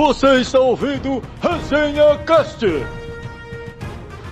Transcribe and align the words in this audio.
Você 0.00 0.36
está 0.36 0.58
ouvindo 0.58 1.22
Resenha 1.42 2.16
Cast. 2.24 2.64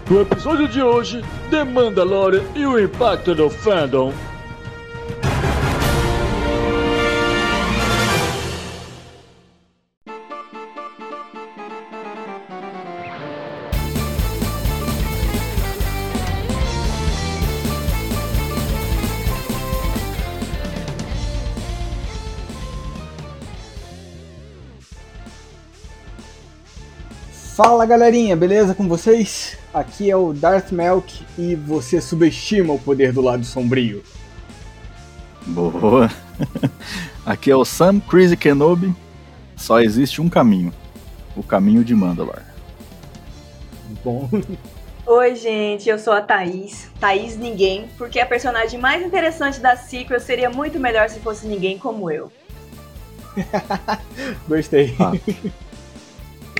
No 0.08 0.22
episódio 0.22 0.66
de 0.66 0.80
hoje, 0.82 1.22
The 1.50 1.62
Mandalorian 1.62 2.42
e 2.54 2.64
o 2.64 2.82
impacto 2.82 3.34
do 3.34 3.50
fandom. 3.50 4.10
Fala 27.58 27.84
galerinha, 27.84 28.36
beleza 28.36 28.72
com 28.72 28.86
vocês? 28.86 29.58
Aqui 29.74 30.08
é 30.08 30.16
o 30.16 30.32
Darth 30.32 30.70
Melk 30.70 31.26
e 31.36 31.56
você 31.56 32.00
subestima 32.00 32.72
o 32.72 32.78
poder 32.78 33.12
do 33.12 33.20
lado 33.20 33.44
sombrio. 33.44 34.00
Boa! 35.44 36.08
Aqui 37.26 37.50
é 37.50 37.56
o 37.56 37.64
Sam 37.64 37.98
Crazy 37.98 38.36
Kenobi. 38.36 38.94
Só 39.56 39.80
existe 39.80 40.20
um 40.20 40.28
caminho: 40.28 40.72
o 41.36 41.42
caminho 41.42 41.82
de 41.82 41.96
Mandalore. 41.96 42.44
Bom. 44.04 44.30
Oi, 45.04 45.34
gente, 45.34 45.88
eu 45.88 45.98
sou 45.98 46.12
a 46.12 46.20
Thaís. 46.20 46.88
Thaís 47.00 47.36
Ninguém, 47.36 47.88
porque 47.98 48.20
a 48.20 48.26
personagem 48.26 48.78
mais 48.78 49.04
interessante 49.04 49.58
da 49.58 49.74
sequel 49.74 50.20
seria 50.20 50.48
muito 50.48 50.78
melhor 50.78 51.08
se 51.08 51.18
fosse 51.18 51.44
ninguém 51.48 51.76
como 51.76 52.08
eu. 52.08 52.30
Gostei. 54.46 54.94
Ah. 55.00 55.10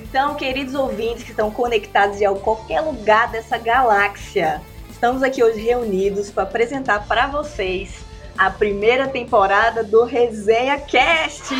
Então, 0.09 0.35
queridos 0.37 0.75
ouvintes 0.75 1.23
que 1.23 1.33
estão 1.33 1.51
conectados 1.51 2.19
em 2.19 2.35
qualquer 2.37 2.81
lugar 2.81 3.31
dessa 3.31 3.59
galáxia, 3.59 4.63
estamos 4.89 5.23
aqui 5.23 5.45
hoje 5.45 5.61
reunidos 5.61 6.31
para 6.31 6.45
apresentar 6.45 7.07
para 7.07 7.27
vocês 7.27 7.99
a 8.37 8.51
primeira 8.51 9.07
temporada 9.07 9.85
do 9.85 10.05
Resenha 10.05 10.79
Cast. 10.79 11.55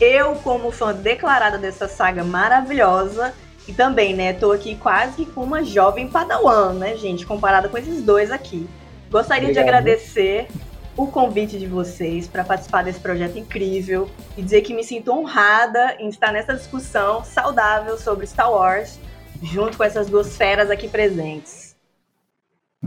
Eu, 0.00 0.36
como 0.36 0.70
fã 0.70 0.94
declarada 0.94 1.58
dessa 1.58 1.86
saga 1.86 2.24
maravilhosa, 2.24 3.34
e 3.68 3.74
também, 3.74 4.14
né, 4.14 4.32
tô 4.32 4.52
aqui 4.52 4.74
quase 4.76 5.16
que 5.16 5.26
com 5.26 5.42
uma 5.42 5.62
jovem 5.62 6.08
padawan, 6.08 6.72
né, 6.72 6.96
gente, 6.96 7.26
comparada 7.26 7.68
com 7.68 7.76
esses 7.76 8.02
dois 8.02 8.30
aqui. 8.30 8.66
Gostaria 9.10 9.52
de 9.52 9.58
Obrigado. 9.58 9.68
agradecer 9.68 10.48
o 10.96 11.06
convite 11.06 11.58
de 11.58 11.66
vocês 11.66 12.26
para 12.26 12.42
participar 12.42 12.82
desse 12.82 12.98
projeto 12.98 13.38
incrível 13.38 14.08
e 14.36 14.42
dizer 14.42 14.62
que 14.62 14.74
me 14.74 14.82
sinto 14.82 15.12
honrada 15.12 15.96
em 16.00 16.08
estar 16.08 16.32
nessa 16.32 16.54
discussão 16.54 17.22
saudável 17.22 17.98
sobre 17.98 18.26
Star 18.26 18.50
Wars, 18.50 18.98
junto 19.42 19.76
com 19.76 19.84
essas 19.84 20.08
duas 20.08 20.36
feras 20.36 20.70
aqui 20.70 20.88
presentes. 20.88 21.76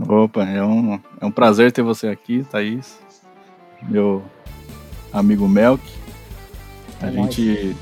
Opa, 0.08 0.44
é 0.44 0.62
um, 0.62 1.00
é 1.20 1.26
um 1.26 1.30
prazer 1.30 1.70
ter 1.70 1.82
você 1.82 2.08
aqui, 2.08 2.44
Thaís. 2.50 2.98
Meu 3.82 4.24
amigo 5.12 5.48
Melk. 5.48 5.82
A 7.00 7.06
É 7.06 7.12
gente 7.12 7.76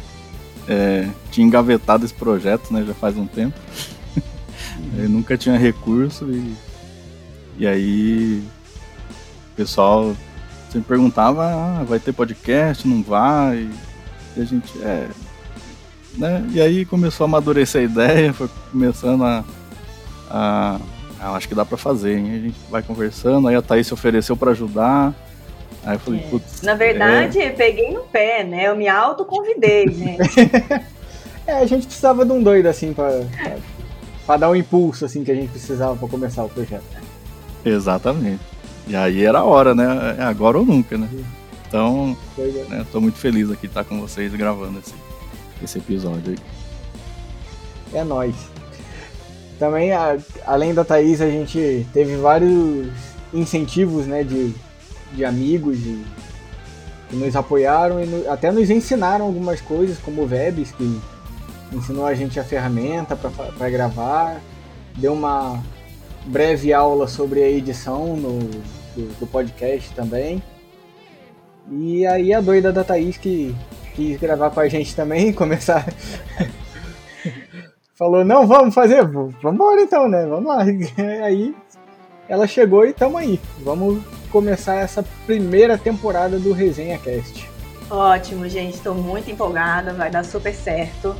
é, 0.68 1.08
tinha 1.30 1.46
engavetado 1.46 2.04
esse 2.04 2.14
projeto, 2.14 2.72
né? 2.72 2.84
Já 2.84 2.94
faz 2.94 3.16
um 3.16 3.26
tempo. 3.26 3.58
Eu 4.96 5.08
nunca 5.08 5.36
tinha 5.36 5.56
recurso 5.56 6.30
e, 6.30 6.54
e 7.58 7.66
aí 7.66 8.42
pessoal 9.58 10.14
sempre 10.70 10.88
perguntava, 10.88 11.44
ah, 11.44 11.84
vai 11.84 11.98
ter 11.98 12.12
podcast, 12.12 12.86
não 12.86 13.02
vai? 13.02 13.68
E 14.36 14.40
a 14.40 14.44
gente, 14.44 14.72
é. 14.82 15.08
Né? 16.16 16.44
E 16.52 16.60
aí 16.60 16.84
começou 16.84 17.24
a 17.24 17.28
amadurecer 17.28 17.80
a 17.82 17.84
ideia, 17.84 18.32
foi 18.32 18.48
começando 18.70 19.24
a. 19.24 19.44
a 20.30 20.78
ah, 21.20 21.32
acho 21.34 21.48
que 21.48 21.54
dá 21.54 21.64
pra 21.64 21.76
fazer, 21.76 22.16
hein? 22.16 22.30
A 22.32 22.38
gente 22.38 22.58
vai 22.70 22.80
conversando, 22.82 23.48
aí 23.48 23.56
a 23.56 23.62
Thaís 23.62 23.88
se 23.88 23.94
ofereceu 23.94 24.36
pra 24.36 24.52
ajudar. 24.52 25.12
Aí 25.84 25.96
eu 25.96 25.98
falei, 26.00 26.20
É. 26.20 26.28
putz. 26.28 26.62
Na 26.62 26.74
verdade, 26.74 27.38
peguei 27.56 27.92
no 27.92 28.02
pé, 28.02 28.44
né? 28.44 28.68
Eu 28.68 28.76
me 28.76 28.88
autoconvidei, 28.88 29.88
gente. 29.88 30.18
É, 31.46 31.60
a 31.60 31.64
gente 31.66 31.86
precisava 31.86 32.26
de 32.26 32.32
um 32.32 32.42
doido 32.42 32.66
assim 32.66 32.92
pra, 32.92 33.08
pra, 33.08 33.56
pra 34.26 34.36
dar 34.36 34.50
um 34.50 34.54
impulso 34.54 35.06
assim 35.06 35.24
que 35.24 35.30
a 35.32 35.34
gente 35.34 35.48
precisava 35.48 35.96
pra 35.96 36.06
começar 36.06 36.44
o 36.44 36.48
projeto. 36.50 36.84
é, 37.64 37.70
exatamente. 37.70 38.42
E 38.88 38.96
aí 38.96 39.24
era 39.24 39.40
a 39.40 39.44
hora, 39.44 39.74
né? 39.74 40.16
É 40.18 40.22
agora 40.22 40.58
ou 40.58 40.64
nunca, 40.64 40.96
né? 40.96 41.08
Então, 41.66 42.16
é. 42.38 42.42
né, 42.70 42.86
tô 42.90 43.00
muito 43.00 43.18
feliz 43.18 43.50
aqui 43.50 43.62
de 43.62 43.66
estar 43.66 43.84
com 43.84 44.00
vocês 44.00 44.32
gravando 44.34 44.78
esse, 44.78 44.94
esse 45.62 45.78
episódio 45.78 46.32
aí. 46.32 46.38
É 47.92 48.02
nóis. 48.02 48.34
Também, 49.58 49.92
a- 49.92 50.16
além 50.46 50.72
da 50.72 50.84
Thaís, 50.84 51.20
a 51.20 51.28
gente 51.28 51.86
teve 51.92 52.16
vários 52.16 52.88
incentivos, 53.34 54.06
né, 54.06 54.22
de, 54.24 54.54
de 55.12 55.24
amigos 55.24 55.76
e, 55.78 56.02
que 57.10 57.16
nos 57.16 57.36
apoiaram 57.36 58.02
e 58.02 58.06
no- 58.06 58.30
até 58.30 58.50
nos 58.50 58.70
ensinaram 58.70 59.26
algumas 59.26 59.60
coisas, 59.60 59.98
como 59.98 60.22
o 60.22 60.26
Vebs, 60.26 60.72
que 60.72 60.98
ensinou 61.72 62.06
a 62.06 62.14
gente 62.14 62.40
a 62.40 62.44
ferramenta 62.44 63.14
para 63.14 63.68
gravar, 63.68 64.40
deu 64.96 65.12
uma 65.12 65.62
breve 66.24 66.72
aula 66.72 67.06
sobre 67.06 67.42
a 67.42 67.50
edição 67.50 68.16
no, 68.16 68.38
do, 68.98 69.20
do 69.20 69.26
podcast 69.26 69.92
também. 69.94 70.42
E 71.70 72.06
aí 72.06 72.32
a 72.32 72.40
doida 72.40 72.72
da 72.72 72.82
Thaís 72.82 73.16
que 73.16 73.54
quis 73.94 74.18
gravar 74.18 74.50
com 74.50 74.60
a 74.60 74.68
gente 74.68 74.94
também, 74.96 75.32
começar 75.34 75.86
falou, 77.94 78.24
não, 78.24 78.46
vamos 78.46 78.74
fazer, 78.74 79.04
V- 79.06 79.34
vambora 79.42 79.80
então, 79.82 80.08
né? 80.08 80.24
Vamos 80.26 80.46
lá. 80.46 80.62
Aí 81.24 81.54
ela 82.28 82.46
chegou 82.46 82.86
e 82.86 82.92
tamo 82.92 83.16
aí. 83.18 83.40
Vamos 83.60 84.02
começar 84.30 84.76
essa 84.76 85.02
primeira 85.26 85.76
temporada 85.78 86.38
do 86.38 86.52
Resenha 86.52 86.98
Cast. 86.98 87.48
Ótimo, 87.90 88.46
gente. 88.48 88.78
Tô 88.80 88.92
muito 88.94 89.30
empolgada, 89.30 89.94
vai 89.94 90.10
dar 90.10 90.24
super 90.24 90.54
certo. 90.54 91.16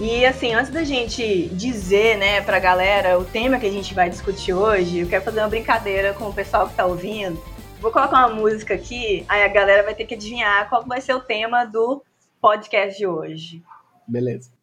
E 0.00 0.26
assim, 0.26 0.52
antes 0.52 0.72
da 0.72 0.82
gente 0.82 1.48
dizer, 1.48 2.18
né, 2.18 2.40
pra 2.40 2.58
galera 2.58 3.18
o 3.18 3.24
tema 3.24 3.58
que 3.60 3.66
a 3.66 3.70
gente 3.70 3.94
vai 3.94 4.10
discutir 4.10 4.52
hoje, 4.52 5.00
eu 5.00 5.08
quero 5.08 5.24
fazer 5.24 5.40
uma 5.40 5.48
brincadeira 5.48 6.12
com 6.12 6.28
o 6.28 6.34
pessoal 6.34 6.68
que 6.68 6.74
tá 6.74 6.84
ouvindo. 6.84 7.40
Vou 7.80 7.92
colocar 7.92 8.26
uma 8.26 8.34
música 8.34 8.74
aqui, 8.74 9.24
aí 9.28 9.42
a 9.44 9.48
galera 9.48 9.84
vai 9.84 9.94
ter 9.94 10.04
que 10.04 10.14
adivinhar 10.14 10.68
qual 10.68 10.84
vai 10.84 11.00
ser 11.00 11.14
o 11.14 11.20
tema 11.20 11.64
do 11.64 12.02
podcast 12.40 12.98
de 12.98 13.06
hoje. 13.06 13.62
Beleza. 14.06 14.53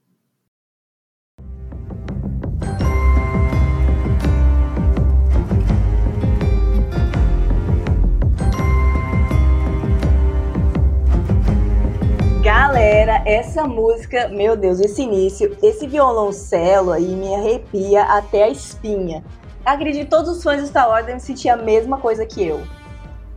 Galera, 12.42 13.22
essa 13.24 13.68
música, 13.68 14.28
meu 14.28 14.58
Deus, 14.58 14.80
esse 14.80 15.04
início, 15.04 15.56
esse 15.62 15.86
violoncelo 15.86 16.92
aí 16.92 17.16
me 17.16 17.36
arrepia 17.36 18.02
até 18.02 18.46
a 18.46 18.50
espinha. 18.50 19.24
Acredito 19.64 20.06
que 20.06 20.10
todos 20.10 20.38
os 20.38 20.42
fãs 20.42 20.60
de 20.60 20.68
Star 20.70 20.90
Wars 20.90 21.06
devem 21.06 21.20
sentir 21.20 21.50
a 21.50 21.56
mesma 21.56 22.00
coisa 22.00 22.26
que 22.26 22.44
eu. 22.44 22.62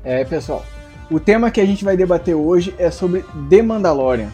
É, 0.03 0.25
pessoal. 0.25 0.65
O 1.11 1.21
tema 1.21 1.51
que 1.51 1.61
a 1.61 1.67
gente 1.67 1.85
vai 1.85 1.99
debater 1.99 2.35
hoje 2.35 2.75
é 2.79 2.91
sobre 2.91 3.23
The 3.51 3.61
Mandalorian. 3.61 4.31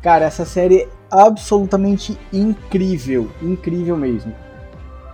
Cara, 0.00 0.26
essa 0.26 0.44
série 0.44 0.82
é 0.82 0.88
absolutamente 1.10 2.16
incrível, 2.32 3.28
incrível 3.42 3.96
mesmo. 3.96 4.32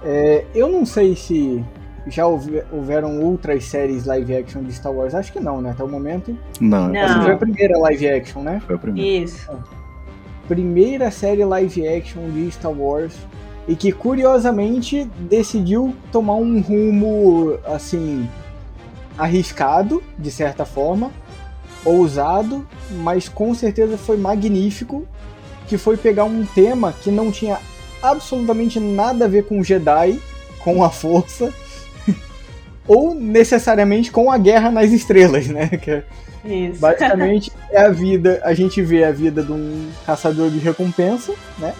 É, 0.02 0.44
eu 0.54 0.68
não 0.68 0.84
sei 0.84 1.16
se 1.16 1.64
já 2.06 2.26
houve- 2.26 2.62
houveram 2.70 3.20
outras 3.22 3.64
séries 3.64 4.04
live 4.04 4.36
action 4.36 4.62
de 4.62 4.72
Star 4.72 4.92
Wars, 4.92 5.14
acho 5.14 5.32
que 5.32 5.40
não, 5.40 5.60
né? 5.60 5.70
Até 5.70 5.82
o 5.84 5.88
momento. 5.88 6.36
Não, 6.60 6.88
Não. 6.88 6.96
Essa 6.96 7.22
foi 7.22 7.32
a 7.32 7.36
primeira 7.36 7.78
live 7.78 8.08
action, 8.08 8.42
né? 8.42 8.60
foi 8.66 8.74
a 8.76 8.78
primeira. 8.78 9.24
Isso. 9.24 9.50
primeira 10.48 11.10
série 11.10 11.44
live 11.44 11.88
action 11.88 12.28
de 12.30 12.50
Star 12.50 12.70
Wars 12.72 13.14
e 13.66 13.74
que 13.74 13.90
curiosamente 13.92 15.04
decidiu 15.18 15.94
tomar 16.12 16.34
um 16.34 16.60
rumo 16.60 17.58
assim 17.64 18.28
arriscado 19.16 20.02
de 20.18 20.30
certa 20.30 20.64
forma, 20.66 21.10
ousado, 21.84 22.66
mas 23.02 23.28
com 23.28 23.54
certeza 23.54 23.96
foi 23.96 24.16
magnífico, 24.16 25.06
que 25.66 25.78
foi 25.78 25.96
pegar 25.96 26.24
um 26.24 26.44
tema 26.44 26.92
que 26.92 27.10
não 27.10 27.30
tinha 27.30 27.58
absolutamente 28.02 28.78
nada 28.78 29.24
a 29.24 29.28
ver 29.28 29.46
com 29.46 29.62
Jedi, 29.62 30.20
com 30.62 30.84
a 30.84 30.90
força, 30.90 31.52
ou 32.86 33.14
necessariamente 33.14 34.10
com 34.10 34.30
a 34.30 34.38
guerra 34.38 34.70
nas 34.70 34.90
estrelas, 34.92 35.46
né? 35.46 35.68
Que 35.68 35.90
é- 35.90 36.04
Isso. 36.44 36.80
Basicamente 36.80 37.50
é 37.70 37.80
a 37.82 37.88
vida, 37.90 38.40
a 38.44 38.52
gente 38.54 38.82
vê 38.82 39.04
a 39.04 39.10
vida 39.12 39.42
de 39.42 39.50
um 39.52 39.88
caçador 40.04 40.50
de 40.50 40.58
recompensa, 40.58 41.32
né? 41.58 41.72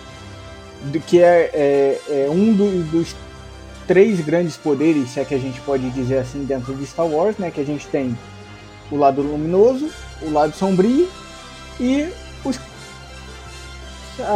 Do 0.84 1.00
que 1.00 1.20
é, 1.20 1.50
é- 1.52 2.00
é 2.26 2.30
um 2.30 2.52
do- 2.52 2.82
dos 2.90 3.14
três 3.86 4.20
grandes 4.20 4.56
poderes, 4.56 5.10
se 5.10 5.20
é 5.20 5.24
que 5.24 5.34
a 5.34 5.38
gente 5.38 5.60
pode 5.60 5.88
dizer 5.90 6.18
assim, 6.18 6.44
dentro 6.44 6.74
de 6.74 6.86
Star 6.86 7.06
Wars, 7.06 7.36
né? 7.38 7.50
Que 7.50 7.60
a 7.60 7.64
gente 7.64 7.86
tem 7.88 8.16
o 8.90 8.96
lado 8.96 9.20
luminoso, 9.22 9.90
o 10.22 10.30
lado 10.30 10.54
sombrio 10.54 11.08
e 11.80 12.08
os 12.44 12.58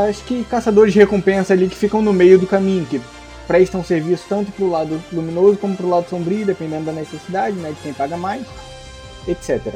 acho 0.09 0.25
que 0.25 0.45
caçadores 0.45 0.93
de 0.93 0.99
recompensa 0.99 1.53
ali 1.53 1.69
que 1.69 1.77
ficam 1.77 2.03
no 2.03 2.13
meio 2.13 2.39
do 2.39 2.47
caminho, 2.47 2.85
que 2.87 3.01
prestam 3.49 3.83
serviço 3.83 4.27
tanto 4.29 4.53
pro 4.53 4.69
lado 4.69 5.03
luminoso 5.11 5.57
como 5.57 5.75
pro 5.75 5.89
lado 5.89 6.09
sombrio, 6.09 6.45
dependendo 6.45 6.85
da 6.85 6.93
necessidade, 6.93 7.57
né, 7.57 7.71
de 7.71 7.81
quem 7.81 7.95
paga 7.95 8.17
mais, 8.17 8.47
etc. 9.27 9.75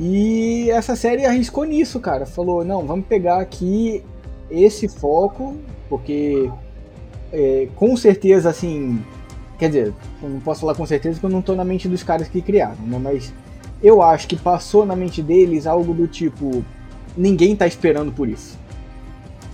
E 0.00 0.70
essa 0.70 0.96
série 0.96 1.26
arriscou 1.26 1.64
nisso, 1.64 2.00
cara. 2.00 2.24
Falou, 2.24 2.64
não, 2.64 2.86
vamos 2.86 3.04
pegar 3.06 3.38
aqui 3.38 4.02
esse 4.50 4.88
foco, 4.88 5.58
porque 5.90 6.50
é, 7.30 7.68
com 7.76 7.94
certeza, 7.98 8.48
assim, 8.48 9.04
quer 9.58 9.68
dizer, 9.68 9.92
não 10.22 10.40
posso 10.40 10.62
falar 10.62 10.74
com 10.74 10.86
certeza 10.86 11.16
porque 11.16 11.26
eu 11.26 11.30
não 11.30 11.42
tô 11.42 11.54
na 11.54 11.66
mente 11.66 11.86
dos 11.86 12.02
caras 12.02 12.28
que 12.28 12.40
criaram, 12.40 12.82
né? 12.86 12.98
Mas 12.98 13.30
eu 13.82 14.02
acho 14.02 14.26
que 14.26 14.36
passou 14.36 14.86
na 14.86 14.96
mente 14.96 15.22
deles 15.22 15.66
algo 15.66 15.92
do 15.92 16.08
tipo, 16.08 16.64
ninguém 17.14 17.54
tá 17.54 17.66
esperando 17.66 18.10
por 18.10 18.26
isso. 18.26 18.58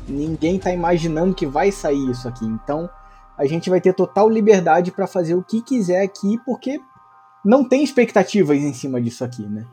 Ninguém 0.08 0.58
tá 0.58 0.72
imaginando 0.72 1.34
que 1.34 1.46
vai 1.46 1.72
sair 1.72 2.10
isso 2.10 2.28
aqui. 2.28 2.44
Então, 2.44 2.88
a 3.36 3.46
gente 3.46 3.68
vai 3.68 3.80
ter 3.80 3.92
total 3.92 4.28
liberdade 4.28 4.90
para 4.90 5.06
fazer 5.06 5.34
o 5.34 5.42
que 5.42 5.60
quiser 5.60 6.02
aqui, 6.02 6.38
porque 6.44 6.80
não 7.44 7.68
tem 7.68 7.82
expectativas 7.84 8.58
em 8.58 8.72
cima 8.72 9.00
disso 9.00 9.24
aqui, 9.24 9.46
né? 9.46 9.66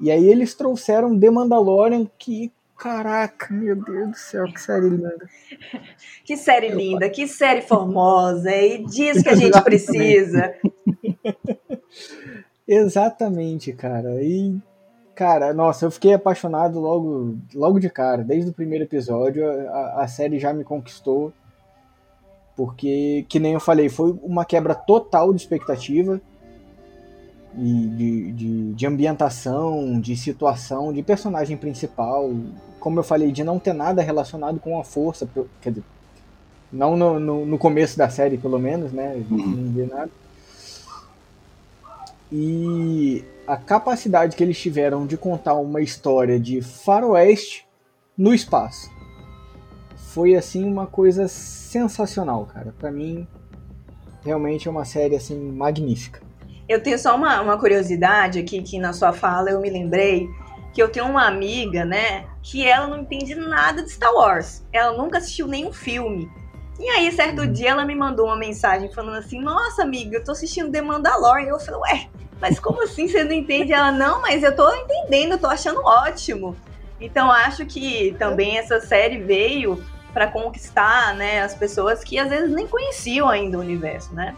E 0.00 0.10
aí 0.10 0.26
eles 0.26 0.54
trouxeram 0.54 1.18
The 1.18 1.30
Mandalorian, 1.30 2.06
que, 2.18 2.50
caraca, 2.76 3.52
meu 3.52 3.76
Deus 3.76 4.10
do 4.10 4.16
céu, 4.16 4.44
que 4.46 4.60
série 4.60 4.88
linda. 4.88 5.16
Que 6.24 6.36
série 6.36 6.68
linda, 6.68 7.10
que 7.10 7.26
série 7.26 7.62
formosa, 7.62 8.50
e 8.52 8.84
diz 8.84 9.20
que 9.20 9.28
a 9.28 9.34
gente 9.34 9.60
precisa. 9.62 10.54
Exatamente, 12.66 13.72
cara. 13.72 14.22
E, 14.22 14.56
cara, 15.20 15.52
nossa, 15.52 15.84
eu 15.84 15.90
fiquei 15.90 16.14
apaixonado 16.14 16.80
logo, 16.80 17.36
logo 17.54 17.78
de 17.78 17.90
cara. 17.90 18.24
Desde 18.24 18.50
o 18.50 18.54
primeiro 18.54 18.84
episódio, 18.84 19.46
a, 19.68 20.04
a 20.04 20.08
série 20.08 20.38
já 20.38 20.50
me 20.50 20.64
conquistou. 20.64 21.30
Porque, 22.56 23.26
que 23.28 23.38
nem 23.38 23.52
eu 23.52 23.60
falei, 23.60 23.90
foi 23.90 24.18
uma 24.22 24.46
quebra 24.46 24.74
total 24.74 25.34
de 25.34 25.42
expectativa 25.42 26.18
e 27.54 27.86
de, 27.88 28.32
de, 28.32 28.72
de, 28.72 28.86
ambientação, 28.86 30.00
de 30.00 30.16
situação, 30.16 30.90
de 30.90 31.02
personagem 31.02 31.58
principal. 31.58 32.30
Como 32.78 32.98
eu 32.98 33.02
falei, 33.02 33.30
de 33.30 33.44
não 33.44 33.58
ter 33.58 33.74
nada 33.74 34.00
relacionado 34.00 34.58
com 34.58 34.80
a 34.80 34.84
força. 34.84 35.28
Quer 35.60 35.68
dizer, 35.68 35.84
não 36.72 36.96
no, 36.96 37.20
no, 37.20 37.44
no 37.44 37.58
começo 37.58 37.98
da 37.98 38.08
série, 38.08 38.38
pelo 38.38 38.58
menos, 38.58 38.90
né? 38.90 39.22
Uhum. 39.30 39.36
Não 39.36 39.72
vê 39.72 39.84
nada. 39.84 40.10
E 42.32 43.24
a 43.46 43.56
capacidade 43.56 44.36
que 44.36 44.42
eles 44.42 44.60
tiveram 44.60 45.06
de 45.06 45.16
contar 45.16 45.54
uma 45.54 45.80
história 45.80 46.38
de 46.38 46.62
faroeste 46.62 47.66
no 48.16 48.32
espaço 48.32 48.90
foi 49.96 50.34
assim 50.34 50.64
uma 50.64 50.86
coisa 50.86 51.28
sensacional, 51.28 52.46
cara. 52.46 52.74
Para 52.78 52.90
mim, 52.90 53.26
realmente 54.24 54.68
é 54.68 54.70
uma 54.70 54.84
série 54.84 55.16
assim 55.16 55.38
magnífica. 55.50 56.20
Eu 56.68 56.82
tenho 56.82 56.98
só 56.98 57.16
uma, 57.16 57.40
uma 57.40 57.58
curiosidade 57.58 58.38
aqui, 58.38 58.62
que 58.62 58.78
na 58.78 58.92
sua 58.92 59.12
fala 59.12 59.50
eu 59.50 59.60
me 59.60 59.70
lembrei 59.70 60.28
que 60.72 60.80
eu 60.80 60.88
tenho 60.88 61.06
uma 61.06 61.26
amiga, 61.26 61.84
né, 61.84 62.26
que 62.42 62.66
ela 62.66 62.86
não 62.86 63.00
entende 63.00 63.34
nada 63.34 63.82
de 63.82 63.90
Star 63.90 64.12
Wars. 64.14 64.64
Ela 64.72 64.96
nunca 64.96 65.18
assistiu 65.18 65.46
nenhum 65.46 65.72
filme. 65.72 66.30
E 66.80 66.88
aí, 66.88 67.12
certo 67.12 67.42
uhum. 67.42 67.52
dia, 67.52 67.70
ela 67.70 67.84
me 67.84 67.94
mandou 67.94 68.26
uma 68.26 68.36
mensagem 68.36 68.90
falando 68.90 69.18
assim: 69.18 69.38
Nossa, 69.38 69.82
amiga, 69.82 70.16
eu 70.16 70.24
tô 70.24 70.32
assistindo 70.32 70.72
The 70.72 70.80
Mandalorian. 70.80 71.48
Eu 71.48 71.60
falei: 71.60 71.80
Ué, 71.80 72.08
mas 72.40 72.58
como 72.58 72.82
assim 72.82 73.06
você 73.06 73.22
não 73.22 73.32
entende? 73.32 73.70
Ela: 73.70 73.92
Não, 73.92 74.22
mas 74.22 74.42
eu 74.42 74.56
tô 74.56 74.72
entendendo, 74.74 75.32
eu 75.32 75.38
tô 75.38 75.46
achando 75.46 75.80
ótimo. 75.84 76.56
Então, 76.98 77.30
acho 77.30 77.66
que 77.66 78.16
também 78.18 78.56
essa 78.56 78.80
série 78.80 79.18
veio 79.18 79.82
para 80.12 80.26
conquistar 80.26 81.14
né, 81.14 81.42
as 81.42 81.54
pessoas 81.54 82.02
que 82.02 82.18
às 82.18 82.30
vezes 82.30 82.50
nem 82.50 82.66
conheciam 82.66 83.28
ainda 83.28 83.58
o 83.58 83.60
universo, 83.60 84.14
né? 84.14 84.34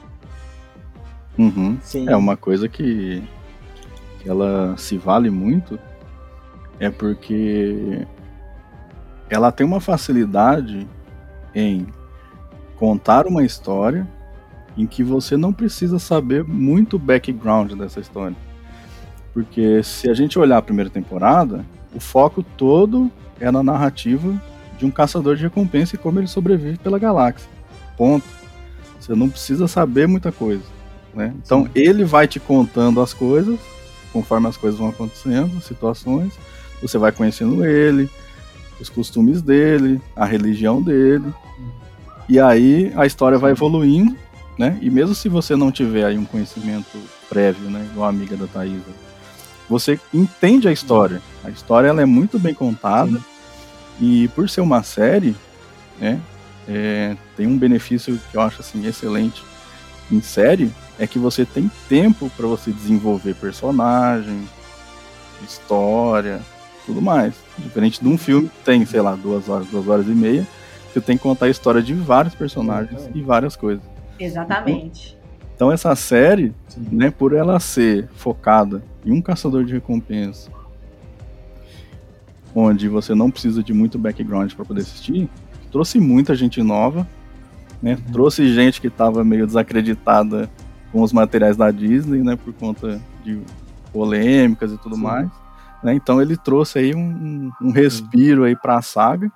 Uhum. 1.38 1.78
É 2.08 2.16
uma 2.16 2.36
coisa 2.36 2.68
que, 2.68 3.22
que 4.20 4.28
ela 4.28 4.76
se 4.76 4.98
vale 4.98 5.30
muito 5.30 5.78
é 6.78 6.90
porque 6.90 8.06
ela 9.30 9.50
tem 9.50 9.64
uma 9.66 9.80
facilidade 9.80 10.86
em 11.54 11.86
contar 12.82 13.28
uma 13.28 13.44
história 13.44 14.04
em 14.76 14.88
que 14.88 15.04
você 15.04 15.36
não 15.36 15.52
precisa 15.52 16.00
saber 16.00 16.42
muito 16.42 16.96
o 16.96 16.98
background 16.98 17.74
dessa 17.74 18.00
história. 18.00 18.36
Porque 19.32 19.84
se 19.84 20.10
a 20.10 20.14
gente 20.14 20.36
olhar 20.36 20.58
a 20.58 20.62
primeira 20.62 20.90
temporada, 20.90 21.64
o 21.94 22.00
foco 22.00 22.42
todo 22.42 23.08
é 23.38 23.52
na 23.52 23.62
narrativa 23.62 24.34
de 24.76 24.84
um 24.84 24.90
caçador 24.90 25.36
de 25.36 25.44
recompensa 25.44 25.94
e 25.94 25.98
como 25.98 26.18
ele 26.18 26.26
sobrevive 26.26 26.76
pela 26.76 26.98
galáxia. 26.98 27.48
Ponto. 27.96 28.26
Você 28.98 29.14
não 29.14 29.28
precisa 29.28 29.68
saber 29.68 30.08
muita 30.08 30.32
coisa. 30.32 30.64
Né? 31.14 31.32
Então 31.36 31.68
ele 31.76 32.02
vai 32.02 32.26
te 32.26 32.40
contando 32.40 33.00
as 33.00 33.14
coisas, 33.14 33.60
conforme 34.12 34.48
as 34.48 34.56
coisas 34.56 34.80
vão 34.80 34.88
acontecendo, 34.88 35.62
situações, 35.62 36.36
você 36.82 36.98
vai 36.98 37.12
conhecendo 37.12 37.64
ele, 37.64 38.10
os 38.80 38.88
costumes 38.88 39.40
dele, 39.40 40.00
a 40.16 40.24
religião 40.24 40.82
dele, 40.82 41.32
e 42.32 42.40
aí 42.40 42.90
a 42.96 43.04
história 43.04 43.36
vai 43.36 43.50
evoluindo, 43.50 44.16
né? 44.58 44.78
E 44.80 44.88
mesmo 44.88 45.14
se 45.14 45.28
você 45.28 45.54
não 45.54 45.70
tiver 45.70 46.06
aí 46.06 46.16
um 46.16 46.24
conhecimento 46.24 46.98
prévio, 47.28 47.68
né, 47.68 47.86
igual 47.90 48.06
a 48.06 48.08
amiga 48.08 48.38
da 48.38 48.46
Thaisa, 48.46 48.80
você 49.68 50.00
entende 50.14 50.66
a 50.66 50.72
história. 50.72 51.20
A 51.44 51.50
história 51.50 51.88
ela 51.88 52.00
é 52.00 52.06
muito 52.06 52.38
bem 52.38 52.54
contada 52.54 53.18
Sim. 53.18 53.24
e 54.00 54.28
por 54.28 54.48
ser 54.48 54.62
uma 54.62 54.82
série, 54.82 55.36
né, 56.00 56.18
é, 56.66 57.18
tem 57.36 57.46
um 57.46 57.58
benefício 57.58 58.18
que 58.30 58.38
eu 58.38 58.40
acho 58.40 58.62
assim 58.62 58.86
excelente 58.86 59.44
em 60.10 60.22
série, 60.22 60.72
é 60.98 61.06
que 61.06 61.18
você 61.18 61.44
tem 61.44 61.70
tempo 61.86 62.30
para 62.34 62.46
você 62.46 62.72
desenvolver 62.72 63.34
personagem, 63.34 64.48
história, 65.46 66.40
tudo 66.86 67.02
mais. 67.02 67.34
Diferente 67.58 68.00
de 68.00 68.08
um 68.08 68.16
filme 68.16 68.48
que 68.48 68.64
tem, 68.64 68.86
sei 68.86 69.02
lá, 69.02 69.14
duas 69.16 69.50
horas, 69.50 69.66
duas 69.66 69.86
horas 69.86 70.06
e 70.06 70.12
meia, 70.12 70.46
você 70.92 71.00
tem 71.00 71.16
que 71.16 71.22
contar 71.22 71.46
a 71.46 71.50
história 71.50 71.82
de 71.82 71.94
vários 71.94 72.34
personagens 72.34 73.08
e 73.14 73.22
várias 73.22 73.56
coisas. 73.56 73.84
Exatamente. 74.18 75.18
Então 75.54 75.70
essa 75.70 75.94
série, 75.94 76.54
né, 76.76 77.10
por 77.10 77.32
ela 77.32 77.58
ser 77.60 78.08
focada 78.14 78.82
em 79.04 79.12
um 79.12 79.22
caçador 79.22 79.64
de 79.64 79.72
recompensa, 79.72 80.50
onde 82.54 82.88
você 82.88 83.14
não 83.14 83.30
precisa 83.30 83.62
de 83.62 83.72
muito 83.72 83.98
background 83.98 84.52
para 84.52 84.64
poder 84.64 84.82
assistir, 84.82 85.28
trouxe 85.70 85.98
muita 85.98 86.34
gente 86.34 86.62
nova, 86.62 87.06
né? 87.82 87.94
Uhum. 87.94 88.12
Trouxe 88.12 88.52
gente 88.52 88.80
que 88.80 88.88
estava 88.88 89.24
meio 89.24 89.46
desacreditada 89.46 90.50
com 90.90 91.00
os 91.00 91.12
materiais 91.12 91.56
da 91.56 91.70
Disney, 91.70 92.22
né, 92.22 92.36
por 92.36 92.52
conta 92.52 93.00
de 93.24 93.40
polêmicas 93.92 94.72
e 94.72 94.78
tudo 94.78 94.96
Sim. 94.96 95.02
mais. 95.02 95.30
Né, 95.82 95.94
então 95.94 96.20
ele 96.20 96.36
trouxe 96.36 96.78
aí 96.78 96.94
um, 96.94 97.50
um 97.60 97.70
respiro 97.70 98.44
aí 98.44 98.54
para 98.54 98.76
a 98.76 98.82
saga, 98.82 99.32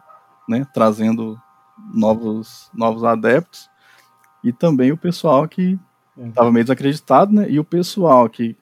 né, 0.48 0.66
trazendo 0.72 1.40
novos, 1.94 2.70
novos 2.74 3.04
adeptos. 3.04 3.68
E 4.42 4.52
também 4.52 4.92
o 4.92 4.96
pessoal 4.96 5.48
que 5.48 5.78
estava 6.16 6.50
meio 6.50 6.64
desacreditado, 6.64 7.32
né, 7.32 7.46
e 7.48 7.58
o 7.58 7.64
pessoal 7.64 8.28
que 8.28 8.56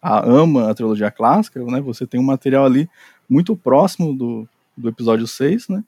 a, 0.00 0.18
ama 0.28 0.70
a 0.70 0.74
trilogia 0.74 1.10
clássica, 1.10 1.62
né, 1.64 1.80
você 1.80 2.06
tem 2.06 2.20
um 2.20 2.24
material 2.24 2.64
ali 2.64 2.88
muito 3.28 3.56
próximo 3.56 4.14
do, 4.14 4.48
do 4.76 4.88
episódio 4.88 5.26
6, 5.26 5.68
né, 5.68 5.84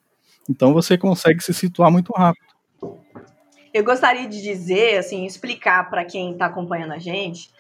então 0.48 0.72
você 0.72 0.96
consegue 0.96 1.42
se 1.42 1.52
situar 1.52 1.90
muito 1.90 2.12
rápido. 2.12 2.44
Eu 3.72 3.82
gostaria 3.82 4.28
de 4.28 4.40
dizer, 4.40 4.98
assim, 4.98 5.26
explicar 5.26 5.90
para 5.90 6.04
quem 6.04 6.32
está 6.32 6.46
acompanhando 6.46 6.92
a 6.92 6.98
gente, 6.98 7.50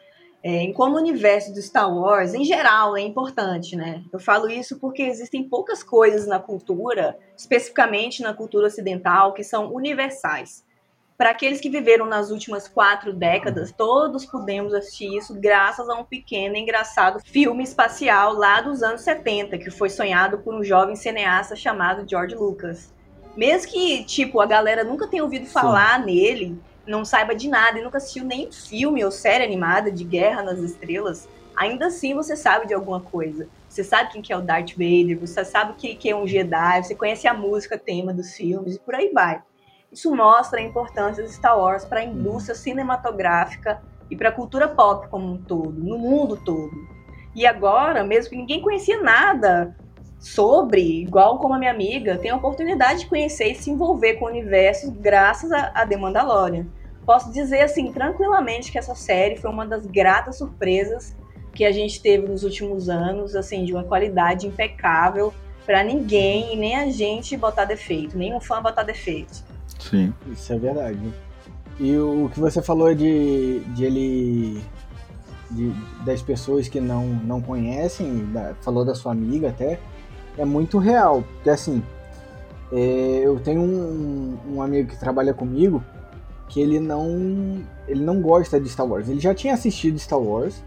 é, 0.46 0.60
em 0.60 0.74
como 0.74 0.96
o 0.96 0.98
universo 0.98 1.54
do 1.54 1.62
Star 1.62 1.90
Wars, 1.90 2.34
em 2.34 2.44
geral, 2.44 2.94
é 2.98 3.00
importante, 3.00 3.74
né? 3.74 4.04
Eu 4.12 4.20
falo 4.20 4.50
isso 4.50 4.78
porque 4.78 5.02
existem 5.02 5.48
poucas 5.48 5.82
coisas 5.82 6.26
na 6.26 6.38
cultura, 6.38 7.18
especificamente 7.34 8.22
na 8.22 8.34
cultura 8.34 8.66
ocidental, 8.66 9.32
que 9.32 9.42
são 9.42 9.72
universais. 9.72 10.62
Para 11.16 11.30
aqueles 11.30 11.62
que 11.62 11.70
viveram 11.70 12.04
nas 12.04 12.30
últimas 12.30 12.68
quatro 12.68 13.10
décadas, 13.10 13.72
todos 13.72 14.26
podemos 14.26 14.74
assistir 14.74 15.16
isso 15.16 15.32
graças 15.40 15.88
a 15.88 15.94
um 15.94 16.04
pequeno 16.04 16.56
e 16.56 16.60
engraçado 16.60 17.20
filme 17.24 17.64
espacial 17.64 18.34
lá 18.34 18.60
dos 18.60 18.82
anos 18.82 19.00
70, 19.00 19.56
que 19.56 19.70
foi 19.70 19.88
sonhado 19.88 20.40
por 20.40 20.54
um 20.54 20.62
jovem 20.62 20.94
cineasta 20.94 21.56
chamado 21.56 22.06
George 22.06 22.34
Lucas. 22.34 22.92
Mesmo 23.34 23.72
que, 23.72 24.04
tipo, 24.04 24.42
a 24.42 24.46
galera 24.46 24.84
nunca 24.84 25.08
tenha 25.08 25.24
ouvido 25.24 25.46
falar 25.46 26.00
Sim. 26.00 26.06
nele, 26.06 26.62
não 26.86 27.04
saiba 27.04 27.34
de 27.34 27.48
nada 27.48 27.78
e 27.78 27.82
nunca 27.82 27.98
assistiu 27.98 28.24
nem 28.24 28.50
filme 28.50 29.04
ou 29.04 29.10
série 29.10 29.44
animada 29.44 29.90
de 29.90 30.04
Guerra 30.04 30.42
nas 30.42 30.58
Estrelas, 30.58 31.28
ainda 31.56 31.86
assim 31.86 32.14
você 32.14 32.36
sabe 32.36 32.66
de 32.66 32.74
alguma 32.74 33.00
coisa. 33.00 33.48
Você 33.68 33.82
sabe 33.82 34.12
quem 34.12 34.22
que 34.22 34.32
é 34.32 34.36
o 34.36 34.42
Darth 34.42 34.72
Vader, 34.72 35.18
você 35.18 35.44
sabe 35.44 35.72
o 35.72 35.74
que 35.74 36.08
é 36.08 36.14
um 36.14 36.26
Jedi, 36.26 36.82
você 36.82 36.94
conhece 36.94 37.26
a 37.26 37.34
música 37.34 37.78
tema 37.78 38.12
dos 38.12 38.34
filmes 38.34 38.76
e 38.76 38.78
por 38.78 38.94
aí 38.94 39.10
vai. 39.12 39.42
Isso 39.90 40.14
mostra 40.14 40.58
a 40.58 40.62
importância 40.62 41.22
de 41.22 41.32
Star 41.32 41.58
Wars 41.58 41.84
para 41.84 42.00
a 42.00 42.04
indústria 42.04 42.54
cinematográfica 42.54 43.80
e 44.10 44.16
para 44.16 44.28
a 44.28 44.32
cultura 44.32 44.68
pop 44.68 45.08
como 45.08 45.32
um 45.32 45.38
todo, 45.38 45.72
no 45.72 45.98
mundo 45.98 46.36
todo. 46.36 46.72
E 47.34 47.46
agora, 47.46 48.04
mesmo 48.04 48.30
que 48.30 48.36
ninguém 48.36 48.60
conhecia 48.60 49.00
nada 49.00 49.76
sobre, 50.24 51.02
igual 51.02 51.38
como 51.38 51.52
a 51.52 51.58
minha 51.58 51.70
amiga, 51.70 52.16
tem 52.16 52.30
a 52.30 52.36
oportunidade 52.36 53.00
de 53.00 53.06
conhecer 53.06 53.52
e 53.52 53.54
se 53.54 53.70
envolver 53.70 54.14
com 54.14 54.24
o 54.24 54.28
universo 54.28 54.90
graças 54.90 55.52
a, 55.52 55.66
a 55.74 55.86
The 55.86 55.98
Mandalorian. 55.98 56.66
Posso 57.04 57.30
dizer 57.30 57.60
assim 57.60 57.92
tranquilamente 57.92 58.72
que 58.72 58.78
essa 58.78 58.94
série 58.94 59.36
foi 59.36 59.50
uma 59.50 59.66
das 59.66 59.86
gratas 59.86 60.38
surpresas 60.38 61.14
que 61.52 61.62
a 61.62 61.70
gente 61.70 62.00
teve 62.00 62.26
nos 62.26 62.42
últimos 62.42 62.88
anos, 62.88 63.36
assim, 63.36 63.66
de 63.66 63.74
uma 63.74 63.84
qualidade 63.84 64.46
impecável 64.46 65.32
para 65.66 65.84
ninguém 65.84 66.54
e 66.54 66.56
nem 66.56 66.74
a 66.74 66.90
gente 66.90 67.36
botar 67.36 67.66
defeito, 67.66 68.16
nenhum 68.16 68.40
fã 68.40 68.62
botar 68.62 68.82
defeito. 68.82 69.44
Sim. 69.78 70.12
Isso 70.32 70.52
é 70.54 70.58
verdade. 70.58 71.12
E 71.78 71.98
o 71.98 72.30
que 72.32 72.40
você 72.40 72.62
falou 72.62 72.94
de, 72.94 73.60
de 73.74 73.84
ele. 73.84 74.62
De, 75.50 75.70
das 76.04 76.22
pessoas 76.22 76.66
que 76.66 76.80
não, 76.80 77.04
não 77.06 77.40
conhecem, 77.40 78.24
da, 78.32 78.54
falou 78.62 78.84
da 78.84 78.94
sua 78.94 79.12
amiga 79.12 79.50
até, 79.50 79.78
é 80.38 80.44
muito 80.44 80.78
real. 80.78 81.22
Porque 81.34 81.50
assim, 81.50 81.82
é, 82.72 83.20
eu 83.24 83.38
tenho 83.40 83.60
um, 83.62 84.36
um 84.54 84.62
amigo 84.62 84.90
que 84.90 84.98
trabalha 84.98 85.32
comigo 85.34 85.82
que 86.48 86.60
ele 86.60 86.78
não 86.78 87.62
ele 87.88 88.02
não 88.04 88.20
gosta 88.20 88.60
de 88.60 88.68
Star 88.68 88.86
Wars. 88.86 89.08
Ele 89.08 89.20
já 89.20 89.34
tinha 89.34 89.54
assistido 89.54 89.98
Star 89.98 90.18
Wars, 90.20 90.62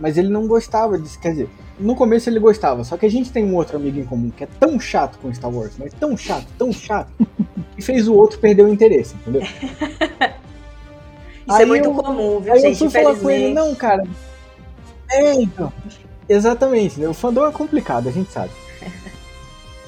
mas 0.00 0.16
ele 0.16 0.28
não 0.28 0.46
gostava 0.46 0.98
disso. 0.98 1.18
Quer 1.20 1.30
dizer, 1.30 1.48
no 1.78 1.94
começo 1.94 2.28
ele 2.30 2.38
gostava, 2.40 2.82
só 2.84 2.96
que 2.96 3.04
a 3.06 3.10
gente 3.10 3.30
tem 3.30 3.44
um 3.44 3.54
outro 3.54 3.76
amigo 3.76 3.98
em 3.98 4.04
comum 4.04 4.30
que 4.30 4.44
é 4.44 4.48
tão 4.58 4.78
chato 4.80 5.18
com 5.18 5.32
Star 5.34 5.50
Wars, 5.54 5.72
mas 5.78 5.92
tão 5.94 6.16
chato, 6.16 6.46
tão 6.58 6.72
chato, 6.72 7.10
e 7.76 7.82
fez 7.82 8.08
o 8.08 8.14
outro 8.14 8.38
perder 8.38 8.62
o 8.64 8.68
interesse, 8.68 9.14
entendeu? 9.16 9.42
Isso 11.46 11.56
é 11.58 11.60
Aí 11.60 11.66
muito 11.66 11.84
eu- 11.88 11.94
comum, 11.94 12.40
viu, 12.40 12.52
Aí 12.52 12.60
gente? 12.60 12.82
eu 12.82 12.90
fui 12.90 13.02
falar 13.02 13.16
com 13.16 13.30
ele, 13.30 13.54
não, 13.54 13.74
cara. 13.74 14.02
É, 15.10 15.34
então. 15.34 15.72
Exatamente, 16.28 16.98
né? 16.98 17.06
O 17.08 17.14
fandom 17.14 17.46
é 17.46 17.52
complicado, 17.52 18.08
a 18.08 18.12
gente 18.12 18.32
sabe. 18.32 18.50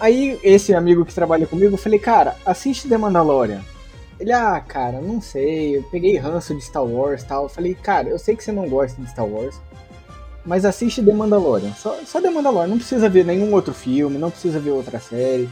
Aí, 0.00 0.38
esse 0.42 0.74
amigo 0.74 1.04
que 1.04 1.14
trabalha 1.14 1.46
comigo, 1.46 1.74
eu 1.74 1.78
falei, 1.78 1.98
cara, 1.98 2.36
assiste 2.46 2.88
The 2.88 2.96
Mandalorian. 2.96 3.60
Ele, 4.20 4.32
ah, 4.32 4.60
cara, 4.60 5.00
não 5.00 5.20
sei, 5.20 5.76
eu 5.76 5.82
peguei 5.84 6.16
ranço 6.16 6.54
de 6.54 6.60
Star 6.60 6.84
Wars 6.84 7.22
e 7.22 7.26
tal. 7.26 7.44
Eu 7.44 7.48
falei, 7.48 7.74
cara, 7.74 8.08
eu 8.08 8.18
sei 8.18 8.36
que 8.36 8.42
você 8.44 8.52
não 8.52 8.68
gosta 8.68 9.00
de 9.00 9.10
Star 9.10 9.26
Wars, 9.26 9.60
mas 10.44 10.64
assiste 10.64 11.02
The 11.02 11.12
Mandalorian. 11.12 11.72
Só, 11.74 11.96
só 12.04 12.20
The 12.20 12.30
Mandalorian, 12.30 12.68
não 12.68 12.78
precisa 12.78 13.08
ver 13.08 13.24
nenhum 13.24 13.52
outro 13.52 13.74
filme, 13.74 14.18
não 14.18 14.30
precisa 14.30 14.58
ver 14.58 14.70
outra 14.70 15.00
série. 15.00 15.48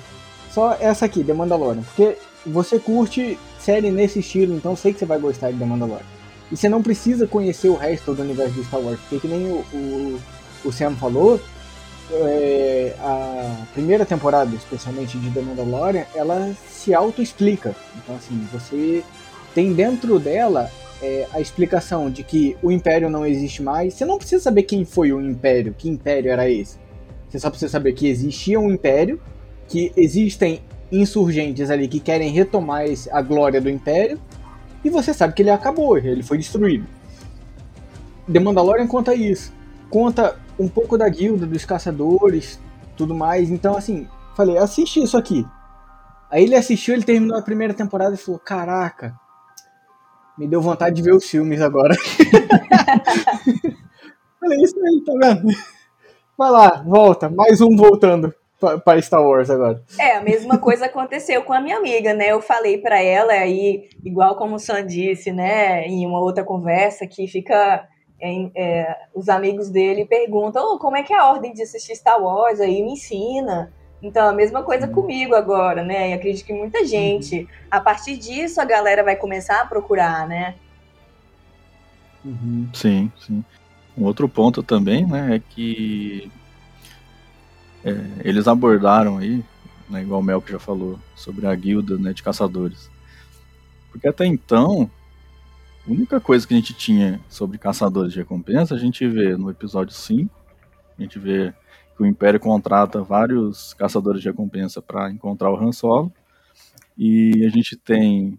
Só 0.53 0.77
essa 0.81 1.05
aqui, 1.07 1.23
The 1.23 1.33
Mandalorian. 1.33 1.83
Porque 1.83 2.17
você 2.45 2.79
curte 2.79 3.39
série 3.59 3.91
nesse 3.91 4.21
estilo, 4.21 4.55
então 4.55 4.77
sei 4.77 4.93
que 4.93 4.99
você 4.99 5.07
vai 5.07 5.19
gostar 5.19 5.51
de 5.51 5.59
The 5.59 5.65
Mandalorian. 5.65 6.07
E 6.51 6.57
você 6.57 6.69
não 6.69 6.83
precisa 6.83 7.27
conhecer 7.27 7.69
o 7.69 7.77
resto 7.77 8.15
do 8.15 8.23
universo 8.23 8.55
de 8.55 8.65
Star 8.65 8.81
Wars, 8.81 8.99
porque 9.01 9.27
que 9.27 9.29
nem 9.29 9.47
o, 9.49 9.65
o, 9.75 10.21
o 10.65 10.73
Sam 10.73 10.95
falou, 10.95 11.41
é, 12.11 12.95
a 13.01 13.67
primeira 13.73 14.05
temporada, 14.05 14.55
especialmente 14.55 15.19
de 15.19 15.31
The 15.31 15.41
Mandalorian, 15.41 16.05
ela 16.15 16.55
se 16.69 16.95
auto-explica. 16.95 17.75
Então, 17.97 18.17
assim, 18.17 18.47
você 18.53 19.03
tem 19.55 19.73
dentro 19.73 20.19
dela 20.19 20.71
é, 21.03 21.27
a 21.33 21.41
explicação 21.41 22.11
de 22.11 22.23
que 22.23 22.57
o 22.63 22.71
Império 22.71 23.11
não 23.11 23.27
existe 23.27 23.63
mais. 23.63 23.95
Você 23.95 24.05
não 24.05 24.19
precisa 24.19 24.43
saber 24.43 24.63
quem 24.63 24.85
foi 24.85 25.13
o 25.13 25.21
Império, 25.21 25.75
que 25.77 25.89
Império 25.89 26.31
era 26.31 26.49
esse. 26.49 26.79
Você 27.29 27.39
só 27.39 27.51
precisa 27.51 27.71
saber 27.71 27.93
que 27.93 28.07
existia 28.09 28.59
um 28.61 28.71
Império, 28.71 29.21
que 29.69 29.93
existem 29.97 30.63
insurgentes 30.91 31.71
ali 31.71 31.89
que 31.89 31.99
querem 31.99 32.31
retomar 32.31 32.85
a 33.11 33.21
glória 33.21 33.61
do 33.61 33.69
Império, 33.69 34.21
e 34.85 34.91
você 34.91 35.13
sabe 35.13 35.35
que 35.35 35.43
ele 35.43 35.51
acabou, 35.51 35.99
ele 35.99 36.23
foi 36.23 36.39
destruído. 36.39 36.87
The 38.33 38.39
Mandalorian 38.39 38.87
conta 38.87 39.15
isso. 39.15 39.53
Conta 39.91 40.39
um 40.59 40.69
pouco 40.69 40.97
da 40.99 41.09
guilda, 41.09 41.47
dos 41.47 41.65
caçadores, 41.65 42.61
tudo 42.97 43.15
mais. 43.15 43.51
Então, 43.51 43.77
assim, 43.77 44.09
falei, 44.37 44.57
assiste 44.59 45.03
isso 45.03 45.17
aqui. 45.17 45.47
Aí 46.31 46.45
ele 46.45 46.57
assistiu, 46.57 46.95
ele 46.95 47.05
terminou 47.05 47.39
a 47.39 47.43
primeira 47.43 47.73
temporada 47.75 48.15
e 48.15 48.19
falou: 48.19 48.41
Caraca, 48.41 49.15
me 50.37 50.47
deu 50.49 50.61
vontade 50.61 50.97
de 50.97 51.03
ver 51.03 51.15
os 51.15 51.25
filmes 51.29 51.61
agora. 51.61 51.95
falei, 54.41 54.61
isso 54.63 54.77
aí, 54.79 55.03
tá 55.05 55.13
vendo? 55.23 55.49
Vai 56.37 56.51
lá, 56.51 56.83
volta, 56.87 57.31
mais 57.31 57.61
um 57.61 57.75
voltando 57.77 58.35
pa- 58.61 58.79
para 58.79 59.01
Star 59.01 59.23
Wars 59.23 59.49
agora. 59.49 59.83
É, 59.99 60.17
a 60.17 60.21
mesma 60.23 60.59
coisa 60.59 60.87
aconteceu 60.87 61.43
com 61.43 61.53
a 61.53 61.61
minha 61.61 61.79
amiga, 61.79 62.13
né? 62.13 62.33
Eu 62.33 62.43
falei 62.43 62.79
pra 62.79 63.01
ela 63.01 63.33
aí, 63.33 63.89
igual 64.05 64.37
como 64.37 64.57
o 64.57 64.59
Sam 64.59 64.85
disse, 64.85 65.33
né, 65.33 65.87
em 65.87 66.07
uma 66.07 66.21
outra 66.21 66.45
conversa, 66.45 67.07
que 67.07 67.27
fica. 67.27 67.87
É, 68.21 68.97
os 69.15 69.29
amigos 69.29 69.69
dele 69.69 70.07
perguntam 70.07 70.75
"Ô, 70.75 70.79
como 70.79 70.97
é 70.97 71.03
que 71.03 71.13
é 71.13 71.19
a 71.19 71.27
ordem 71.31 71.53
de 71.53 71.63
assistir 71.63 71.95
Star 71.97 72.21
Wars 72.21 72.61
aí, 72.61 72.83
me 72.83 72.93
ensina. 72.93 73.73
Então, 74.03 74.29
a 74.29 74.33
mesma 74.33 74.63
coisa 74.63 74.87
comigo 74.87 75.35
agora, 75.35 75.83
né? 75.83 76.11
E 76.11 76.13
acredito 76.13 76.45
que 76.45 76.53
muita 76.53 76.85
gente, 76.85 77.49
a 77.71 77.81
partir 77.81 78.17
disso, 78.17 78.61
a 78.61 78.65
galera 78.65 79.03
vai 79.03 79.17
começar 79.17 79.61
a 79.61 79.67
procurar, 79.67 80.29
né? 80.29 80.55
Uhum. 82.25 82.69
Sim, 82.75 83.11
sim. 83.19 83.45
Um 83.97 84.05
outro 84.05 84.29
ponto 84.29 84.63
também, 84.63 85.07
né, 85.07 85.37
é 85.37 85.39
que 85.39 86.31
é, 87.83 87.95
eles 88.25 88.47
abordaram 88.47 89.17
aí, 89.17 89.43
né, 89.89 90.03
igual 90.03 90.21
o 90.21 90.23
Mel 90.23 90.43
que 90.43 90.53
já 90.53 90.59
falou, 90.59 90.99
sobre 91.15 91.47
a 91.47 91.55
guilda 91.55 91.97
né, 91.97 92.13
de 92.13 92.23
caçadores. 92.23 92.91
Porque 93.91 94.07
até 94.07 94.27
então, 94.27 94.91
a 95.87 95.91
única 95.91 96.21
coisa 96.21 96.47
que 96.47 96.53
a 96.53 96.57
gente 96.57 96.75
tinha 96.75 97.21
sobre 97.29 97.59
caçadores 97.59 98.13
de 98.13 98.19
recompensa, 98.19 98.75
a 98.75 98.79
gente 98.79 99.07
vê 99.07 99.37
no 99.37 99.51
episódio 99.51 99.95
5, 99.95 100.35
a 100.99 101.03
gente 101.03 101.19
vê 101.19 101.55
que 101.97 102.03
o 102.03 102.07
Império 102.07 102.41
contrata 102.41 103.03
vários 103.03 103.73
caçadores 103.75 104.21
de 104.21 104.29
recompensa 104.29 104.83
para 104.83 105.11
encontrar 105.11 105.51
o 105.51 105.57
Han 105.57 105.73
Solo, 105.73 106.13
e 106.99 107.45
a 107.47 107.49
gente 107.51 107.77
tem 107.77 108.39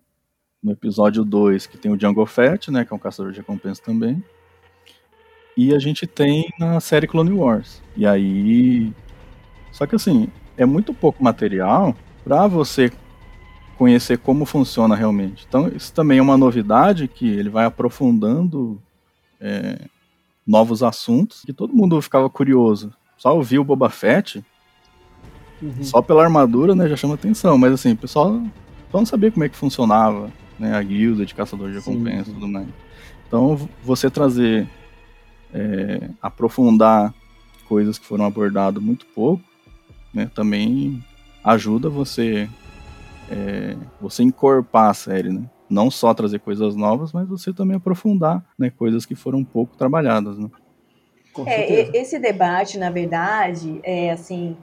no 0.62 0.72
episódio 0.72 1.24
2 1.24 1.68
que 1.68 1.78
tem 1.78 1.92
o 1.92 1.98
Django 1.98 2.26
Fett, 2.26 2.70
né, 2.72 2.84
que 2.84 2.92
é 2.92 2.96
um 2.96 3.00
caçador 3.00 3.32
de 3.32 3.38
recompensa 3.38 3.82
também. 3.82 4.22
E 5.56 5.74
a 5.74 5.80
gente 5.80 6.06
tem 6.06 6.54
na 6.60 6.80
série 6.80 7.08
Clone 7.08 7.32
Wars. 7.32 7.82
E 7.96 8.06
aí. 8.06 8.94
Só 9.72 9.88
que 9.88 9.96
assim, 9.96 10.30
é 10.56 10.66
muito 10.66 10.94
pouco 10.94 11.24
material 11.24 11.96
para 12.24 12.46
você 12.46 12.92
conhecer 13.78 14.18
como 14.18 14.46
funciona 14.46 14.96
realmente. 14.96 15.46
Então, 15.48 15.68
isso 15.68 15.94
também 15.94 16.18
é 16.20 16.22
uma 16.22 16.38
novidade 16.38 17.08
que 17.08 17.28
ele 17.28 17.50
vai 17.50 17.66
aprofundando 17.66 18.82
é, 19.40 19.80
novos 20.46 20.82
assuntos 20.82 21.44
que 21.46 21.54
todo 21.54 21.74
mundo 21.74 22.02
ficava 22.02 22.30
curioso. 22.30 22.92
Só 23.18 23.36
ouvir 23.36 23.60
o 23.60 23.64
Boba 23.64 23.90
Fett, 23.90 24.44
Uhum. 25.60 25.84
só 25.84 26.04
pela 26.04 26.24
armadura, 26.24 26.76
né, 26.76 26.88
já 26.88 26.96
chama 26.96 27.16
atenção. 27.16 27.58
Mas 27.58 27.74
assim, 27.74 27.94
o 27.94 27.98
pessoal 27.98 28.42
só 28.92 29.00
não 29.00 29.06
sabia 29.08 29.32
como 29.32 29.44
é 29.44 29.50
que 29.50 29.56
funcionava, 29.58 30.32
né, 30.60 30.76
a 30.76 30.84
guilda 30.84 31.26
de 31.26 31.34
caçador 31.34 31.70
de 31.72 31.78
recompensa 31.78 32.30
e 32.30 32.34
tudo 32.34 32.48
mais. 32.48 32.68
Então, 33.28 33.68
você 33.84 34.08
trazer, 34.10 34.68
é, 35.54 36.10
aprofundar 36.22 37.14
coisas 37.68 37.98
que 37.98 38.06
foram 38.06 38.26
abordadas 38.26 38.82
muito 38.82 39.06
pouco, 39.08 39.44
né, 40.14 40.30
também 40.34 41.04
ajuda 41.44 41.90
você, 41.90 42.48
é, 43.30 43.76
você 44.00 44.24
encorpar 44.24 44.90
a 44.90 44.94
série, 44.94 45.30
né? 45.30 45.44
Não 45.70 45.92
só 45.92 46.14
trazer 46.14 46.40
coisas 46.40 46.76
novas, 46.76 47.12
mas 47.12 47.28
você 47.28 47.54
também 47.54 47.76
aprofundar, 47.76 48.44
né, 48.58 48.70
coisas 48.70 49.06
que 49.06 49.16
foram 49.16 49.44
pouco 49.44 49.76
trabalhadas, 49.76 50.38
né? 50.38 50.50
É, 51.46 51.72
e- 51.72 51.92
esse 51.94 52.18
debate, 52.18 52.78
na 52.78 52.90
verdade, 52.90 53.80
é 53.84 54.12
assim, 54.12 54.56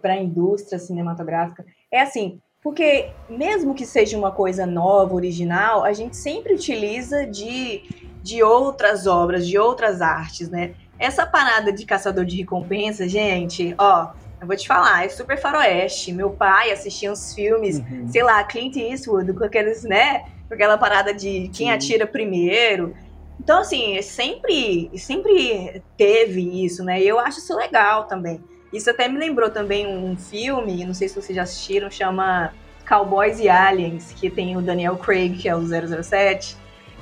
para 0.00 0.12
a 0.14 0.22
indústria 0.22 0.78
cinematográfica, 0.78 1.64
é 1.90 2.00
assim, 2.00 2.38
porque 2.62 3.10
mesmo 3.28 3.74
que 3.74 3.84
seja 3.86 4.18
uma 4.18 4.30
coisa 4.30 4.66
nova, 4.66 5.14
original, 5.14 5.84
a 5.84 5.92
gente 5.92 6.16
sempre 6.16 6.54
utiliza 6.54 7.26
de, 7.26 7.82
de 8.22 8.42
outras 8.42 9.06
obras, 9.06 9.46
de 9.46 9.58
outras 9.58 10.00
artes, 10.00 10.48
né? 10.50 10.74
Essa 10.98 11.26
parada 11.26 11.72
de 11.72 11.84
caçador 11.84 12.24
de 12.24 12.36
recompensa, 12.36 13.08
gente, 13.08 13.74
ó, 13.78 14.12
eu 14.40 14.46
vou 14.46 14.56
te 14.56 14.66
falar, 14.66 15.04
é 15.04 15.08
super 15.08 15.38
faroeste. 15.38 16.12
Meu 16.12 16.30
pai 16.30 16.70
assistia 16.70 17.10
uns 17.10 17.34
filmes 17.34 17.78
Uhum. 17.78 18.08
sei 18.08 18.22
lá, 18.22 18.42
Clint 18.44 18.76
Eastwood, 18.76 19.32
com 19.32 19.44
aqueles, 19.44 19.82
né? 19.84 20.24
Com 20.48 20.54
aquela 20.54 20.76
parada 20.78 21.12
de 21.14 21.50
quem 21.54 21.68
Sim. 21.68 21.70
atira 21.70 22.06
primeiro. 22.06 22.94
Então, 23.40 23.60
assim, 23.60 24.00
sempre, 24.02 24.90
sempre 24.96 25.82
teve 25.96 26.64
isso, 26.64 26.82
né? 26.84 27.00
E 27.00 27.06
eu 27.08 27.18
acho 27.18 27.38
isso 27.38 27.54
legal 27.56 28.04
também. 28.04 28.40
Isso 28.72 28.90
até 28.90 29.08
me 29.08 29.18
lembrou 29.18 29.50
também 29.50 29.86
um 29.86 30.16
filme, 30.16 30.84
não 30.84 30.94
sei 30.94 31.08
se 31.08 31.14
vocês 31.20 31.34
já 31.36 31.42
assistiram, 31.42 31.90
chama 31.90 32.52
Cowboys 32.88 33.38
e 33.38 33.48
Aliens, 33.48 34.12
que 34.12 34.28
tem 34.30 34.56
o 34.56 34.60
Daniel 34.62 34.96
Craig, 34.96 35.36
que 35.36 35.48
é 35.48 35.54
o 35.56 35.60
007. 35.62 36.56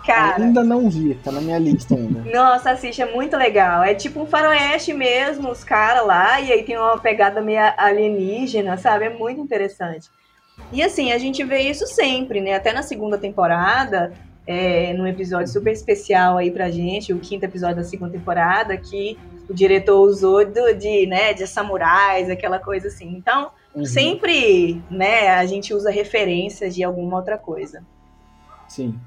Cara, 0.07 0.45
Ainda 0.45 0.63
não 0.63 0.91
vi, 0.91 1.15
tá 1.15 1.33
na 1.33 1.41
minha 1.41 1.59
lista 1.59 1.95
ainda. 1.95 2.21
nossa, 2.31 2.71
assiste, 2.71 3.01
é 3.01 3.11
muito 3.11 3.37
legal. 3.37 3.83
É 3.83 3.95
tipo 3.95 4.21
um 4.21 4.27
faroeste 4.27 4.93
mesmo, 4.93 5.51
os 5.51 5.65
caras 5.65 6.07
lá, 6.07 6.41
e 6.41 6.53
aí 6.53 6.63
tem 6.63 6.77
uma 6.77 6.99
pegada 6.99 7.41
meio 7.41 7.61
alienígena, 7.79 8.77
sabe? 8.77 9.07
É 9.07 9.11
muito 9.11 9.41
interessante. 9.41 10.11
E 10.71 10.83
assim, 10.83 11.11
a 11.11 11.19
gente 11.19 11.43
vê 11.43 11.61
isso 11.61 11.87
sempre, 11.87 12.41
né? 12.41 12.55
Até 12.55 12.73
na 12.73 12.83
segunda 12.83 13.17
temporada, 13.17 14.13
é, 14.47 14.93
num 14.93 15.07
episódio 15.07 15.51
super 15.51 15.73
especial 15.73 16.37
aí 16.37 16.51
pra 16.51 16.71
gente, 16.71 17.13
o 17.13 17.19
quinto 17.19 17.45
episódio 17.45 17.77
da 17.77 17.85
segunda 17.85 18.13
temporada, 18.13 18.77
que 18.77 19.19
o 19.49 19.55
diretor 19.55 20.01
usou 20.01 20.45
do, 20.45 20.75
de, 20.75 21.07
né, 21.07 21.33
de 21.33 21.47
samurais, 21.47 22.29
aquela 22.29 22.59
coisa 22.59 22.89
assim. 22.89 23.09
Então, 23.17 23.51
uhum. 23.75 23.87
sempre, 23.87 24.83
né, 24.91 25.31
a 25.31 25.47
gente 25.47 25.73
usa 25.73 25.91
referências 25.91 26.75
de 26.75 26.85
alguma 26.85 27.17
outra 27.17 27.39
coisa. 27.39 27.83
Sim. 28.69 28.99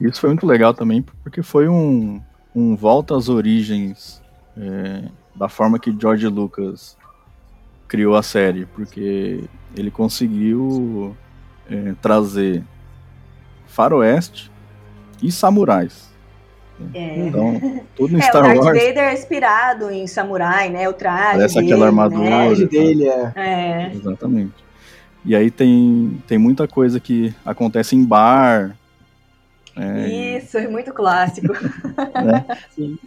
Isso 0.00 0.20
foi 0.20 0.30
muito 0.30 0.46
legal 0.46 0.72
também, 0.72 1.02
porque 1.22 1.42
foi 1.42 1.68
um, 1.68 2.20
um 2.54 2.74
volta 2.74 3.16
às 3.16 3.28
origens 3.28 4.22
é, 4.56 5.04
da 5.34 5.48
forma 5.48 5.78
que 5.78 5.94
George 5.98 6.26
Lucas 6.26 6.96
criou 7.86 8.16
a 8.16 8.22
série, 8.22 8.66
porque 8.66 9.44
ele 9.76 9.90
conseguiu 9.90 11.16
é, 11.68 11.94
trazer 12.00 12.62
faroeste 13.66 14.50
e 15.22 15.30
samurais. 15.30 16.10
É. 16.94 17.26
Então, 17.26 17.82
tudo 17.94 18.16
em 18.16 18.20
é, 18.20 18.22
Star 18.22 18.42
o 18.42 18.46
Darth 18.46 18.58
Wars. 18.58 18.78
Vader 18.78 19.04
é 19.04 19.12
inspirado 19.12 19.90
em 19.90 20.06
samurai, 20.06 20.70
né? 20.70 20.88
O 20.88 20.92
traje 20.92 21.36
Parece 21.36 21.54
dele, 21.56 21.66
aquela 21.66 21.86
armadura. 21.86 22.30
né? 22.30 22.48
O 22.48 22.68
dele 22.68 23.08
é. 23.08 23.32
É. 23.36 23.92
Exatamente. 23.94 24.54
E 25.24 25.36
aí 25.36 25.50
tem, 25.50 26.22
tem 26.26 26.38
muita 26.38 26.66
coisa 26.66 26.98
que 26.98 27.34
acontece 27.44 27.94
em 27.94 28.04
bar. 28.04 28.74
É, 29.76 30.36
Isso, 30.38 30.58
é 30.58 30.68
muito 30.68 30.92
clássico. 30.92 31.52
né? 32.14 32.44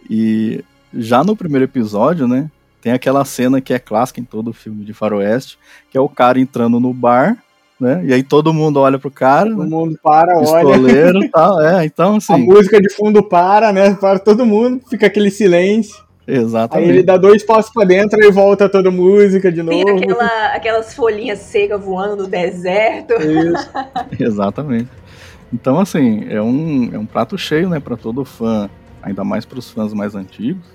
E 0.08 0.64
já 0.92 1.22
no 1.22 1.36
primeiro 1.36 1.64
episódio, 1.64 2.26
né? 2.26 2.50
Tem 2.80 2.92
aquela 2.92 3.24
cena 3.24 3.60
que 3.60 3.72
é 3.72 3.78
clássica 3.78 4.20
em 4.20 4.24
todo 4.24 4.52
filme 4.52 4.84
de 4.84 4.92
faroeste, 4.92 5.58
que 5.90 5.96
é 5.96 6.00
o 6.00 6.08
cara 6.08 6.38
entrando 6.38 6.78
no 6.78 6.92
bar, 6.92 7.36
né? 7.80 8.02
E 8.04 8.12
aí 8.12 8.22
todo 8.22 8.52
mundo 8.52 8.80
olha 8.80 8.98
pro 8.98 9.10
cara, 9.10 9.48
Todo 9.50 9.62
né? 9.62 9.68
mundo 9.68 9.98
para, 10.02 10.36
olha. 10.36 10.64
pistoleiro 10.64 11.24
e 11.24 11.28
tal. 11.28 11.62
É, 11.62 11.84
então 11.84 12.14
A 12.14 12.16
assim, 12.18 12.44
música 12.44 12.80
de 12.80 12.92
fundo 12.92 13.22
para, 13.22 13.72
né? 13.72 13.94
Para 13.94 14.18
todo 14.18 14.46
mundo, 14.46 14.82
fica 14.88 15.06
aquele 15.06 15.30
silêncio. 15.30 16.04
Aí 16.26 16.36
exatamente. 16.36 16.88
ele 16.88 17.02
dá 17.02 17.16
dois 17.18 17.42
passos 17.44 17.70
pra 17.72 17.84
dentro 17.84 18.18
e 18.22 18.30
volta 18.30 18.68
toda 18.68 18.88
a 18.88 18.92
música 18.92 19.52
de 19.52 19.62
Tem 19.62 19.84
novo. 19.84 19.98
aquela, 19.98 20.46
aquelas 20.54 20.94
folhinhas 20.94 21.38
secas 21.40 21.82
voando 21.82 22.22
no 22.22 22.28
deserto. 22.28 23.12
Isso. 23.14 23.70
Exatamente. 24.18 24.88
Então, 25.52 25.78
assim, 25.78 26.26
é 26.28 26.42
um, 26.42 26.90
é 26.92 26.98
um 26.98 27.06
prato 27.06 27.38
cheio, 27.38 27.68
né, 27.68 27.78
para 27.78 27.96
todo 27.96 28.24
fã, 28.24 28.68
ainda 29.02 29.22
mais 29.24 29.44
para 29.44 29.58
os 29.58 29.70
fãs 29.70 29.92
mais 29.92 30.14
antigos, 30.14 30.66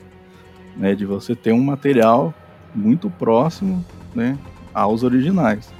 né, 0.75 0.95
de 0.95 1.05
você 1.05 1.35
ter 1.35 1.51
um 1.51 1.63
material 1.63 2.33
muito 2.73 3.09
próximo, 3.09 3.83
né, 4.15 4.37
aos 4.73 5.03
originais, 5.03 5.73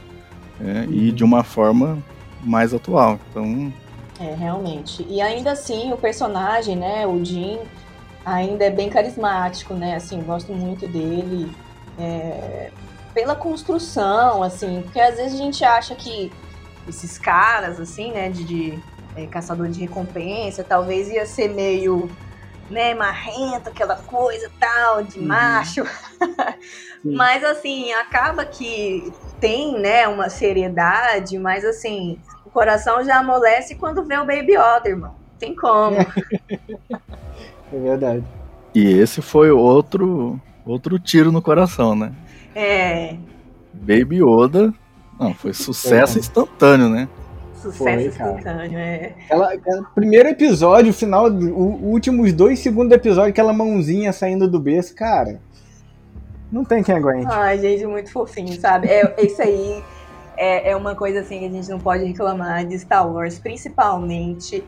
né, 0.59 0.85
e 0.89 1.11
de 1.11 1.23
uma 1.23 1.43
forma 1.43 1.97
mais 2.43 2.73
atual. 2.73 3.19
Então, 3.29 3.71
É, 4.19 4.35
realmente. 4.35 5.05
E 5.09 5.21
ainda 5.21 5.51
assim, 5.53 5.93
o 5.93 5.97
personagem, 5.97 6.75
né, 6.75 7.07
o 7.07 7.23
Jim, 7.23 7.57
ainda 8.25 8.65
é 8.65 8.69
bem 8.69 8.89
carismático, 8.89 9.73
né? 9.73 9.95
Assim, 9.95 10.21
gosto 10.21 10.51
muito 10.51 10.85
dele. 10.87 11.49
é, 11.97 12.71
pela 13.13 13.35
construção, 13.35 14.41
assim, 14.43 14.81
porque 14.83 14.99
às 14.99 15.17
vezes 15.17 15.33
a 15.33 15.43
gente 15.43 15.65
acha 15.65 15.95
que 15.95 16.31
esses 16.89 17.17
caras, 17.17 17.79
assim, 17.79 18.11
né, 18.11 18.29
de, 18.29 18.43
de 18.43 18.79
é, 19.15 19.25
caçador 19.27 19.67
de 19.69 19.79
recompensa, 19.79 20.63
talvez 20.63 21.09
ia 21.09 21.25
ser 21.25 21.49
meio, 21.49 22.09
né, 22.69 22.93
marrento, 22.93 23.69
aquela 23.69 23.95
coisa 23.95 24.49
tal, 24.59 25.03
de 25.03 25.19
Uhum. 25.19 25.27
macho. 25.27 25.83
Mas, 27.03 27.43
assim, 27.45 27.93
acaba 27.93 28.43
que 28.43 29.11
tem, 29.39 29.79
né, 29.79 30.05
uma 30.07 30.29
seriedade, 30.29 31.39
mas, 31.39 31.63
assim, 31.63 32.19
o 32.45 32.49
coração 32.49 33.01
já 33.05 33.19
amolece 33.19 33.75
quando 33.75 34.03
vê 34.03 34.17
o 34.17 34.25
Baby 34.25 34.55
Yoda, 34.55 34.89
irmão. 34.89 35.15
Tem 35.39 35.55
como. 35.55 35.95
É 37.71 37.77
verdade. 37.77 38.23
e 38.73 38.93
esse 38.97 39.21
foi 39.21 39.51
outro 39.51 40.41
outro 40.65 40.97
tiro 40.99 41.31
no 41.31 41.39
coração, 41.41 41.95
né? 41.95 42.11
É, 42.55 43.15
Baby 43.73 44.23
Yoda, 44.23 44.73
não, 45.19 45.33
foi 45.33 45.53
sucesso 45.53 46.13
Foi. 46.13 46.21
instantâneo, 46.21 46.89
né? 46.89 47.07
sucesso 47.61 47.77
Foi, 47.77 48.09
cara. 48.09 48.31
instantâneo, 48.37 48.79
é. 48.79 49.13
Ela, 49.29 49.53
ela- 49.53 49.83
primeiro 49.93 50.29
episódio, 50.29 50.93
final, 50.93 51.29
o, 51.29 51.51
o 51.51 51.91
últimos 51.91 52.31
dois 52.31 52.59
segundos 52.59 52.89
do 52.89 52.95
episódio, 52.95 53.29
aquela 53.31 53.51
mãozinha 53.51 54.13
saindo 54.13 54.47
do 54.47 54.59
berço, 54.59 54.95
cara. 54.95 55.41
Não 56.51 56.63
tem 56.63 56.81
quem 56.81 56.95
aguente. 56.95 57.27
Ai, 57.29 57.59
gente, 57.59 57.85
muito 57.85 58.11
fofinho, 58.11 58.59
sabe? 58.59 58.87
É, 58.87 59.13
isso 59.23 59.41
aí 59.41 59.83
é, 60.35 60.71
é 60.71 60.75
uma 60.75 60.95
coisa 60.95 61.19
assim 61.19 61.39
que 61.39 61.45
a 61.45 61.49
gente 61.49 61.69
não 61.69 61.79
pode 61.79 62.05
reclamar 62.05 62.65
de 62.65 62.79
Star 62.79 63.07
Wars, 63.07 63.37
principalmente 63.37 64.63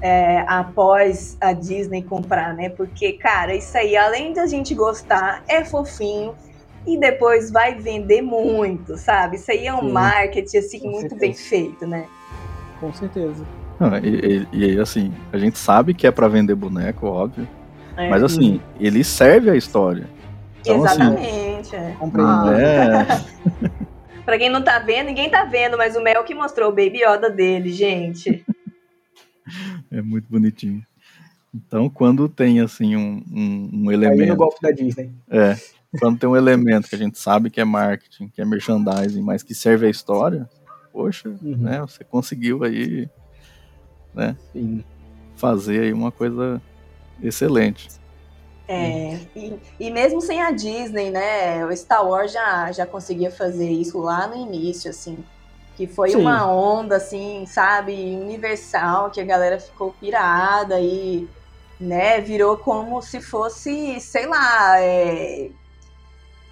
é, 0.00 0.44
após 0.46 1.36
a 1.40 1.52
Disney 1.52 2.02
comprar, 2.02 2.54
né? 2.54 2.68
Porque, 2.68 3.14
cara, 3.14 3.54
isso 3.54 3.76
aí, 3.76 3.96
além 3.96 4.32
da 4.32 4.46
gente 4.46 4.74
gostar, 4.74 5.42
é 5.48 5.64
fofinho 5.64 6.34
e 6.86 6.98
depois 6.98 7.50
vai 7.50 7.74
vender 7.74 8.22
muito, 8.22 8.96
sabe? 8.96 9.36
Isso 9.36 9.50
aí 9.50 9.66
é 9.66 9.74
um 9.74 9.80
Sim, 9.80 9.92
marketing 9.92 10.56
assim 10.58 10.78
com 10.80 10.88
muito 10.88 11.00
certeza. 11.10 11.20
bem 11.20 11.34
feito, 11.34 11.86
né? 11.86 12.06
Com 12.80 12.92
certeza. 12.92 13.44
Não, 13.80 13.96
e, 13.98 14.08
e- 14.08 14.48
e 14.52 14.64
aí, 14.64 14.78
assim, 14.80 15.12
a 15.32 15.38
gente 15.38 15.58
sabe 15.58 15.94
que 15.94 16.06
é 16.06 16.10
para 16.10 16.28
vender 16.28 16.54
boneco, 16.54 17.06
óbvio, 17.06 17.48
É. 17.96 18.08
mas 18.08 18.22
assim, 18.22 18.60
ele 18.78 19.02
serve 19.02 19.50
a 19.50 19.56
história. 19.56 20.06
Então, 20.60 20.84
assim, 20.84 21.02
Exatamente. 21.02 21.76
é. 21.76 21.96
Compreendo. 21.98 22.30
Ah. 22.30 22.54
é, 22.58 23.84
Pra 24.24 24.38
quem 24.38 24.48
não 24.48 24.62
tá 24.62 24.78
vendo, 24.78 25.08
ninguém 25.08 25.28
tá 25.28 25.44
vendo, 25.44 25.76
mas 25.76 25.96
o 25.96 26.00
Mel 26.02 26.24
que 26.24 26.34
mostrou 26.34 26.68
o 26.70 26.74
Baby 26.74 27.02
Yoda 27.04 27.28
dele, 27.30 27.70
gente. 27.72 28.44
É 29.92 30.00
muito 30.00 30.26
bonitinho. 30.30 30.82
Então, 31.54 31.88
quando 31.90 32.28
tem 32.30 32.60
assim 32.60 32.96
um, 32.96 33.22
um, 33.30 33.70
um 33.72 33.90
Aí 33.90 33.96
no 33.96 34.06
elemento, 34.06 34.36
golpe 34.36 34.56
da 34.60 34.70
Disney. 34.70 35.10
é, 35.30 35.54
quando 35.98 36.18
tem 36.18 36.28
um 36.28 36.36
elemento 36.36 36.88
que 36.88 36.94
a 36.94 36.98
gente 36.98 37.18
sabe 37.18 37.50
que 37.50 37.60
é 37.60 37.64
marketing, 37.64 38.28
que 38.28 38.40
é 38.40 38.44
merchandising, 38.44 39.22
mas 39.22 39.42
que 39.42 39.54
serve 39.54 39.86
a 39.86 39.90
história, 39.90 40.48
poxa, 40.92 41.28
Uhum. 41.28 41.56
né, 41.58 41.80
você 41.80 42.04
conseguiu 42.04 42.64
aí 42.64 43.08
Sim. 44.52 44.84
fazer 45.36 45.82
aí 45.82 45.92
uma 45.92 46.12
coisa 46.12 46.60
excelente. 47.22 47.88
É, 48.66 49.18
e, 49.36 49.58
e 49.78 49.90
mesmo 49.90 50.20
sem 50.22 50.40
a 50.40 50.50
Disney, 50.50 51.10
né? 51.10 51.66
O 51.66 51.76
Star 51.76 52.06
Wars 52.06 52.32
já, 52.32 52.72
já 52.72 52.86
conseguia 52.86 53.30
fazer 53.30 53.70
isso 53.70 53.98
lá 54.00 54.26
no 54.26 54.36
início, 54.36 54.90
assim. 54.90 55.18
Que 55.76 55.86
foi 55.86 56.10
Sim. 56.10 56.16
uma 56.16 56.50
onda, 56.50 56.96
assim, 56.96 57.44
sabe, 57.46 57.92
universal, 57.92 59.10
que 59.10 59.20
a 59.20 59.24
galera 59.24 59.60
ficou 59.60 59.92
pirada 60.00 60.80
e, 60.80 61.28
né, 61.78 62.20
virou 62.20 62.56
como 62.56 63.02
se 63.02 63.20
fosse, 63.20 64.00
sei 64.00 64.26
lá, 64.26 64.80
é, 64.80 65.50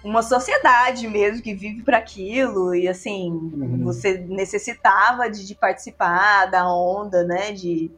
uma 0.03 0.21
sociedade 0.21 1.07
mesmo 1.07 1.41
que 1.41 1.53
vive 1.53 1.81
para 1.83 1.97
aquilo. 1.97 2.75
E, 2.75 2.87
assim, 2.87 3.31
Uhum. 3.31 3.83
você 3.83 4.17
necessitava 4.17 5.29
de, 5.29 5.45
de 5.47 5.55
participar 5.55 6.45
da 6.47 6.67
onda, 6.71 7.23
né, 7.23 7.51
de... 7.51 7.91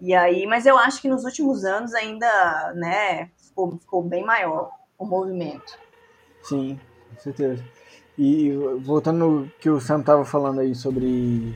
E 0.00 0.14
aí, 0.14 0.46
mas 0.46 0.64
eu 0.64 0.78
acho 0.78 1.02
que 1.02 1.08
nos 1.08 1.24
últimos 1.24 1.62
anos 1.64 1.92
ainda, 1.92 2.72
né, 2.74 3.28
ficou, 3.36 3.76
ficou 3.78 4.02
bem 4.02 4.24
maior 4.24 4.70
o 4.98 5.04
movimento. 5.04 5.78
Sim, 6.42 6.80
com 7.14 7.20
certeza. 7.20 7.62
E 8.18 8.50
voltando 8.80 9.18
no 9.18 9.50
que 9.60 9.68
o 9.68 9.78
Sam 9.80 10.02
tava 10.02 10.24
falando 10.24 10.60
aí 10.60 10.74
sobre 10.74 11.54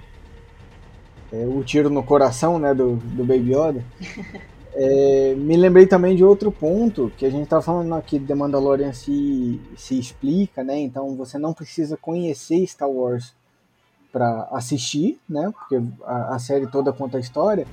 é, 1.32 1.46
o 1.46 1.64
tiro 1.64 1.88
no 1.88 2.02
coração, 2.02 2.58
né, 2.58 2.74
do, 2.74 2.96
do 2.96 3.24
Baby 3.24 3.54
Yoda, 3.54 3.84
é, 4.74 5.34
me 5.36 5.56
lembrei 5.56 5.86
também 5.86 6.16
de 6.16 6.24
outro 6.24 6.50
ponto 6.50 7.12
que 7.16 7.24
a 7.24 7.30
gente 7.30 7.48
tava 7.48 7.62
falando 7.62 7.94
aqui 7.94 8.18
de 8.18 8.26
The 8.26 8.34
Mandalorian 8.34 8.92
se, 8.92 9.60
se 9.76 9.98
explica, 9.98 10.64
né, 10.64 10.78
então 10.78 11.14
você 11.14 11.38
não 11.38 11.52
precisa 11.52 11.96
conhecer 11.96 12.66
Star 12.66 12.90
Wars 12.90 13.32
para 14.12 14.48
assistir, 14.52 15.18
né, 15.28 15.52
porque 15.52 15.80
a, 16.04 16.34
a 16.34 16.38
série 16.38 16.66
toda 16.66 16.92
conta 16.92 17.18
a 17.18 17.20
história, 17.20 17.66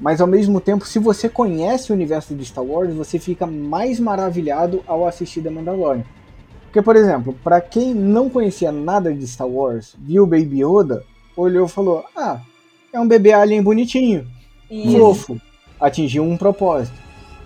mas 0.00 0.20
ao 0.20 0.26
mesmo 0.26 0.60
tempo, 0.60 0.84
se 0.84 0.98
você 0.98 1.28
conhece 1.28 1.90
o 1.90 1.94
universo 1.94 2.34
de 2.34 2.44
Star 2.44 2.64
Wars, 2.64 2.92
você 2.92 3.18
fica 3.18 3.46
mais 3.46 3.98
maravilhado 3.98 4.82
ao 4.86 5.06
assistir 5.06 5.42
The 5.42 5.50
Mandalorian. 5.50 6.04
Porque, 6.64 6.82
por 6.82 6.96
exemplo, 6.96 7.34
para 7.42 7.60
quem 7.60 7.94
não 7.94 8.28
conhecia 8.28 8.70
nada 8.70 9.14
de 9.14 9.26
Star 9.26 9.48
Wars, 9.48 9.96
viu 9.98 10.24
o 10.24 10.26
Baby 10.26 10.62
Yoda, 10.62 11.02
olhou 11.34 11.64
e 11.64 11.70
falou: 11.70 12.04
Ah, 12.14 12.42
é 12.92 13.00
um 13.00 13.08
bebê 13.08 13.32
alien 13.32 13.62
bonitinho, 13.62 14.26
fofo. 14.92 15.40
Atingiu 15.80 16.24
um 16.24 16.36
propósito. 16.36 16.96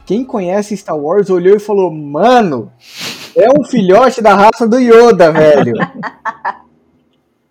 Quem 0.07 0.25
conhece 0.25 0.77
Star 0.77 0.99
Wars 0.99 1.31
olhou 1.31 1.57
e 1.57 1.61
falou: 1.61 1.91
Mano, 1.91 2.73
é 3.37 3.49
um 3.51 3.65
filhote 3.65 4.21
da 4.21 4.35
raça 4.35 4.67
do 4.67 4.79
Yoda, 4.79 5.31
velho. 5.33 5.75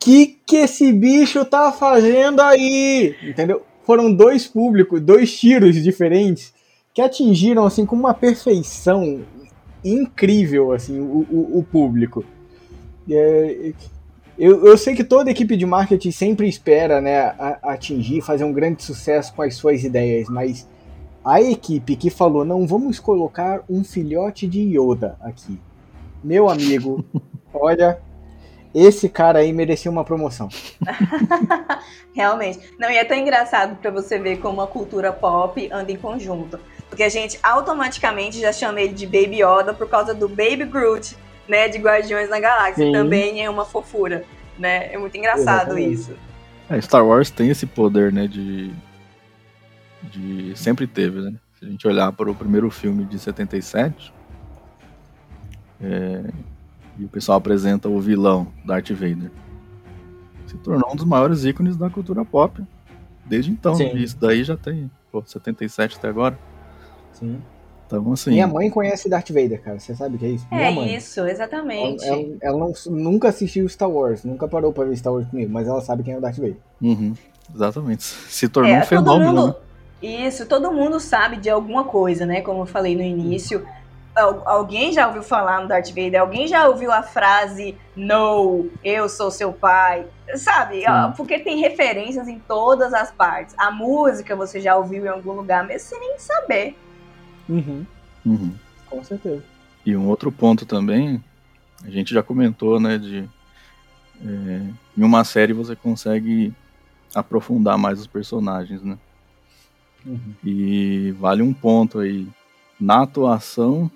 Que 0.01 0.39
que 0.47 0.55
esse 0.55 0.93
bicho 0.93 1.43
tá 1.43 1.73
fazendo 1.73 2.41
aí? 2.41 3.15
Entendeu? 3.21 3.63
Foram 3.83 4.11
dois 4.11 4.47
públicos, 4.47 5.01
dois 5.01 5.37
tiros 5.37 5.75
diferentes 5.75 6.53
que 6.93 7.01
atingiram 7.01 7.65
assim 7.65 7.85
com 7.85 7.97
uma 7.97 8.13
perfeição 8.13 9.21
incrível 9.83 10.71
assim 10.71 10.99
o, 10.99 11.27
o, 11.29 11.59
o 11.59 11.63
público. 11.63 12.23
É, 13.09 13.73
Eu, 14.39 14.65
eu 14.65 14.77
sei 14.77 14.95
que 14.95 15.03
toda 15.03 15.29
equipe 15.29 15.57
de 15.57 15.65
marketing 15.65 16.11
sempre 16.11 16.47
espera 16.47 17.01
né, 17.01 17.19
a- 17.19 17.59
atingir, 17.63 18.21
fazer 18.21 18.45
um 18.45 18.53
grande 18.53 18.81
sucesso 18.81 19.33
com 19.33 19.41
as 19.41 19.55
suas 19.55 19.83
ideias, 19.83 20.29
mas 20.29 20.65
a 21.25 21.41
equipe 21.41 21.97
que 21.97 22.09
falou, 22.09 22.45
não, 22.45 22.65
vamos 22.65 22.99
colocar 22.99 23.61
um 23.69 23.83
filhote 23.83 24.47
de 24.47 24.61
Yoda 24.79 25.17
aqui. 25.19 25.59
Meu 26.23 26.49
amigo, 26.49 27.03
olha, 27.53 27.99
esse 28.73 29.09
cara 29.09 29.39
aí 29.39 29.51
merecia 29.51 29.91
uma 29.91 30.05
promoção. 30.05 30.47
Realmente. 32.15 32.59
Não, 32.79 32.89
e 32.89 32.95
é 32.97 33.03
tão 33.03 33.17
engraçado 33.17 33.75
pra 33.77 33.91
você 33.91 34.17
ver 34.17 34.37
como 34.39 34.61
a 34.61 34.67
cultura 34.67 35.11
pop 35.11 35.69
anda 35.71 35.91
em 35.91 35.97
conjunto. 35.97 36.59
Porque 36.87 37.03
a 37.03 37.09
gente 37.09 37.37
automaticamente 37.43 38.39
já 38.39 38.51
chama 38.53 38.79
ele 38.81 38.93
de 38.93 39.05
Baby 39.05 39.41
Yoda 39.43 39.73
por 39.73 39.87
causa 39.89 40.13
do 40.13 40.27
Baby 40.27 40.65
Groot, 40.65 41.15
né? 41.49 41.67
De 41.67 41.79
Guardiões 41.79 42.29
da 42.29 42.39
Galáxia. 42.39 42.85
Sim. 42.85 42.93
Também 42.93 43.43
é 43.43 43.49
uma 43.49 43.65
fofura, 43.65 44.23
né? 44.57 44.93
É 44.93 44.97
muito 44.97 45.17
engraçado 45.17 45.77
Exatamente. 45.77 45.93
isso. 45.93 46.15
É, 46.69 46.79
Star 46.79 47.05
Wars 47.05 47.31
tem 47.31 47.49
esse 47.49 47.65
poder, 47.65 48.13
né, 48.13 48.27
de, 48.27 48.71
de 50.03 50.53
sempre 50.55 50.85
teve, 50.85 51.19
né? 51.19 51.33
Se 51.57 51.65
a 51.65 51.67
gente 51.67 51.87
olhar 51.87 52.11
para 52.11 52.29
o 52.29 52.35
primeiro 52.35 52.69
filme 52.69 53.03
de 53.05 53.17
77, 53.17 54.13
é, 55.81 56.23
e 56.97 57.05
o 57.05 57.09
pessoal 57.09 57.39
apresenta 57.39 57.89
o 57.89 57.99
vilão 57.99 58.53
Darth 58.63 58.91
Vader, 58.91 59.31
se 60.45 60.57
tornou 60.57 60.93
um 60.93 60.95
dos 60.95 61.05
maiores 61.05 61.43
ícones 61.43 61.75
da 61.75 61.89
cultura 61.89 62.23
pop 62.23 62.61
desde 63.25 63.51
então. 63.51 63.75
Sim. 63.75 63.95
E 63.95 64.03
isso 64.03 64.17
daí 64.17 64.43
já 64.43 64.55
tem, 64.55 64.89
pô, 65.11 65.23
77 65.25 65.97
até 65.97 66.07
agora. 66.07 66.37
Sim. 67.13 67.41
Então, 67.89 68.13
assim, 68.13 68.29
Minha 68.29 68.45
mãe 68.47 68.69
conhece 68.69 69.09
Darth 69.09 69.29
Vader, 69.31 69.59
cara. 69.63 69.79
Você 69.79 69.95
sabe 69.95 70.15
o 70.15 70.19
que 70.19 70.25
é 70.25 70.29
isso? 70.29 70.45
Minha 70.51 70.67
É 70.67 70.71
mãe. 70.71 70.95
isso, 70.95 71.19
Ela, 71.21 71.31
exatamente. 71.31 72.05
ela- 72.07 72.37
ela 72.39 72.57
não- 72.59 72.73
nunca 72.85 73.29
assistiu 73.29 73.67
Star 73.67 73.89
Wars, 73.89 74.23
nunca 74.23 74.47
parou 74.47 74.71
pra 74.71 74.85
ver 74.85 74.95
Star 74.95 75.11
Wars 75.11 75.27
comigo, 75.27 75.51
mas 75.51 75.67
ela 75.67 75.81
sabe 75.81 76.03
quem 76.03 76.13
é 76.13 76.17
o 76.17 76.21
Darth 76.21 76.37
Vader. 76.37 76.57
uhum, 76.79 77.15
exatamente, 77.53 78.03
se 78.03 78.47
tornou 78.47 78.71
É, 78.71 78.79
um 78.81 78.85
fenômeno. 78.85 79.31
mundo. 79.33 79.47
né? 79.47 79.55
Isso, 80.27 80.45
todo 80.45 80.71
mundo 80.71 80.99
sabe 80.99 81.37
de 81.37 81.49
alguma 81.49 81.83
coisa, 81.83 82.25
né? 82.27 82.41
Como 82.41 82.61
eu 82.61 82.65
falei 82.67 82.95
no 82.95 83.01
início. 83.01 83.65
Al- 84.15 84.43
Alguém 84.45 84.91
já 84.93 85.07
ouviu 85.07 85.23
falar 85.23 85.61
no 85.61 85.67
Darth 85.67 85.89
Vader? 85.89 86.21
Alguém 86.21 86.47
já 86.47 86.67
ouviu 86.67 86.91
a 86.91 87.01
frase 87.01 87.75
No, 87.95 88.67
eu 88.83 89.09
sou 89.09 89.29
seu 89.31 89.51
pai? 89.51 90.05
Sabe? 90.35 90.83
Porque 91.17 91.39
tem 91.39 91.59
referências 91.59 92.27
em 92.27 92.37
todas 92.39 92.93
as 92.93 93.11
partes. 93.11 93.53
A 93.57 93.71
música 93.71 94.35
você 94.35 94.59
já 94.61 94.75
ouviu 94.77 95.05
em 95.05 95.09
algum 95.09 95.31
lugar, 95.33 95.65
mesmo 95.65 95.87
sem 95.89 95.99
nem 95.99 96.17
saber. 96.19 96.75
Uhum. 97.49 97.85
Uhum. 98.25 98.53
Com 98.89 99.03
certeza. 99.03 99.43
E 99.85 99.95
um 99.95 100.07
outro 100.07 100.31
ponto 100.31 100.65
também, 100.65 101.23
a 101.83 101.89
gente 101.89 102.13
já 102.13 102.21
comentou, 102.21 102.79
né, 102.79 102.97
de 102.97 103.27
é, 104.25 104.61
em 104.97 105.03
uma 105.03 105.23
série 105.23 105.53
você 105.53 105.75
consegue 105.75 106.53
aprofundar 107.15 107.77
mais 107.77 107.99
os 107.99 108.07
personagens, 108.07 108.83
né? 108.83 108.97
Uhum. 110.05 110.33
E 110.43 111.11
vale 111.19 111.41
um 111.41 111.53
ponto 111.53 111.99
aí 111.99 112.27
na 112.79 113.03
atuação 113.03 113.89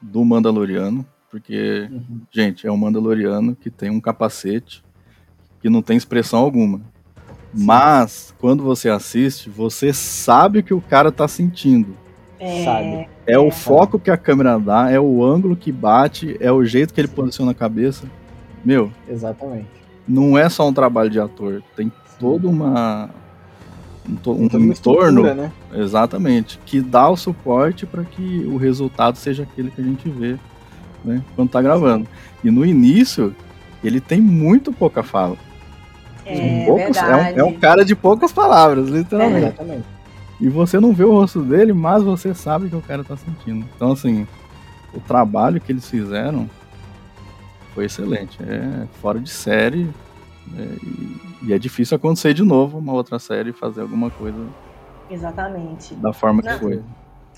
do 0.00 0.24
Mandaloriano, 0.24 1.04
porque, 1.30 1.88
Uhum. 1.90 2.20
gente, 2.30 2.66
é 2.66 2.72
um 2.72 2.76
Mandaloriano 2.76 3.54
que 3.54 3.70
tem 3.70 3.90
um 3.90 4.00
capacete 4.00 4.82
que 5.60 5.68
não 5.68 5.82
tem 5.82 5.96
expressão 5.96 6.40
alguma. 6.40 6.80
Mas 7.52 8.34
quando 8.38 8.62
você 8.62 8.88
assiste, 8.88 9.50
você 9.50 9.92
sabe 9.92 10.60
o 10.60 10.62
que 10.62 10.72
o 10.72 10.80
cara 10.80 11.10
tá 11.12 11.26
sentindo. 11.28 11.96
É, 12.40 12.64
Sabe. 12.64 13.08
É 13.26 13.38
o 13.38 13.48
É. 13.48 13.50
foco 13.50 13.98
que 13.98 14.10
a 14.10 14.16
câmera 14.16 14.58
dá, 14.58 14.90
é 14.90 14.98
o 14.98 15.22
ângulo 15.22 15.54
que 15.54 15.70
bate, 15.70 16.36
é 16.40 16.50
o 16.50 16.64
jeito 16.64 16.92
que 16.94 17.00
ele 17.00 17.08
posiciona 17.08 17.50
a 17.52 17.54
cabeça. 17.54 18.06
Meu, 18.64 18.90
Exatamente. 19.08 19.68
não 20.08 20.36
é 20.38 20.48
só 20.48 20.66
um 20.68 20.72
trabalho 20.72 21.10
de 21.10 21.20
ator, 21.20 21.62
tem 21.76 21.92
toda 22.18 22.48
uma 22.48 23.10
um, 24.08 24.16
to- 24.16 24.32
um 24.32 24.44
entorno, 24.46 24.72
estrutura, 24.72 25.34
né? 25.34 25.52
exatamente, 25.74 26.58
que 26.64 26.80
dá 26.80 27.08
o 27.08 27.16
suporte 27.16 27.84
para 27.86 28.02
que 28.04 28.44
o 28.50 28.56
resultado 28.56 29.16
seja 29.16 29.42
aquele 29.44 29.70
que 29.70 29.80
a 29.80 29.84
gente 29.84 30.08
vê, 30.08 30.36
né, 31.04 31.22
quando 31.36 31.50
tá 31.50 31.60
gravando. 31.62 32.06
E 32.42 32.50
no 32.50 32.64
início, 32.64 33.34
ele 33.84 34.00
tem 34.00 34.20
muito 34.20 34.72
pouca 34.72 35.02
fala. 35.02 35.36
é 36.26 36.64
Poucos- 36.66 36.96
é, 36.96 37.02
verdade. 37.02 37.34
um, 37.34 37.40
é 37.40 37.44
um 37.44 37.52
cara 37.54 37.84
de 37.84 37.94
poucas 37.94 38.32
palavras, 38.32 38.88
literalmente. 38.88 39.46
Exatamente. 39.46 39.84
E 40.40 40.48
você 40.48 40.80
não 40.80 40.92
vê 40.92 41.04
o 41.04 41.12
rosto 41.12 41.42
dele, 41.42 41.72
mas 41.72 42.02
você 42.02 42.34
sabe 42.34 42.66
o 42.66 42.70
que 42.70 42.76
o 42.76 42.82
cara 42.82 43.04
tá 43.04 43.16
sentindo. 43.16 43.66
Então, 43.76 43.92
assim, 43.92 44.26
o 44.94 45.00
trabalho 45.00 45.60
que 45.60 45.70
eles 45.70 45.88
fizeram 45.88 46.48
foi 47.74 47.84
excelente. 47.84 48.38
É 48.42 48.86
fora 49.00 49.20
de 49.20 49.30
série. 49.30 49.88
é, 50.58 51.46
e, 51.46 51.52
é 51.52 51.58
difícil 51.58 51.96
acontecer 51.96 52.34
de 52.34 52.42
novo 52.42 52.78
uma 52.78 52.92
outra 52.92 53.18
série 53.18 53.52
fazer 53.52 53.82
alguma 53.82 54.10
coisa 54.10 54.46
Exatamente. 55.10 55.94
da 55.94 56.12
forma 56.12 56.42
que 56.42 56.48
Não. 56.48 56.58
foi. 56.58 56.82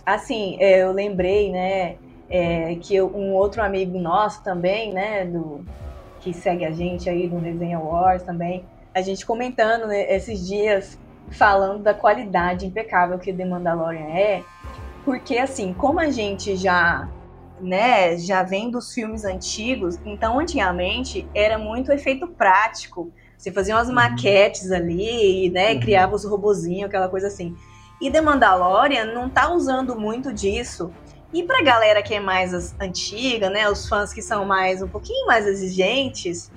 Assim, 0.05 0.57
é, 0.61 0.83
eu 0.83 0.93
lembrei, 0.93 1.51
né, 1.51 1.97
é, 2.29 2.75
que 2.77 3.01
um 3.01 3.33
outro 3.33 3.63
amigo 3.63 3.99
nosso 3.99 4.43
também, 4.43 4.93
né, 4.93 5.25
do, 5.25 5.65
que 6.21 6.33
segue 6.33 6.65
a 6.65 6.71
gente 6.71 7.09
aí 7.11 7.29
no 7.29 7.39
Resenha 7.39 7.79
Wars 7.79 8.23
também, 8.23 8.65
a 8.95 9.01
gente 9.03 9.25
comentando 9.25 9.87
né, 9.87 10.15
esses 10.15 10.47
dias, 10.47 10.99
falando 11.33 11.83
da 11.83 11.95
qualidade 11.95 12.67
impecável 12.67 13.19
que 13.19 13.33
The 13.33 13.45
Mandalorian 13.45 14.09
é, 14.09 14.43
porque 15.05 15.39
assim, 15.39 15.73
como 15.75 15.99
a 15.99 16.11
gente 16.11 16.55
já, 16.57 17.09
né, 17.61 18.17
já 18.17 18.43
vem 18.43 18.71
dos 18.71 18.93
filmes 18.93 19.25
antigos, 19.25 19.99
então 20.05 20.39
antigamente 20.39 21.29
era 21.35 21.59
muito 21.59 21.91
efeito 21.91 22.27
prático, 22.29 23.13
você 23.37 23.51
fazia 23.51 23.75
umas 23.75 23.91
maquetes 23.91 24.71
ali, 24.71 25.51
né, 25.51 25.73
Uhum. 25.73 25.81
criava 25.81 26.15
os 26.15 26.25
robozinhos, 26.25 26.85
aquela 26.85 27.09
coisa 27.09 27.27
assim. 27.27 27.57
E 28.01 28.11
The 28.11 28.21
Mandalorian 28.21 29.07
não 29.07 29.29
tá 29.29 29.53
usando 29.53 29.99
muito 29.99 30.33
disso. 30.33 30.93
E 31.33 31.43
pra 31.43 31.63
galera 31.63 32.03
que 32.03 32.15
é 32.15 32.21
mais 32.21 32.75
antiga, 32.79 33.49
né, 33.49 33.69
os 33.69 33.89
fãs 33.89 34.13
que 34.13 34.21
são 34.21 34.45
mais 34.45 34.83
um 34.83 34.89
pouquinho 34.89 35.27
mais 35.27 35.47
exigentes, 35.47 36.53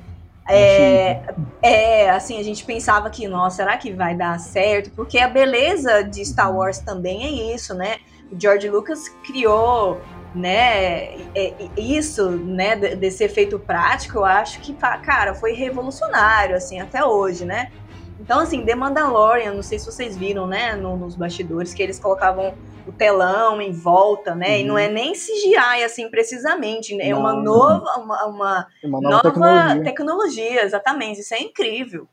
é, 0.50 1.22
é, 1.62 2.10
assim, 2.10 2.40
a 2.40 2.44
gente 2.44 2.64
pensava 2.64 3.10
que, 3.10 3.28
nossa, 3.28 3.58
será 3.58 3.78
que 3.78 3.94
vai 3.94 4.16
dar 4.16 4.40
certo? 4.40 4.92
Porque 4.92 5.18
a 5.18 5.28
beleza 5.28 6.04
de 6.04 6.24
Star 6.24 6.56
Wars 6.56 6.80
também 6.80 7.24
é 7.26 7.54
isso, 7.56 7.74
né? 7.74 7.98
O 8.32 8.40
George 8.40 8.70
Lucas 8.70 9.10
criou, 9.26 10.02
né, 10.34 11.06
é- 11.34 11.34
é- 11.36 11.70
isso, 11.78 12.30
né, 12.32 12.76
de- 12.76 12.96
desse 12.96 13.24
efeito 13.24 13.58
prático, 13.60 14.18
eu 14.20 14.26
acho 14.26 14.60
que, 14.62 14.74
cara, 14.76 15.34
foi 15.34 15.54
revolucionário, 15.54 16.56
assim, 16.56 16.80
até 16.80 17.04
hoje, 17.04 17.46
né? 17.46 17.72
Então, 18.20 18.40
assim, 18.40 18.64
The 18.66 18.76
Mandalorian, 18.76 19.54
não 19.54 19.62
sei 19.64 19.78
se 19.78 19.86
vocês 19.86 20.18
viram, 20.18 20.48
né, 20.48 20.76
no- 20.76 20.98
nos 20.98 21.16
bastidores, 21.16 21.74
que 21.74 21.84
eles 21.84 22.00
colocavam 22.00 22.54
o 22.88 22.92
telão 22.92 23.62
em 23.62 23.72
volta, 23.72 24.34
né? 24.36 24.60
E 24.60 24.62
Uhum. 24.62 24.70
não 24.70 24.78
é 24.78 24.88
nem 24.88 25.14
CGI, 25.14 25.84
assim, 25.84 26.10
precisamente, 26.10 26.96
né? 26.96 27.10
É 27.10 27.16
uma 27.16 27.34
nova, 27.34 27.84
uma, 27.98 28.26
uma 28.26 28.68
uma 28.84 29.02
nova, 29.02 29.10
nova 29.10 29.22
tecnologia. 29.32 29.84
tecnologia, 29.84 30.64
exatamente. 30.64 31.20
Isso 31.20 31.34
é 31.34 31.40
incrível. 31.42 32.08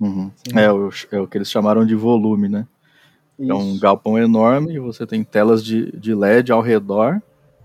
Uhum. 0.00 0.30
É, 0.54 0.70
o, 0.70 0.90
é 1.12 1.20
o 1.20 1.26
que 1.26 1.38
eles 1.38 1.50
chamaram 1.50 1.84
de 1.86 1.94
volume, 1.94 2.48
né? 2.48 2.66
É 3.40 3.52
um 3.54 3.70
Isso. 3.72 3.80
galpão 3.80 4.18
enorme 4.18 4.74
e 4.74 4.78
você 4.78 5.06
tem 5.06 5.24
telas 5.24 5.64
de, 5.64 5.90
de 5.98 6.14
LED 6.14 6.52
ao 6.52 6.60
redor, 6.60 7.20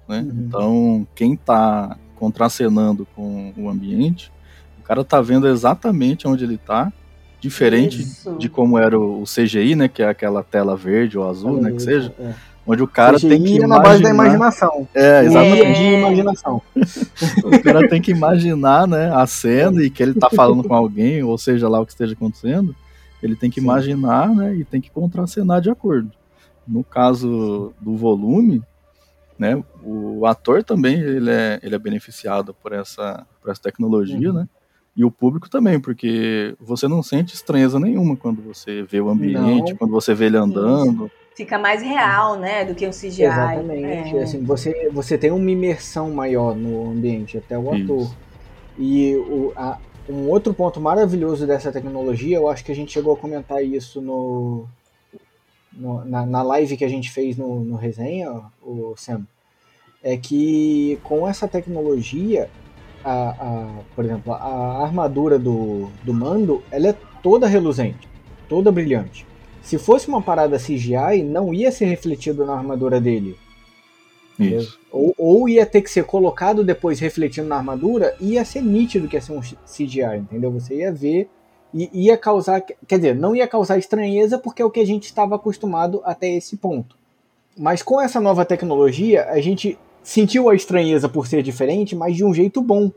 né? 0.07 0.21
Uhum. 0.21 0.45
Então, 0.47 1.07
quem 1.13 1.35
tá 1.35 1.97
contracenando 2.15 3.05
com 3.15 3.53
o 3.57 3.69
ambiente, 3.69 4.31
o 4.79 4.83
cara 4.83 5.03
tá 5.03 5.21
vendo 5.21 5.47
exatamente 5.47 6.27
onde 6.27 6.43
ele 6.45 6.57
tá, 6.57 6.91
diferente 7.39 8.01
Isso. 8.01 8.35
de 8.37 8.49
como 8.49 8.77
era 8.77 8.99
o 8.99 9.23
CGI, 9.23 9.75
né? 9.75 9.87
Que 9.87 10.01
é 10.03 10.09
aquela 10.09 10.43
tela 10.43 10.75
verde 10.75 11.17
ou 11.17 11.29
azul, 11.29 11.61
né? 11.61 11.71
Que 11.71 11.81
seja, 11.81 12.13
É. 12.19 12.33
onde 12.65 12.81
o 12.83 12.87
cara 12.87 13.17
CGI 13.17 13.29
tem 13.29 13.43
que 13.43 13.63
é 13.63 13.67
na 13.67 13.79
base 13.79 14.01
da 14.01 14.09
imaginar. 14.09 14.35
imaginação. 14.35 14.87
É, 14.93 15.23
exatamente. 15.23 15.53
Exatamente. 15.55 15.77
de 15.79 15.93
imaginação. 15.95 16.61
O 17.45 17.63
cara 17.63 17.87
tem 17.87 18.01
que 18.01 18.11
imaginar, 18.11 18.87
né, 18.87 19.11
a 19.13 19.25
cena 19.27 19.81
e 19.83 19.89
que 19.89 20.01
ele 20.03 20.13
tá 20.13 20.29
falando 20.29 20.63
com 20.63 20.73
alguém, 20.73 21.23
ou 21.23 21.37
seja 21.37 21.67
lá 21.69 21.79
o 21.79 21.85
que 21.85 21.91
esteja 21.93 22.13
acontecendo, 22.13 22.75
ele 23.23 23.35
tem 23.35 23.49
que 23.49 23.59
Sim. 23.59 23.65
imaginar, 23.67 24.33
né, 24.35 24.55
e 24.55 24.63
tem 24.65 24.81
que 24.81 24.89
contracenar 24.91 25.61
de 25.61 25.69
acordo. 25.69 26.11
No 26.67 26.83
caso 26.83 27.73
do 27.79 27.95
volume, 27.95 28.61
né, 29.39 29.63
o 29.83 30.25
ator 30.25 30.63
também 30.63 30.99
ele 30.99 31.29
é, 31.29 31.59
ele 31.63 31.75
é 31.75 31.79
beneficiado 31.79 32.53
por 32.61 32.73
essa, 32.73 33.25
por 33.41 33.49
essa 33.51 33.61
tecnologia, 33.61 34.29
Uhum. 34.31 34.35
né, 34.39 34.47
e 34.97 35.05
o 35.05 35.11
público 35.11 35.47
também, 35.47 35.79
porque 35.79 36.55
você 36.59 36.87
não 36.87 37.03
sente 37.03 37.35
estranheza 37.35 37.79
nenhuma 37.79 38.17
quando 38.17 38.41
você 38.41 38.81
vê 38.81 38.99
o 38.99 39.09
ambiente, 39.09 39.69
Não. 39.69 39.77
quando 39.77 39.91
você 39.91 40.15
vê 40.15 40.25
ele 40.25 40.37
andando. 40.37 41.09
Fica 41.35 41.59
mais 41.59 41.83
real, 41.83 42.35
né? 42.39 42.65
Do 42.65 42.73
que 42.73 42.87
um 42.87 42.89
CGI. 42.89 43.25
Exatamente. 43.25 44.17
É. 44.17 44.23
Assim, 44.23 44.43
você, 44.43 44.89
você 44.91 45.15
tem 45.15 45.29
uma 45.29 45.51
imersão 45.51 46.09
maior 46.09 46.55
no 46.55 46.89
ambiente, 46.89 47.37
até 47.37 47.55
o 47.55 47.75
Isso. 47.75 47.83
ator. 47.83 48.15
E 48.79 49.15
o, 49.17 49.53
a- 49.55 49.77
um 50.09 50.29
outro 50.29 50.51
ponto 50.51 50.81
maravilhoso 50.81 51.45
dessa 51.45 51.71
tecnologia, 51.71 52.37
eu 52.37 52.49
acho 52.49 52.65
que 52.65 52.71
a 52.71 52.75
gente 52.75 52.91
chegou 52.91 53.13
a 53.13 53.17
comentar 53.17 53.63
isso 53.63 54.01
no, 54.01 54.65
no- 55.71 56.03
na, 56.05 56.25
na 56.25 56.41
live 56.41 56.75
que 56.75 56.85
a 56.85 56.89
gente 56.89 57.11
fez 57.11 57.37
no, 57.37 57.59
no 57.59 57.75
resenha, 57.75 58.31
o 58.63 58.95
Sam, 58.97 59.27
é 60.01 60.17
que 60.17 60.97
com 61.03 61.27
essa 61.27 61.47
tecnologia 61.47 62.49
a, 63.07 63.29
a, 63.29 63.67
por 63.95 64.03
exemplo, 64.03 64.33
a 64.33 64.83
armadura 64.83 65.39
do, 65.39 65.89
do 66.03 66.13
Mando, 66.13 66.61
ela 66.69 66.89
é 66.89 66.95
toda 67.23 67.47
reluzente, 67.47 68.07
toda 68.49 68.69
brilhante. 68.69 69.25
Se 69.61 69.77
fosse 69.77 70.09
uma 70.09 70.21
parada 70.21 70.57
CGI, 70.57 71.23
não 71.23 71.53
ia 71.53 71.71
ser 71.71 71.85
refletido 71.85 72.45
na 72.45 72.53
armadura 72.53 72.99
dele. 72.99 73.37
Isso. 74.37 74.77
Ou, 74.91 75.15
ou 75.17 75.49
ia 75.49 75.65
ter 75.65 75.81
que 75.81 75.89
ser 75.89 76.03
colocado 76.03 76.65
depois 76.65 76.99
refletindo 76.99 77.47
na 77.47 77.55
armadura, 77.55 78.13
ia 78.19 78.43
ser 78.43 78.61
nítido 78.61 79.07
que 79.07 79.15
ia 79.15 79.21
ser 79.21 79.31
um 79.31 79.41
CGI, 79.41 80.17
entendeu? 80.17 80.51
Você 80.51 80.75
ia 80.75 80.91
ver 80.91 81.29
e 81.73 81.89
ia 81.93 82.17
causar, 82.17 82.61
quer 82.61 82.97
dizer, 82.97 83.15
não 83.15 83.35
ia 83.35 83.47
causar 83.47 83.77
estranheza 83.77 84.37
porque 84.37 84.61
é 84.61 84.65
o 84.65 84.71
que 84.71 84.79
a 84.81 84.85
gente 84.85 85.05
estava 85.05 85.35
acostumado 85.35 86.01
até 86.03 86.29
esse 86.29 86.57
ponto. 86.57 86.97
Mas 87.57 87.81
com 87.81 88.01
essa 88.01 88.19
nova 88.19 88.45
tecnologia, 88.45 89.29
a 89.29 89.39
gente 89.39 89.77
sentiu 90.07 90.47
a 90.49 90.55
estranheza 90.55 91.09
por 91.09 91.27
ser 91.27 91.43
diferente, 91.43 91.93
mas 91.93 92.15
de 92.15 92.23
um 92.23 92.33
jeito 92.33 92.61
bom. 92.61 92.89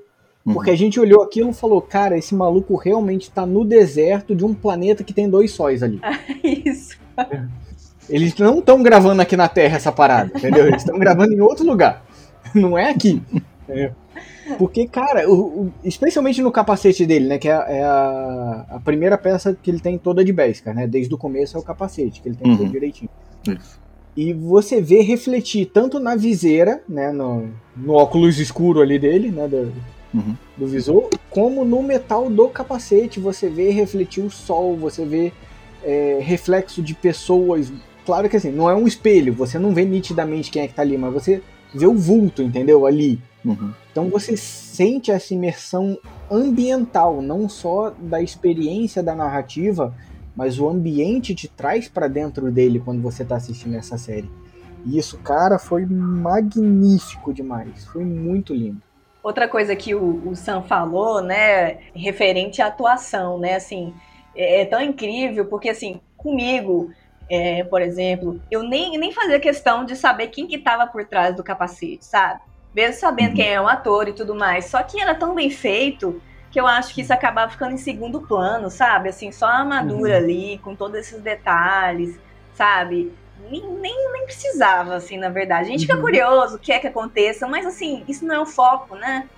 Uhum. 0.46 0.54
Porque 0.54 0.70
a 0.70 0.76
gente 0.76 1.00
olhou 1.00 1.24
aquilo 1.24 1.50
e 1.50 1.52
falou, 1.52 1.82
cara, 1.82 2.16
esse 2.16 2.36
maluco 2.36 2.76
realmente 2.76 3.22
está 3.22 3.44
no 3.44 3.64
deserto 3.64 4.32
de 4.32 4.44
um 4.44 4.54
planeta 4.54 5.02
que 5.02 5.12
tem 5.12 5.28
dois 5.28 5.50
sóis 5.50 5.82
ali. 5.82 6.00
Isso. 6.64 6.96
Eles 8.08 8.36
não 8.36 8.60
estão 8.60 8.80
gravando 8.80 9.20
aqui 9.20 9.36
na 9.36 9.48
Terra 9.48 9.76
essa 9.76 9.90
parada, 9.90 10.30
entendeu? 10.36 10.68
Eles 10.68 10.82
estão 10.82 10.96
gravando 11.00 11.32
em 11.32 11.40
outro 11.40 11.66
lugar. 11.66 12.04
Não 12.54 12.78
é 12.78 12.90
aqui. 12.90 13.22
É. 13.68 13.92
Porque, 14.56 14.86
cara, 14.86 15.28
o, 15.28 15.34
o, 15.34 15.72
especialmente 15.84 16.40
no 16.42 16.50
capacete 16.50 17.06
dele, 17.06 17.26
né? 17.26 17.38
Que 17.38 17.48
é, 17.48 17.52
é 17.52 17.84
a, 17.84 18.66
a, 18.70 18.80
primeira 18.80 19.16
peça 19.18 19.56
que 19.60 19.70
ele 19.70 19.78
tem 19.78 19.98
toda 19.98 20.24
de 20.24 20.32
Beskar, 20.32 20.74
né? 20.74 20.86
Desde 20.86 21.14
o 21.14 21.18
começo 21.18 21.56
é 21.56 21.60
o 21.60 21.62
capacete, 21.62 22.20
que 22.20 22.28
ele 22.28 22.36
tem 22.36 22.50
Uhum. 22.50 22.56
todo 22.56 22.70
direitinho. 22.70 23.10
Isso. 23.46 23.80
E 24.20 24.34
você 24.34 24.82
vê 24.82 25.00
refletir 25.00 25.64
tanto 25.72 25.98
na 25.98 26.14
viseira, 26.14 26.82
né? 26.86 27.10
No, 27.10 27.48
no 27.74 27.94
óculos 27.94 28.38
escuro 28.38 28.82
ali 28.82 28.98
dele, 28.98 29.30
né? 29.30 29.48
Do, 29.48 29.72
Uhum. 30.12 30.34
do 30.58 30.66
visor, 30.66 31.08
como 31.30 31.64
no 31.64 31.82
metal 31.82 32.28
do 32.28 32.48
capacete. 32.48 33.18
Você 33.18 33.48
vê 33.48 33.70
refletir 33.70 34.22
o 34.22 34.28
sol, 34.28 34.76
você 34.76 35.06
vê 35.06 35.32
é, 35.82 36.18
reflexo 36.20 36.82
de 36.82 36.94
pessoas. 36.94 37.72
Claro 38.04 38.28
que 38.28 38.36
assim, 38.36 38.50
não 38.50 38.68
é 38.68 38.74
um 38.74 38.86
espelho, 38.86 39.32
você 39.32 39.58
não 39.58 39.72
vê 39.72 39.86
nitidamente 39.86 40.50
quem 40.50 40.62
é 40.62 40.68
que 40.68 40.74
tá 40.74 40.82
ali, 40.82 40.98
mas 40.98 41.14
você 41.14 41.40
vê 41.74 41.86
o 41.86 41.94
vulto, 41.94 42.42
entendeu? 42.42 42.84
Ali. 42.84 43.22
Uhum. 43.42 43.72
Então 43.90 44.10
você 44.10 44.36
sente 44.36 45.10
essa 45.10 45.32
imersão 45.32 45.96
ambiental, 46.30 47.22
não 47.22 47.48
só 47.48 47.94
da 47.98 48.20
experiência 48.20 49.02
da 49.02 49.14
narrativa, 49.14 49.94
mas 50.40 50.58
o 50.58 50.66
ambiente 50.70 51.34
te 51.34 51.46
traz 51.46 51.86
para 51.86 52.08
dentro 52.08 52.50
dele 52.50 52.80
quando 52.82 53.02
você 53.02 53.22
tá 53.22 53.36
assistindo 53.36 53.76
essa 53.76 53.98
série. 53.98 54.30
E 54.86 54.96
isso, 54.96 55.18
cara, 55.18 55.58
foi 55.58 55.84
magnífico 55.84 57.30
demais. 57.30 57.84
Foi 57.84 58.02
muito 58.02 58.54
lindo. 58.54 58.80
Outra 59.22 59.46
coisa 59.46 59.76
que 59.76 59.94
o, 59.94 60.26
o 60.26 60.34
Sam 60.34 60.62
falou, 60.62 61.20
né, 61.20 61.80
referente 61.94 62.62
à 62.62 62.68
atuação, 62.68 63.38
né, 63.38 63.56
assim, 63.56 63.92
é, 64.34 64.62
é 64.62 64.64
tão 64.64 64.80
incrível, 64.80 65.44
porque 65.44 65.68
assim, 65.68 66.00
comigo, 66.16 66.88
é, 67.30 67.62
por 67.64 67.82
exemplo, 67.82 68.40
eu 68.50 68.62
nem, 68.62 68.96
nem 68.96 69.12
fazia 69.12 69.38
questão 69.38 69.84
de 69.84 69.94
saber 69.94 70.28
quem 70.28 70.46
que 70.46 70.56
tava 70.56 70.86
por 70.86 71.04
trás 71.04 71.36
do 71.36 71.44
capacete, 71.44 72.06
sabe? 72.06 72.40
Mesmo 72.74 72.98
sabendo 72.98 73.28
Uhum. 73.28 73.34
quem 73.34 73.52
é 73.52 73.60
o 73.60 73.68
ator 73.68 74.08
e 74.08 74.14
tudo 74.14 74.34
mais. 74.34 74.70
Só 74.70 74.82
que 74.82 74.98
era 74.98 75.14
tão 75.14 75.34
bem 75.34 75.50
feito 75.50 76.18
que 76.50 76.58
eu 76.60 76.66
acho 76.66 76.94
que 76.94 77.00
isso 77.02 77.12
acabava 77.12 77.50
ficando 77.50 77.72
em 77.72 77.78
segundo 77.78 78.20
plano, 78.22 78.70
sabe? 78.70 79.08
Assim, 79.08 79.30
só 79.30 79.46
a 79.46 79.58
armadura 79.60 80.16
ali, 80.16 80.58
com 80.58 80.74
todos 80.74 80.98
esses 80.98 81.20
detalhes, 81.22 82.18
sabe? 82.54 83.12
Nem, 83.50 83.62
nem, 83.80 84.12
nem 84.12 84.24
precisava, 84.24 84.96
assim, 84.96 85.16
na 85.16 85.28
verdade. 85.28 85.68
A 85.68 85.70
gente 85.72 85.82
fica 85.86 85.96
Uhum. 85.96 86.02
curioso, 86.02 86.58
quer 86.58 86.80
que 86.80 86.86
aconteça, 86.86 87.46
mas 87.46 87.64
assim, 87.66 88.04
isso 88.08 88.26
não 88.26 88.34
é 88.34 88.40
o 88.40 88.46
foco, 88.46 88.96
né? 88.96 89.28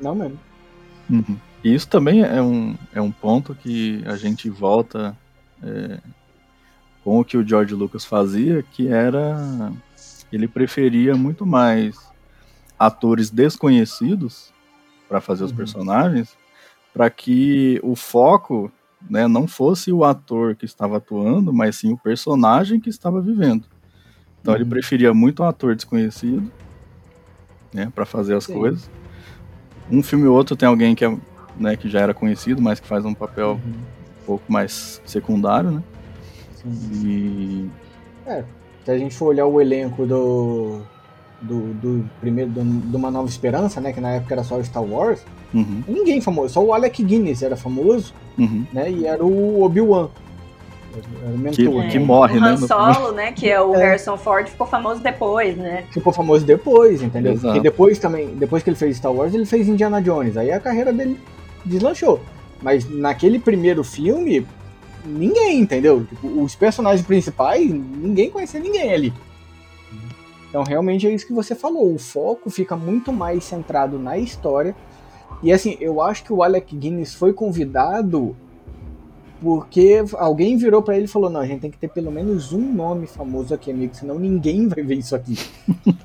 Não 0.00 0.14
mesmo. 0.14 0.40
Uhum. 1.10 1.38
E 1.62 1.74
isso 1.74 1.88
também 1.88 2.22
é 2.22 2.40
um, 2.42 2.76
é 2.94 3.00
um 3.00 3.12
ponto 3.12 3.54
que 3.54 4.02
a 4.06 4.16
gente 4.16 4.48
volta 4.50 5.16
é, 5.62 5.98
com 7.04 7.20
o 7.20 7.24
que 7.24 7.36
o 7.36 7.46
George 7.46 7.74
Lucas 7.74 8.04
fazia, 8.04 8.62
que 8.62 8.88
era 8.88 9.36
ele 10.32 10.48
preferia 10.48 11.14
muito 11.14 11.46
mais 11.46 11.96
atores 12.78 13.30
desconhecidos 13.30 14.52
para 15.08 15.20
fazer 15.20 15.44
os 15.44 15.50
Uhum. 15.52 15.56
personagens, 15.56 16.36
para 16.94 17.10
que 17.10 17.78
o 17.82 17.94
foco 17.96 18.70
né, 19.10 19.26
não 19.28 19.46
fosse 19.46 19.92
o 19.92 20.04
ator 20.04 20.54
que 20.54 20.64
estava 20.64 20.96
atuando, 20.96 21.52
mas 21.52 21.76
sim 21.76 21.92
o 21.92 21.98
personagem 21.98 22.80
que 22.80 22.88
estava 22.88 23.20
vivendo. 23.20 23.66
Então 24.40 24.54
ele 24.54 24.62
Uhum. 24.64 24.70
preferia 24.70 25.12
muito 25.12 25.42
um 25.42 25.46
ator 25.46 25.74
desconhecido 25.74 26.50
né, 27.72 27.90
para 27.94 28.06
fazer 28.06 28.34
as 28.36 28.44
Sim. 28.44 28.54
coisas. 28.54 28.88
Um 29.90 30.02
filme 30.02 30.26
ou 30.26 30.34
outro 30.36 30.54
tem 30.56 30.68
alguém 30.68 30.94
que, 30.94 31.04
é, 31.04 31.14
né, 31.58 31.76
que 31.76 31.90
já 31.90 32.00
era 32.00 32.14
conhecido, 32.14 32.62
mas 32.62 32.78
que 32.80 32.86
faz 32.86 33.04
um 33.04 33.12
papel 33.12 33.60
Uhum. 33.64 33.72
um 34.22 34.24
pouco 34.26 34.50
mais 34.50 35.02
secundário, 35.04 35.70
né? 35.72 35.82
Sim. 36.62 36.70
E 37.04 37.70
Se 38.84 38.90
a 38.90 38.98
gente 38.98 39.14
for 39.14 39.26
olhar 39.26 39.46
o 39.46 39.60
elenco 39.60 40.06
do. 40.06 40.80
Do, 41.46 41.74
do 41.74 42.04
primeiro 42.20 42.50
do, 42.50 42.62
do 42.64 42.96
Uma 42.96 43.10
Nova 43.10 43.28
Esperança, 43.28 43.80
né? 43.80 43.92
Que 43.92 44.00
na 44.00 44.12
época 44.12 44.34
era 44.34 44.42
só 44.42 44.56
o 44.56 44.64
Star 44.64 44.82
Wars, 44.82 45.20
uhum, 45.52 45.82
ninguém 45.86 46.20
famoso, 46.20 46.54
só 46.54 46.64
o 46.64 46.72
Alec 46.72 47.02
Guinness 47.02 47.42
era 47.42 47.54
famoso, 47.56 48.14
uhum. 48.38 48.64
né? 48.72 48.90
E 48.90 49.06
era 49.06 49.22
o 49.24 49.62
Obi-Wan. 49.62 50.08
Mentor. 51.36 51.54
Que- 51.56 51.68
né? 51.68 51.88
que 51.88 51.98
morre, 51.98 52.38
o 52.38 52.40
né, 52.40 52.48
Han 52.48 52.56
no 52.56 52.68
Solo, 52.68 53.12
né, 53.12 53.32
que 53.32 53.50
é 53.50 53.60
o 53.60 53.74
É. 53.74 53.78
Harrison 53.78 54.16
Ford, 54.16 54.46
ficou 54.48 54.66
famoso 54.66 55.00
depois, 55.02 55.56
né? 55.56 55.84
Ficou 55.90 56.12
famoso 56.12 56.44
depois, 56.46 57.02
entendeu? 57.02 57.32
Exato. 57.32 57.48
Porque 57.48 57.60
depois 57.60 57.98
também, 57.98 58.28
depois 58.36 58.62
que 58.62 58.70
ele 58.70 58.76
fez 58.76 58.96
Star 58.96 59.12
Wars, 59.12 59.34
ele 59.34 59.44
fez 59.44 59.68
Indiana 59.68 60.00
Jones. 60.00 60.36
Aí 60.36 60.52
a 60.52 60.60
carreira 60.60 60.92
dele 60.92 61.18
deslanchou. 61.64 62.20
Mas 62.62 62.88
naquele 62.88 63.38
primeiro 63.38 63.82
filme, 63.82 64.46
ninguém, 65.04 65.60
entendeu? 65.60 66.04
Tipo, 66.08 66.42
os 66.42 66.54
personagens 66.54 67.04
principais, 67.04 67.68
ninguém 67.68 68.30
conhecia 68.30 68.60
ninguém 68.60 68.92
ali. 68.92 69.12
Então 70.54 70.62
realmente 70.62 71.04
é 71.04 71.10
isso 71.10 71.26
que 71.26 71.32
você 71.32 71.52
falou. 71.52 71.92
O 71.92 71.98
foco 71.98 72.48
fica 72.48 72.76
muito 72.76 73.12
mais 73.12 73.42
centrado 73.42 73.98
na 73.98 74.16
história. 74.16 74.72
E 75.42 75.52
assim, 75.52 75.76
eu 75.80 76.00
acho 76.00 76.22
que 76.22 76.32
o 76.32 76.44
Alec 76.44 76.76
Guinness 76.76 77.12
foi 77.12 77.32
convidado 77.32 78.36
porque 79.42 80.04
alguém 80.14 80.56
virou 80.56 80.80
pra 80.80 80.94
ele 80.94 81.06
e 81.06 81.08
falou: 81.08 81.28
Não, 81.28 81.40
a 81.40 81.44
gente 81.44 81.60
tem 81.62 81.72
que 81.72 81.76
ter 81.76 81.88
pelo 81.88 82.12
menos 82.12 82.52
um 82.52 82.60
nome 82.60 83.08
famoso 83.08 83.52
aqui, 83.52 83.72
amigo, 83.72 83.96
senão 83.96 84.16
ninguém 84.16 84.68
vai 84.68 84.84
ver 84.84 84.94
isso 84.94 85.16
aqui. 85.16 85.36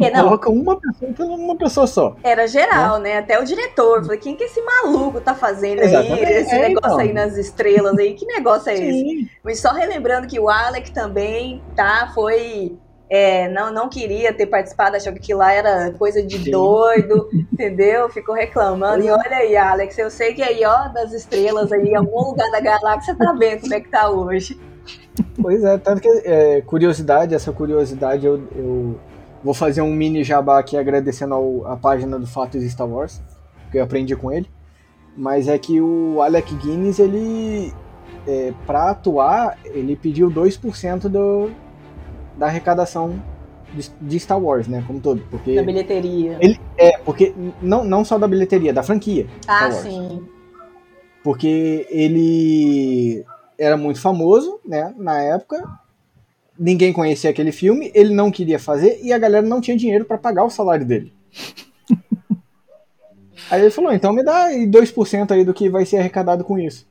É, 0.01 0.09
não, 0.09 0.23
Coloca 0.23 0.49
uma 0.49 0.79
pessoa 0.79 1.35
uma 1.35 1.55
pessoa 1.55 1.85
só. 1.85 2.15
era 2.23 2.47
geral, 2.47 2.99
né? 2.99 3.19
Até 3.19 3.39
o 3.39 3.43
diretor. 3.43 4.01
Falei, 4.03 4.17
quem 4.17 4.35
que 4.35 4.45
esse 4.45 4.61
maluco 4.61 5.21
tá 5.21 5.35
fazendo 5.35 5.81
aí? 5.81 5.85
Exatamente, 5.85 6.23
Esse 6.23 6.55
é, 6.55 6.69
negócio 6.69 6.89
então. 6.89 6.97
aí 6.97 7.13
nas 7.13 7.37
estrelas 7.37 7.97
aí. 7.99 8.15
Que 8.15 8.25
negócio 8.25 8.71
é 8.71 8.73
esse? 8.73 8.99
Sim. 8.99 9.29
Mas 9.43 9.59
só 9.59 9.71
relembrando 9.73 10.25
que 10.25 10.39
o 10.39 10.49
Alec 10.49 10.91
também, 10.91 11.61
tá? 11.75 12.11
Foi. 12.15 12.75
É, 13.09 13.49
não, 13.49 13.73
não 13.73 13.89
queria 13.89 14.31
ter 14.31 14.45
participado, 14.45 14.95
achou 14.95 15.11
que 15.13 15.33
lá 15.33 15.51
era 15.51 15.91
coisa 15.93 16.21
de 16.21 16.37
Sim. 16.37 16.51
doido, 16.51 17.27
entendeu? 17.51 18.07
Ficou 18.09 18.35
reclamando. 18.35 19.03
E 19.03 19.09
olha 19.09 19.37
aí, 19.37 19.57
Alex, 19.57 19.97
eu 19.97 20.11
sei 20.11 20.33
que 20.33 20.43
aí, 20.43 20.63
ó, 20.63 20.89
das 20.89 21.11
estrelas 21.11 21.71
aí, 21.71 21.89
em 21.89 21.95
algum 21.95 22.29
lugar 22.29 22.49
da 22.51 22.59
galáxia, 22.59 23.15
tá 23.15 23.33
vendo 23.33 23.61
como 23.61 23.73
é 23.73 23.79
que 23.79 23.89
tá 23.89 24.09
hoje. 24.11 24.59
Pois 25.41 25.63
é, 25.63 25.77
tanto 25.77 26.01
que 26.01 26.07
é, 26.23 26.61
curiosidade, 26.61 27.33
essa 27.33 27.51
curiosidade 27.51 28.25
eu, 28.25 28.43
eu 28.55 28.99
vou 29.43 29.53
fazer 29.53 29.81
um 29.81 29.91
mini 29.91 30.23
jabá 30.23 30.59
aqui 30.59 30.77
agradecendo 30.77 31.33
ao, 31.33 31.65
a 31.65 31.75
página 31.75 32.19
do 32.19 32.27
Fatos 32.27 32.63
Star 32.63 32.87
Wars, 32.87 33.21
que 33.71 33.79
eu 33.79 33.83
aprendi 33.83 34.15
com 34.15 34.31
ele. 34.31 34.47
Mas 35.17 35.47
é 35.47 35.57
que 35.57 35.81
o 35.81 36.21
Alec 36.21 36.53
Guinness, 36.55 36.99
ele, 36.99 37.73
é, 38.27 38.53
pra 38.67 38.91
atuar, 38.91 39.57
ele 39.65 39.95
pediu 39.95 40.29
2% 40.29 41.09
do, 41.09 41.49
da 42.39 42.47
arrecadação 42.47 43.21
de, 43.73 43.89
de 44.01 44.19
Star 44.19 44.41
Wars, 44.41 44.67
né, 44.67 44.83
como 44.87 44.99
todo. 44.99 45.21
Porque, 45.29 45.55
Na 45.55 45.63
bilheteria. 45.63 46.39
é, 46.77 46.97
porque 46.99 47.33
não, 47.61 47.83
não 47.83 48.03
só 48.03 48.17
da 48.17 48.27
bilheteria, 48.27 48.73
da 48.73 48.81
franquia. 48.81 49.27
Ah, 49.47 49.69
sim. 49.71 50.25
porque 51.23 51.85
ele 51.89 53.23
era 53.57 53.75
muito 53.75 54.01
famoso, 54.01 54.59
né, 54.65 54.93
na 54.97 55.21
época. 55.21 55.63
Ninguém 56.57 56.91
conhecia 56.91 57.29
aquele 57.29 57.51
filme, 57.51 57.91
ele 57.93 58.13
não 58.13 58.31
queria 58.31 58.59
fazer 58.59 58.99
e 59.01 59.13
a 59.13 59.17
galera 59.17 59.45
não 59.45 59.61
tinha 59.61 59.77
dinheiro 59.77 60.05
para 60.05 60.17
pagar 60.17 60.43
o 60.43 60.49
salário 60.49 60.85
dele. 60.85 61.13
aí 63.49 63.61
ele 63.61 63.69
falou: 63.69 63.93
"Então 63.93 64.11
me 64.11 64.23
dá 64.23 64.45
aí 64.45 64.67
2% 64.67 65.31
aí 65.31 65.45
do 65.45 65.53
que 65.53 65.69
vai 65.69 65.85
ser 65.85 65.97
arrecadado 65.97 66.43
com 66.43 66.59
isso". 66.59 66.88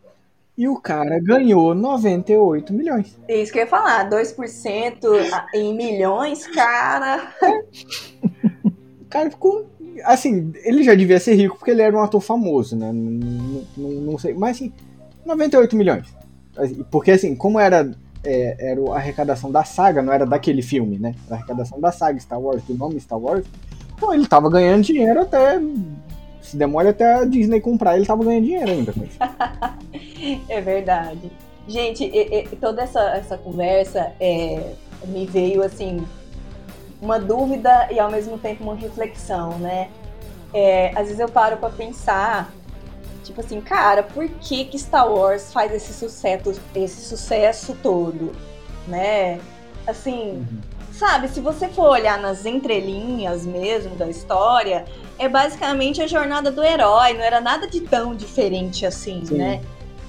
E 0.59 0.68
o 0.68 0.77
cara 0.77 1.21
ganhou 1.21 1.73
98 1.73 2.75
milhões. 2.75 3.16
É 3.29 3.40
isso 3.40 3.53
que 3.53 3.61
eu 3.61 3.62
ia 3.62 3.68
falar, 3.68 4.11
2% 4.11 4.99
em 5.55 5.75
milhões, 5.75 6.47
cara. 6.49 7.33
O 9.01 9.11
cara 9.11 9.31
ficou 9.31 9.66
assim, 10.05 10.53
ele 10.64 10.83
já 10.83 10.94
devia 10.94 11.18
ser 11.18 11.35
rico 11.35 11.57
porque 11.57 11.71
ele 11.71 11.81
era 11.81 11.97
um 11.97 12.03
ator 12.03 12.21
famoso, 12.21 12.77
né? 12.77 12.92
Não, 12.92 13.64
não, 13.75 13.90
não 14.03 14.18
sei, 14.18 14.35
mas 14.35 14.57
assim, 14.57 14.71
98 15.25 15.75
milhões. 15.75 16.07
Assim, 16.55 16.85
Porque 16.90 17.12
assim, 17.12 17.35
como 17.35 17.59
era 17.59 17.90
é, 18.23 18.73
era 18.73 18.81
a 18.92 18.97
arrecadação 18.97 19.51
da 19.51 19.64
saga, 19.64 20.03
não 20.03 20.12
era 20.12 20.27
daquele 20.27 20.61
filme, 20.61 20.99
né? 20.99 21.14
Era 21.27 21.37
a 21.37 21.38
arrecadação 21.38 21.81
da 21.81 21.90
saga 21.90 22.21
Star 22.21 22.38
Wars, 22.38 22.62
do 22.64 22.75
nome 22.75 23.01
Star 23.01 23.18
Wars. 23.18 23.47
Então 23.97 24.12
ele 24.12 24.27
tava 24.27 24.51
ganhando 24.51 24.83
dinheiro 24.83 25.23
até 25.23 25.59
se 26.49 26.57
demora 26.57 26.91
até 26.91 27.15
a 27.15 27.25
Disney 27.25 27.61
comprar, 27.61 27.97
ele 27.97 28.07
tava 28.07 28.25
ganhando 28.25 28.45
dinheiro 28.45 28.71
ainda 28.71 28.93
com 28.93 29.05
isso. 29.05 29.19
é 30.49 30.61
verdade. 30.61 31.31
Gente, 31.67 32.05
e, 32.05 32.45
e, 32.51 32.57
toda 32.57 32.83
essa, 32.83 33.01
essa 33.11 33.37
conversa 33.37 34.13
é, 34.19 34.73
me 35.07 35.27
veio 35.27 35.63
assim 35.63 36.03
uma 37.01 37.19
dúvida 37.19 37.89
e 37.93 38.01
ao 38.01 38.11
mesmo 38.11 38.39
tempo 38.39 38.65
uma 38.65 38.75
reflexão, 38.75 39.59
né? 39.59 39.91
É, 40.55 40.89
às 40.91 41.09
vezes 41.09 41.21
eu 41.21 41.29
paro 41.29 41.59
para 41.59 41.69
pensar, 41.69 42.51
tipo 43.23 43.41
assim, 43.43 43.61
cara, 43.61 44.03
por 44.03 44.27
que 44.27 44.65
que 44.65 44.79
Star 44.79 45.07
Wars 45.13 45.53
faz 45.53 45.73
esse 45.75 45.93
sucesso, 45.93 46.59
esse 46.75 47.03
sucesso 47.03 47.77
todo, 47.83 48.33
né? 48.87 49.39
Assim, 49.87 50.39
uhum. 50.39 50.61
Sabe, 50.99 51.29
se 51.29 51.41
você 51.41 51.69
for 51.69 51.91
olhar 51.91 52.19
nas 52.19 52.45
entrelinhas 52.45 53.47
mesmo 53.47 53.95
da 53.95 54.09
história, 54.09 54.85
é 55.19 55.29
basicamente 55.29 56.03
a 56.03 56.07
jornada 56.07 56.51
do 56.51 56.63
herói, 56.63 57.15
não 57.15 57.23
era 57.23 57.41
nada 57.41 57.69
de 57.69 57.81
tão 57.81 58.15
diferente 58.15 58.85
assim, 58.85 59.25
Sim. 59.25 59.39
né? 59.39 59.63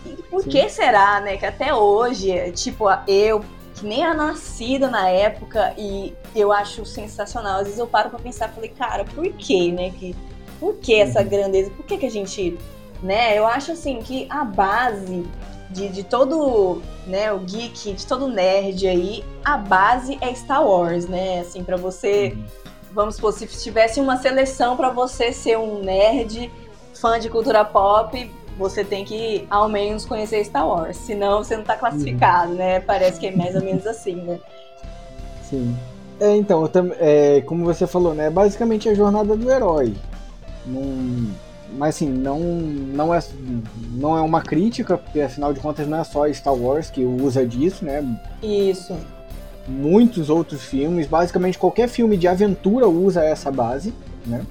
E 0.05 0.21
por 0.23 0.41
Sim. 0.43 0.49
que 0.49 0.69
será, 0.69 1.21
né, 1.21 1.37
que 1.37 1.45
até 1.45 1.73
hoje, 1.73 2.51
tipo, 2.53 2.85
eu 3.07 3.43
que 3.75 3.85
nem 3.85 4.03
era 4.03 4.13
nascida 4.13 4.89
na 4.89 5.07
época 5.07 5.73
e 5.77 6.13
eu 6.35 6.51
acho 6.51 6.85
sensacional. 6.85 7.59
Às 7.59 7.65
vezes 7.65 7.79
eu 7.79 7.87
paro 7.87 8.09
para 8.09 8.19
pensar, 8.19 8.49
falei, 8.49 8.69
cara, 8.69 9.05
por 9.05 9.31
que, 9.33 9.71
né, 9.71 9.91
que 9.91 10.15
por 10.59 10.75
que 10.75 10.95
essa 10.95 11.21
uhum. 11.21 11.29
grandeza? 11.29 11.71
Por 11.71 11.85
que 11.85 11.97
que 11.97 12.05
a 12.05 12.11
gente, 12.11 12.57
né? 13.01 13.37
Eu 13.37 13.47
acho 13.47 13.71
assim 13.71 13.99
que 13.99 14.27
a 14.29 14.43
base 14.43 15.25
de, 15.69 15.89
de 15.89 16.03
todo, 16.03 16.81
né, 17.05 17.31
o 17.31 17.39
geek, 17.39 17.93
de 17.93 18.05
todo 18.05 18.27
nerd 18.27 18.87
aí, 18.87 19.23
a 19.43 19.57
base 19.57 20.17
é 20.21 20.33
Star 20.33 20.65
Wars, 20.65 21.07
né? 21.07 21.41
Assim, 21.41 21.63
para 21.63 21.77
você 21.77 22.33
uhum 22.35 22.69
vamos 22.93 23.15
supor, 23.15 23.33
se 23.33 23.45
tivesse 23.47 23.99
uma 23.99 24.17
seleção 24.17 24.75
para 24.75 24.89
você 24.89 25.31
ser 25.31 25.57
um 25.57 25.81
nerd, 25.81 26.51
fã 26.93 27.19
de 27.19 27.29
cultura 27.29 27.63
pop, 27.63 28.29
você 28.57 28.83
tem 28.83 29.05
que 29.05 29.47
ao 29.49 29.69
menos 29.69 30.05
conhecer 30.05 30.43
Star 30.43 30.67
Wars, 30.67 30.97
senão 30.97 31.43
você 31.43 31.55
não 31.55 31.63
tá 31.63 31.77
classificado, 31.77 32.51
uhum. 32.51 32.57
né? 32.57 32.79
Parece 32.79 33.19
que 33.19 33.27
é 33.27 33.35
mais 33.35 33.55
ou 33.55 33.63
menos 33.63 33.85
assim, 33.87 34.15
né? 34.15 34.39
Sim. 35.43 35.75
É, 36.19 36.35
então, 36.35 36.69
é, 36.99 37.41
como 37.41 37.63
você 37.63 37.87
falou, 37.87 38.13
né? 38.13 38.29
Basicamente 38.29 38.89
a 38.89 38.93
jornada 38.93 39.37
do 39.37 39.49
herói. 39.49 39.95
Num, 40.65 41.31
mas 41.77 41.95
assim, 41.95 42.09
não, 42.09 42.39
não, 42.39 43.13
é, 43.13 43.19
não 43.93 44.17
é 44.17 44.21
uma 44.21 44.41
crítica, 44.41 44.97
porque 44.97 45.21
afinal 45.21 45.53
de 45.53 45.59
contas 45.59 45.87
não 45.87 45.99
é 45.99 46.03
só 46.03 46.31
Star 46.31 46.53
Wars 46.53 46.89
que 46.89 47.03
usa 47.03 47.45
disso, 47.45 47.85
né? 47.85 48.03
Isso 48.41 48.95
muitos 49.69 50.29
outros 50.29 50.63
filmes. 50.63 51.07
Basicamente, 51.07 51.57
qualquer 51.57 51.87
filme 51.87 52.17
de 52.17 52.27
aventura 52.27 52.87
usa 52.87 53.23
essa 53.23 53.51
base, 53.51 53.93
né? 54.25 54.45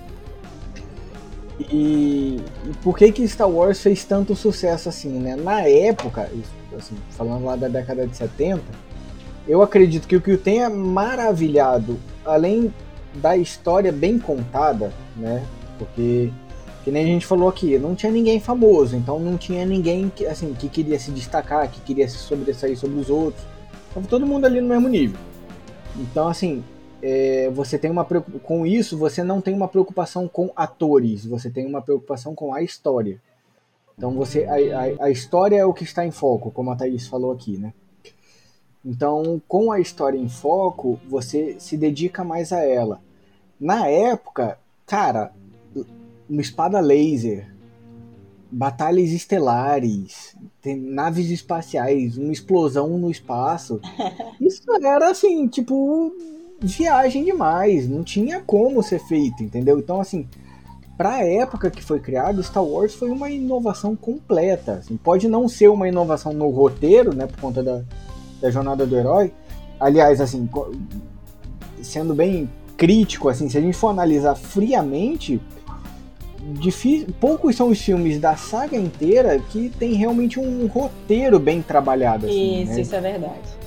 E, 1.58 2.40
e, 2.64 2.72
por 2.82 2.96
que 2.96 3.10
que 3.10 3.26
Star 3.26 3.50
Wars 3.50 3.80
fez 3.80 4.04
tanto 4.04 4.36
sucesso 4.36 4.88
assim, 4.88 5.18
né? 5.18 5.34
Na 5.34 5.62
época, 5.62 6.30
assim, 6.76 6.96
falando 7.10 7.44
lá 7.44 7.56
da 7.56 7.68
década 7.68 8.06
de 8.06 8.16
70, 8.16 8.62
eu 9.46 9.60
acredito 9.60 10.06
que 10.06 10.14
o 10.14 10.20
que 10.20 10.32
o 10.32 10.38
tenha 10.38 10.70
maravilhado, 10.70 11.98
além 12.24 12.72
da 13.14 13.36
história 13.36 13.90
bem 13.90 14.18
contada, 14.18 14.92
né? 15.16 15.42
Porque 15.78 16.30
que 16.88 16.92
nem 16.92 17.04
a 17.04 17.06
gente 17.06 17.26
falou 17.26 17.50
aqui, 17.50 17.78
não 17.78 17.94
tinha 17.94 18.10
ninguém 18.10 18.40
famoso, 18.40 18.96
então 18.96 19.20
não 19.20 19.36
tinha 19.36 19.66
ninguém 19.66 20.08
que, 20.08 20.24
assim, 20.24 20.54
que 20.54 20.70
queria 20.70 20.98
se 20.98 21.10
destacar, 21.10 21.70
que 21.70 21.82
queria 21.82 22.08
se 22.08 22.16
sobressair 22.16 22.78
sobre 22.78 22.98
os 22.98 23.10
outros. 23.10 23.44
Tava 23.92 24.06
todo 24.06 24.24
mundo 24.24 24.46
ali 24.46 24.58
no 24.58 24.68
mesmo 24.68 24.88
nível. 24.88 25.20
Então, 25.96 26.28
assim, 26.28 26.64
é, 27.02 27.50
você 27.50 27.78
tem 27.78 27.90
uma 27.90 28.06
com 28.42 28.64
isso 28.64 28.96
você 28.96 29.22
não 29.22 29.38
tem 29.38 29.52
uma 29.52 29.68
preocupação 29.68 30.26
com 30.26 30.50
atores, 30.56 31.26
você 31.26 31.50
tem 31.50 31.66
uma 31.66 31.82
preocupação 31.82 32.34
com 32.34 32.54
a 32.54 32.62
história. 32.62 33.20
Então 33.94 34.12
você 34.12 34.44
a, 34.46 34.54
a, 34.54 35.08
a, 35.08 35.10
história 35.10 35.56
é 35.56 35.66
o 35.66 35.74
que 35.74 35.84
está 35.84 36.06
em 36.06 36.10
foco, 36.10 36.50
como 36.50 36.70
a 36.70 36.76
Thaís 36.76 37.06
falou 37.06 37.32
aqui, 37.32 37.58
né? 37.58 37.74
Então, 38.82 39.42
com 39.46 39.70
a 39.70 39.78
história 39.78 40.16
em 40.16 40.28
foco, 40.30 40.98
você 41.06 41.56
se 41.60 41.76
dedica 41.76 42.24
mais 42.24 42.50
a 42.50 42.64
ela. 42.64 43.02
Na 43.60 43.86
época, 43.88 44.58
cara, 44.86 45.32
uma 46.28 46.40
espada 46.40 46.80
laser, 46.80 47.52
batalhas 48.50 49.10
estelares, 49.10 50.36
naves 50.64 51.30
espaciais, 51.30 52.16
uma 52.16 52.32
explosão 52.32 52.98
no 52.98 53.10
espaço. 53.10 53.80
Isso 54.40 54.62
era 54.82 55.10
assim, 55.10 55.46
tipo, 55.46 56.12
viagem 56.60 57.24
demais, 57.24 57.88
não 57.88 58.02
tinha 58.02 58.40
como 58.40 58.82
ser 58.82 59.00
feito, 59.00 59.42
entendeu? 59.42 59.78
Então, 59.78 60.00
assim, 60.00 60.26
pra 60.96 61.24
época 61.24 61.70
que 61.70 61.82
foi 61.82 62.00
criado, 62.00 62.42
Star 62.42 62.64
Wars 62.64 62.94
foi 62.94 63.10
uma 63.10 63.30
inovação 63.30 63.94
completa. 63.94 64.74
Assim, 64.74 64.96
pode 64.96 65.28
não 65.28 65.48
ser 65.48 65.68
uma 65.68 65.88
inovação 65.88 66.32
no 66.32 66.48
roteiro, 66.48 67.14
né, 67.14 67.26
por 67.26 67.40
conta 67.40 67.62
da, 67.62 67.82
da 68.40 68.50
jornada 68.50 68.86
do 68.86 68.96
herói. 68.96 69.32
Aliás, 69.78 70.20
assim, 70.20 70.48
sendo 71.82 72.14
bem 72.14 72.50
crítico, 72.76 73.28
assim, 73.28 73.48
se 73.48 73.56
a 73.58 73.60
gente 73.60 73.76
for 73.76 73.88
analisar 73.88 74.34
friamente, 74.34 75.40
difícil, 76.54 77.08
poucos 77.20 77.56
são 77.56 77.68
os 77.68 77.80
filmes 77.80 78.18
da 78.18 78.36
saga 78.36 78.76
inteira 78.76 79.38
que 79.50 79.68
tem 79.78 79.94
realmente 79.94 80.40
um 80.40 80.66
roteiro 80.66 81.38
bem 81.38 81.60
trabalhado. 81.60 82.26
Assim, 82.26 82.62
isso, 82.62 82.72
né? 82.72 82.80
isso 82.80 82.94
é 82.94 83.00
verdade. 83.00 83.58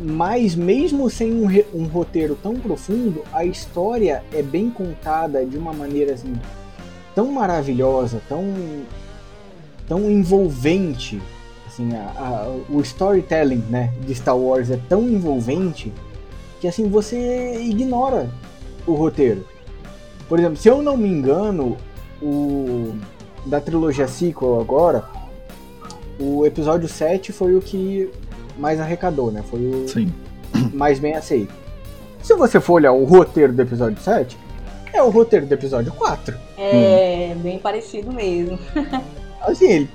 Mas 0.00 0.54
mesmo 0.54 1.08
sem 1.08 1.32
um, 1.32 1.46
um, 1.74 1.84
roteiro 1.84 2.36
tão 2.42 2.54
profundo, 2.54 3.22
a 3.32 3.44
história 3.44 4.24
é 4.32 4.42
bem 4.42 4.70
contada 4.70 5.44
de 5.44 5.56
uma 5.56 5.72
maneira 5.72 6.14
assim 6.14 6.34
tão 7.14 7.30
maravilhosa, 7.30 8.20
tão 8.28 8.42
tão 9.86 10.10
envolvente. 10.10 11.20
Assim, 11.66 11.90
a, 11.94 12.12
a, 12.16 12.72
o 12.72 12.80
storytelling 12.80 13.64
né, 13.68 13.92
de 14.06 14.14
Star 14.14 14.36
Wars 14.36 14.70
é 14.70 14.78
tão 14.88 15.02
envolvente 15.08 15.92
que 16.60 16.66
assim 16.66 16.88
você 16.88 17.60
ignora 17.60 18.30
o 18.86 18.94
roteiro. 18.94 19.46
Por 20.28 20.38
exemplo, 20.38 20.56
se 20.56 20.68
eu 20.68 20.82
não 20.82 20.96
me 20.96 21.08
engano, 21.08 21.76
o 22.24 22.94
da 23.44 23.60
trilogia 23.60 24.08
sequel 24.08 24.58
agora, 24.60 25.04
o 26.18 26.46
episódio 26.46 26.88
7 26.88 27.32
foi 27.32 27.54
o 27.54 27.60
que 27.60 28.10
mais 28.56 28.80
arrecadou, 28.80 29.30
né? 29.30 29.42
Foi 29.50 29.60
o 29.60 29.86
Sim. 29.86 30.12
mais 30.72 30.98
bem 30.98 31.14
aceito. 31.14 31.52
Se 32.22 32.34
você 32.34 32.58
for 32.58 32.74
olhar 32.74 32.92
o 32.92 33.04
roteiro 33.04 33.52
do 33.52 33.60
episódio 33.60 34.00
7, 34.00 34.38
é 34.92 35.02
o 35.02 35.10
roteiro 35.10 35.44
do 35.44 35.52
episódio 35.52 35.92
4. 35.92 36.34
É, 36.56 37.34
hum. 37.36 37.40
bem 37.40 37.58
parecido 37.58 38.10
mesmo. 38.10 38.58
assim, 39.42 39.70
ele 39.70 39.88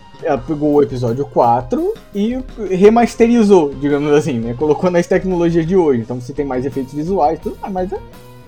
pegou 0.46 0.74
o 0.74 0.84
episódio 0.84 1.26
4 1.26 1.94
e 2.14 2.38
remasterizou, 2.70 3.74
digamos 3.74 4.12
assim, 4.12 4.34
né? 4.34 4.54
Colocou 4.54 4.92
nas 4.92 5.08
tecnologias 5.08 5.66
de 5.66 5.76
hoje. 5.76 6.02
Então 6.02 6.22
você 6.22 6.34
tem 6.34 6.46
mais 6.46 6.66
efeitos 6.66 6.94
visuais, 6.94 7.40
tudo, 7.40 7.58
mas 7.72 7.90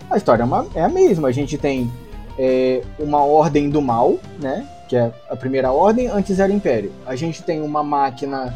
a 0.09 0.17
história 0.17 0.43
é, 0.75 0.79
é 0.79 0.83
a 0.83 0.89
mesma. 0.89 1.29
A 1.29 1.31
gente 1.31 1.57
tem 1.57 1.89
é, 2.37 2.81
uma 2.99 3.23
ordem 3.23 3.69
do 3.69 3.81
mal, 3.81 4.19
né? 4.39 4.67
Que 4.87 4.95
é 4.95 5.11
a 5.29 5.35
primeira 5.35 5.71
ordem, 5.71 6.07
antes 6.07 6.39
era 6.39 6.51
Império. 6.51 6.91
A 7.05 7.15
gente 7.15 7.43
tem 7.43 7.61
uma 7.61 7.83
máquina 7.83 8.53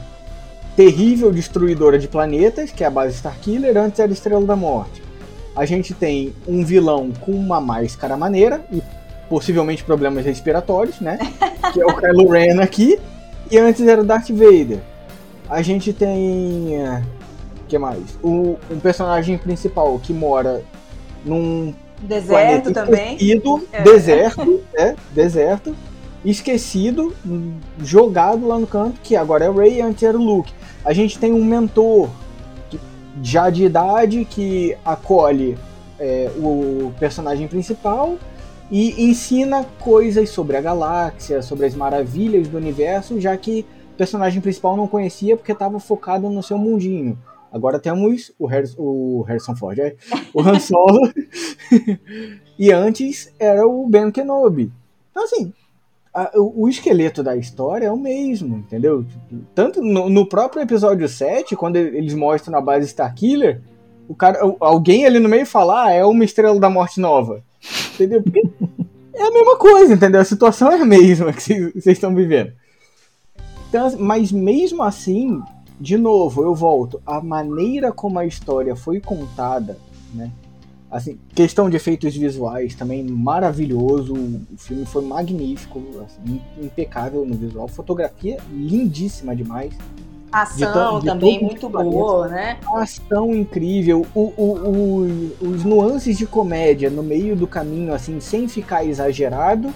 terrível 0.75 1.31
destruidora 1.31 1.97
de 1.97 2.07
planetas, 2.07 2.71
que 2.71 2.83
é 2.83 2.87
a 2.87 2.91
base 2.91 3.15
Starkiller, 3.15 3.77
antes 3.77 3.99
era 3.99 4.11
Estrela 4.11 4.45
da 4.45 4.55
Morte. 4.55 5.01
A 5.55 5.65
gente 5.65 5.93
tem 5.93 6.33
um 6.45 6.65
vilão 6.65 7.11
com 7.21 7.31
uma 7.31 7.61
máscara 7.61 8.17
maneira 8.17 8.65
e 8.71 8.83
possivelmente 9.29 9.83
problemas 9.83 10.25
respiratórios, 10.25 10.99
né? 10.99 11.17
Que 11.73 11.81
é 11.81 11.85
o 11.85 11.95
Kylo 11.95 12.29
Ren 12.29 12.61
aqui. 12.61 12.99
E 13.49 13.57
antes 13.57 13.85
era 13.87 13.99
o 13.99 14.05
Darth 14.05 14.29
Vader. 14.29 14.79
A 15.49 15.61
gente 15.61 15.91
tem. 15.91 16.77
O 17.61 17.67
que 17.67 17.77
mais? 17.77 18.17
O, 18.23 18.57
um 18.69 18.79
personagem 18.79 19.37
principal 19.37 19.99
que 19.99 20.13
mora 20.13 20.63
num 21.25 21.73
Deserto 22.01 22.73
também. 22.73 23.15
Esquecido, 23.15 23.67
é. 23.71 23.81
Deserto, 23.81 24.63
é, 24.75 24.95
deserto. 25.11 25.75
Esquecido, 26.23 27.15
jogado 27.79 28.47
lá 28.47 28.57
no 28.57 28.65
canto, 28.65 28.99
que 29.03 29.15
agora 29.15 29.45
é 29.45 29.49
o 29.49 29.53
Ray, 29.53 29.81
antes 29.81 30.01
era 30.01 30.17
o 30.17 30.23
Luke. 30.23 30.51
A 30.83 30.91
gente 30.91 31.19
tem 31.19 31.31
um 31.31 31.43
mentor 31.43 32.09
que, 32.69 32.79
já 33.21 33.49
de 33.49 33.63
idade 33.63 34.25
que 34.25 34.75
acolhe 34.83 35.55
é, 35.99 36.31
o 36.37 36.91
personagem 36.99 37.47
principal 37.47 38.17
e 38.71 39.05
ensina 39.07 39.65
coisas 39.79 40.29
sobre 40.29 40.57
a 40.57 40.61
galáxia, 40.61 41.41
sobre 41.41 41.67
as 41.67 41.75
maravilhas 41.75 42.47
do 42.47 42.57
universo, 42.57 43.21
já 43.21 43.37
que 43.37 43.65
o 43.93 43.97
personagem 43.97 44.41
principal 44.41 44.75
não 44.75 44.87
conhecia 44.87 45.37
porque 45.37 45.51
estava 45.51 45.79
focado 45.79 46.29
no 46.29 46.41
seu 46.41 46.57
mundinho. 46.57 47.17
Agora 47.55 47.79
temos 47.79 48.33
o, 48.37 48.47
Harrison, 48.47 48.75
o 48.77 49.21
Harrison 49.21 49.55
Ford, 49.55 49.79
é, 49.79 49.95
o 50.33 50.41
Han 50.41 50.59
Solo. 50.59 50.99
e 52.59 52.69
antes 52.69 53.33
era 53.39 53.65
o 53.65 53.87
Ben 53.87 54.11
Kenobi. 54.11 54.73
Então, 55.09 55.23
assim, 55.23 55.53
a, 56.13 56.31
o, 56.35 56.67
esqueleto 56.67 57.23
da 57.23 57.37
história 57.37 57.85
é 57.87 57.91
o 57.91 57.97
mesmo, 57.97 58.57
entendeu? 58.57 59.05
Tanto 59.55 59.81
no, 59.81 60.09
no, 60.09 60.27
próprio 60.27 60.63
episódio 60.63 61.07
7, 61.07 61.55
quando 61.55 61.77
eles 61.77 62.13
mostram 62.13 62.57
a 62.57 62.61
base 62.61 62.87
Starkiller, 62.87 63.61
o 64.05 64.13
cara, 64.13 64.37
alguém 64.59 65.05
ali 65.05 65.17
no 65.17 65.29
meio 65.29 65.45
fala, 65.45 65.85
ah, 65.85 65.91
é 65.93 66.03
uma 66.03 66.25
estrela 66.25 66.59
da 66.59 66.69
morte 66.69 66.99
nova. 66.99 67.41
Entendeu? 67.93 68.21
é 69.13 69.21
a 69.21 69.31
mesma 69.31 69.55
coisa, 69.55 69.93
entendeu? 69.93 70.19
A 70.19 70.25
situação 70.25 70.69
é 70.73 70.81
a 70.81 70.85
mesma 70.85 71.31
que 71.31 71.71
vocês 71.71 71.87
estão 71.87 72.13
vivendo. 72.13 72.51
Então, 73.69 73.97
mas 73.97 74.29
mesmo 74.29 74.83
assim, 74.83 75.41
de 75.79 75.97
novo, 75.97 76.43
eu 76.43 76.55
volto. 76.55 77.01
A 77.05 77.21
maneira 77.21 77.91
como 77.91 78.19
a 78.19 78.25
história 78.25 78.75
foi 78.75 78.99
contada, 78.99 79.77
né? 80.13 80.31
Assim, 80.89 81.17
questão 81.33 81.69
de 81.69 81.75
efeitos 81.75 82.15
visuais 82.15 82.73
também 82.75 83.03
maravilhoso. 83.03 84.13
O 84.13 84.57
filme 84.57 84.85
foi 84.85 85.03
magnífico, 85.03 85.81
assim, 86.05 86.41
impecável 86.61 87.25
no 87.25 87.35
visual. 87.35 87.67
Fotografia 87.67 88.37
lindíssima 88.49 89.35
demais. 89.35 89.73
Ação 90.31 90.99
de, 90.99 91.01
de 91.01 91.07
também 91.07 91.41
muito 91.41 91.67
boa, 91.67 92.27
né? 92.27 92.57
Ação 92.73 93.33
incrível. 93.33 94.05
O, 94.13 94.33
o, 94.37 94.53
o, 94.53 95.47
os 95.49 95.63
nuances 95.63 96.17
de 96.17 96.25
comédia 96.25 96.89
no 96.89 97.03
meio 97.03 97.35
do 97.35 97.47
caminho, 97.47 97.93
assim, 97.93 98.19
sem 98.19 98.47
ficar 98.47 98.85
exagerado, 98.85 99.73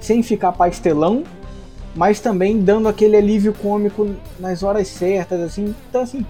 sem 0.00 0.22
ficar 0.22 0.52
pastelão, 0.52 1.22
mas 1.98 2.20
também 2.20 2.60
dando 2.60 2.86
aquele 2.86 3.16
alívio 3.16 3.52
cômico 3.52 4.14
nas 4.38 4.62
horas 4.62 4.86
certas, 4.86 5.40
assim. 5.40 5.74
Então, 5.90 6.02
assim, 6.02 6.24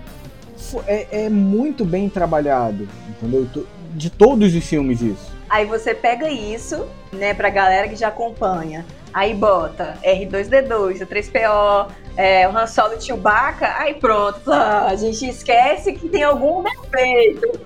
é, 0.87 1.27
é 1.27 1.29
muito 1.29 1.85
bem 1.85 2.09
trabalhado, 2.09 2.89
entendeu? 3.07 3.47
De 3.93 4.09
todos 4.09 4.55
os 4.55 4.65
filmes 4.65 5.03
isso. 5.03 5.31
Aí 5.47 5.67
você 5.67 5.95
pega 5.95 6.31
isso, 6.31 6.87
né, 7.13 7.35
pra 7.35 7.51
galera 7.51 7.87
que 7.87 7.97
já 7.97 8.09
acompanha. 8.09 8.87
Aí 9.13 9.35
bota 9.35 9.99
R2D2, 10.03 11.01
C3PO, 11.01 11.91
é, 12.17 12.49
o 12.49 12.57
Han 12.57 12.67
Solo 12.67 12.95
e 12.95 13.03
Chewbacca, 13.03 13.75
aí 13.77 13.93
pronto, 13.93 14.51
a 14.51 14.97
gente 14.97 15.29
esquece 15.29 15.93
que 15.93 16.09
tem 16.09 16.23
algum 16.23 16.63
defeito. 16.63 17.61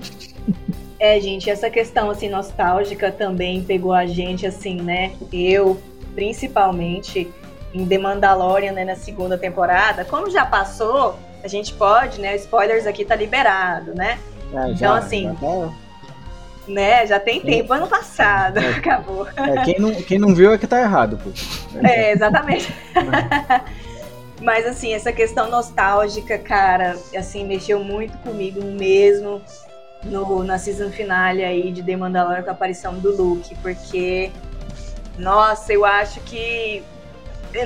é, 0.98 1.20
gente, 1.20 1.50
essa 1.50 1.68
questão 1.68 2.10
assim 2.10 2.30
nostálgica 2.30 3.12
também 3.12 3.62
pegou 3.62 3.92
a 3.92 4.06
gente 4.06 4.46
assim, 4.46 4.80
né? 4.80 5.12
Eu, 5.30 5.78
principalmente 6.14 7.32
em 7.72 7.86
The 7.86 7.98
Mandalorian, 7.98 8.72
né, 8.72 8.84
na 8.84 8.96
segunda 8.96 9.36
temporada. 9.36 10.04
Como 10.04 10.30
já 10.30 10.44
passou, 10.44 11.18
a 11.42 11.48
gente 11.48 11.72
pode, 11.74 12.20
né? 12.20 12.36
Spoilers 12.36 12.86
aqui 12.86 13.04
tá 13.04 13.14
liberado, 13.14 13.94
né? 13.94 14.18
É, 14.52 14.62
então, 14.62 14.74
já, 14.74 14.96
assim. 14.96 15.24
Já 15.24 15.34
tá... 15.34 15.74
Né, 16.66 17.06
já 17.06 17.18
tem 17.18 17.40
tempo, 17.40 17.72
ano 17.72 17.86
passado, 17.86 18.58
é, 18.58 18.68
acabou. 18.76 19.26
É, 19.36 19.64
quem, 19.64 19.78
não, 19.78 19.94
quem 19.94 20.18
não 20.18 20.34
viu 20.34 20.52
é 20.52 20.58
que 20.58 20.66
tá 20.66 20.78
errado, 20.78 21.18
pô. 21.18 21.30
É, 21.86 22.12
exatamente. 22.12 22.70
Mas 24.42 24.66
assim, 24.66 24.92
essa 24.92 25.10
questão 25.10 25.50
nostálgica, 25.50 26.38
cara, 26.38 26.96
assim, 27.16 27.44
mexeu 27.46 27.82
muito 27.82 28.16
comigo 28.18 28.62
mesmo 28.62 29.40
no, 30.04 30.44
na 30.44 30.58
season 30.58 30.90
finale 30.90 31.42
aí 31.42 31.72
de 31.72 31.82
The 31.82 31.96
Mandalorian 31.96 32.42
com 32.42 32.50
a 32.50 32.52
aparição 32.52 32.98
do 32.98 33.16
Luke, 33.16 33.54
porque 33.62 34.30
nossa, 35.18 35.72
eu 35.72 35.84
acho 35.84 36.20
que 36.20 36.82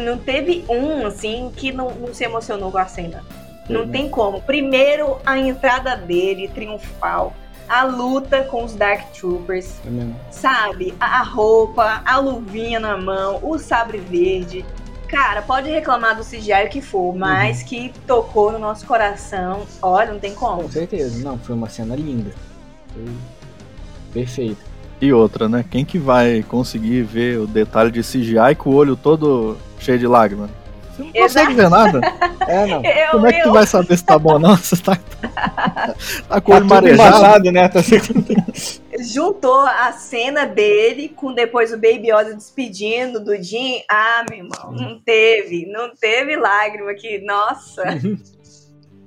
não 0.01 0.19
teve 0.19 0.65
um, 0.69 1.07
assim, 1.07 1.53
que 1.55 1.73
não, 1.73 1.91
não 1.95 2.15
se 2.15 2.25
emocionou 2.25 2.71
com 2.71 2.79
a 2.79 2.87
cena. 2.87 3.23
Não 3.69 3.89
tem 3.89 4.09
como. 4.09 4.41
Primeiro, 4.43 5.19
a 5.25 5.39
entrada 5.39 5.97
dele, 5.97 6.49
triunfal. 6.49 7.35
A 7.69 7.85
luta 7.85 8.43
com 8.43 8.65
os 8.65 8.75
Dark 8.75 9.13
Troopers. 9.13 9.81
É 9.87 10.33
sabe? 10.33 10.95
A 10.99 11.23
roupa, 11.23 12.03
a 12.05 12.19
luvinha 12.19 12.81
na 12.81 12.97
mão, 12.97 13.39
o 13.43 13.59
sabre 13.59 13.99
verde. 13.99 14.65
Cara, 15.09 15.43
pode 15.43 15.71
reclamar 15.71 16.17
do 16.17 16.25
CGI 16.25 16.67
o 16.67 16.69
que 16.71 16.81
for, 16.81 17.15
mas 17.15 17.61
uhum. 17.61 17.67
que 17.67 17.93
tocou 18.07 18.51
no 18.51 18.59
nosso 18.59 18.87
coração. 18.87 19.67
Olha, 19.81 20.13
não 20.13 20.19
tem 20.19 20.35
como. 20.35 20.63
Com 20.63 20.71
certeza. 20.71 21.23
Não, 21.23 21.39
foi 21.39 21.55
uma 21.55 21.69
cena 21.69 21.95
linda. 21.95 22.33
Foi 22.93 23.05
perfeito. 24.13 24.72
E 25.03 25.13
outra, 25.13 25.49
né? 25.49 25.65
Quem 25.69 25.85
que 25.85 25.99
vai 25.99 26.45
conseguir 26.49 27.03
ver 27.03 27.41
o 27.41 27.45
detalhe 27.45 27.91
de 27.91 28.03
CGI 28.03 28.55
com 28.57 28.71
o 28.71 28.75
olho 28.75 28.95
todo 28.95 29.59
cheio 29.81 29.99
de 29.99 30.07
lágrimas? 30.07 30.49
Você 30.93 31.03
não 31.03 31.11
Exato. 31.13 31.23
consegue 31.23 31.55
ver 31.55 31.69
nada. 31.69 32.01
É, 32.47 32.67
não. 32.67 32.85
Eu, 32.87 33.11
Como 33.11 33.27
é 33.27 33.33
que 33.33 33.41
eu... 33.41 33.43
tu 33.43 33.53
vai 33.53 33.67
saber 33.67 33.97
se 33.97 34.05
tá 34.05 34.17
bom 34.17 34.35
ou 34.35 34.39
não? 34.39 34.55
Você 34.63 34.77
tá, 34.77 34.97
tá 36.29 36.41
com 36.41 36.53
o 36.53 36.55
olho 36.55 36.69
tá 36.69 36.75
marejado, 36.77 37.51
né? 37.51 37.69
Tá 37.69 37.81
Juntou 39.03 39.63
a 39.63 39.91
cena 39.91 40.47
dele 40.47 41.09
com 41.09 41.35
depois 41.35 41.73
o 41.73 41.77
Baby 41.77 42.13
Yoda 42.13 42.37
despedindo 42.37 43.19
do 43.19 43.35
Jim. 43.43 43.83
Ah, 43.91 44.25
meu 44.31 44.39
irmão, 44.39 44.71
não 44.71 45.01
teve. 45.01 45.67
Não 45.67 45.91
teve 45.97 46.37
lágrima 46.37 46.93
aqui. 46.93 47.19
Nossa. 47.19 47.83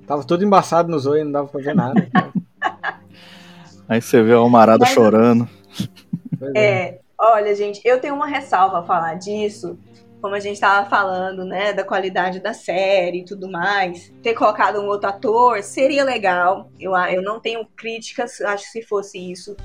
Tava 0.06 0.26
todo 0.26 0.44
embaçado 0.44 0.92
nos 0.92 1.06
olhos, 1.06 1.24
não 1.24 1.32
dava 1.32 1.48
pra 1.48 1.62
ver 1.62 1.74
nada. 1.74 2.06
Aí 3.88 4.02
você 4.02 4.22
vê 4.22 4.34
a 4.34 4.38
Almarada 4.38 4.80
Mas, 4.82 4.94
chorando. 4.94 5.48
É. 6.54 6.60
é, 6.60 7.00
olha, 7.18 7.56
gente, 7.56 7.82
eu 7.84 8.00
tenho 8.00 8.16
uma 8.16 8.28
ressalva 8.28 8.80
a 8.80 8.84
falar 8.84 9.16
disso. 9.16 9.78
Como 10.22 10.34
a 10.34 10.40
gente 10.40 10.56
estava 10.56 10.90
falando, 10.90 11.46
né, 11.46 11.72
da 11.72 11.84
qualidade 11.84 12.40
da 12.40 12.54
série 12.54 13.20
e 13.20 13.26
tudo 13.26 13.50
mais, 13.50 14.12
ter 14.24 14.34
colocado 14.34 14.80
um 14.82 14.88
outro 14.88 15.10
ator 15.10 15.62
seria 15.62 16.04
legal. 16.04 16.72
Eu, 16.80 16.96
eu 16.96 17.22
não 17.22 17.40
tenho 17.40 17.66
críticas, 17.76 18.42
acho 18.42 18.66
que 18.66 18.72
se 18.72 18.82
fosse 18.82 19.20
isso. 19.32 19.56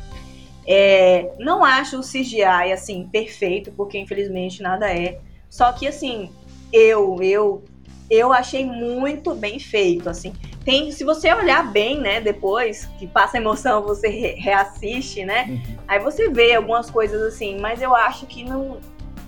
É, 0.67 1.33
não 1.39 1.65
acho 1.65 1.99
o 1.99 2.03
CGI 2.03 2.73
assim 2.73 3.09
perfeito, 3.11 3.73
porque 3.73 3.99
infelizmente 3.99 4.63
nada 4.63 4.93
é. 4.93 5.19
Só 5.49 5.73
que 5.73 5.87
assim, 5.87 6.31
eu, 6.73 7.23
eu, 7.23 7.65
eu 8.11 8.33
achei 8.33 8.65
muito 8.67 9.35
bem 9.35 9.59
feito, 9.59 10.11
assim 10.11 10.33
tem, 10.65 10.93
se 10.93 11.05
você 11.05 11.33
olhar 11.33 11.73
bem, 11.73 12.01
né, 12.01 12.21
depois 12.21 12.89
que 12.99 13.07
passa 13.07 13.39
a 13.39 13.41
emoção, 13.41 13.83
você 13.83 14.09
re 14.09 14.35
reassiste, 14.39 15.25
né? 15.25 15.47
Uhum. 15.49 15.77
Aí 15.89 15.99
você 15.99 16.29
vê 16.29 16.55
algumas 16.55 16.91
coisas 16.91 17.21
assim, 17.23 17.59
mas 17.59 17.81
eu 17.81 17.95
acho 17.95 18.27
que 18.27 18.45
não 18.45 18.79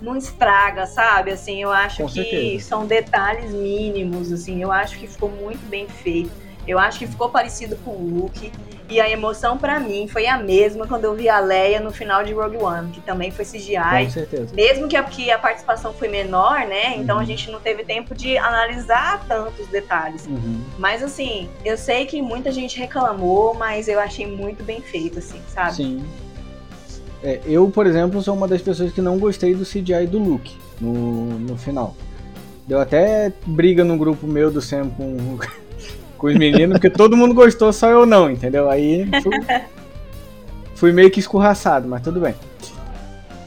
não 0.01 0.16
estraga, 0.16 0.85
sabe? 0.85 1.30
Assim, 1.30 1.62
eu 1.62 1.70
acho 1.70 1.99
Com 1.99 2.09
que 2.09 2.14
certeza. 2.14 2.64
são 2.64 2.87
detalhes 2.87 3.55
mínimos, 3.55 4.33
assim. 4.33 4.61
Eu 4.61 4.72
acho 4.72 4.99
que 4.99 5.07
ficou 5.07 5.28
muito 5.28 5.64
bem 5.68 5.87
feito. 5.87 6.33
Eu 6.66 6.76
acho 6.76 6.99
que 6.99 7.07
ficou 7.07 7.28
parecido 7.28 7.76
com 7.85 7.93
o 7.93 8.09
Luke. 8.09 8.51
E 8.93 9.01
a 9.01 9.09
emoção 9.09 9.57
para 9.57 9.80
mim 9.80 10.07
foi 10.07 10.26
a 10.26 10.36
mesma 10.36 10.86
quando 10.86 11.05
eu 11.05 11.14
vi 11.14 11.26
a 11.26 11.40
Leia 11.40 11.80
no 11.80 11.90
final 11.90 12.22
de 12.22 12.34
Rogue 12.34 12.59
One, 12.59 12.90
que 12.90 13.01
também 13.01 13.30
foi 13.30 13.43
CGI. 13.43 14.05
Com 14.05 14.11
certeza. 14.11 14.55
Mesmo 14.55 14.86
que 14.86 14.95
a, 14.95 15.03
que 15.03 15.30
a 15.30 15.38
participação 15.38 15.95
foi 15.95 16.09
menor, 16.09 16.66
né? 16.66 16.99
Então 16.99 17.16
uhum. 17.16 17.22
a 17.22 17.24
gente 17.24 17.51
não 17.51 17.59
teve 17.59 17.84
tempo 17.84 18.14
de 18.14 18.36
analisar 18.36 19.24
tantos 19.26 19.66
detalhes. 19.68 20.26
Uhum. 20.26 20.61
Mas 20.78 21.03
assim, 21.03 21.49
eu 21.64 21.78
sei 21.78 22.05
que 22.05 22.20
muita 22.20 22.53
gente 22.53 22.78
reclamou, 22.78 23.55
mas 23.55 23.88
eu 23.88 23.99
achei 23.99 24.26
muito 24.26 24.62
bem 24.62 24.82
feito, 24.82 25.20
assim, 25.20 25.40
sabe? 25.49 25.76
Sim. 25.76 26.05
É, 27.22 27.40
eu, 27.47 27.70
por 27.70 27.86
exemplo, 27.86 28.20
sou 28.20 28.34
uma 28.34 28.47
das 28.47 28.61
pessoas 28.61 28.93
que 28.93 29.01
não 29.01 29.18
gostei 29.18 29.55
do 29.55 29.64
CGI 29.64 30.07
do 30.07 30.18
Luke 30.18 30.55
no, 30.78 31.38
no 31.38 31.57
final. 31.57 31.97
Deu 32.66 32.78
até 32.78 33.32
briga 33.47 33.84
no 33.84 33.97
grupo 33.97 34.26
meu 34.26 34.51
do 34.51 34.61
Sam 34.61 34.90
com 34.90 35.38
com 36.22 36.28
os 36.28 36.36
meninos, 36.36 36.74
porque 36.74 36.88
todo 36.88 37.16
mundo 37.16 37.34
gostou, 37.34 37.72
só 37.72 37.90
eu 37.90 38.06
não, 38.06 38.30
entendeu? 38.30 38.70
Aí 38.70 39.08
fui, 39.20 39.32
fui 40.76 40.92
meio 40.92 41.10
que 41.10 41.18
escorraçado, 41.18 41.88
mas 41.88 42.00
tudo 42.00 42.20
bem. 42.20 42.32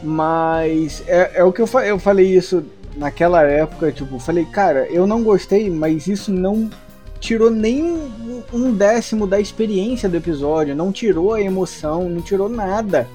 Mas 0.03 1.01
é, 1.07 1.31
é 1.35 1.43
o 1.45 1.53
que 1.53 1.61
eu, 1.61 1.69
eu 1.85 1.97
falei 1.97 2.35
isso 2.35 2.65
naquela 2.97 3.43
época, 3.43 3.93
tipo, 3.93 4.19
falei, 4.19 4.43
cara, 4.43 4.87
eu 4.89 5.07
não 5.07 5.23
gostei, 5.23 5.69
mas 5.69 6.05
isso 6.07 6.33
não 6.33 6.69
tirou 7.17 7.49
nem 7.49 7.81
um, 7.81 8.43
um 8.53 8.73
décimo 8.73 9.25
da 9.25 9.39
experiência 9.39 10.09
do 10.09 10.17
episódio, 10.17 10.75
não 10.75 10.91
tirou 10.91 11.33
a 11.33 11.41
emoção, 11.41 12.09
não 12.09 12.21
tirou 12.21 12.49
nada. 12.49 13.07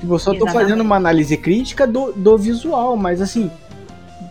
Tipo, 0.00 0.14
eu 0.14 0.18
só 0.18 0.32
Exatamente. 0.32 0.54
tô 0.54 0.60
fazendo 0.60 0.80
uma 0.80 0.96
análise 0.96 1.36
crítica 1.36 1.86
do, 1.86 2.12
do 2.12 2.36
visual, 2.36 2.96
mas 2.96 3.22
assim, 3.22 3.48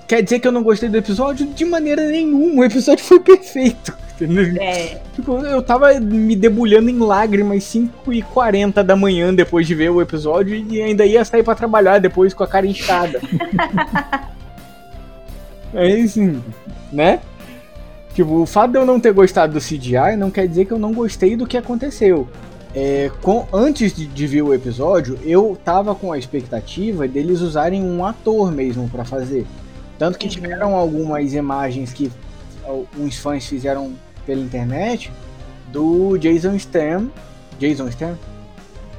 quer 0.09 0.22
dizer 0.22 0.39
que 0.39 0.47
eu 0.47 0.51
não 0.51 0.61
gostei 0.61 0.89
do 0.89 0.97
episódio? 0.97 1.47
De 1.47 1.63
maneira 1.63 2.05
nenhuma, 2.05 2.61
o 2.61 2.65
episódio 2.65 3.05
foi 3.05 3.22
perfeito. 3.22 4.07
É. 4.59 4.99
Tipo, 5.13 5.38
eu 5.45 5.61
tava 5.61 5.99
me 5.99 6.36
debulhando 6.36 6.89
em 6.89 6.97
lágrimas 6.99 7.63
5h40 7.63 8.84
da 8.84 8.95
manhã 8.95 9.34
depois 9.34 9.68
de 9.68 9.76
ver 9.76 9.89
o 9.89 10.01
episódio 10.01 10.55
e 10.55 10.82
ainda 10.82 11.05
ia 11.05 11.24
sair 11.24 11.43
para 11.43 11.55
trabalhar 11.55 11.99
depois 11.99 12.34
com 12.34 12.43
a 12.43 12.47
cara 12.47 12.65
inchada. 12.65 13.22
é 15.74 16.01
assim, 16.01 16.41
né? 16.91 17.20
Tipo, 18.13 18.41
o 18.41 18.45
fato 18.47 18.72
de 18.72 18.80
eu 18.80 18.86
não 18.86 18.99
ter 18.99 19.13
gostado 19.13 19.53
do 19.53 19.59
CGI 19.59 20.15
não 20.18 20.32
quer 20.32 20.47
dizer 20.47 20.65
que 20.65 20.72
eu 20.72 20.80
não 20.80 20.91
gostei 20.93 21.36
do 21.36 21.45
que 21.45 21.55
aconteceu. 21.55 22.28
É, 22.74 23.11
com, 23.22 23.47
antes 23.53 23.95
de, 23.95 24.07
de, 24.07 24.28
ver 24.28 24.41
o 24.41 24.53
episódio, 24.53 25.18
eu 25.24 25.57
tava 25.63 25.95
com 25.95 26.11
a 26.11 26.18
expectativa 26.18 27.07
deles 27.07 27.41
usarem 27.41 27.84
um 27.84 28.03
ator 28.03 28.51
mesmo 28.51 28.89
para 28.89 29.05
fazer. 29.05 29.45
Tanto 29.97 30.18
que 30.18 30.26
uhum. 30.26 30.32
tiveram 30.32 30.76
algumas 30.76 31.34
imagens 31.34 31.93
que 31.93 32.11
uns 32.97 33.18
fãs 33.18 33.45
fizeram 33.45 33.93
pela 34.28 34.42
internet 34.42 35.12
do 35.72 36.18
Jason 36.18 36.60
Statham. 36.60 37.10
Jason 37.58 37.90
Statham? 37.90 38.20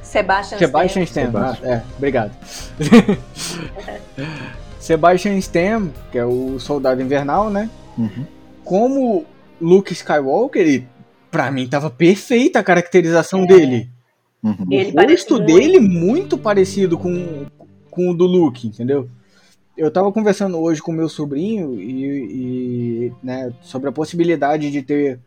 Sebastian, 0.01 0.57
Sebastian 0.57 1.05
Statham. 1.05 1.41
Ah, 1.41 1.57
é, 1.61 1.81
obrigado. 1.95 2.31
Sebastian 4.79 5.39
Statham, 5.39 5.93
que 6.11 6.17
é 6.17 6.25
o 6.25 6.59
soldado 6.59 7.01
invernal, 7.01 7.51
né? 7.51 7.69
Uhum. 7.95 8.25
Como 8.65 9.25
Luke 9.61 9.93
Skywalker, 9.93 10.61
ele, 10.61 10.87
pra 11.29 11.51
mim 11.51 11.67
tava 11.67 11.91
perfeita 11.91 12.59
a 12.59 12.63
caracterização 12.63 13.43
é. 13.43 13.47
dele. 13.47 13.89
Uhum. 14.41 14.65
O 14.95 15.11
rosto 15.11 15.37
dele 15.37 15.79
muito 15.79 16.37
parecido 16.37 16.97
com, 16.97 17.45
com 17.91 18.09
o 18.09 18.13
do 18.13 18.25
Luke, 18.25 18.67
entendeu? 18.67 19.07
Eu 19.79 19.89
tava 19.89 20.11
conversando 20.11 20.59
hoje 20.59 20.81
com 20.81 20.91
meu 20.91 21.07
sobrinho 21.07 21.73
e, 21.79 23.05
e 23.05 23.13
né, 23.23 23.53
sobre 23.61 23.87
a 23.87 23.93
possibilidade 23.93 24.69
de 24.69 24.81
ter 24.81 25.21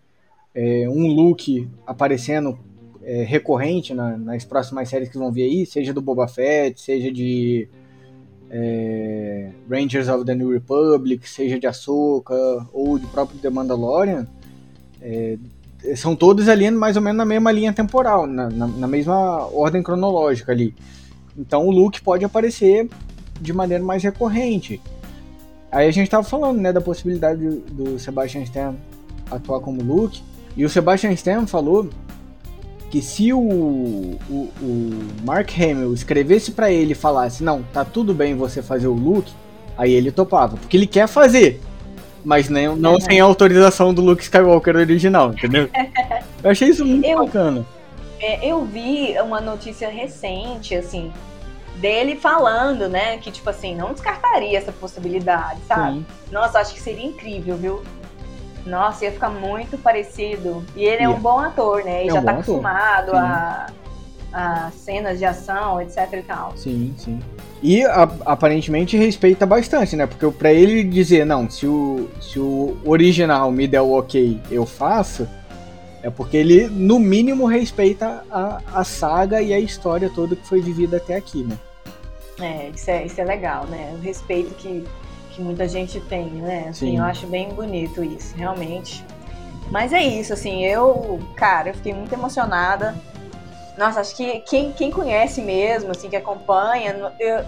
é, 0.55 0.87
um 0.91 1.07
Luke 1.07 1.67
aparecendo 1.87 2.59
é, 3.03 3.23
recorrente 3.23 3.95
na, 3.95 4.15
nas 4.19 4.45
próximas 4.45 4.91
séries 4.91 5.09
que 5.09 5.17
vão 5.17 5.33
vir 5.33 5.45
aí, 5.45 5.65
seja 5.65 5.95
do 5.95 6.03
Boba 6.03 6.29
Fett, 6.29 6.79
seja 6.79 7.11
de 7.11 7.67
é, 8.51 9.53
Rangers 9.71 10.11
of 10.11 10.27
the 10.27 10.35
New 10.35 10.51
Republic, 10.51 11.27
seja 11.27 11.59
de 11.59 11.67
Ahsoka 11.67 12.35
ou 12.75 12.99
de 12.99 13.07
próprio 13.07 13.41
The 13.41 13.49
Mandalorian, 13.49 14.29
é, 15.01 15.39
são 15.97 16.15
todos 16.15 16.47
ali 16.47 16.71
mais 16.71 16.95
ou 16.95 17.03
menos 17.03 17.17
na 17.17 17.25
mesma 17.25 17.51
linha 17.51 17.73
temporal, 17.73 18.27
na, 18.27 18.51
na, 18.51 18.67
na, 18.67 18.87
mesma 18.87 19.47
ordem 19.47 19.83
cronológica 19.83 20.53
ali. 20.53 20.75
Então 21.39 21.67
o 21.67 21.71
Luke 21.71 22.03
pode 22.03 22.23
aparecer 22.23 22.91
de 23.43 23.53
maneira 23.53 23.83
mais 23.83 24.03
recorrente. 24.03 24.81
Aí 25.71 25.89
a 25.89 25.91
gente 25.91 26.05
estava 26.05 26.23
falando 26.23 26.61
né, 26.61 26.73
da 26.73 26.81
possibilidade 26.81 27.41
do, 27.41 27.61
do 27.61 27.99
Sebastian 27.99 28.43
Stan 28.43 28.75
atuar 29.31 29.61
como 29.61 29.83
Luke, 29.83 30.23
e 30.57 30.65
o 30.65 30.69
Sebastian 30.69 31.13
Stan 31.13 31.47
falou 31.47 31.89
que 32.91 33.01
se 33.01 33.33
o, 33.33 33.39
o, 33.41 34.51
o 34.61 34.91
Mark 35.25 35.51
Hamill 35.59 35.95
escrevesse 35.95 36.51
para 36.53 36.71
ele 36.71 36.93
e 36.93 36.95
falasse, 36.95 37.43
não, 37.43 37.63
tá 37.73 37.85
tudo 37.85 38.13
bem 38.13 38.35
você 38.35 38.63
fazer 38.63 38.87
o 38.87 38.93
Luke, 38.93 39.33
aí 39.79 39.93
ele 39.93 40.13
topava, 40.13 40.59
porque 40.59 40.77
ele 40.77 40.87
quer 40.87 41.09
fazer, 41.09 41.59
mas 42.23 42.51
nem, 42.51 42.77
não 42.77 43.01
sem 43.01 43.19
a 43.19 43.25
autorização 43.25 43.95
do 43.95 44.03
Luke 44.03 44.23
Skywalker 44.23 44.77
original, 44.77 45.33
entendeu? 45.33 45.71
Eu 46.45 46.51
achei 46.51 46.69
isso 46.69 46.85
muito 46.85 47.07
eu, 47.07 47.25
bacana. 47.25 47.65
É, 48.21 48.49
eu 48.49 48.65
vi 48.65 49.15
uma 49.21 49.41
notícia 49.41 49.89
recente, 49.89 50.75
assim, 50.75 51.13
dele 51.83 52.15
falando, 52.15 52.89
né, 52.89 53.19
que, 53.19 53.33
tipo 53.33 53.51
assim, 53.51 53.75
não 53.75 53.93
descartaria 53.93 54.57
essa 54.57 54.71
possibilidade, 54.71 55.61
sabe? 55.67 55.99
Sim. 55.99 56.07
Nossa, 56.31 56.61
acho 56.61 56.73
que 56.73 56.81
seria 56.81 57.05
incrível, 57.05 57.57
viu? 57.57 57.83
Nossa, 58.65 59.05
ia 59.05 59.11
ficar 59.11 59.29
muito 59.29 59.77
parecido. 59.77 60.65
E 60.77 60.85
ele 60.85 61.03
é 61.03 61.09
um 61.09 61.19
bom 61.19 61.41
ator, 61.41 61.85
né? 61.85 62.03
Ele 62.03 62.11
é 62.11 62.13
já 62.13 62.21
um 62.21 62.25
tá 62.25 62.31
acostumado 62.31 63.11
a, 63.17 63.67
a 64.33 64.71
cenas 64.71 65.19
de 65.19 65.25
ação, 65.25 65.83
etc 65.83 66.09
e 66.13 66.23
tal. 66.23 66.53
Sim, 66.57 66.95
sim. 66.97 67.19
E 67.61 67.85
a, 67.85 68.09
aparentemente 68.25 68.97
respeita 68.97 69.45
bastante, 69.45 69.97
né? 69.97 70.07
Porque 70.07 70.31
para 70.31 70.53
ele 70.53 70.85
dizer, 70.85 71.27
não, 71.27 71.51
se 71.51 71.67
o, 71.67 72.09
se 72.21 72.39
o 72.39 72.77
original 72.85 73.51
me 73.51 73.67
der 73.67 73.81
o 73.81 73.99
ok, 73.99 74.41
eu 74.49 74.65
faço, 74.65 75.29
é 76.01 76.09
porque 76.09 76.37
ele, 76.37 76.69
no 76.69 77.01
mínimo, 77.01 77.47
respeita 77.47 78.23
a, 78.31 78.61
a 78.73 78.85
saga 78.85 79.43
e 79.43 79.53
a 79.53 79.59
história 79.59 80.09
toda 80.09 80.37
que 80.37 80.47
foi 80.47 80.61
vivida 80.61 80.99
até 80.99 81.17
aqui, 81.17 81.43
né? 81.43 81.59
É, 82.43 82.71
isso 82.75 82.91
é, 82.91 83.05
isso 83.07 83.21
é 83.21 83.25
legal, 83.25 83.67
né? 83.67 83.95
O 83.97 84.01
respeito 84.01 84.55
que 84.55 84.85
que 85.33 85.41
muita 85.41 85.67
gente 85.67 86.01
tem, 86.01 86.27
né? 86.27 86.67
Assim, 86.69 86.91
Sim. 86.91 86.99
eu 86.99 87.05
acho 87.05 87.27
bem 87.27 87.49
bonito 87.49 88.05
isso, 88.05 88.37
realmente. 88.37 89.05
Mas 89.71 89.93
é 89.93 90.03
isso, 90.03 90.33
assim, 90.33 90.65
eu, 90.65 91.19
cara, 91.35 91.71
eu 91.71 91.75
fiquei 91.75 91.95
muito 91.95 92.13
emocionada. 92.13 92.95
Nossa, 93.79 94.01
acho 94.01 94.15
que 94.15 94.41
quem, 94.41 94.73
quem 94.73 94.91
conhece 94.91 95.41
mesmo, 95.41 95.91
assim, 95.91 96.11
que 96.11 96.17
acompanha, 96.17 97.13
eu, 97.19 97.45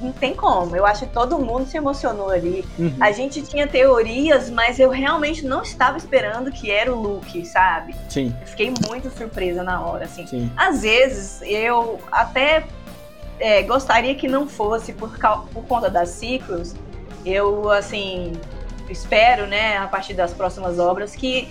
não 0.00 0.10
tem 0.12 0.34
como. 0.34 0.74
Eu 0.74 0.86
acho 0.86 1.06
que 1.06 1.12
todo 1.12 1.38
mundo 1.38 1.66
se 1.66 1.76
emocionou 1.76 2.30
ali. 2.30 2.64
Uhum. 2.78 2.96
A 2.98 3.12
gente 3.12 3.42
tinha 3.42 3.66
teorias, 3.66 4.48
mas 4.48 4.78
eu 4.80 4.88
realmente 4.88 5.44
não 5.44 5.62
estava 5.62 5.98
esperando 5.98 6.50
que 6.50 6.70
era 6.70 6.92
o 6.92 7.00
Luke, 7.00 7.44
sabe? 7.44 7.94
Sim. 8.08 8.34
Fiquei 8.46 8.72
muito 8.88 9.10
surpresa 9.10 9.62
na 9.62 9.84
hora, 9.84 10.06
assim. 10.06 10.26
Sim. 10.26 10.50
Às 10.56 10.80
vezes 10.80 11.42
eu 11.42 12.00
até 12.10 12.64
é, 13.38 13.62
gostaria 13.62 14.14
que 14.14 14.28
não 14.28 14.48
fosse 14.48 14.92
por, 14.92 15.10
por 15.52 15.64
conta 15.64 15.90
das 15.90 16.10
ciclos, 16.10 16.74
eu, 17.24 17.70
assim, 17.70 18.32
espero, 18.88 19.46
né, 19.46 19.78
a 19.78 19.86
partir 19.86 20.14
das 20.14 20.32
próximas 20.32 20.78
obras, 20.78 21.14
que 21.14 21.48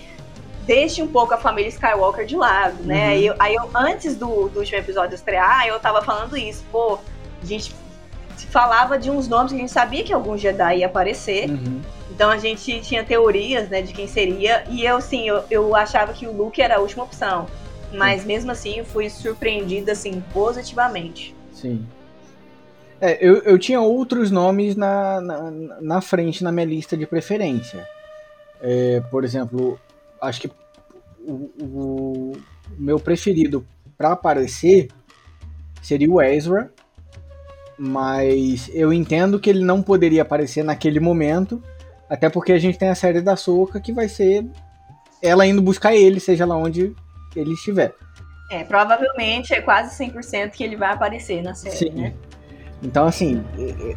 deixe 0.65 1.01
um 1.01 1.07
pouco 1.07 1.33
a 1.33 1.37
família 1.37 1.69
Skywalker 1.69 2.25
de 2.25 2.35
lado, 2.35 2.83
né? 2.83 3.09
Uhum. 3.09 3.19
Eu, 3.19 3.35
aí 3.39 3.55
eu, 3.55 3.69
antes 3.75 4.15
do, 4.15 4.49
do 4.49 4.59
último 4.59 4.77
episódio 4.77 5.15
estrear, 5.15 5.67
eu 5.67 5.79
tava 5.79 6.01
falando 6.01 6.37
isso, 6.37 6.63
pô, 6.71 6.99
a 7.41 7.45
gente 7.45 7.75
falava 8.49 8.97
de 8.97 9.09
uns 9.09 9.27
nomes 9.27 9.51
que 9.51 9.57
a 9.57 9.61
gente 9.61 9.71
sabia 9.71 10.03
que 10.03 10.13
algum 10.13 10.37
Jedi 10.37 10.77
ia 10.77 10.85
aparecer. 10.85 11.49
Uhum. 11.49 11.81
Então 12.09 12.29
a 12.29 12.37
gente 12.37 12.81
tinha 12.81 13.03
teorias, 13.03 13.67
né, 13.69 13.81
de 13.81 13.91
quem 13.93 14.07
seria. 14.07 14.63
E 14.69 14.85
eu, 14.85 15.01
sim, 15.01 15.27
eu, 15.27 15.43
eu 15.49 15.75
achava 15.75 16.13
que 16.13 16.27
o 16.27 16.31
Luke 16.31 16.61
era 16.61 16.77
a 16.77 16.79
última 16.79 17.03
opção. 17.03 17.47
Mas 17.91 18.21
Sim. 18.21 18.27
mesmo 18.27 18.51
assim, 18.51 18.79
eu 18.79 18.85
fui 18.85 19.09
surpreendida, 19.09 19.91
assim, 19.91 20.23
positivamente. 20.33 21.35
Sim. 21.63 21.87
É, 22.99 23.17
eu, 23.25 23.37
eu 23.43 23.57
tinha 23.57 23.79
outros 23.79 24.29
nomes 24.29 24.75
na, 24.75 25.21
na, 25.21 25.51
na 25.81 26.01
frente 26.01 26.43
na 26.43 26.51
minha 26.51 26.65
lista 26.65 26.97
de 26.97 27.07
preferência. 27.07 27.87
É, 28.61 29.01
por 29.09 29.23
exemplo, 29.23 29.79
acho 30.21 30.41
que 30.41 30.51
o, 31.25 31.49
o 31.59 32.31
meu 32.77 32.99
preferido 32.99 33.65
para 33.97 34.11
aparecer 34.11 34.89
seria 35.81 36.11
o 36.11 36.21
Ezra, 36.21 36.69
mas 37.77 38.69
eu 38.73 38.91
entendo 38.91 39.39
que 39.39 39.49
ele 39.49 39.63
não 39.63 39.81
poderia 39.81 40.21
aparecer 40.21 40.63
naquele 40.63 40.99
momento, 40.99 41.63
até 42.09 42.29
porque 42.29 42.51
a 42.51 42.59
gente 42.59 42.77
tem 42.77 42.89
a 42.89 42.95
série 42.95 43.21
da 43.21 43.37
Soca 43.37 43.79
que 43.79 43.93
vai 43.93 44.09
ser 44.09 44.45
ela 45.21 45.47
indo 45.47 45.61
buscar 45.61 45.95
ele, 45.95 46.19
seja 46.19 46.45
lá 46.45 46.57
onde 46.57 46.93
ele 47.35 47.53
estiver. 47.53 47.93
É, 48.53 48.63
provavelmente 48.63 49.51
é 49.51 49.61
quase 49.61 49.97
100% 50.03 50.51
que 50.51 50.63
ele 50.63 50.75
vai 50.75 50.91
aparecer 50.91 51.41
na 51.41 51.55
série, 51.55 51.75
Sim. 51.75 51.89
né? 51.89 52.13
Então, 52.83 53.07
assim, 53.07 53.43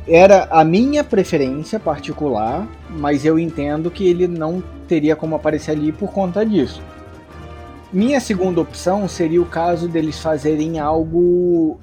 era 0.08 0.44
a 0.44 0.64
minha 0.64 1.04
preferência 1.04 1.78
particular, 1.78 2.66
mas 2.88 3.24
eu 3.24 3.38
entendo 3.38 3.90
que 3.90 4.08
ele 4.08 4.26
não 4.26 4.62
teria 4.88 5.14
como 5.14 5.34
aparecer 5.34 5.72
ali 5.72 5.92
por 5.92 6.10
conta 6.12 6.46
disso. 6.46 6.80
Minha 7.92 8.18
segunda 8.20 8.60
opção 8.60 9.06
seria 9.08 9.42
o 9.42 9.46
caso 9.46 9.88
deles 9.88 10.18
fazerem 10.20 10.78
algo. 10.78 11.78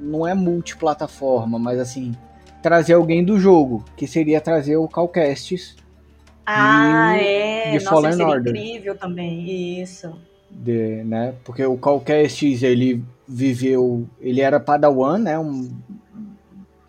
Não 0.00 0.26
é 0.26 0.34
multiplataforma, 0.34 1.58
mas 1.58 1.78
assim, 1.80 2.14
trazer 2.62 2.94
alguém 2.94 3.24
do 3.24 3.38
jogo, 3.38 3.84
que 3.96 4.06
seria 4.06 4.40
trazer 4.40 4.76
o 4.76 4.88
Calcastes. 4.88 5.76
Ah, 6.46 7.14
de, 7.18 7.24
é! 7.24 7.70
De 7.72 7.84
Nossa, 7.84 7.90
Fallen 7.90 8.12
seria 8.12 8.26
Order. 8.26 8.54
incrível 8.54 8.96
também, 8.96 9.80
isso. 9.82 10.16
De, 10.58 11.04
né? 11.04 11.34
Porque 11.44 11.64
o 11.64 11.76
Calcastes, 11.76 12.62
ele 12.62 13.04
viveu. 13.28 14.06
Ele 14.20 14.40
era 14.40 14.58
Padawan, 14.58 15.18
né? 15.18 15.38
Um 15.38 15.70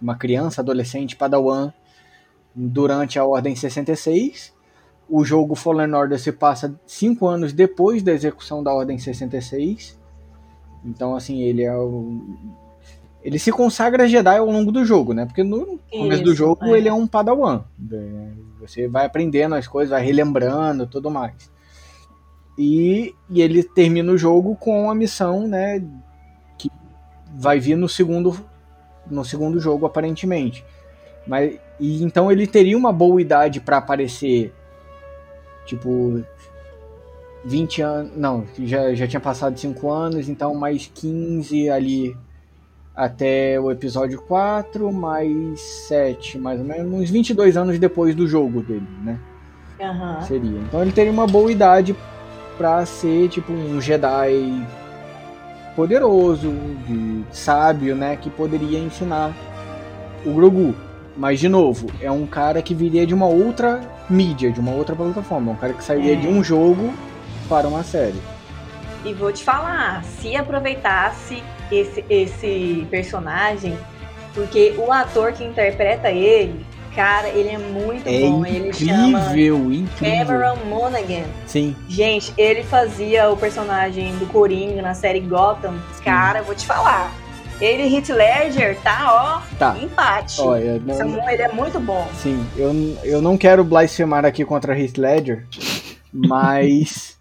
uma 0.02 0.16
criança, 0.16 0.62
adolescente, 0.62 1.16
padawan, 1.16 1.72
durante 2.56 3.20
a 3.20 3.26
Ordem 3.26 3.56
66. 3.56 4.54
O 5.10 5.24
jogo 5.24 5.56
Fallen 5.56 5.94
Order 5.94 6.20
se 6.20 6.32
passa 6.32 6.78
cinco 6.86 7.28
anos 7.28 7.54
depois 7.54 8.04
da 8.04 8.12
execução 8.12 8.64
da 8.64 8.74
Ordem 8.74 8.98
66. 8.98 9.98
Então, 10.84 11.16
assim, 11.16 11.42
ele 11.42 11.64
é 11.64 11.76
o... 11.76 12.22
Ele 13.24 13.40
se 13.40 13.52
consagra 13.52 14.08
Jedi 14.08 14.38
ao 14.38 14.46
longo 14.46 14.72
do 14.72 14.86
jogo, 14.86 15.14
né? 15.14 15.26
Porque 15.26 15.44
no 15.44 15.80
começo 15.92 16.22
Isso, 16.22 16.24
do 16.24 16.36
jogo 16.36 16.66
é. 16.68 16.78
ele 16.78 16.88
é 16.88 16.94
um 16.94 17.08
padawan. 17.08 17.64
Você 18.60 18.88
vai 18.88 19.06
aprendendo 19.06 19.56
as 19.56 19.68
coisas, 19.68 19.90
vai 19.90 20.04
relembrando 20.04 20.88
tudo 20.88 21.10
mais. 21.10 21.52
E, 22.58 23.14
e 23.30 23.42
ele 23.42 23.64
termina 23.64 24.12
o 24.12 24.18
jogo 24.18 24.56
com 24.56 24.90
a 24.90 24.96
missão, 24.96 25.48
né? 25.48 25.84
Que 26.58 26.72
vai 27.36 27.60
vir 27.60 27.76
no 27.76 27.88
segundo 27.88 28.38
no 29.10 29.24
segundo 29.24 29.60
jogo, 29.60 29.86
aparentemente. 29.86 30.66
Mas 31.26 31.60
e 31.80 32.04
então 32.04 32.32
ele 32.32 32.48
teria 32.48 32.78
uma 32.78 32.92
boa 32.92 33.22
idade 33.22 33.60
para 33.60 33.78
aparecer 33.78 34.54
tipo 35.66 36.24
20 37.46 37.82
anos, 37.82 38.12
não, 38.16 38.46
já, 38.60 38.94
já 38.94 39.08
tinha 39.08 39.20
passado 39.20 39.58
5 39.58 39.90
anos, 39.90 40.28
então 40.28 40.56
mais 40.56 40.90
15 40.94 41.70
ali 41.70 42.18
até 42.96 43.60
o 43.60 43.70
episódio 43.70 44.20
4, 44.24 44.92
mais 44.92 45.60
7, 45.88 46.40
mais 46.40 46.60
ou 46.60 46.66
menos, 46.66 46.92
uns 46.92 47.10
22 47.10 47.56
anos 47.56 47.78
depois 47.78 48.16
do 48.16 48.28
jogo 48.28 48.62
dele, 48.62 48.88
né? 49.04 49.20
Uhum. 49.80 50.22
Seria. 50.24 50.60
Então 50.62 50.82
ele 50.82 50.92
teria 50.92 51.12
uma 51.12 51.28
boa 51.28 51.52
idade 51.52 51.96
para 52.58 52.86
ser 52.86 53.30
tipo 53.30 53.52
um 53.54 53.80
Jedi 53.80 54.66
poderoso, 55.76 56.52
de 56.88 57.24
sábio, 57.32 57.96
né, 57.96 58.18
que 58.18 58.30
poderia 58.30 58.80
ensinar 58.80 59.32
o 60.26 60.34
Grogu. 60.34 60.76
Mas 61.16 61.40
de 61.40 61.48
novo, 61.48 61.88
é 62.02 62.12
um 62.12 62.26
cara 62.26 62.62
que 62.62 62.76
viria 62.76 63.06
de 63.06 63.14
uma 63.14 63.28
outra 63.28 63.82
mídia, 64.10 64.52
de 64.52 64.60
uma 64.60 64.72
outra 64.72 64.96
plataforma, 64.96 65.52
um 65.52 65.56
cara 65.56 65.74
que 65.74 65.84
sairia 65.84 66.14
é. 66.14 66.16
de 66.16 66.28
um 66.28 66.44
jogo 66.44 66.94
para 67.48 67.68
uma 67.68 67.84
série. 67.84 68.22
E 69.06 69.14
vou 69.14 69.32
te 69.32 69.44
falar, 69.44 70.04
se 70.04 70.36
aproveitasse 70.36 71.42
esse, 71.72 72.04
esse 72.10 72.88
personagem, 72.90 73.78
porque 74.34 74.76
o 74.78 74.92
ator 74.92 75.32
que 75.32 75.44
interpreta 75.44 76.12
ele 76.12 76.67
Cara, 76.98 77.30
ele 77.30 77.50
é 77.50 77.60
muito 77.60 78.08
é 78.10 78.22
bom. 78.22 78.40
Incrível, 78.44 78.66
ele 78.66 78.74
chama 78.74 79.20
incrível. 79.28 79.86
Cameron 80.00 80.56
Monaghan. 80.66 81.26
Sim. 81.46 81.76
Gente, 81.88 82.34
ele 82.36 82.64
fazia 82.64 83.30
o 83.30 83.38
personagem 83.38 84.16
do 84.18 84.26
Coringa 84.26 84.82
na 84.82 84.96
série 84.96 85.20
Gotham. 85.20 85.76
Cara, 86.04 86.42
vou 86.42 86.56
te 86.56 86.66
falar. 86.66 87.14
Ele 87.62 87.84
e 87.84 87.96
Heath 87.96 88.10
Ledger 88.10 88.80
tá, 88.82 89.42
ó, 89.46 89.56
Tá. 89.60 89.78
empate. 89.80 90.42
Olha, 90.42 90.80
não- 90.80 90.96
Samuel, 90.96 91.30
ele 91.30 91.42
é 91.44 91.52
muito 91.52 91.80
bom. 91.80 92.08
Sim, 92.16 92.44
eu, 92.58 92.74
eu 93.04 93.22
não 93.22 93.38
quero 93.38 93.64
blasfemar 93.64 94.26
aqui 94.26 94.44
contra 94.44 94.76
Heath 94.76 94.98
Ledger, 94.98 95.46
mas. 96.12 97.16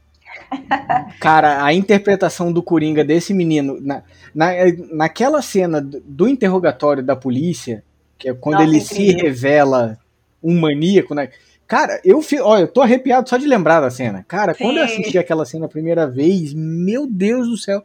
Cara, 1.20 1.62
a 1.64 1.74
interpretação 1.74 2.50
do 2.52 2.62
Coringa 2.62 3.04
desse 3.04 3.34
menino, 3.34 3.78
na, 3.80 4.02
na, 4.34 4.46
naquela 4.92 5.42
cena 5.42 5.80
do 5.82 6.26
interrogatório 6.28 7.02
da 7.02 7.16
polícia, 7.16 7.82
que 8.18 8.28
é 8.28 8.34
quando 8.34 8.58
Nossa, 8.58 8.68
ele 8.68 8.80
se 8.80 9.02
incrível. 9.02 9.24
revela 9.24 9.98
um 10.42 10.58
maníaco, 10.58 11.14
né? 11.14 11.30
Cara, 11.66 12.00
eu 12.04 12.22
fi, 12.22 12.38
olha, 12.40 12.62
eu 12.62 12.68
tô 12.68 12.80
arrepiado 12.80 13.28
só 13.28 13.36
de 13.36 13.46
lembrar 13.46 13.80
da 13.80 13.90
cena. 13.90 14.24
Cara, 14.28 14.54
quando 14.54 14.78
eu 14.78 14.86
Sim. 14.86 15.00
assisti 15.00 15.18
aquela 15.18 15.44
cena 15.44 15.66
a 15.66 15.68
primeira 15.68 16.06
vez, 16.06 16.54
meu 16.54 17.06
Deus 17.08 17.48
do 17.48 17.56
céu, 17.56 17.82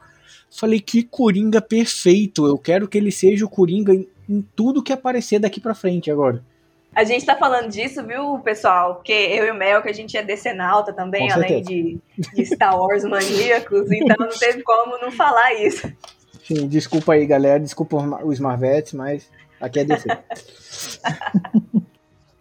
falei 0.51 0.79
que 0.79 1.01
Coringa 1.03 1.59
perfeito. 1.61 2.45
Eu 2.45 2.57
quero 2.57 2.87
que 2.87 2.97
ele 2.97 3.11
seja 3.11 3.43
o 3.43 3.49
Coringa 3.49 3.93
em, 3.93 4.07
em 4.29 4.45
tudo 4.55 4.83
que 4.83 4.93
aparecer 4.93 5.39
daqui 5.39 5.59
pra 5.59 5.73
frente 5.73 6.11
agora. 6.11 6.43
A 6.93 7.03
gente 7.05 7.25
tá 7.25 7.37
falando 7.37 7.69
disso, 7.69 8.05
viu, 8.05 8.37
pessoal? 8.39 8.95
Porque 8.95 9.13
eu 9.13 9.45
e 9.45 9.51
o 9.51 9.55
Mel, 9.55 9.81
que 9.81 9.89
a 9.89 9.93
gente 9.93 10.15
é 10.17 10.21
decenalta 10.21 10.91
também, 10.91 11.27
Com 11.29 11.33
além 11.33 11.61
de, 11.63 11.97
de 12.35 12.45
Star 12.45 12.77
Wars 12.77 13.03
maníacos, 13.05 13.89
então 13.91 14.17
não 14.19 14.37
teve 14.37 14.61
como 14.61 14.97
não 14.99 15.09
falar 15.09 15.53
isso. 15.55 15.91
Sim, 16.43 16.67
desculpa 16.67 17.13
aí, 17.13 17.25
galera. 17.25 17.59
Desculpa 17.59 17.97
os 18.25 18.39
Marvetes, 18.39 18.93
mas 18.93 19.29
aqui 19.61 19.79
é 19.79 19.85
DC. 19.85 20.09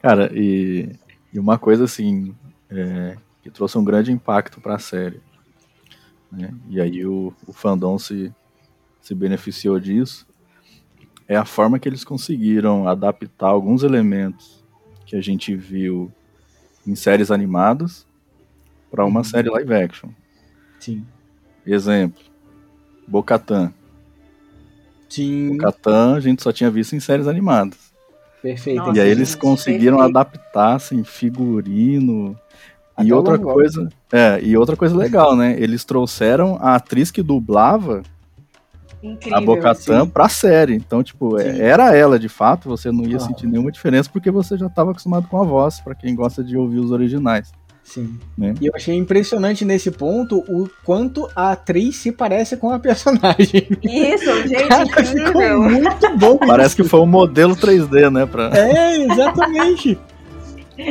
Cara, 0.03 0.31
e, 0.33 0.91
e 1.33 1.39
uma 1.39 1.59
coisa 1.59 1.85
assim, 1.85 2.35
é, 2.71 3.16
que 3.43 3.51
trouxe 3.51 3.77
um 3.77 3.85
grande 3.85 4.11
impacto 4.11 4.61
pra 4.61 4.79
série. 4.79 5.21
né? 6.33 6.53
E 6.68 6.81
aí 6.81 7.05
o, 7.05 7.33
o 7.47 7.53
fandom 7.53 7.99
se, 7.99 8.33
se 9.01 9.14
beneficiou 9.14 9.79
disso. 9.79 10.27
É 11.29 11.37
a 11.37 11.45
forma 11.45 11.79
que 11.79 11.89
eles 11.89 12.03
conseguiram 12.03 12.89
adaptar 12.89 13.49
alguns 13.49 13.85
elementos 13.85 14.64
que 15.07 15.14
a 15.14 15.21
gente 15.21 15.55
viu 15.55 16.11
em 16.87 16.95
séries 16.95 17.31
animadas 17.31 18.07
para 18.91 19.05
uma 19.05 19.23
série 19.23 19.49
live 19.49 19.75
action. 19.75 20.11
Sim. 20.81 21.07
Exemplo, 21.64 22.23
Bocatan. 23.07 23.73
Sim, 25.11 25.51
Bocatan 25.57 26.15
a 26.17 26.21
gente 26.21 26.43
só 26.43 26.53
tinha 26.53 26.71
visto 26.71 26.95
em 26.95 27.01
séries 27.01 27.27
animadas. 27.27 27.77
perfeito. 28.41 28.79
Nossa, 28.79 28.97
e 28.97 29.01
aí 29.01 29.11
eles 29.11 29.35
conseguiram 29.35 29.99
perfeito. 29.99 30.19
adaptar 30.19 30.75
assim, 30.77 31.05
figurino. 31.05 32.39
Até 32.97 33.09
E 33.09 33.13
o 33.13 33.17
outra 33.17 33.39
coisa, 33.39 33.89
é, 34.13 34.41
e 34.43 34.57
outra 34.57 34.77
coisa 34.77 34.97
legal, 34.97 35.35
né? 35.37 35.57
Eles 35.59 35.85
trouxeram 35.85 36.57
a 36.61 36.75
atriz 36.77 37.11
que 37.11 37.23
dublava 37.23 38.03
Incrível. 39.03 39.39
a 39.39 39.41
Bocatan 39.41 40.07
pra 40.07 40.29
série. 40.29 40.75
Então, 40.75 41.03
tipo, 41.03 41.39
é- 41.39 41.53
Sim. 41.55 41.61
era 41.61 41.95
ela 41.97 42.19
de 42.19 42.29
fato, 42.29 42.69
você 42.69 42.91
não 42.93 43.05
ia 43.05 43.17
Ah. 43.17 43.21
sentir 43.21 43.47
nenhuma 43.47 43.71
diferença 43.73 44.09
porque 44.13 44.31
você 44.31 44.57
já 44.57 44.67
estava 44.67 44.91
acostumado 44.91 45.27
com 45.29 45.41
a 45.41 45.45
voz, 45.45 45.81
pra 45.81 45.95
quem 45.95 46.15
gosta 46.15 46.45
de 46.45 46.57
ouvir 46.57 46.79
os 46.79 46.91
originais. 46.91 47.51
Sim. 47.91 48.16
Né? 48.38 48.55
E 48.61 48.66
eu 48.66 48.72
achei 48.72 48.95
impressionante 48.95 49.64
nesse 49.64 49.91
ponto 49.91 50.38
o 50.49 50.70
quanto 50.84 51.28
a 51.34 51.51
atriz 51.51 51.97
se 51.97 52.12
parece 52.12 52.57
com 52.57 52.70
a 52.70 52.78
personagem. 52.78 53.66
Isso, 53.82 54.32
gente, 54.47 54.68
Cara, 54.68 54.86
ficou 55.05 55.62
muito 55.62 56.16
bom. 56.16 56.38
Parece 56.38 56.76
que 56.76 56.84
foi 56.84 57.01
um 57.01 57.07
modelo 57.07 57.57
3D, 57.57 58.09
né? 58.09 58.26
Pra... 58.26 58.57
É, 58.57 58.97
exatamente. 58.97 59.99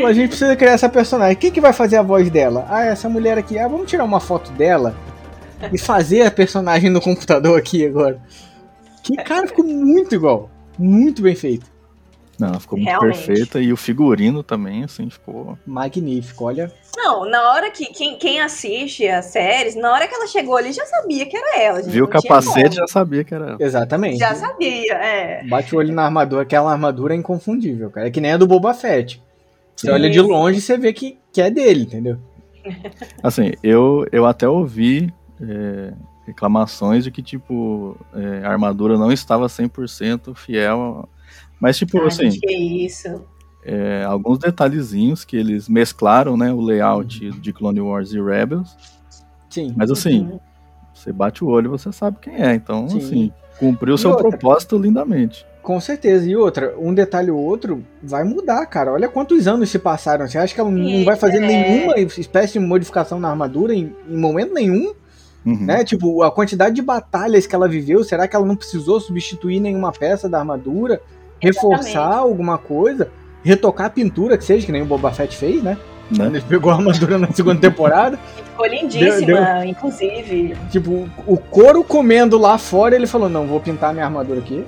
A 0.06 0.12
gente 0.12 0.28
precisa 0.30 0.56
criar 0.58 0.74
essa 0.74 0.90
personagem. 0.90 1.38
Quem 1.38 1.52
que 1.52 1.62
vai 1.62 1.72
fazer 1.72 1.96
a 1.96 2.04
voz 2.04 2.30
dela? 2.30 2.66
Ah, 2.70 2.84
essa 2.84 3.08
mulher 3.08 3.38
aqui. 3.38 3.58
Ah, 3.58 3.68
vamos 3.70 3.90
tirar 3.90 4.04
uma 4.04 4.20
foto 4.20 4.52
dela 4.52 4.94
e 5.72 5.78
fazer 5.78 6.24
a 6.24 6.32
personagem 6.32 6.90
no 6.90 7.00
computador 7.00 7.58
aqui 7.58 7.86
agora. 7.86 8.22
Que 9.02 9.16
cara 9.16 9.48
ficou 9.48 9.66
muito 9.66 10.14
igual. 10.14 10.50
Muito 10.78 11.22
bem 11.22 11.34
feito. 11.34 11.66
Não, 12.40 12.48
ela 12.48 12.60
ficou 12.60 12.78
muito 12.78 12.88
Realmente. 12.88 13.26
perfeita. 13.26 13.60
E 13.60 13.74
o 13.74 13.78
figurino 13.78 14.42
também, 14.42 14.84
assim, 14.84 15.10
ficou. 15.10 15.58
Magnífico, 15.66 16.46
olha. 16.46 16.72
Não, 16.96 17.30
na 17.30 17.52
hora 17.52 17.70
que 17.70 17.88
quem, 17.88 18.18
quem 18.18 18.40
assiste 18.40 19.08
as 19.08 19.26
séries, 19.26 19.76
na 19.76 19.92
hora 19.92 20.08
que 20.08 20.16
ela 20.16 20.26
chegou 20.28 20.56
ali, 20.56 20.72
já 20.72 20.86
sabia 20.86 21.26
que 21.26 21.36
era 21.36 21.62
ela. 21.62 21.82
gente, 21.82 21.92
Viu 21.92 22.06
o 22.06 22.08
capacete, 22.08 22.76
já 22.76 22.88
sabia 22.88 23.24
que 23.24 23.36
era 23.36 23.50
ela. 23.52 23.58
Exatamente. 23.60 24.18
Já 24.18 24.34
sabia, 24.36 24.94
é. 24.94 25.44
Bate 25.48 25.76
o 25.76 25.80
olho 25.80 25.94
na 25.94 26.06
armadura, 26.06 26.44
aquela 26.44 26.72
armadura 26.72 27.14
é 27.14 27.18
inconfundível, 27.18 27.90
cara. 27.90 28.08
É 28.08 28.12
que 28.12 28.22
nem 28.22 28.32
a 28.32 28.38
do 28.38 28.48
Boba 28.48 28.74
Fett. 28.74 29.22
Você 29.76 29.88
Sim. 29.88 29.94
olha 29.94 30.10
de 30.10 30.20
longe 30.22 30.60
e 30.60 30.62
você 30.62 30.78
vê 30.78 30.94
que, 30.94 31.18
que 31.32 31.42
é 31.42 31.50
dele, 31.50 31.84
entendeu? 31.84 32.18
Assim, 33.24 33.52
eu, 33.64 34.06
eu 34.12 34.26
até 34.26 34.48
ouvi 34.48 35.14
é, 35.42 35.94
reclamações 36.26 37.04
de 37.04 37.12
que, 37.12 37.22
tipo, 37.22 37.98
é, 38.14 38.46
a 38.46 38.52
armadura 38.52 38.98
não 38.98 39.12
estava 39.12 39.48
100% 39.48 40.36
fiel. 40.36 41.08
Mas, 41.60 41.78
tipo, 41.78 42.00
Ai, 42.00 42.08
assim, 42.08 42.32
gente, 42.32 42.40
que 42.40 42.54
isso. 42.86 43.22
é, 43.64 44.04
alguns 44.06 44.40
detalhezinhos 44.40 45.26
que 45.26 45.36
eles 45.36 45.68
mesclaram, 45.68 46.38
né, 46.38 46.52
o 46.54 46.62
layout 46.62 47.32
de 47.40 47.54
Clone 47.54 47.82
Wars 47.82 48.12
e 48.14 48.22
Rebels. 48.22 48.76
Sim. 49.50 49.74
Mas, 49.76 49.92
assim, 49.92 50.22
Uhum. 50.22 50.40
você 50.94 51.12
bate 51.12 51.44
o 51.44 51.48
olho 51.48 51.68
e 51.68 51.70
você 51.70 51.92
sabe 51.92 52.18
quem 52.22 52.36
é. 52.36 52.54
Então, 52.56 52.88
Sim. 52.88 52.98
assim, 53.00 53.32
cumpriu 53.58 53.94
o 53.94 53.96
E 53.96 54.00
seu 54.00 54.12
outra? 54.12 54.30
propósito 54.30 54.78
lindamente. 54.78 55.46
Com 55.62 55.80
certeza. 55.82 56.28
E 56.28 56.36
outra, 56.36 56.74
um 56.80 56.94
detalhe 56.94 57.30
ou 57.30 57.38
outro 57.40 57.84
vai 58.02 58.24
mudar, 58.24 58.66
cara. 58.66 58.94
Olha 58.94 59.10
quantos 59.10 59.48
anos 59.48 59.70
se 59.70 59.78
passaram. 59.78 60.26
Você 60.28 60.38
acha 60.38 60.54
que 60.56 60.60
ela 60.60 60.72
não 60.72 61.04
vai 61.04 61.16
fazer 61.18 61.38
é. 61.44 61.48
nenhuma 61.48 62.00
espécie 62.00 62.54
de 62.54 62.60
modificação 62.60 63.20
na 63.20 63.30
armadura 63.30 63.74
em, 63.76 63.94
em 64.10 64.18
momento 64.18 64.54
nenhum? 64.54 64.94
Uhum. 65.46 65.66
Né? 65.66 65.84
Tipo, 65.84 66.24
a 66.24 66.32
quantidade 66.32 66.76
de 66.76 66.82
batalhas 66.82 67.46
que 67.46 67.54
ela 67.54 67.68
viveu, 67.68 68.04
será 68.04 68.28
que 68.28 68.36
ela 68.36 68.46
não 68.46 68.56
precisou 68.56 69.00
substituir 69.00 69.60
nenhuma 69.60 69.92
peça 69.92 70.28
da 70.30 70.40
armadura? 70.40 71.02
Reforçar 71.42 72.16
alguma 72.18 72.58
coisa? 72.58 73.10
Retocar 73.44 73.88
a 73.88 73.90
pintura, 73.90 74.38
que 74.38 74.44
seja, 74.44 74.66
que 74.66 74.72
nem 74.72 74.82
o 74.82 74.86
Boba 74.86 75.12
Fett 75.12 75.36
fez, 75.36 75.64
né? 75.64 75.78
Né? 76.12 76.26
Ele 76.26 76.42
pegou 76.42 76.72
a 76.72 76.76
armadura 76.76 77.20
na 77.20 77.32
segunda 77.32 77.62
temporada. 77.62 78.18
Ficou 78.36 78.66
lindíssima, 78.66 79.26
Deu- 79.26 79.64
inclusive. 79.66 80.58
Tipo, 80.72 81.08
o 81.28 81.38
couro 81.38 81.84
comendo 81.84 82.36
lá 82.38 82.58
fora, 82.58 82.96
ele 82.96 83.06
falou: 83.06 83.30
Não, 83.30 83.46
vou 83.46 83.60
pintar 83.60 83.94
minha 83.94 84.06
armadura 84.06 84.40
aqui. 84.40 84.66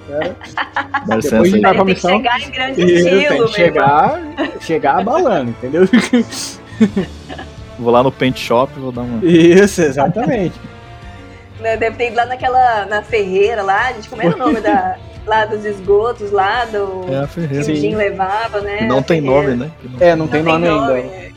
Dá 1.08 1.16
licença 1.16 1.36
Depois 1.42 1.52
de 1.52 1.62
dar- 1.62 1.76
Ele 1.76 1.78
com 1.78 1.82
a 1.82 1.86
tem 1.86 1.96
que 1.96 2.02
chegar 2.02 2.40
em 2.42 2.52
grande 2.52 2.82
E 2.82 2.86
tem 2.86 2.96
estilo, 3.24 3.48
que 3.48 3.54
chegar, 3.56 4.22
chegar 4.62 5.00
abalando, 5.00 5.50
entendeu? 5.50 5.88
Vou 7.80 7.92
lá 7.92 8.04
no 8.04 8.12
Paint 8.12 8.38
Shop 8.38 8.72
e 8.78 8.80
vou 8.80 8.92
dar 8.92 9.02
uma. 9.02 9.26
Isso, 9.26 9.82
exatamente. 9.82 10.54
Né, 11.60 11.76
Deve 11.78 11.96
ter 11.98 12.08
ido 12.08 12.16
lá 12.18 12.26
naquela, 12.26 12.86
na 12.86 13.02
ferreira 13.02 13.64
lá, 13.64 13.92
gente, 13.94 14.10
como 14.10 14.22
era 14.22 14.36
o 14.36 14.38
nome 14.38 14.60
da, 14.62 14.98
lá 15.26 15.46
dos 15.46 15.66
esgotos, 15.66 16.32
lá 16.32 16.66
do... 16.66 17.06
É 17.12 17.24
a 17.24 17.28
que 17.28 17.72
o. 17.72 17.76
Jim 17.76 17.96
levava, 17.96 18.62
né? 18.62 18.78
Que 18.78 18.86
não 18.86 19.02
tem 19.04 19.22
nome, 19.22 19.56
né? 19.56 19.72
Que 19.82 19.88
não- 19.90 20.00
É, 20.00 20.16
não, 20.16 20.28
tem 20.28 20.44
nome, 20.44 20.68
ainda. 20.68 20.88
nome. 20.88 21.32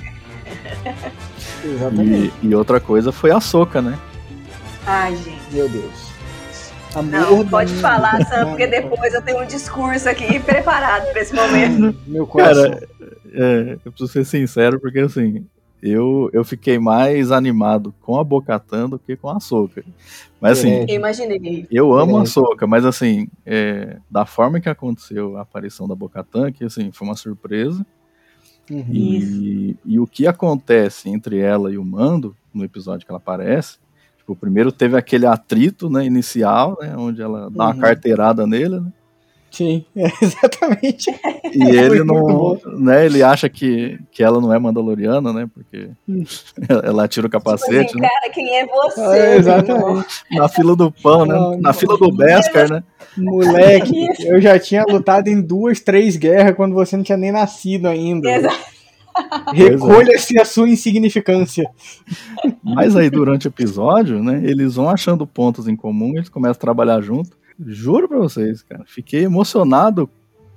Exatamente. 1.64 2.32
E, 2.42 2.46
e 2.48 2.54
outra 2.54 2.80
coisa 2.80 3.12
foi 3.12 3.30
a 3.30 3.40
Soca, 3.40 3.80
né? 3.80 3.98
Ai, 4.86 5.14
gente. 5.16 5.40
Meu 5.52 5.68
Deus. 5.68 6.12
Amor 6.94 7.10
Não, 7.10 7.44
da 7.44 7.50
pode 7.50 7.72
falar, 7.74 8.24
Sam, 8.26 8.46
porque 8.50 8.66
depois 8.68 9.12
eu 9.14 9.22
tenho 9.22 9.42
um 9.42 9.46
discurso 9.46 10.08
aqui 10.08 10.38
preparado 10.38 11.10
para 11.10 11.20
esse 11.22 11.34
momento. 11.34 11.96
Meu 12.06 12.26
coração. 12.26 12.70
Cara, 12.70 12.88
é, 13.32 13.76
eu 13.84 13.90
preciso 13.92 14.12
ser 14.12 14.24
sincero, 14.24 14.78
porque 14.78 15.00
assim, 15.00 15.44
eu, 15.90 16.30
eu 16.32 16.44
fiquei 16.44 16.78
mais 16.78 17.30
animado 17.30 17.94
com 18.00 18.18
a 18.18 18.24
Bocatan 18.24 18.88
do 18.88 18.98
que 18.98 19.16
com 19.16 19.28
a 19.28 19.38
Soca. 19.40 19.84
Mas 20.40 20.58
assim, 20.58 20.70
É. 20.70 20.84
Eu 20.88 20.94
imaginei. 20.96 21.66
eu 21.70 21.92
amo 21.94 22.18
a 22.18 22.22
É. 22.22 22.26
Soca, 22.26 22.66
mas 22.66 22.84
assim, 22.84 23.28
é, 23.46 23.98
da 24.10 24.24
forma 24.26 24.60
que 24.60 24.68
aconteceu 24.68 25.36
a 25.36 25.42
aparição 25.42 25.86
da 25.86 25.94
Bocatan, 25.94 26.50
que 26.52 26.64
assim, 26.64 26.90
foi 26.92 27.06
uma 27.08 27.16
surpresa. 27.16 27.84
Uhum. 28.70 28.84
E, 28.90 29.76
e 29.84 30.00
o 30.00 30.06
que 30.06 30.26
acontece 30.26 31.08
entre 31.10 31.38
ela 31.38 31.70
e 31.70 31.76
o 31.76 31.84
Mando, 31.84 32.34
no 32.52 32.64
episódio 32.64 33.04
que 33.04 33.12
ela 33.12 33.18
aparece, 33.18 33.78
tipo, 34.16 34.34
primeiro 34.34 34.72
teve 34.72 34.96
aquele 34.96 35.26
atrito 35.26 35.90
né, 35.90 36.04
inicial, 36.06 36.78
né, 36.80 36.94
onde 36.96 37.20
ela 37.20 37.50
dá 37.50 37.64
uma 37.66 37.74
Uhum. 37.74 37.80
carteirada 37.80 38.46
nele, 38.46 38.80
né? 38.80 38.90
Sim, 39.54 39.84
é, 39.94 40.08
exatamente. 40.20 41.08
E 41.52 41.62
ele 41.62 41.98
Foi 41.98 42.04
muito 42.04 42.68
não, 42.68 42.78
né, 42.80 43.06
ele 43.06 43.22
acha 43.22 43.48
que, 43.48 43.96
que 44.10 44.20
ela 44.20 44.40
não 44.40 44.52
é 44.52 44.58
mandaloriana, 44.58 45.32
né, 45.32 45.48
porque 45.54 45.90
Hum. 46.08 46.24
ela 46.82 47.06
tira 47.06 47.28
o 47.28 47.30
Tipo 47.30 47.40
capacete, 47.44 47.90
assim, 47.90 48.00
né, 48.00 48.08
cara, 48.08 48.32
quem 48.32 48.58
é 48.58 48.66
você? 48.66 49.00
É, 49.00 49.28
meu 49.30 49.38
exatamente. 49.38 50.24
na 50.32 50.48
fila 50.48 50.74
do 50.74 50.90
pão, 50.90 51.24
né, 51.24 51.34
Não, 51.34 51.50
na 51.52 51.56
não. 51.68 51.72
fila 51.72 51.96
do 51.96 52.10
Beskar, 52.16 52.68
né, 52.68 52.82
Moleque, 53.16 54.08
eu 54.26 54.40
já 54.40 54.58
tinha 54.58 54.82
lutado 54.88 55.28
em 55.28 55.40
duas, 55.40 55.78
três 55.78 56.16
guerras 56.16 56.56
quando 56.56 56.74
você 56.74 56.96
não 56.96 57.04
tinha 57.04 57.16
nem 57.16 57.30
nascido 57.30 57.86
ainda. 57.86 58.28
Exato. 58.28 58.74
Recolha-se 59.52 60.36
a 60.40 60.44
sua 60.44 60.68
insignificância. 60.68 61.70
mas 62.60 62.96
aí 62.96 63.08
durante 63.08 63.46
o 63.46 63.50
episódio, 63.50 64.20
né, 64.20 64.40
eles 64.44 64.74
vão 64.74 64.90
achando 64.90 65.24
pontos 65.24 65.68
em 65.68 65.76
comum, 65.76 66.10
eles 66.16 66.28
começam 66.28 66.56
a 66.56 66.60
trabalhar 66.60 67.00
junto, 67.00 67.36
juro 67.66 68.08
pra 68.08 68.18
vocês, 68.18 68.62
cara, 68.62 68.84
fiquei 68.86 69.24
emocionado 69.24 70.08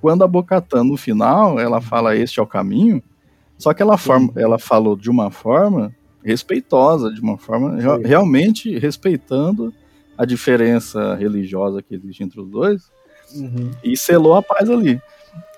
quando 0.02 0.24
a 0.24 0.28
Bocatan, 0.28 0.84
no 0.84 0.98
final, 0.98 1.60
ela 1.60 1.82
fala 1.82 2.16
este 2.16 2.39
é 2.39 2.43
o 2.43 2.48
caminho, 2.48 3.02
só 3.58 3.74
que 3.74 3.82
ela, 3.82 3.98
forma, 3.98 4.32
ela 4.36 4.60
falou 4.60 4.95
de 4.95 5.10
uma 5.10 5.32
forma 5.32 5.93
respeitosa, 6.24 7.12
de 7.12 7.22
uma 7.22 7.38
forma 7.38 7.80
Sim. 7.82 8.04
realmente 8.06 8.78
respeitando 8.78 9.74
a 10.18 10.26
diferença 10.26 11.16
religiosa 11.16 11.82
que 11.82 11.95
existe 11.95 12.24
entre 12.24 12.39
os 12.41 12.50
dois 12.50 12.91
Uhum. 13.36 13.72
e 13.84 13.98
selou 13.98 14.36
a 14.36 14.41
paz 14.41 14.70
ali. 14.70 15.02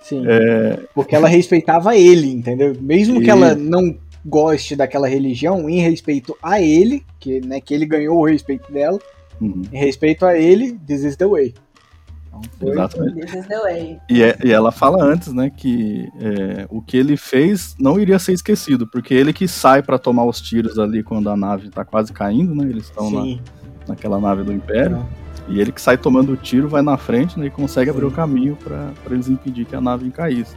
Sim. 0.01 0.23
É, 0.27 0.79
Porque 0.95 1.15
ela 1.15 1.27
respeitava 1.27 1.95
ele, 1.95 2.31
entendeu? 2.31 2.75
Mesmo 2.81 3.19
que 3.19 3.27
E- 3.27 3.29
ela 3.29 3.53
não 3.55 3.95
goste 4.25 4.75
daquela 4.75 5.07
religião, 5.07 5.69
em 5.69 5.79
respeito 5.79 6.35
a 6.41 6.61
ele, 6.61 7.03
que, 7.19 7.39
né, 7.45 7.61
que 7.61 7.73
ele 7.73 7.85
ganhou 7.85 8.17
o 8.17 8.25
respeito 8.25 8.71
dela, 8.71 8.99
uhum, 9.41 9.61
em 9.71 9.77
respeito 9.77 10.25
a 10.25 10.37
ele, 10.37 10.73
this 10.85 11.03
is 11.03 11.15
the 11.15 11.25
way. 11.27 11.53
Então, 12.27 12.41
foi- 12.59 12.71
exatamente. 12.71 13.19
This 13.21 13.33
is 13.33 13.47
the 13.47 13.59
way. 13.59 13.99
E, 14.09 14.21
é- 14.23 14.37
e 14.43 14.51
ela 14.51 14.71
fala 14.71 15.03
antes, 15.03 15.33
né, 15.33 15.49
que 15.49 16.07
é, 16.19 16.67
o 16.69 16.81
que 16.81 16.95
ele 16.97 17.17
fez 17.17 17.75
não 17.79 17.99
iria 17.99 18.19
ser 18.19 18.33
esquecido, 18.33 18.87
porque 18.87 19.13
ele 19.13 19.33
que 19.33 19.47
sai 19.47 19.81
pra 19.81 19.97
tomar 19.97 20.25
os 20.25 20.39
tiros 20.39 20.77
ali 20.77 21.03
quando 21.03 21.29
a 21.29 21.35
nave 21.35 21.69
tá 21.69 21.83
quase 21.83 22.13
caindo, 22.13 22.53
né? 22.55 22.65
Eles 22.69 22.85
estão 22.85 23.09
na, 23.09 23.39
naquela 23.87 24.19
nave 24.19 24.43
do 24.43 24.53
Império. 24.53 24.97
Tá. 24.97 25.05
E 25.47 25.59
ele 25.59 25.71
que 25.71 25.81
sai 25.81 25.97
tomando 25.97 26.33
o 26.33 26.37
tiro, 26.37 26.69
vai 26.69 26.83
na 26.83 26.95
frente 26.95 27.39
né, 27.39 27.47
e 27.47 27.49
consegue 27.49 27.89
abrir 27.89 28.05
o 28.05 28.11
caminho 28.11 28.55
para 28.55 28.93
eles 29.09 29.27
impedir 29.27 29.65
que 29.65 29.75
a 29.75 29.81
nave 29.81 30.11
caísse. 30.11 30.55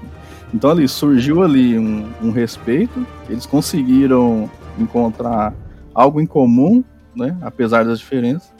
Então 0.52 0.68
ali 0.70 0.86
surgiu 0.86 1.42
ali 1.42 1.78
um, 1.78 2.06
um 2.22 2.30
respeito, 2.30 3.06
eles 3.26 3.46
conseguiram 3.46 4.50
encontrar 4.78 5.54
algo 5.94 6.20
em 6.20 6.26
comum, 6.26 6.84
né, 7.16 7.34
apesar 7.40 7.86
das 7.86 8.00
diferenças. 8.00 8.52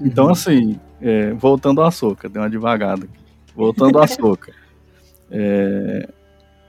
Então 0.00 0.26
Uhum. 0.26 0.30
assim, 0.32 0.80
é, 1.00 1.32
voltando 1.32 1.82
à 1.82 1.90
soca, 1.90 2.28
deu 2.28 2.42
uma 2.42 2.50
devagada 2.50 3.04
aqui. 3.04 3.18
Voltando 3.54 3.98
à 3.98 4.06
soca, 4.06 4.52
é, 5.30 6.08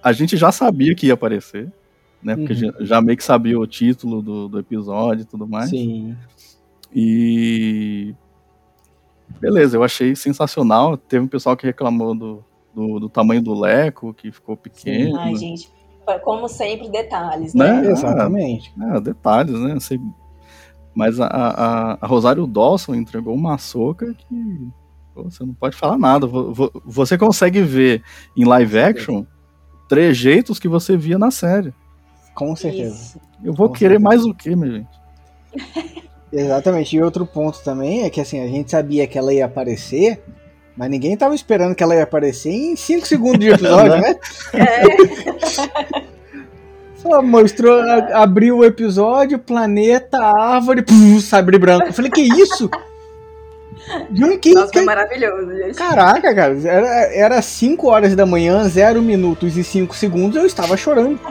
a 0.04 0.12
gente 0.12 0.36
já 0.38 0.52
sabia 0.52 0.96
que 0.96 1.08
ia 1.08 1.14
aparecer, 1.14 1.72
né, 2.24 2.36
porque 2.36 2.54
Uhum. 2.54 2.60
já, 2.60 2.74
já 2.86 3.02
meio 3.02 3.18
que 3.18 3.24
sabia 3.24 3.60
o 3.60 3.68
título 3.68 4.22
do, 4.22 4.48
do 4.48 4.60
episódio 4.60 5.22
e 5.24 5.26
tudo 5.26 5.48
mais. 5.48 5.70
Sim. 5.70 6.16
E 6.94 8.16
beleza, 9.40 9.78
eu 9.78 9.84
achei 9.84 10.16
sensacional. 10.16 10.98
Teve 10.98 11.24
um 11.26 11.28
pessoal 11.28 11.56
que 11.56 11.66
reclamou 11.68 12.16
do, 12.16 12.44
do, 12.74 13.00
do 13.02 13.10
tamanho 13.10 13.42
do 13.42 13.54
leco, 13.54 14.14
que 14.14 14.32
ficou 14.32 14.58
pequeno. 14.58 15.18
Ai, 15.20 15.36
gente, 15.36 15.70
como 16.24 16.48
sempre, 16.48 16.90
detalhes, 16.90 17.54
Né? 17.54 17.82
né? 17.82 17.92
Exatamente. 17.92 18.74
Ah, 18.82 19.00
detalhes, 19.00 19.54
né? 19.54 19.74
Não 19.74 19.80
sei. 19.80 20.00
Mas 20.96 21.20
a, 21.20 21.28
a, 21.28 21.98
a 22.02 22.08
Rosário 22.08 22.46
Dawson 22.48 22.96
entregou 22.96 23.34
uma 23.36 23.58
soca 23.58 24.14
que 24.14 24.68
pô, 25.14 25.24
você 25.24 25.44
não 25.46 25.54
pode 25.54 25.76
falar 25.76 25.98
nada. 25.98 26.26
Vo- 26.28 26.54
vo- 26.54 26.82
Você 26.86 27.18
consegue 27.18 27.62
ver 27.62 28.04
em 28.36 28.44
live 28.44 28.80
action 28.80 29.24
trejeitos 29.88 30.60
que 30.60 30.68
você 30.68 30.96
via 30.98 31.18
na 31.18 31.32
série. 31.32 31.74
Com 32.36 32.56
certeza. 32.56 32.96
Isso. 32.96 33.20
Eu 33.44 33.54
vou 33.54 33.68
Com 33.70 33.76
querer 33.76 34.00
certeza. 34.00 34.10
mais 34.10 34.24
o 34.26 34.34
que, 34.34 34.56
minha 34.56 34.72
gente? 34.78 35.00
Exatamente. 36.32 36.96
E 36.96 37.02
outro 37.02 37.26
ponto 37.26 37.60
também 37.64 38.04
é 38.04 38.10
que 38.10 38.22
assim, 38.22 38.40
a 38.40 38.48
gente 38.48 38.70
sabia 38.72 39.08
que 39.08 39.18
ela 39.18 39.34
ia 39.34 39.46
aparecer, 39.46 40.22
mas 40.78 40.90
ninguém 40.90 41.18
tava 41.18 41.34
esperando 41.34 41.74
que 41.76 41.82
ela 41.84 41.96
ia 41.96 42.04
aparecer 42.04 42.52
em 42.52 42.76
5 42.76 43.08
segundos 43.08 43.40
de 43.40 43.50
episódio, 43.52 43.98
né? 44.02 44.16
É, 44.54 46.09
Só 47.02 47.22
mostrou, 47.22 47.80
a- 47.82 48.22
abriu 48.24 48.58
o 48.58 48.66
episódio, 48.66 49.40
planeta, 49.40 50.20
árvore, 50.20 50.82
pum, 50.82 51.20
sabre 51.20 51.58
branco. 51.58 51.88
Eu 51.88 51.94
falei, 51.94 52.12
que 52.12 52.22
isso? 52.22 52.70
De 54.10 54.24
onde 54.24 54.38
que, 54.38 54.54
nossa, 54.54 54.72
que- 54.72 54.82
maravilhoso, 54.82 55.56
gente. 55.56 55.76
Caraca, 55.76 56.36
cara, 56.36 56.56
era, 56.64 56.88
era 57.16 57.42
5 57.42 57.88
horas 57.88 58.16
da 58.16 58.26
manhã, 58.26 58.68
0 58.68 59.02
minutos 59.02 59.56
e 59.58 59.64
5 59.64 59.96
segundos, 59.96 60.36
eu 60.38 60.46
estava 60.46 60.76
chorando. 60.78 61.20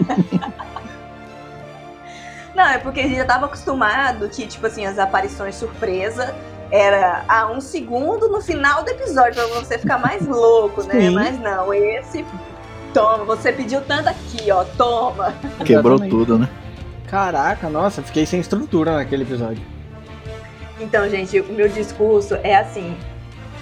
Não, 2.55 2.64
é 2.64 2.79
porque 2.79 3.01
a 3.01 3.03
gente 3.05 3.16
já 3.16 3.25
tava 3.25 3.47
acostumado 3.47 4.29
que, 4.29 4.47
tipo 4.47 4.66
assim, 4.66 4.85
as 4.85 4.99
aparições 4.99 5.55
surpresa 5.55 6.35
era 6.71 7.23
a 7.29 7.47
um 7.51 7.61
segundo 7.61 8.29
no 8.29 8.41
final 8.41 8.83
do 8.83 8.91
episódio 8.91 9.35
pra 9.35 9.61
você 9.61 9.79
ficar 9.79 9.99
mais 9.99 10.27
louco, 10.27 10.83
né? 10.83 10.95
Sim. 11.01 11.11
Mas 11.14 11.39
não, 11.41 11.73
esse. 11.73 12.25
Toma, 12.93 13.24
você 13.24 13.53
pediu 13.53 13.80
tanto 13.82 14.09
aqui, 14.09 14.51
ó, 14.51 14.64
toma. 14.64 15.34
Quebrou 15.64 15.95
Exatamente. 15.97 16.11
tudo, 16.11 16.39
né? 16.39 16.49
Caraca, 17.07 17.68
nossa, 17.70 18.03
fiquei 18.03 18.26
sem 18.26 18.41
estrutura 18.41 18.97
naquele 18.97 19.22
episódio. 19.22 19.62
Então, 20.80 21.09
gente, 21.09 21.41
o 21.41 21.53
meu 21.53 21.68
discurso 21.68 22.34
é 22.43 22.55
assim. 22.57 22.97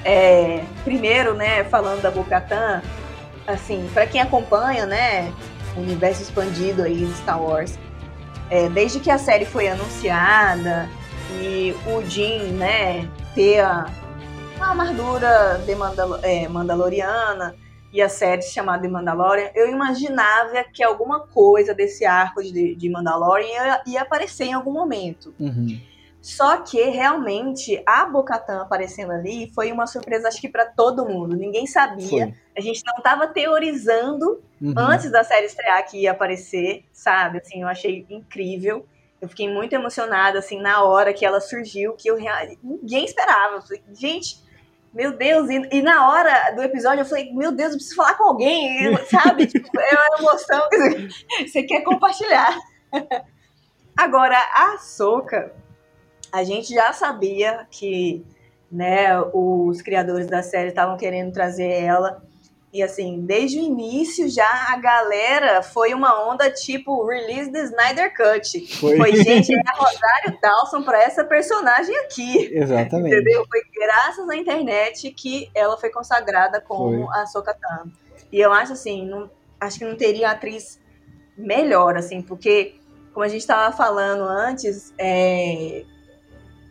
é, 0.05 0.62
primeiro, 0.85 1.35
né, 1.35 1.64
falando 1.64 2.03
da 2.03 2.11
Bocatan, 2.11 2.83
assim, 3.47 3.89
pra 3.93 4.07
quem 4.07 4.20
acompanha, 4.20 4.87
né, 4.87 5.33
o 5.77 5.81
universo 5.81 6.22
expandido 6.22 6.83
aí 6.83 6.95
de 6.97 7.12
Star 7.14 7.41
Wars, 7.43 7.79
é, 8.51 8.68
desde 8.68 9.01
que 9.01 9.11
a 9.11 9.18
série 9.18 9.45
foi 9.45 9.68
anunciada 9.68 10.89
e 11.41 11.74
o 11.87 12.03
Jim, 12.09 12.53
né, 12.53 13.09
ter 13.35 13.61
a, 13.61 13.87
a 14.61 14.68
armadura 14.68 15.61
de 15.66 15.74
Mandalo- 15.74 16.20
é, 16.22 16.49
Mandaloriana 16.49 17.55
e 17.97 18.03
a 18.03 18.09
série 18.11 18.43
chamada 18.43 18.83
The 18.83 18.89
Mandalorian, 18.89 19.51
eu 19.55 19.71
imaginava 19.71 20.63
que 20.73 20.83
alguma 20.83 21.21
coisa 21.27 21.73
desse 21.75 22.05
arco 22.05 22.43
de, 22.43 22.75
de 22.75 22.91
Mandalorian 22.91 23.47
ia, 23.49 23.83
ia 23.87 24.03
aparecer 24.03 24.45
em 24.45 24.53
algum 24.53 24.73
momento. 24.73 25.35
Uhum. 25.41 25.81
Só 26.21 26.59
que 26.59 26.83
realmente 26.91 27.81
a 27.87 28.05
Bocatan 28.05 28.61
aparecendo 28.61 29.13
ali 29.13 29.51
foi 29.55 29.73
uma 29.73 29.87
surpresa, 29.87 30.29
acho 30.29 30.41
que 30.41 30.49
pra 30.49 30.67
todo 30.67 31.07
mundo. 31.07 31.37
Ninguém 31.37 31.67
sabia. 31.67 32.09
Foi. 32.27 32.35
A 32.57 32.61
gente 32.61 32.83
não 32.85 33.01
tava 33.03 33.29
teorizando 33.29 34.43
Uhum. 34.61 34.75
antes 34.77 35.11
da 35.11 35.23
série 35.23 35.47
estrear 35.47 35.87
que 35.89 36.03
ia 36.03 36.11
aparecer, 36.13 36.85
sabe? 36.93 37.39
Assim, 37.39 37.63
eu 37.63 37.69
achei 37.69 38.05
incrível. 38.11 38.85
Eu 39.21 39.29
fiquei 39.29 39.49
muito 39.49 39.73
emocionada, 39.75 40.39
assim, 40.39 40.61
na 40.61 40.83
hora 40.85 41.13
que 41.15 41.25
ela 41.25 41.41
surgiu, 41.41 41.93
que 41.95 42.09
eu 42.11 42.17
rea- 42.17 42.57
ninguém 42.63 43.05
esperava. 43.05 43.57
Eu 43.57 43.63
falei, 43.63 43.83
gente, 43.95 44.45
meu 44.95 45.16
Deus, 45.16 45.49
e, 45.51 45.68
e 45.72 45.82
na 45.82 46.09
hora 46.09 46.51
do 46.53 46.62
episódio 46.62 47.01
eu 47.03 47.07
falei, 47.07 47.32
meu 47.34 47.53
Deus, 47.53 47.72
eu 47.72 47.76
preciso 47.76 47.97
falar 47.97 48.14
com 48.14 48.24
alguém, 48.24 48.84
eu- 48.84 48.97
sabe? 49.07 49.47
tipo, 49.47 49.68
é 49.78 49.95
uma 49.95 50.18
emoção 50.18 50.68
que 50.70 51.47
você 51.49 51.62
quer 51.64 51.82
compartilhar. 51.82 52.57
Agora, 53.97 54.37
a 54.55 54.78
Soca, 54.78 55.53
a 56.32 56.45
gente 56.45 56.72
já 56.74 56.93
sabia 56.93 57.66
que 57.70 58.24
né, 58.70 59.18
os 59.32 59.80
criadores 59.80 60.26
da 60.26 60.43
série 60.43 60.68
estavam 60.68 60.97
querendo 60.97 61.32
trazer 61.32 61.70
ela. 61.82 62.22
E 62.77 62.83
assim, 62.83 63.22
desde 63.24 63.59
o 63.59 63.62
início 63.62 64.29
já 64.29 64.66
a 64.68 64.77
galera 64.77 65.62
foi 65.62 65.95
uma 65.95 66.29
onda 66.31 66.51
tipo 66.51 67.07
release 67.07 67.51
the 67.51 67.62
Snyder 67.62 68.14
Cut. 68.14 68.77
Foi. 68.77 68.99
Foi, 68.99 69.16
gente, 69.16 69.51
é 69.51 69.62
a 69.66 69.72
Rosário 69.72 70.39
Dawson 70.43 70.83
pra 70.83 71.03
essa 71.03 71.24
personagem 71.24 71.97
aqui. 72.01 72.55
Exatamente. 72.55 73.14
Entendeu? 73.16 73.47
Foi 73.49 73.62
graças 73.74 74.29
à 74.29 74.37
internet 74.37 75.11
que 75.12 75.51
ela 75.55 75.79
foi 75.79 75.89
consagrada 75.89 76.61
como 76.61 77.11
a 77.12 77.24
Sokatan. 77.24 77.91
E 78.31 78.39
eu 78.39 78.53
acho 78.53 78.74
assim, 78.74 79.07
não, 79.07 79.31
acho 79.59 79.79
que 79.79 79.87
não 79.87 79.97
teria 79.97 80.33
atriz 80.33 80.79
melhor, 81.35 81.97
assim, 81.97 82.20
porque, 82.20 82.74
como 83.14 83.24
a 83.24 83.29
gente 83.29 83.41
estava 83.41 83.74
falando 83.74 84.24
antes, 84.24 84.93
é, 84.99 85.83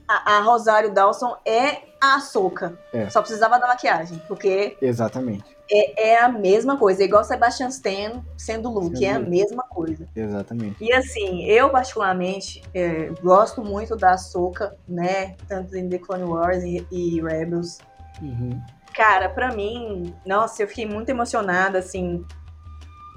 a, 0.07 0.37
a 0.37 0.41
Rosário 0.41 0.93
Dawson 0.93 1.35
é 1.43 1.81
a 1.99 2.19
Soca. 2.19 2.77
É. 2.93 3.09
Só 3.09 3.21
precisava 3.21 3.57
da 3.57 3.65
maquiagem, 3.65 4.21
porque 4.27 4.77
Exatamente. 4.79 5.54
É, 5.69 6.09
é 6.11 6.19
a 6.21 6.29
mesma 6.29 6.77
coisa. 6.77 7.01
É 7.01 7.05
igual 7.05 7.23
Sebastian 7.23 7.67
Stan 7.69 8.23
sendo 8.37 8.69
Luke, 8.69 8.97
Sendo 8.97 9.03
é 9.05 9.11
a 9.13 9.19
mesma 9.19 9.63
coisa. 9.63 10.07
Exatamente. 10.15 10.75
E 10.83 10.93
assim, 10.93 11.43
eu 11.45 11.69
particularmente 11.69 12.61
é, 12.73 13.09
gosto 13.21 13.63
muito 13.63 13.95
da 13.95 14.17
Soca, 14.17 14.75
né? 14.87 15.35
Tanto 15.47 15.75
em 15.75 15.89
The 15.89 15.97
Clone 15.99 16.23
Wars 16.23 16.63
e, 16.63 16.85
e 16.91 17.21
Rebels. 17.21 17.79
Uhum. 18.21 18.59
Cara, 18.93 19.27
pra 19.29 19.51
mim, 19.53 20.13
nossa, 20.25 20.63
eu 20.63 20.67
fiquei 20.67 20.85
muito 20.85 21.09
emocionada, 21.09 21.79
assim. 21.79 22.23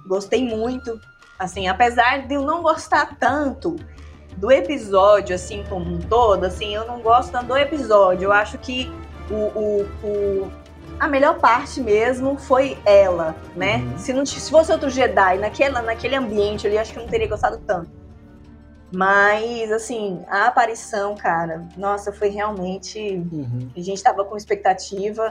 Gostei 0.07 0.45
muito. 0.45 1.01
Assim, 1.39 1.69
apesar 1.69 2.27
de 2.27 2.35
eu 2.35 2.43
não 2.43 2.63
gostar 2.63 3.17
tanto 3.17 3.77
do 4.37 4.51
episódio, 4.51 5.35
assim, 5.35 5.65
como 5.69 5.85
um 5.95 5.99
todo, 5.99 6.45
assim, 6.45 6.75
eu 6.75 6.87
não 6.87 7.01
gosto 7.01 7.31
tanto 7.31 7.47
do 7.47 7.57
episódio. 7.57 8.25
Eu 8.25 8.33
acho 8.33 8.59
que 8.59 8.91
o, 9.31 9.35
o, 9.35 9.83
o- 10.05 10.53
a 10.99 11.09
melhor 11.09 11.39
parte 11.39 11.81
mesmo 11.81 12.37
foi 12.37 12.77
ela, 12.85 13.37
né? 13.55 13.77
Uhum. 13.77 13.99
Se, 13.99 14.13
não, 14.13 14.27
se 14.27 14.51
fosse 14.51 14.73
outro 14.73 14.91
Jedi 14.91 15.39
naquela, 15.39 15.81
naquele 15.81 16.17
ambiente 16.17 16.67
ali, 16.67 16.77
acho 16.77 16.93
que 16.93 16.99
eu 16.99 17.03
não 17.03 17.11
teria 17.11 17.29
gostado 17.29 17.59
tanto. 17.67 17.91
Mas, 18.93 19.71
assim, 19.71 20.25
a 20.29 20.47
aparição, 20.47 21.15
cara, 21.15 21.67
nossa, 21.77 22.13
foi 22.13 22.29
realmente 22.29 22.99
Uhum. 22.99 23.71
a 23.77 23.81
gente 23.81 24.03
tava 24.03 24.25
com 24.25 24.37
expectativa. 24.37 25.31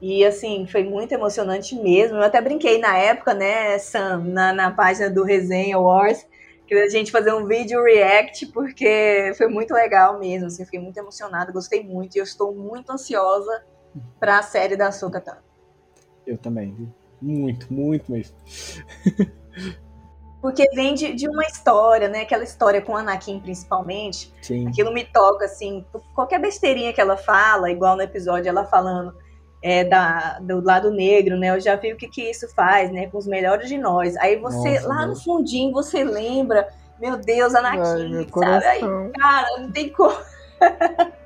E 0.00 0.24
assim, 0.24 0.66
foi 0.66 0.84
muito 0.84 1.12
emocionante 1.12 1.74
mesmo. 1.74 2.18
Eu 2.18 2.22
até 2.22 2.40
brinquei 2.40 2.78
na 2.78 2.96
época, 2.98 3.32
né, 3.32 3.78
Sam, 3.78 4.18
na, 4.26 4.52
na 4.52 4.70
página 4.70 5.08
do 5.08 5.24
Resenha 5.24 5.78
Wars, 5.78 6.26
que 6.66 6.74
a 6.74 6.88
gente 6.88 7.10
fazer 7.10 7.32
um 7.32 7.46
vídeo 7.46 7.82
react, 7.82 8.46
porque 8.48 9.32
foi 9.38 9.48
muito 9.48 9.72
legal 9.72 10.18
mesmo. 10.18 10.48
Assim, 10.48 10.64
fiquei 10.64 10.80
muito 10.80 10.98
emocionada, 10.98 11.52
gostei 11.52 11.82
muito. 11.82 12.16
E 12.16 12.18
eu 12.18 12.24
estou 12.24 12.54
muito 12.54 12.92
ansiosa 12.92 13.64
pra 14.18 14.42
série 14.42 14.76
da 14.76 14.90
Sokatan. 14.92 15.36
Eu 16.26 16.38
também, 16.38 16.72
viu? 16.72 16.88
Muito, 17.20 17.72
muito 17.72 18.10
mesmo. 18.10 18.36
Porque 20.40 20.68
vem 20.74 20.92
de, 20.92 21.14
de, 21.14 21.26
uma 21.26 21.42
história, 21.44 22.06
né? 22.06 22.20
Aquela 22.20 22.44
história 22.44 22.82
com 22.82 22.94
Anakin, 22.94 23.40
principalmente. 23.40 24.30
Sim. 24.42 24.68
Aquilo 24.68 24.92
me 24.92 25.02
toca, 25.04 25.46
assim. 25.46 25.86
Qualquer 26.14 26.38
besteirinha 26.38 26.92
que 26.92 27.00
ela 27.00 27.16
fala, 27.16 27.70
igual 27.70 27.96
no 27.96 28.02
episódio, 28.02 28.50
ela 28.50 28.66
falando 28.66 29.14
é, 29.62 29.84
da, 29.84 30.38
do 30.40 30.62
lado 30.62 30.90
negro, 30.90 31.38
né? 31.38 31.48
Eu 31.48 31.60
já 31.60 31.76
vi 31.76 31.94
o 31.94 31.96
que, 31.96 32.08
que 32.08 32.30
isso 32.30 32.46
faz, 32.54 32.92
né? 32.92 33.06
Com 33.06 33.16
os 33.16 33.26
melhores 33.26 33.70
de 33.70 33.78
nós. 33.78 34.14
Aí 34.18 34.36
você, 34.36 34.74
Nossa, 34.74 34.88
lá 34.88 35.06
Deus. 35.06 35.18
no 35.18 35.24
fundinho, 35.24 35.72
você 35.72 36.04
lembra, 36.04 36.68
meu 37.00 37.16
Deus, 37.16 37.54
Anakin, 37.54 38.18
Ai, 38.18 38.28
sabe? 38.30 38.66
Aí, 38.66 39.12
cara, 39.18 39.60
não 39.60 39.72
tem 39.72 39.88
como. 39.88 40.14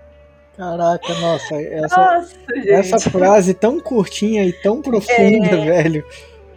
Caraca, 0.58 1.14
nossa, 1.20 1.54
essa, 1.54 1.96
nossa, 1.96 2.36
essa 2.66 3.10
frase 3.10 3.54
tão 3.54 3.78
curtinha 3.78 4.44
e 4.44 4.52
tão 4.52 4.82
profunda, 4.82 5.46
é, 5.46 5.64
velho. 5.64 6.04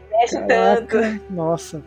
Mexe 0.10 0.40
Caraca, 0.40 1.02
tanto. 1.02 1.22
Nossa. 1.32 1.84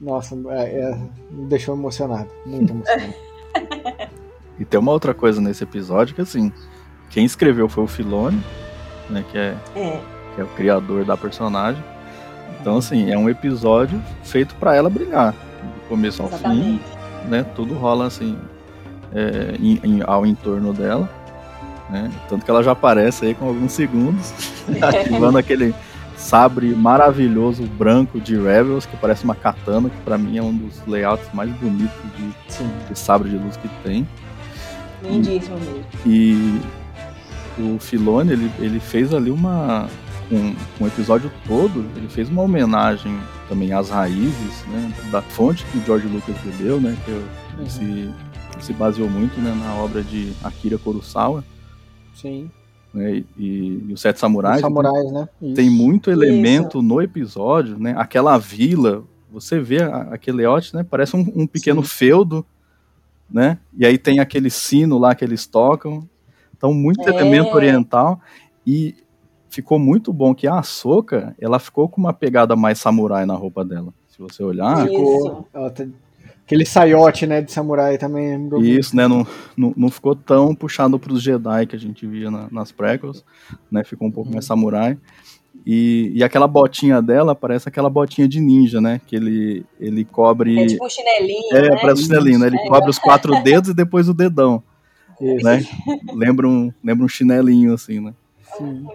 Nossa, 0.00 0.36
é, 0.50 0.78
é, 0.78 0.98
me 1.28 1.46
deixou 1.46 1.74
emocionado. 1.74 2.30
Muito 2.46 2.72
emocionado. 2.72 3.14
e 4.60 4.64
tem 4.64 4.78
uma 4.78 4.92
outra 4.92 5.12
coisa 5.12 5.40
nesse 5.40 5.64
episódio 5.64 6.14
que 6.14 6.20
assim, 6.20 6.52
quem 7.10 7.24
escreveu 7.24 7.68
foi 7.68 7.82
o 7.82 7.88
Filone, 7.88 8.40
né? 9.10 9.24
Que 9.32 9.38
é, 9.38 9.56
é. 9.74 10.00
Que 10.36 10.40
é 10.40 10.44
o 10.44 10.48
criador 10.54 11.04
da 11.04 11.16
personagem. 11.16 11.82
Então, 12.60 12.76
assim, 12.76 13.10
é 13.10 13.18
um 13.18 13.28
episódio 13.28 14.00
feito 14.22 14.54
para 14.54 14.76
ela 14.76 14.88
brilhar. 14.88 15.32
Do 15.32 15.88
começo 15.88 16.22
ao 16.22 16.28
Exatamente. 16.28 16.78
fim. 16.78 17.28
Né, 17.28 17.42
tudo 17.56 17.72
rola 17.72 18.06
assim 18.06 18.38
é, 19.14 19.56
em, 19.60 19.80
em, 19.82 20.02
ao 20.04 20.26
entorno 20.26 20.72
dela. 20.72 21.08
Né? 21.88 22.10
Tanto 22.28 22.44
que 22.44 22.50
ela 22.50 22.62
já 22.62 22.72
aparece 22.72 23.26
aí 23.26 23.34
com 23.34 23.46
alguns 23.46 23.72
segundos, 23.72 24.32
ativando 24.82 25.38
aquele 25.38 25.74
sabre 26.16 26.74
maravilhoso 26.74 27.64
branco 27.64 28.20
de 28.20 28.36
Rebels, 28.36 28.86
que 28.86 28.96
parece 28.96 29.24
uma 29.24 29.34
katana, 29.34 29.90
que 29.90 29.96
para 29.98 30.16
mim 30.16 30.38
é 30.38 30.42
um 30.42 30.54
dos 30.54 30.80
layouts 30.86 31.26
mais 31.32 31.50
bonitos 31.56 31.94
de, 32.16 32.88
de 32.88 32.98
sabre 32.98 33.28
de 33.28 33.36
luz 33.36 33.56
que 33.56 33.68
tem. 33.82 34.06
Lindíssimo 35.02 35.58
mesmo. 35.58 35.84
E 36.06 36.60
o 37.58 37.78
Filone, 37.78 38.32
ele, 38.32 38.50
ele 38.58 38.80
fez 38.80 39.12
ali 39.12 39.30
uma. 39.30 39.88
Com, 40.28 40.54
com 40.78 40.84
o 40.84 40.86
episódio 40.86 41.30
todo, 41.46 41.84
ele 41.94 42.08
fez 42.08 42.30
uma 42.30 42.40
homenagem 42.40 43.14
também 43.46 43.74
às 43.74 43.90
raízes, 43.90 44.64
né, 44.68 44.90
da 45.12 45.20
fonte 45.20 45.66
que 45.66 45.76
o 45.76 45.84
George 45.84 46.06
Lucas 46.06 46.34
bebeu, 46.42 46.80
né, 46.80 46.96
que 47.04 47.10
é 47.10 47.14
uhum. 47.58 48.14
Se 48.60 48.72
baseou 48.72 49.08
muito 49.08 49.40
né, 49.40 49.54
na 49.54 49.74
obra 49.74 50.02
de 50.02 50.32
Akira 50.42 50.78
Kurosawa. 50.78 51.44
Sim. 52.14 52.50
Né, 52.92 53.24
e, 53.36 53.82
e, 53.88 53.92
os 53.92 54.00
Sete 54.00 54.20
Samurais. 54.20 54.56
Os 54.56 54.62
samurais, 54.62 55.12
né? 55.12 55.28
Isso. 55.42 55.54
Tem 55.54 55.68
muito 55.68 56.10
elemento 56.10 56.78
Isso. 56.78 56.82
no 56.82 57.02
episódio, 57.02 57.78
né? 57.78 57.94
Aquela 57.96 58.38
vila, 58.38 59.02
você 59.30 59.58
vê 59.58 59.82
aquele 59.82 60.38
layout, 60.38 60.74
né? 60.74 60.86
Parece 60.88 61.16
um, 61.16 61.32
um 61.34 61.46
pequeno 61.46 61.82
Sim. 61.82 61.88
feudo, 61.88 62.46
né? 63.28 63.58
E 63.76 63.84
aí 63.84 63.98
tem 63.98 64.20
aquele 64.20 64.48
sino 64.48 64.96
lá 64.96 65.14
que 65.14 65.24
eles 65.24 65.46
tocam. 65.46 66.08
Então, 66.56 66.72
muito 66.72 67.02
é. 67.02 67.10
elemento 67.10 67.54
oriental. 67.54 68.20
E 68.66 68.94
ficou 69.48 69.78
muito 69.78 70.12
bom 70.12 70.34
que 70.34 70.46
a 70.46 70.58
Ahsoka, 70.58 71.34
ela 71.40 71.58
ficou 71.58 71.88
com 71.88 72.00
uma 72.00 72.12
pegada 72.12 72.56
mais 72.56 72.78
samurai 72.78 73.26
na 73.26 73.34
roupa 73.34 73.64
dela. 73.64 73.92
Se 74.08 74.18
você 74.18 74.42
olhar. 74.42 74.86
Ficou, 74.86 75.48
ela 75.52 75.70
Aquele 76.44 76.66
saiote, 76.66 77.26
né, 77.26 77.40
de 77.40 77.50
samurai 77.50 77.96
também. 77.96 78.48
Isso, 78.60 78.94
né, 78.94 79.08
não, 79.08 79.26
não, 79.56 79.72
não 79.74 79.90
ficou 79.90 80.14
tão 80.14 80.54
puxado 80.54 80.98
para 80.98 81.12
os 81.12 81.22
Jedi 81.22 81.66
que 81.66 81.74
a 81.74 81.78
gente 81.78 82.06
via 82.06 82.30
na, 82.30 82.48
nas 82.50 82.70
prequels, 82.70 83.24
né, 83.70 83.82
ficou 83.82 84.06
um 84.06 84.10
pouco 84.10 84.30
mais 84.30 84.44
samurai. 84.44 84.98
E, 85.64 86.12
e 86.14 86.22
aquela 86.22 86.46
botinha 86.46 87.00
dela 87.00 87.34
parece 87.34 87.66
aquela 87.66 87.88
botinha 87.88 88.28
de 88.28 88.40
ninja, 88.40 88.78
né, 88.78 89.00
que 89.06 89.16
ele, 89.16 89.64
ele 89.80 90.04
cobre... 90.04 90.58
É 90.58 90.66
tipo 90.66 90.84
um 90.84 90.88
chinelinho, 90.88 91.56
É, 91.56 91.70
né? 91.70 91.78
parece 91.80 92.02
um 92.02 92.04
chinelinho, 92.04 92.38
né, 92.38 92.46
ele 92.48 92.58
é. 92.58 92.68
cobre 92.68 92.90
os 92.90 92.98
quatro 92.98 93.32
dedos 93.42 93.70
e 93.70 93.74
depois 93.74 94.06
o 94.06 94.12
dedão, 94.12 94.62
Isso. 95.18 95.46
né, 95.46 95.64
lembra 96.12 96.46
um, 96.46 96.70
lembra 96.84 97.06
um 97.06 97.08
chinelinho, 97.08 97.72
assim, 97.72 98.00
né. 98.00 98.12
Sim. 98.58 98.86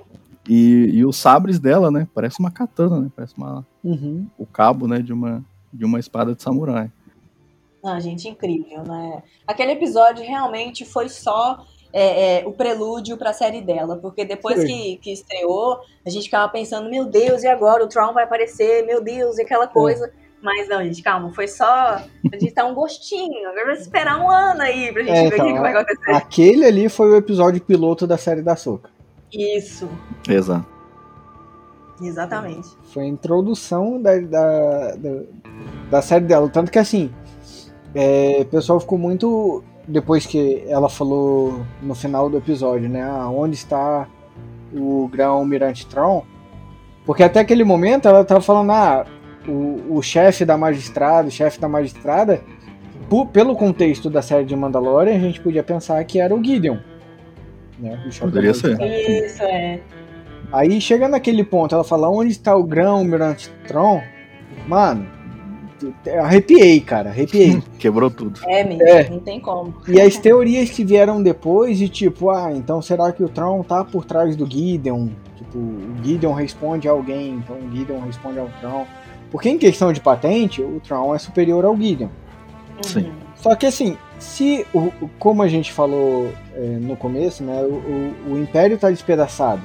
E, 0.48 0.92
e 0.94 1.06
os 1.06 1.18
sabres 1.18 1.60
dela, 1.60 1.90
né, 1.90 2.08
parece 2.14 2.40
uma 2.40 2.52
katana, 2.52 3.00
né, 3.00 3.12
parece 3.16 3.34
uma, 3.36 3.66
uhum. 3.84 4.28
o 4.38 4.46
cabo, 4.46 4.88
né, 4.88 5.00
de 5.00 5.12
uma, 5.12 5.44
de 5.74 5.84
uma 5.84 6.00
espada 6.00 6.36
de 6.36 6.44
samurai. 6.44 6.92
Ah, 7.84 8.00
gente, 8.00 8.28
incrível, 8.28 8.84
né? 8.84 9.24
Aquele 9.48 9.72
episódio 9.72 10.24
realmente 10.24 10.84
foi 10.84 11.08
só 11.08 11.66
é, 11.92 12.42
é, 12.42 12.48
o 12.48 12.52
prelúdio 12.52 13.18
para 13.18 13.32
a 13.32 13.34
série 13.34 13.62
dela, 13.62 13.98
porque 13.98 14.26
depois 14.26 14.64
que, 14.64 14.98
que, 14.98 15.12
estreou, 15.12 15.80
a 16.06 16.10
gente 16.10 16.26
ficava 16.26 16.52
pensando, 16.52 16.90
meu 16.90 17.06
Deus, 17.06 17.44
e 17.44 17.48
agora 17.48 17.84
o 17.84 17.88
Tron 17.88 18.14
vai 18.14 18.26
aparecer, 18.26 18.86
meu 18.86 19.02
Deus, 19.02 19.38
e 19.38 19.42
aquela 19.42 19.68
coisa. 19.68 20.06
É. 20.06 20.30
Mas 20.42 20.70
não, 20.70 20.84
gente, 20.84 21.02
calma, 21.02 21.34
foi 21.34 21.48
só 21.48 21.66
a 21.66 22.04
gente 22.34 22.54
dar 22.54 22.66
um 22.66 22.74
gostinho. 22.74 23.50
Agora 23.50 23.66
vai 23.66 23.76
esperar 23.76 24.22
um 24.22 24.30
ano 24.30 24.62
aí 24.62 24.92
pra 24.94 25.04
gente 25.04 25.18
é, 25.18 25.30
ver 25.30 25.36
então, 25.36 25.50
o 25.50 25.54
que 25.54 25.60
vai 25.60 25.74
acontecer. 25.74 26.12
Aquele 26.12 26.66
ali 26.66 26.88
foi 26.88 27.10
o 27.10 27.16
episódio 27.18 27.62
piloto 27.62 28.08
da 28.08 28.18
série 28.18 28.42
da 28.42 28.56
Soca. 28.56 28.90
Isso. 29.34 29.90
Exato. 30.28 30.66
Exatamente. 32.02 32.70
Foi 32.94 33.04
a 33.04 33.08
introdução 33.08 34.02
da, 34.02 34.18
da, 34.20 34.96
da, 34.96 35.22
da 35.92 36.02
série 36.02 36.24
dela. 36.24 36.48
Tanto 36.48 36.72
que 36.72 36.80
assim, 36.80 37.14
é, 37.94 38.40
o 38.42 38.46
pessoal 38.46 38.80
ficou 38.80 38.98
muito. 38.98 39.64
Depois 39.88 40.26
que 40.26 40.64
ela 40.68 40.88
falou 40.88 41.62
no 41.82 41.96
final 41.96 42.30
do 42.30 42.38
episódio, 42.38 42.88
né? 42.88 43.02
Ah, 43.02 43.28
onde 43.30 43.56
está 43.56 44.08
o 44.72 45.08
grão-almirante 45.08 45.88
Tron? 45.88 46.24
Porque 47.06 47.24
até 47.24 47.40
aquele 47.40 47.64
momento 47.64 48.08
ela 48.08 48.22
estava 48.22 48.40
falando, 48.40 48.72
ah, 48.72 49.06
o, 49.48 49.98
o 49.98 50.02
chefe 50.04 50.46
da 50.46 50.56
magistrada, 50.56 51.28
o 51.28 51.32
chefe 51.32 51.60
da 51.60 51.68
magistrada, 51.68 52.42
por, 53.10 53.28
pelo 53.28 53.56
contexto 53.56 54.10
da 54.12 54.22
série 54.22 54.46
de 54.46 54.56
Mandalorian, 54.56 55.16
a 55.16 55.20
gente 55.20 55.42
podia 55.42 55.64
pensar 55.64 56.04
que 56.04 56.20
era 56.20 56.36
o 56.36 56.44
Gideon. 56.44 56.78
Né? 57.80 58.00
O 58.06 58.20
Poderia 58.20 58.54
ser. 58.54 58.80
Isso, 58.80 59.42
é. 59.42 59.80
Aí 60.52 60.80
chega 60.80 61.08
naquele 61.08 61.44
ponto, 61.44 61.74
ela 61.74 61.84
fala, 61.84 62.10
onde 62.10 62.32
está 62.32 62.56
o 62.56 62.64
grão-almirante 62.64 63.50
Tron? 63.68 64.02
Mano, 64.68 65.08
Arrepiei, 66.22 66.80
cara, 66.80 67.10
arrepiei. 67.10 67.62
Quebrou 67.80 68.10
tudo. 68.10 68.40
É, 68.48 68.64
mesmo, 68.64 68.84
é. 68.84 69.10
não 69.10 69.20
tem 69.20 69.40
como. 69.40 69.74
E 69.88 70.00
as 70.00 70.18
teorias 70.18 70.70
que 70.70 70.84
vieram 70.84 71.22
depois 71.22 71.78
de 71.78 71.90
tipo, 71.90 72.30
ah, 72.30 72.52
então 72.54 72.82
será 72.82 73.12
que 73.12 73.24
o 73.24 73.30
Tron 73.30 73.64
tá 73.64 73.84
por 73.84 74.06
trás 74.06 74.36
do 74.36 74.50
Gideon? 74.50 75.10
Tipo, 75.38 75.58
o 75.58 75.96
Gideon 76.04 76.34
responde 76.34 76.88
a 76.88 76.92
alguém, 76.92 77.36
então 77.36 77.56
o 77.56 77.76
Gideon 77.76 78.00
responde 78.00 78.40
ao 78.40 78.50
Tron. 78.60 78.86
Porque 79.32 79.50
em 79.50 79.58
questão 79.58 79.94
de 79.94 80.00
patente, 80.00 80.62
o 80.62 80.82
Tron 80.86 81.14
é 81.14 81.20
superior 81.20 81.66
ao 81.66 81.76
Gideon. 81.76 82.10
Sim. 82.82 83.06
Uhum. 83.06 83.12
Só 83.36 83.56
que 83.56 83.66
assim, 83.66 83.98
se, 84.18 84.66
o, 84.74 84.92
como 85.18 85.42
a 85.42 85.48
gente 85.48 85.72
falou 85.72 86.30
é, 86.54 86.60
no 86.82 86.96
começo, 86.96 87.44
né, 87.44 87.62
o, 87.62 87.74
o, 88.30 88.34
o 88.34 88.38
Império 88.38 88.78
tá 88.78 88.90
despedaçado 88.90 89.62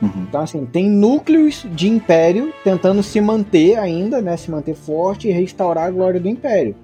Uhum. 0.00 0.24
Então, 0.28 0.40
assim, 0.40 0.64
tem 0.64 0.88
núcleos 0.88 1.66
de 1.72 1.88
império 1.88 2.52
tentando 2.64 3.02
se 3.02 3.20
manter 3.20 3.78
ainda, 3.78 4.22
né? 4.22 4.36
Se 4.36 4.50
manter 4.50 4.74
forte 4.74 5.28
e 5.28 5.30
restaurar 5.30 5.88
a 5.88 5.90
glória 5.90 6.18
do 6.18 6.28
império. 6.28 6.74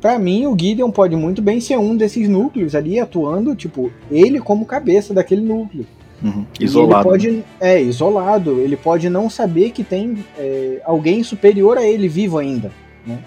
Para 0.00 0.18
mim, 0.18 0.46
o 0.46 0.58
Gideon 0.58 0.90
pode 0.90 1.14
muito 1.14 1.40
bem 1.40 1.60
ser 1.60 1.78
um 1.78 1.96
desses 1.96 2.28
núcleos 2.28 2.74
ali, 2.74 2.98
atuando, 2.98 3.54
tipo, 3.54 3.92
ele 4.10 4.40
como 4.40 4.66
cabeça 4.66 5.14
daquele 5.14 5.42
núcleo. 5.42 5.86
Uhum. 6.20 6.44
Isolado. 6.58 7.08
Ele 7.08 7.10
pode, 7.10 7.44
é, 7.60 7.80
isolado. 7.80 8.60
Ele 8.60 8.76
pode 8.76 9.08
não 9.08 9.30
saber 9.30 9.70
que 9.70 9.84
tem 9.84 10.24
é, 10.36 10.80
alguém 10.84 11.22
superior 11.22 11.78
a 11.78 11.84
ele 11.84 12.08
vivo 12.08 12.38
ainda, 12.38 12.72
né? 13.06 13.20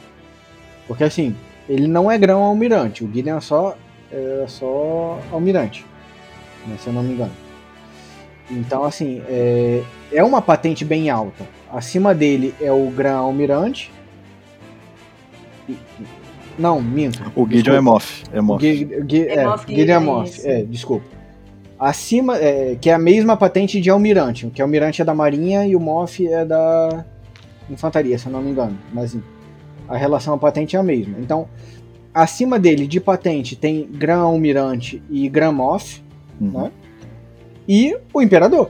Porque, 0.86 1.06
assim, 1.06 1.34
ele 1.70 1.88
não 1.88 2.12
é 2.12 2.18
grão 2.18 2.44
almirante. 2.44 3.06
O 3.06 3.12
Gideon 3.12 3.38
é 3.38 3.42
só, 3.42 3.78
é 4.12 4.44
só 4.48 5.20
almirante, 5.32 5.86
né, 6.68 6.76
se 6.78 6.88
eu 6.88 6.94
não 6.94 7.02
me 7.02 7.14
engano. 7.14 7.45
Então, 8.50 8.84
assim, 8.84 9.22
é, 9.28 9.82
é 10.12 10.24
uma 10.24 10.42
patente 10.42 10.86
bem 10.86 11.10
alta. 11.10 11.46
Acima 11.72 12.14
dele 12.14 12.54
é 12.62 12.72
o 12.72 12.90
Gran 12.90 13.18
Almirante. 13.18 13.92
Não, 16.58 16.82
minto. 16.82 17.22
O 17.36 17.50
Gideon 17.50 17.76
é 17.76 17.82
Moff. 17.82 18.24
É 18.32 18.40
Moff. 18.40 18.66
é, 18.66 18.78
Gideon 19.68 19.96
é 19.96 20.00
Moff. 20.00 20.48
É, 20.48 20.64
desculpa. 20.64 21.06
Acima, 21.78 22.38
é, 22.38 22.78
que 22.80 22.90
é 22.90 22.94
a 22.94 23.00
mesma 23.00 23.36
patente 23.36 23.82
de 23.82 23.90
Almirante. 23.90 24.48
Que 24.48 24.62
o 24.62 24.66
Almirante 24.66 25.02
é 25.02 25.06
da 25.06 25.14
Marinha 25.14 25.66
e 25.66 25.76
o 25.76 25.80
Moff 25.80 26.26
é 26.26 26.46
da 26.46 27.04
Infantaria, 27.70 28.18
se 28.18 28.28
eu 28.28 28.32
não 28.32 28.42
me 28.42 28.52
engano. 28.52 28.78
Mas 28.94 29.18
a 29.88 29.98
relação 29.98 30.34
à 30.34 30.38
patente 30.38 30.76
é 30.76 30.80
a 30.80 30.84
mesma. 30.84 31.18
Então, 31.20 31.50
acima 32.14 32.58
dele 32.58 32.88
de 32.88 33.02
patente 33.02 33.56
tem 33.56 33.90
Gran 33.92 34.20
Almirante 34.20 35.04
e 35.10 35.28
Gran 35.28 35.52
Moff, 35.52 36.02
uhum. 36.40 36.52
né? 36.52 36.72
E 37.68 37.98
o 38.14 38.22
imperador. 38.22 38.70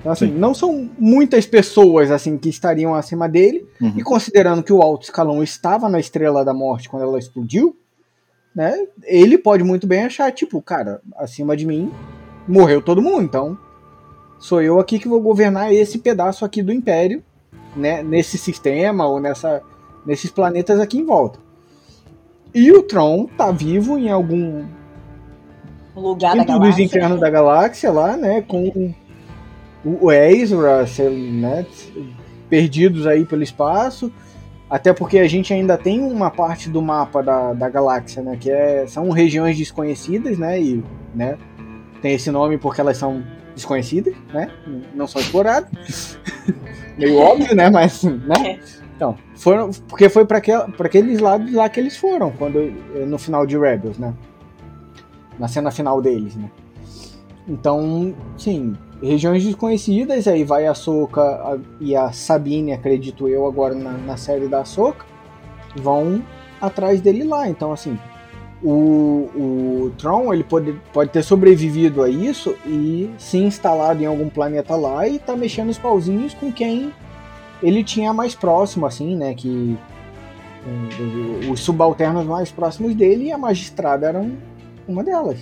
Então, 0.00 0.12
assim, 0.12 0.26
Sim. 0.26 0.38
não 0.38 0.52
são 0.52 0.90
muitas 0.98 1.46
pessoas 1.46 2.10
assim 2.10 2.36
que 2.36 2.48
estariam 2.48 2.94
acima 2.94 3.28
dele, 3.28 3.66
uhum. 3.80 3.94
e 3.96 4.02
considerando 4.02 4.62
que 4.62 4.72
o 4.72 4.82
alto 4.82 5.04
escalão 5.04 5.42
estava 5.42 5.88
na 5.88 6.00
Estrela 6.00 6.44
da 6.44 6.52
Morte 6.52 6.88
quando 6.88 7.04
ela 7.04 7.18
explodiu, 7.18 7.76
né? 8.54 8.74
Ele 9.04 9.38
pode 9.38 9.62
muito 9.62 9.86
bem 9.86 10.04
achar, 10.04 10.30
tipo, 10.32 10.60
cara, 10.60 11.00
acima 11.16 11.56
de 11.56 11.66
mim 11.66 11.92
morreu 12.48 12.82
todo 12.82 13.00
mundo, 13.00 13.22
então 13.22 13.56
sou 14.38 14.60
eu 14.60 14.80
aqui 14.80 14.98
que 14.98 15.08
vou 15.08 15.20
governar 15.20 15.72
esse 15.72 15.98
pedaço 15.98 16.44
aqui 16.44 16.62
do 16.62 16.72
Império. 16.72 17.22
né, 17.76 18.02
nesse 18.02 18.38
sistema 18.38 19.06
ou 19.06 19.20
nessa, 19.20 19.62
nesses 20.04 20.30
planetas 20.30 20.80
aqui 20.80 20.98
em 20.98 21.04
volta. 21.04 21.38
E 22.54 22.70
o 22.70 22.82
Tron 22.82 23.26
tá 23.26 23.50
vivo 23.50 23.98
em 23.98 24.10
algum 24.10 24.64
lugar 26.00 26.36
da 26.36 26.42
dos 26.42 26.46
galáxia. 26.46 26.84
infernos 26.84 27.20
da 27.20 27.30
galáxia 27.30 27.90
lá, 27.90 28.16
né? 28.16 28.42
Com 28.42 28.94
o 29.84 30.10
Ezra, 30.10 30.84
né? 31.10 31.66
Perdidos 32.48 33.06
aí 33.06 33.24
pelo 33.24 33.42
espaço. 33.42 34.12
Até 34.70 34.92
porque 34.92 35.18
a 35.18 35.28
gente 35.28 35.52
ainda 35.52 35.76
tem 35.76 36.00
uma 36.00 36.30
parte 36.30 36.70
do 36.70 36.80
mapa 36.80 37.22
da, 37.22 37.52
da 37.52 37.68
galáxia, 37.68 38.22
né? 38.22 38.38
Que 38.40 38.50
é, 38.50 38.86
são 38.86 39.10
regiões 39.10 39.56
desconhecidas, 39.58 40.38
né? 40.38 40.60
E, 40.60 40.82
né? 41.14 41.36
Tem 42.00 42.14
esse 42.14 42.30
nome 42.30 42.56
porque 42.56 42.80
elas 42.80 42.96
são 42.96 43.22
desconhecidas, 43.54 44.14
né? 44.32 44.50
Não 44.94 45.06
são 45.06 45.20
exploradas. 45.20 46.18
Meio 46.96 47.18
óbvio, 47.18 47.54
né? 47.54 47.68
Mas, 47.68 48.02
né? 48.02 48.58
Então, 48.96 49.16
foram, 49.34 49.70
porque 49.88 50.08
foi 50.08 50.24
para 50.24 50.38
aqueles 50.38 51.18
lados 51.18 51.52
lá 51.52 51.68
que 51.68 51.80
eles 51.80 51.96
foram, 51.96 52.30
quando 52.30 52.58
no 53.06 53.18
final 53.18 53.44
de 53.46 53.58
Rebels, 53.58 53.98
né? 53.98 54.14
Na 55.38 55.48
cena 55.48 55.70
final 55.70 56.00
deles, 56.00 56.36
né? 56.36 56.50
Então, 57.48 58.14
sim, 58.36 58.76
regiões 59.02 59.44
desconhecidas, 59.44 60.28
aí 60.28 60.44
vai 60.44 60.66
a 60.66 60.74
Soka 60.74 61.60
e 61.80 61.96
a 61.96 62.12
Sabine, 62.12 62.72
acredito 62.72 63.28
eu, 63.28 63.46
agora 63.46 63.74
na, 63.74 63.92
na 63.92 64.16
série 64.16 64.46
da 64.46 64.64
Soka, 64.64 65.04
vão 65.74 66.22
atrás 66.60 67.00
dele 67.00 67.24
lá. 67.24 67.48
Então, 67.48 67.72
assim, 67.72 67.98
o, 68.62 69.28
o 69.34 69.92
Tron 69.98 70.32
ele 70.32 70.44
pode, 70.44 70.72
pode 70.92 71.10
ter 71.10 71.22
sobrevivido 71.22 72.02
a 72.02 72.08
isso 72.08 72.54
e 72.64 73.10
se 73.18 73.38
instalado 73.38 74.00
em 74.00 74.06
algum 74.06 74.28
planeta 74.28 74.76
lá 74.76 75.06
e 75.08 75.18
tá 75.18 75.34
mexendo 75.34 75.70
os 75.70 75.78
pauzinhos 75.78 76.32
com 76.34 76.52
quem 76.52 76.92
ele 77.60 77.82
tinha 77.82 78.12
mais 78.12 78.34
próximo, 78.34 78.86
assim, 78.86 79.16
né? 79.16 79.34
Que 79.34 79.76
um, 80.64 81.50
os 81.50 81.60
subalternos 81.60 82.24
mais 82.24 82.52
próximos 82.52 82.94
dele 82.94 83.26
e 83.26 83.32
a 83.32 83.38
magistrada 83.38 84.06
eram 84.06 84.32
uma 84.86 85.02
delas. 85.02 85.38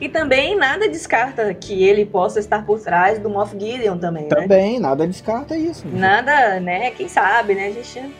E 0.00 0.08
também 0.08 0.56
nada 0.56 0.88
descarta 0.88 1.52
que 1.54 1.82
ele 1.82 2.04
possa 2.04 2.38
estar 2.38 2.64
por 2.64 2.80
trás 2.80 3.18
do 3.18 3.28
Moff 3.28 3.58
Gideon 3.58 3.98
também, 3.98 4.24
né? 4.24 4.28
Também, 4.28 4.78
nada 4.78 5.06
descarta 5.06 5.56
isso. 5.56 5.86
Nada, 5.88 6.60
né? 6.60 6.90
Quem 6.92 7.08
sabe, 7.08 7.54
né? 7.54 7.66
A 7.66 7.70
gente 7.72 8.14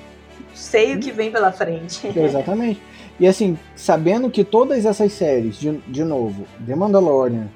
sei 0.54 0.94
o 0.94 0.98
que 0.98 1.12
vem 1.12 1.30
pela 1.30 1.52
frente. 1.52 2.08
Exatamente. 2.16 2.80
E 3.20 3.26
assim, 3.26 3.58
sabendo 3.74 4.30
que 4.30 4.44
todas 4.44 4.84
essas 4.84 5.12
séries, 5.12 5.58
de, 5.58 5.72
de 5.86 6.04
novo, 6.04 6.44
The 6.66 6.74
Mandalorian, 6.74 7.48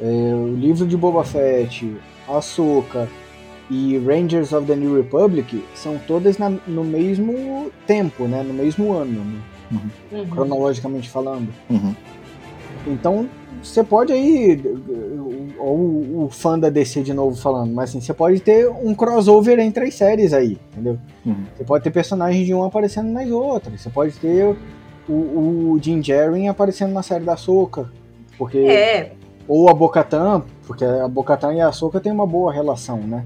é, 0.00 0.04
o 0.04 0.54
livro 0.54 0.86
de 0.86 0.96
Boba 0.96 1.24
Fett, 1.24 1.96
Ahsoka 2.28 3.08
e 3.70 3.98
Rangers 3.98 4.52
of 4.52 4.66
the 4.66 4.76
New 4.76 4.96
Republic 4.96 5.64
são 5.74 5.98
todas 6.06 6.38
na, 6.38 6.50
no 6.50 6.84
mesmo 6.84 7.70
tempo, 7.86 8.24
né? 8.24 8.42
No 8.42 8.52
mesmo 8.52 8.92
ano, 8.92 9.24
né? 9.24 9.40
Uhum. 9.70 10.18
Uhum. 10.18 10.26
cronologicamente 10.26 11.08
falando. 11.08 11.48
Uhum. 11.70 11.94
Então, 12.86 13.28
você 13.62 13.82
pode 13.82 14.12
aí, 14.12 14.62
ou 15.58 16.24
o 16.24 16.28
fã 16.30 16.58
da 16.58 16.70
DC 16.70 17.02
de 17.02 17.12
novo 17.12 17.36
falando, 17.36 17.72
mas 17.74 17.90
assim, 17.90 18.00
você 18.00 18.14
pode 18.14 18.40
ter 18.40 18.68
um 18.68 18.94
crossover 18.94 19.58
entre 19.58 19.86
as 19.86 19.94
séries 19.94 20.32
aí, 20.32 20.58
entendeu? 20.72 20.98
Uhum. 21.24 21.44
Você 21.56 21.64
pode 21.64 21.84
ter 21.84 21.90
personagens 21.90 22.46
de 22.46 22.54
um 22.54 22.62
aparecendo 22.62 23.10
nas 23.10 23.28
outras, 23.30 23.80
você 23.80 23.90
pode 23.90 24.12
ter 24.18 24.56
o, 25.08 25.12
o 25.12 25.78
Jim 25.80 26.02
Jaren 26.02 26.48
aparecendo 26.48 26.92
na 26.92 27.02
série 27.02 27.24
da 27.24 27.36
Soca, 27.36 27.90
porque... 28.38 28.58
É. 28.58 29.12
Ou 29.48 29.68
a 29.70 29.74
Bocatan, 29.74 30.42
porque 30.66 30.84
a 30.84 31.06
Bocatan 31.06 31.54
e 31.54 31.60
a 31.60 31.70
Soca 31.70 32.00
têm 32.00 32.10
uma 32.10 32.26
boa 32.26 32.52
relação, 32.52 32.98
né? 32.98 33.24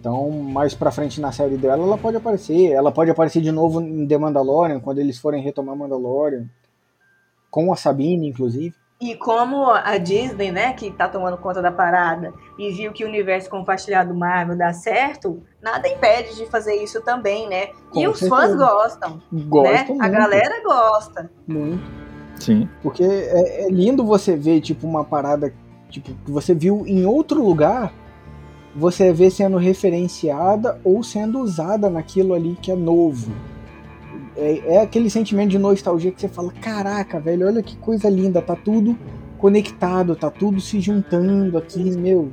Então, 0.00 0.30
mais 0.30 0.74
pra 0.74 0.90
frente 0.90 1.20
na 1.20 1.30
série 1.30 1.58
dela, 1.58 1.84
ela 1.84 1.98
pode 1.98 2.16
aparecer. 2.16 2.72
Ela 2.72 2.90
pode 2.90 3.10
aparecer 3.10 3.42
de 3.42 3.52
novo 3.52 3.82
em 3.82 4.08
The 4.08 4.16
Mandalorian, 4.16 4.80
quando 4.80 4.98
eles 4.98 5.18
forem 5.18 5.42
retomar 5.42 5.76
Mandalorian. 5.76 6.46
Com 7.50 7.70
a 7.70 7.76
Sabine, 7.76 8.26
inclusive. 8.26 8.74
E 8.98 9.14
como 9.16 9.70
a 9.70 9.96
Disney, 9.98 10.50
né, 10.50 10.72
que 10.72 10.90
tá 10.90 11.08
tomando 11.08 11.36
conta 11.38 11.60
da 11.62 11.72
parada 11.72 12.32
e 12.58 12.70
viu 12.70 12.92
que 12.92 13.04
o 13.04 13.08
universo 13.08 13.48
compartilhado 13.48 14.14
Marvel 14.14 14.56
dá 14.56 14.72
certo, 14.74 15.42
nada 15.62 15.88
impede 15.88 16.36
de 16.36 16.46
fazer 16.46 16.74
isso 16.76 17.00
também, 17.02 17.48
né? 17.48 17.68
Com 17.90 18.00
e 18.00 18.06
os 18.06 18.18
certeza. 18.18 18.42
fãs 18.42 18.56
gostam, 18.56 19.22
Gosto 19.32 19.72
né? 19.72 19.84
muito. 19.88 20.02
A 20.02 20.08
galera 20.08 20.62
gosta. 20.62 21.30
Muito. 21.46 21.82
Sim. 22.36 22.68
Porque 22.82 23.02
é, 23.02 23.64
é 23.64 23.68
lindo 23.70 24.04
você 24.04 24.36
ver, 24.36 24.60
tipo, 24.60 24.86
uma 24.86 25.04
parada 25.04 25.52
tipo, 25.88 26.12
que 26.24 26.30
você 26.30 26.54
viu 26.54 26.84
em 26.86 27.06
outro 27.06 27.42
lugar, 27.42 27.92
você 28.74 29.12
vê 29.12 29.30
sendo 29.30 29.56
referenciada 29.56 30.80
ou 30.84 31.02
sendo 31.02 31.40
usada 31.40 31.90
naquilo 31.90 32.34
ali 32.34 32.56
que 32.60 32.70
é 32.70 32.76
novo. 32.76 33.32
É, 34.36 34.76
é 34.76 34.80
aquele 34.80 35.10
sentimento 35.10 35.50
de 35.50 35.58
nostalgia 35.58 36.12
que 36.12 36.20
você 36.20 36.28
fala, 36.28 36.52
caraca, 36.52 37.18
velho, 37.18 37.46
olha 37.46 37.62
que 37.62 37.76
coisa 37.76 38.08
linda, 38.08 38.40
tá 38.40 38.54
tudo 38.54 38.96
conectado, 39.38 40.14
tá 40.14 40.30
tudo 40.30 40.60
se 40.60 40.80
juntando 40.80 41.56
aqui, 41.58 41.90
meu. 41.96 42.30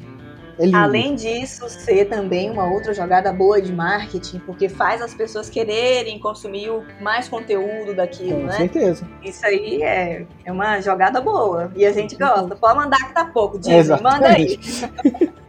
É. 0.59 0.75
Além 0.75 1.13
disso, 1.13 1.69
ser 1.69 2.05
também 2.05 2.49
uma 2.49 2.67
outra 2.67 2.91
jogada 2.91 3.31
boa 3.31 3.61
de 3.61 3.71
marketing, 3.71 4.39
porque 4.39 4.67
faz 4.67 5.01
as 5.01 5.13
pessoas 5.13 5.49
quererem 5.49 6.19
consumir 6.19 6.69
mais 6.99 7.29
conteúdo 7.29 7.93
daquilo, 7.93 8.41
Com 8.41 8.47
né? 8.47 8.53
certeza. 8.53 9.07
Isso 9.23 9.45
aí 9.45 9.83
é, 9.83 10.25
é 10.43 10.51
uma 10.51 10.81
jogada 10.81 11.21
boa. 11.21 11.71
E 11.75 11.85
a 11.85 11.91
gente 11.91 12.15
gosta. 12.15 12.55
Pode 12.55 12.75
mandar 12.75 12.97
que 12.97 13.13
tá 13.13 13.25
pouco, 13.25 13.59
Disney. 13.59 14.01
Manda 14.01 14.29
aí. 14.29 14.59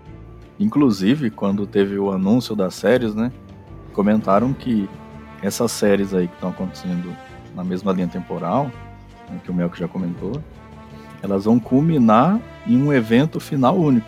Inclusive, 0.59 1.31
quando 1.31 1.67
teve 1.67 1.99
o 1.99 2.11
anúncio 2.11 2.57
das 2.57 2.75
séries, 2.75 3.15
né? 3.15 3.31
Comentaram 3.93 4.53
que 4.53 4.89
essas 5.43 5.71
séries 5.71 6.13
aí 6.13 6.27
que 6.27 6.35
estão 6.35 6.51
acontecendo 6.51 7.15
na 7.55 7.63
mesma 7.63 7.93
linha 7.93 8.09
temporal, 8.09 8.71
né, 9.31 9.41
que 9.43 9.51
o 9.51 9.55
Melk 9.55 9.79
já 9.79 9.87
comentou, 9.87 10.33
elas 11.23 11.45
vão 11.45 11.59
culminar 11.59 12.41
em 12.67 12.81
um 12.81 12.93
evento 12.93 13.41
final 13.41 13.77
único. 13.77 14.07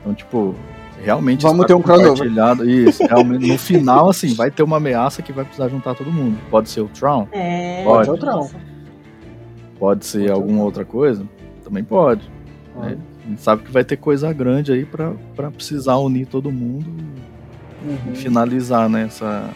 Então, 0.00 0.14
tipo, 0.14 0.54
realmente 1.02 1.42
Vamos 1.42 1.66
ter 1.66 1.74
um 1.74 1.82
compartilhado. 1.82 2.68
Isso, 2.68 3.04
realmente, 3.04 3.46
no 3.46 3.56
final, 3.58 4.08
assim, 4.08 4.34
vai 4.34 4.50
ter 4.50 4.62
uma 4.62 4.76
ameaça 4.76 5.22
que 5.22 5.32
vai 5.32 5.44
precisar 5.44 5.68
juntar 5.68 5.94
todo 5.94 6.10
mundo. 6.10 6.38
Pode 6.50 6.70
ser 6.70 6.80
o 6.80 6.88
Tron, 6.88 7.26
É, 7.32 7.84
Pode. 7.84 8.08
Pode 8.08 8.48
ser 8.48 8.56
Pode 9.78 10.06
ser 10.06 10.30
alguma 10.30 10.62
outra 10.62 10.84
coisa, 10.84 11.26
também 11.62 11.84
pode. 11.84 12.30
Né? 12.76 12.96
A 13.26 13.28
gente 13.28 13.42
sabe 13.42 13.64
que 13.64 13.72
vai 13.72 13.84
ter 13.84 13.96
coisa 13.96 14.32
grande 14.32 14.72
aí 14.72 14.84
pra 14.84 15.12
pra 15.34 15.50
precisar 15.50 15.96
unir 15.96 16.26
todo 16.26 16.50
mundo 16.52 16.88
uhum. 17.84 18.12
e 18.12 18.16
finalizar 18.16 18.88
né, 18.88 19.04
essa, 19.04 19.50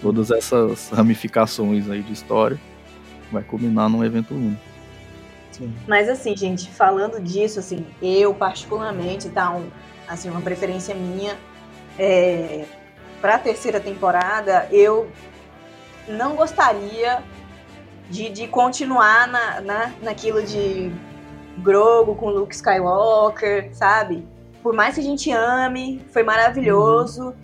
todas 0.00 0.30
essas 0.30 0.88
ramificações 0.88 1.90
aí 1.90 2.02
de 2.02 2.12
história. 2.12 2.58
Vai 3.30 3.42
culminar 3.42 3.88
num 3.88 4.02
evento 4.02 4.34
único. 4.34 4.60
Sim. 5.52 5.74
Mas 5.86 6.08
assim, 6.08 6.34
gente, 6.34 6.70
falando 6.70 7.20
disso, 7.20 7.58
assim, 7.58 7.84
eu 8.00 8.32
particularmente, 8.32 9.28
tá, 9.28 9.54
um, 9.54 9.66
assim, 10.08 10.30
uma 10.30 10.40
preferência 10.40 10.94
minha 10.94 11.36
é, 11.98 12.64
para 13.20 13.34
a 13.34 13.38
terceira 13.38 13.78
temporada, 13.78 14.66
eu 14.72 15.10
não 16.08 16.34
gostaria 16.34 17.22
de, 18.08 18.30
de 18.30 18.48
continuar 18.48 19.28
na, 19.28 19.60
na, 19.60 19.92
naquilo 20.02 20.42
de 20.42 20.90
Grogu 21.58 22.14
com 22.14 22.30
Luke 22.30 22.54
Skywalker, 22.54 23.70
sabe? 23.74 24.26
Por 24.62 24.74
mais 24.74 24.94
que 24.94 25.00
a 25.00 25.04
gente 25.04 25.30
ame, 25.32 26.00
foi 26.10 26.22
maravilhoso, 26.22 27.34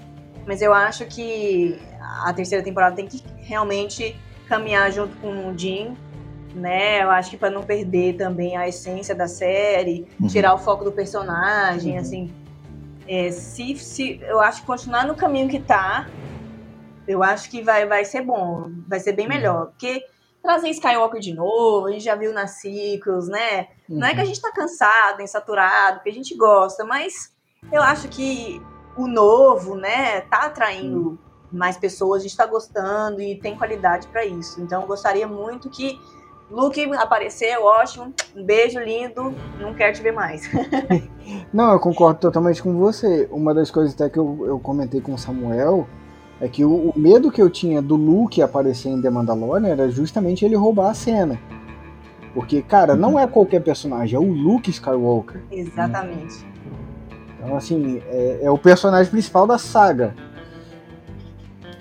mas 0.46 0.62
eu 0.62 0.72
acho 0.72 1.04
que 1.07 1.78
a 2.24 2.32
terceira 2.32 2.62
temporada 2.64 2.94
tem 2.96 3.07
que 3.07 3.22
realmente 3.38 4.16
caminhar 4.48 4.90
junto 4.92 5.16
com 5.16 5.50
o 5.50 5.59
Jim, 5.59 5.96
né? 6.54 7.02
Eu 7.02 7.11
acho 7.11 7.30
que 7.30 7.36
para 7.36 7.50
não 7.50 7.62
perder 7.62 8.14
também 8.16 8.57
a 8.57 8.68
essência 8.68 9.14
da 9.14 9.26
série, 9.26 10.07
Uhum. 10.20 10.26
tirar 10.28 10.54
o 10.54 10.59
foco 10.59 10.84
do 10.84 10.92
personagem, 10.92 11.94
Uhum. 11.94 12.00
assim. 12.00 12.30
É, 13.09 13.30
se, 13.30 13.76
se 13.76 14.20
eu 14.22 14.40
acho 14.40 14.61
que 14.62 14.66
continuar 14.66 15.07
no 15.07 15.14
caminho 15.14 15.48
que 15.48 15.61
tá, 15.61 16.07
eu 17.07 17.22
acho 17.22 17.48
que 17.50 17.62
vai, 17.62 17.86
vai 17.86 18.04
ser 18.04 18.22
bom, 18.22 18.70
vai 18.88 18.98
ser 18.98 19.12
bem 19.12 19.28
melhor, 19.28 19.66
porque 19.66 20.04
trazer 20.47 20.68
Skywalker 20.70 21.20
de 21.20 21.34
novo, 21.34 21.88
a 21.88 21.90
gente 21.90 22.05
já 22.05 22.14
viu 22.14 22.32
nas 22.32 22.53
ciclos, 22.53 23.28
né? 23.28 23.66
Não 23.88 24.07
é 24.07 24.14
que 24.14 24.20
a 24.20 24.24
gente 24.24 24.40
tá 24.40 24.53
cansado, 24.53 25.18
nem 25.18 25.26
saturado, 25.26 25.97
porque 25.97 26.11
a 26.11 26.14
gente 26.14 26.36
gosta, 26.36 26.84
mas 26.84 27.34
eu 27.72 27.82
acho 27.82 28.09
que 28.09 28.62
o 28.97 29.09
novo, 29.09 29.74
né, 29.74 30.20
tá 30.22 30.47
atraindo 30.47 31.18
mais 31.51 31.76
pessoas, 31.76 32.20
a 32.20 32.22
gente 32.22 32.36
tá 32.36 32.47
gostando 32.47 33.20
e 33.20 33.34
tem 33.36 33.57
qualidade 33.57 34.07
pra 34.07 34.24
isso. 34.24 34.61
Então 34.61 34.82
eu 34.82 34.86
gostaria 34.86 35.26
muito 35.26 35.68
que 35.68 36.01
Luke 36.49 36.80
apareceu, 36.94 37.64
ótimo, 37.64 38.14
um 38.34 38.44
beijo 38.44 38.78
lindo, 38.78 39.34
não 39.61 39.74
quero 39.74 39.94
te 39.94 40.03
ver 40.03 40.12
mais. 40.12 40.49
Não, 41.53 41.72
eu 41.72 41.80
concordo 41.80 42.20
totalmente 42.20 42.62
com 42.62 42.78
você. 42.78 43.28
Uma 43.32 43.53
das 43.53 43.68
coisas 43.68 43.94
até 43.94 44.09
que 44.09 44.16
eu, 44.16 44.47
eu 44.47 44.61
comentei 44.61 45.01
com 45.01 45.14
o 45.14 45.18
Samuel 45.18 45.88
é 46.41 46.49
que 46.49 46.64
o, 46.64 46.91
o 46.91 46.99
medo 46.99 47.30
que 47.30 47.41
eu 47.41 47.49
tinha 47.49 47.80
do 47.80 47.97
Luke 47.97 48.43
aparecer 48.43 48.91
em 48.91 49.01
The 49.01 49.11
Mandalorian 49.11 49.68
era 49.68 49.91
justamente 49.91 50.45
ele 50.45 50.55
roubar 50.55 50.91
a 50.91 50.95
cena. 50.95 51.39
Porque, 52.34 52.61
cara, 52.61 52.95
não 52.95 53.18
é 53.18 53.26
qualquer 53.26 53.62
personagem, 53.62 54.14
é 54.14 54.18
o 54.18 54.30
Luke 54.30 54.70
Skywalker. 54.70 55.43
Exatamente. 55.51 56.47
Então, 57.39 57.57
assim, 57.57 58.03
é, 58.09 58.41
é 58.43 58.51
o 58.51 58.59
personagem 58.59 59.11
principal 59.11 59.47
da 59.47 59.57
saga. 59.57 60.14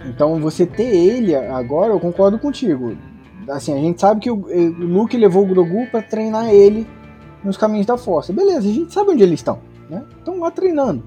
Então, 0.06 0.40
você 0.40 0.66
ter 0.66 0.96
ele 0.96 1.36
agora, 1.36 1.92
eu 1.92 2.00
concordo 2.00 2.40
contigo. 2.40 2.96
Assim, 3.50 3.74
a 3.74 3.78
gente 3.78 4.00
sabe 4.00 4.22
que 4.22 4.32
o, 4.32 4.46
o 4.46 4.86
Luke 4.86 5.18
levou 5.18 5.44
o 5.44 5.48
Grogu 5.48 5.88
para 5.92 6.02
treinar 6.02 6.50
ele 6.50 6.88
nos 7.44 7.58
caminhos 7.58 7.86
da 7.86 7.98
força. 7.98 8.32
Beleza, 8.32 8.70
a 8.70 8.72
gente 8.72 8.94
sabe 8.94 9.12
onde 9.12 9.24
eles 9.24 9.40
estão, 9.40 9.60
né? 9.90 10.04
Estão 10.18 10.40
lá 10.40 10.50
treinando. 10.52 11.04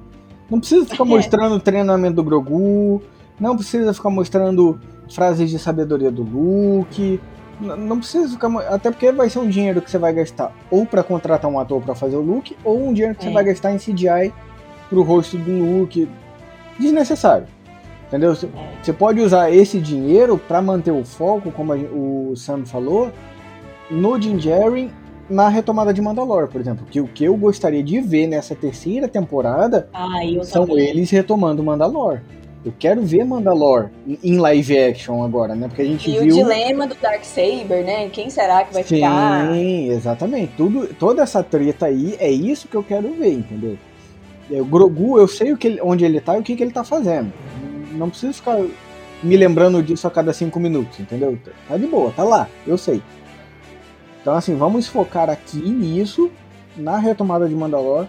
Não 0.51 0.61
precisa 0.61 0.85
ficar 0.85 1.05
é. 1.05 1.07
mostrando 1.07 1.55
o 1.55 1.61
treinamento 1.61 2.17
do 2.17 2.23
Grogu, 2.23 3.03
não 3.39 3.57
precisa 3.57 3.93
ficar 3.95 4.11
mostrando 4.11 4.79
frases 5.13 5.51
de 5.51 5.59
sabedoria 5.59 6.11
do 6.11 6.23
Luke. 6.23 7.21
Não 7.61 7.99
precisa 7.99 8.29
ficar. 8.29 8.49
Até 8.73 8.91
porque 8.91 9.11
vai 9.11 9.29
ser 9.29 9.41
um 9.41 9.49
dinheiro 9.49 9.83
que 9.83 9.91
você 9.91 9.99
vai 9.99 10.13
gastar 10.13 10.53
ou 10.71 10.87
para 10.87 11.03
contratar 11.03 11.51
um 11.51 11.59
ator 11.59 11.83
para 11.83 11.95
fazer 11.95 12.17
o 12.17 12.21
Luke, 12.21 12.57
ou 12.65 12.89
um 12.89 12.93
dinheiro 12.93 13.15
que 13.15 13.25
é. 13.25 13.29
você 13.29 13.35
vai 13.35 13.45
gastar 13.45 13.73
em 13.73 13.79
CGI 13.79 14.33
pro 14.89 15.03
rosto 15.03 15.37
do 15.37 15.51
Luke. 15.51 16.09
Desnecessário. 16.79 17.47
Entendeu? 18.07 18.35
Você 18.35 18.93
pode 18.93 19.21
usar 19.21 19.53
esse 19.53 19.79
dinheiro 19.81 20.39
para 20.39 20.63
manter 20.63 20.93
o 20.93 21.05
foco, 21.05 21.51
como 21.51 21.75
o 21.75 22.35
Sam 22.37 22.65
falou, 22.65 23.13
no 23.91 24.19
Din 24.19 24.37
Djarin 24.37 24.91
na 25.29 25.49
retomada 25.49 25.93
de 25.93 26.01
Mandalore, 26.01 26.49
por 26.49 26.61
exemplo. 26.61 26.87
Que 26.91 27.01
o 27.01 27.07
que 27.07 27.25
eu 27.25 27.37
gostaria 27.37 27.83
de 27.83 28.01
ver 28.01 28.27
nessa 28.27 28.55
terceira 28.55 29.07
temporada 29.07 29.89
ah, 29.93 30.21
são 30.43 30.67
também. 30.67 30.89
eles 30.89 31.11
retomando 31.11 31.63
Mandalore. 31.63 32.21
Eu 32.65 32.73
quero 32.79 33.03
ver 33.03 33.25
Mandalore 33.25 33.89
em 34.23 34.37
live 34.37 34.79
action 34.79 35.23
agora, 35.23 35.55
né? 35.55 35.69
Porque 35.69 35.83
a 35.83 35.85
gente 35.85 36.11
e 36.11 36.19
viu... 36.19 36.35
o 36.35 36.43
dilema 36.43 36.87
do 36.87 36.95
Dark 36.97 37.25
Saber, 37.25 37.85
né? 37.85 38.09
Quem 38.09 38.29
será 38.31 38.65
que 38.65 38.75
vai 38.75 38.83
Sim, 38.83 38.97
ficar? 38.97 39.53
Sim, 39.53 39.91
exatamente. 39.91 40.53
Tudo, 40.57 40.93
toda 40.95 41.23
essa 41.23 41.43
treta 41.43 41.87
aí 41.87 42.17
é 42.19 42.31
isso 42.31 42.67
que 42.69 42.75
eu 42.75 42.83
quero 42.83 43.13
ver, 43.15 43.33
entendeu? 43.33 43.79
O 44.51 44.65
Grogu, 44.65 45.19
eu 45.19 45.29
sei 45.29 45.53
o 45.53 45.57
que 45.57 45.69
ele, 45.69 45.81
onde 45.83 46.05
ele 46.05 46.21
tá 46.21 46.37
e 46.37 46.41
o 46.41 46.43
que, 46.43 46.57
que 46.57 46.63
ele 46.63 46.73
tá 46.73 46.83
fazendo. 46.83 47.33
Não 47.93 48.11
preciso 48.11 48.35
ficar 48.35 48.59
me 49.23 49.37
lembrando 49.37 49.83
disso 49.83 50.07
a 50.07 50.11
cada 50.11 50.33
cinco 50.33 50.59
minutos, 50.59 50.99
entendeu? 50.99 51.39
Tá 51.69 51.77
de 51.77 51.87
boa, 51.87 52.11
tá 52.11 52.25
lá, 52.25 52.49
eu 52.67 52.79
sei. 52.79 53.03
Então, 54.21 54.35
assim, 54.35 54.57
vamos 54.57 54.87
focar 54.87 55.31
aqui 55.31 55.59
nisso, 55.59 56.31
na 56.77 56.99
retomada 56.99 57.49
de 57.49 57.55
Mandalore. 57.55 58.09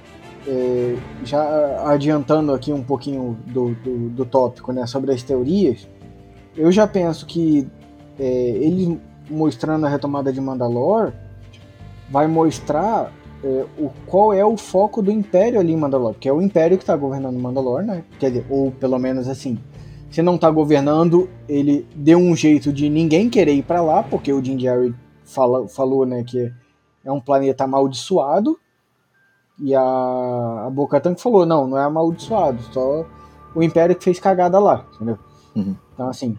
É, 0.52 0.98
já 1.24 1.92
adiantando 1.92 2.52
aqui 2.52 2.74
um 2.74 2.82
pouquinho 2.82 3.38
do, 3.46 3.76
do, 3.76 4.10
do, 4.10 4.26
tópico 4.26 4.74
né, 4.74 4.88
sobre 4.88 5.14
as 5.14 5.22
teorias, 5.22 5.88
eu 6.58 6.72
já 6.72 6.88
penso 6.88 7.28
que 7.28 7.68
é, 8.20 8.24
ele 8.24 9.00
mostrando 9.30 9.86
a 9.86 9.90
retomada 9.90 10.34
de 10.34 10.42
Mandalore 10.42 11.14
vai 12.10 12.26
mostrar 12.26 13.14
é, 13.44 13.66
o, 13.78 13.92
qual 14.08 14.34
é 14.34 14.44
o 14.44 14.58
foco 14.58 15.04
do 15.04 15.12
Império 15.12 15.60
ali 15.60 15.72
em 15.72 15.78
Mandalore, 15.78 16.18
que 16.20 16.28
é 16.28 16.34
o 16.34 16.42
Império 16.42 16.78
que 16.78 16.84
está 16.84 16.96
governando 16.96 17.38
Mandalore, 17.38 17.86
né? 17.86 18.04
Quer 18.20 18.32
dizer, 18.32 18.46
ou 18.50 18.72
pelo 18.72 18.98
menos 18.98 19.28
assim, 19.28 19.60
se 20.10 20.24
não 20.24 20.36
está 20.36 20.50
governando, 20.50 21.30
ele 21.48 21.88
deu 21.96 22.18
um 22.18 22.36
jeito 22.36 22.74
de 22.74 22.90
ninguém 22.90 23.30
querer 23.30 23.54
ir 23.54 23.64
para 23.64 23.82
lá, 23.82 24.02
porque 24.02 24.34
o 24.34 24.42
Din 24.42 24.58
Djarin 24.58 24.96
fala, 25.24 25.68
falou 25.68 26.06
né, 26.06 26.24
que 26.24 26.52
é 27.06 27.12
um 27.12 27.22
planeta 27.22 27.66
amaldiçoado. 27.66 28.60
E 29.60 29.76
a, 29.76 29.82
a 29.82 30.70
Boca 30.72 31.00
Tanque 31.00 31.22
falou: 31.22 31.46
não, 31.46 31.68
não 31.68 31.78
é 31.78 31.84
amaldiçoado, 31.84 32.62
só 32.72 33.06
o 33.54 33.62
Império 33.64 33.96
que 33.96 34.04
fez 34.04 34.20
cagada 34.20 34.60
lá, 34.60 34.86
entendeu? 34.96 35.18
Uhum. 35.56 35.76
Então, 35.94 36.08
assim, 36.08 36.38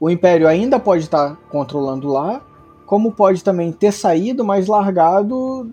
o 0.00 0.08
Império 0.08 0.48
ainda 0.48 0.78
pode 0.78 1.04
estar 1.04 1.30
tá 1.30 1.36
controlando 1.50 2.08
lá, 2.08 2.40
como 2.86 3.12
pode 3.12 3.44
também 3.44 3.70
ter 3.72 3.92
saído, 3.92 4.44
mas 4.44 4.66
largado 4.66 5.70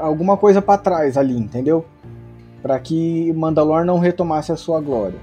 alguma 0.00 0.36
coisa 0.36 0.62
para 0.62 0.78
trás 0.78 1.16
ali, 1.16 1.36
entendeu? 1.36 1.84
Para 2.62 2.78
que 2.78 3.32
Mandalor 3.32 3.84
não 3.84 3.98
retomasse 3.98 4.50
a 4.52 4.56
sua 4.56 4.80
glória. 4.80 5.18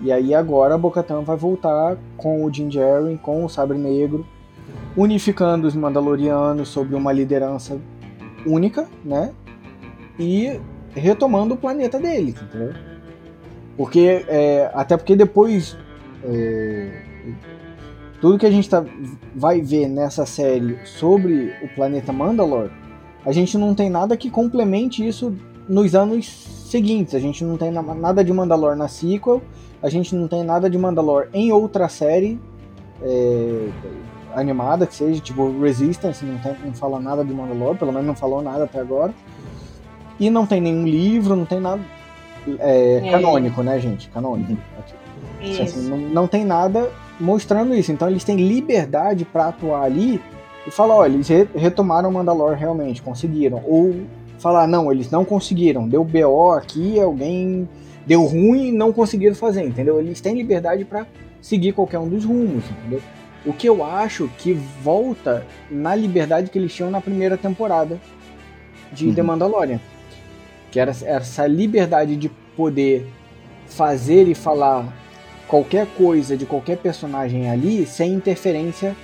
E 0.00 0.10
aí 0.10 0.34
agora 0.34 0.74
a 0.74 0.78
Bocatan 0.78 1.22
vai 1.22 1.36
voltar 1.36 1.96
com 2.16 2.44
o 2.44 2.50
Din 2.50 2.68
Djarin, 2.68 3.16
com 3.16 3.44
o 3.44 3.48
Sabre 3.48 3.78
Negro, 3.78 4.26
unificando 4.96 5.66
os 5.66 5.74
Mandalorianos 5.74 6.68
sob 6.68 6.94
uma 6.94 7.12
liderança 7.12 7.80
única, 8.46 8.86
né? 9.04 9.32
E 10.18 10.60
retomando 10.94 11.54
o 11.54 11.56
planeta 11.56 11.98
deles, 11.98 12.34
entendeu? 12.40 12.72
Porque, 13.76 14.24
é, 14.28 14.70
até 14.74 14.96
porque 14.96 15.16
depois, 15.16 15.76
é, 16.24 17.02
tudo 18.20 18.38
que 18.38 18.46
a 18.46 18.50
gente 18.50 18.68
tá, 18.68 18.84
vai 19.34 19.60
ver 19.60 19.88
nessa 19.88 20.26
série 20.26 20.78
sobre 20.84 21.54
o 21.62 21.68
planeta 21.74 22.12
Mandalore, 22.12 22.70
a 23.24 23.32
gente 23.32 23.56
não 23.56 23.74
tem 23.74 23.88
nada 23.88 24.16
que 24.16 24.30
complemente 24.30 25.06
isso 25.06 25.34
nos 25.68 25.94
anos 25.94 26.26
seguintes. 26.68 27.14
A 27.14 27.18
gente 27.18 27.44
não 27.44 27.56
tem 27.56 27.70
nada 27.70 28.24
de 28.24 28.32
Mandalore 28.32 28.78
na 28.78 28.88
sequel, 28.88 29.42
a 29.82 29.88
gente 29.88 30.14
não 30.14 30.28
tem 30.28 30.42
nada 30.42 30.68
de 30.68 30.76
Mandalore 30.76 31.28
em 31.32 31.52
outra 31.52 31.88
série. 31.88 32.40
É, 33.00 33.68
animada 34.34 34.86
que 34.86 34.94
seja, 34.94 35.20
tipo 35.20 35.60
Resistance, 35.60 36.24
não, 36.24 36.38
tem, 36.38 36.54
não 36.64 36.74
fala 36.74 37.00
nada 37.00 37.24
de 37.24 37.32
Mandalore, 37.32 37.78
pelo 37.78 37.92
menos 37.92 38.06
não 38.06 38.14
falou 38.14 38.42
nada 38.42 38.64
até 38.64 38.80
agora. 38.80 39.12
E 40.18 40.30
não 40.30 40.46
tem 40.46 40.60
nenhum 40.60 40.86
livro, 40.86 41.34
não 41.34 41.44
tem 41.44 41.60
nada 41.60 41.80
é, 42.58 43.02
é. 43.04 43.10
canônico, 43.10 43.62
né, 43.62 43.78
gente? 43.80 44.08
Canônico. 44.08 44.56
Assim, 45.60 45.88
não, 45.88 45.98
não 45.98 46.26
tem 46.26 46.44
nada 46.44 46.90
mostrando 47.18 47.74
isso. 47.74 47.90
Então 47.92 48.08
eles 48.08 48.24
têm 48.24 48.36
liberdade 48.36 49.24
para 49.24 49.48
atuar 49.48 49.82
ali 49.82 50.20
e 50.66 50.70
falar, 50.70 50.96
olha, 50.96 51.14
eles 51.14 51.28
retomaram 51.54 52.10
Mandalore 52.10 52.58
realmente, 52.58 53.02
conseguiram. 53.02 53.62
Ou 53.66 54.02
falar, 54.38 54.66
não, 54.66 54.90
eles 54.90 55.10
não 55.10 55.24
conseguiram, 55.24 55.88
deu 55.88 56.04
BO 56.04 56.52
aqui, 56.52 57.00
alguém 57.00 57.68
deu 58.04 58.24
ruim 58.24 58.68
e 58.68 58.72
não 58.72 58.92
conseguiram 58.92 59.34
fazer, 59.34 59.64
entendeu? 59.64 60.00
Eles 60.00 60.20
têm 60.20 60.34
liberdade 60.34 60.84
para 60.84 61.06
seguir 61.40 61.72
qualquer 61.72 61.98
um 61.98 62.08
dos 62.08 62.24
rumos, 62.24 62.64
entendeu? 62.70 63.00
O 63.44 63.52
que 63.52 63.68
eu 63.68 63.84
acho 63.84 64.30
que 64.38 64.52
volta 64.52 65.44
na 65.70 65.94
liberdade 65.94 66.50
que 66.50 66.58
eles 66.58 66.72
tinham 66.72 66.90
na 66.90 67.00
primeira 67.00 67.36
temporada 67.36 68.00
de 68.92 69.08
uhum. 69.08 69.14
The 69.14 69.22
Mandalorian. 69.22 69.80
Que 70.70 70.78
era 70.78 70.90
essa 70.90 71.46
liberdade 71.46 72.16
de 72.16 72.28
poder 72.56 73.06
fazer 73.66 74.28
e 74.28 74.34
falar 74.34 74.92
qualquer 75.48 75.86
coisa 75.86 76.36
de 76.36 76.46
qualquer 76.46 76.78
personagem 76.78 77.50
ali 77.50 77.84
sem 77.84 78.12
interferência 78.12 78.94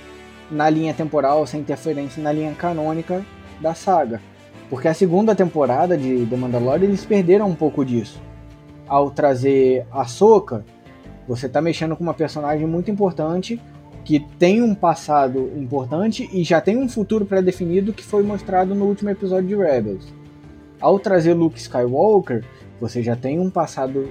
na 0.49 0.69
linha 0.69 0.93
temporal, 0.93 1.45
sem 1.45 1.59
interferência 1.59 2.21
na 2.23 2.31
linha 2.31 2.53
canônica 2.53 3.23
da 3.61 3.73
saga. 3.73 4.21
Porque 4.69 4.87
a 4.87 4.93
segunda 4.93 5.35
temporada 5.35 5.97
de 5.97 6.25
The 6.25 6.35
Mandalorian 6.35 6.87
eles 6.87 7.05
perderam 7.05 7.47
um 7.47 7.55
pouco 7.55 7.83
disso. 7.83 8.19
Ao 8.87 9.11
trazer 9.11 9.85
a 9.91 10.05
Soka, 10.05 10.65
você 11.27 11.45
está 11.45 11.61
mexendo 11.61 11.95
com 11.95 12.03
uma 12.03 12.13
personagem 12.13 12.65
muito 12.65 12.89
importante 12.89 13.59
que 14.09 14.19
tem 14.39 14.59
um 14.59 14.73
passado 14.73 15.51
importante 15.55 16.27
e 16.33 16.43
já 16.43 16.59
tem 16.59 16.75
um 16.75 16.89
futuro 16.89 17.27
pré-definido 17.27 17.93
que 17.93 18.03
foi 18.03 18.23
mostrado 18.23 18.73
no 18.73 18.85
último 18.85 19.11
episódio 19.11 19.49
de 19.49 19.55
Rebels. 19.55 20.11
Ao 20.81 20.97
trazer 20.97 21.35
Luke 21.35 21.59
Skywalker, 21.59 22.43
você 22.81 23.03
já 23.03 23.15
tem 23.15 23.39
um 23.39 23.51
passado 23.51 24.09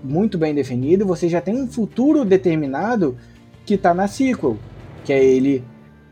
muito 0.00 0.38
bem 0.38 0.54
definido, 0.54 1.04
você 1.04 1.28
já 1.28 1.40
tem 1.40 1.60
um 1.60 1.66
futuro 1.66 2.24
determinado 2.24 3.16
que 3.66 3.74
está 3.74 3.92
na 3.92 4.06
sequel, 4.06 4.56
que 5.04 5.12
é 5.12 5.24
ele 5.24 5.64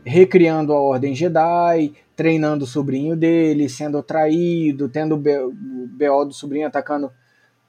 recriando 0.03 0.73
a 0.73 0.81
Ordem 0.81 1.15
Jedi, 1.15 1.93
treinando 2.17 2.65
o 2.65 2.67
sobrinho 2.67 3.15
dele, 3.15 3.69
sendo 3.69 4.03
traído, 4.03 4.89
tendo 4.89 5.15
o 5.15 5.87
BO 5.87 6.25
do 6.25 6.33
sobrinho 6.33 6.67
atacando 6.67 7.09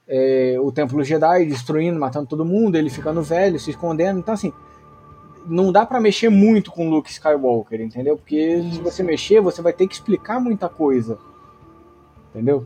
é, 0.09 0.57
o 0.59 0.73
Templo 0.73 1.01
Jedi, 1.05 1.45
destruindo, 1.45 1.97
matando 1.97 2.27
todo 2.27 2.43
mundo, 2.43 2.75
ele 2.75 2.89
ficando 2.89 3.23
velho, 3.23 3.57
se 3.57 3.69
escondendo. 3.69 4.19
Então, 4.19 4.33
assim, 4.33 4.51
não 5.47 5.71
dá 5.71 5.85
para 5.85 5.99
mexer 5.99 6.29
muito 6.29 6.71
com 6.71 6.89
Luke 6.89 7.09
Skywalker, 7.09 7.81
entendeu? 7.81 8.17
Porque 8.17 8.61
se 8.71 8.79
você 8.79 9.03
mexer, 9.03 9.41
você 9.41 9.61
vai 9.61 9.73
ter 9.73 9.87
que 9.87 9.93
explicar 9.93 10.39
muita 10.39 10.69
coisa. 10.69 11.17
Entendeu? 12.29 12.65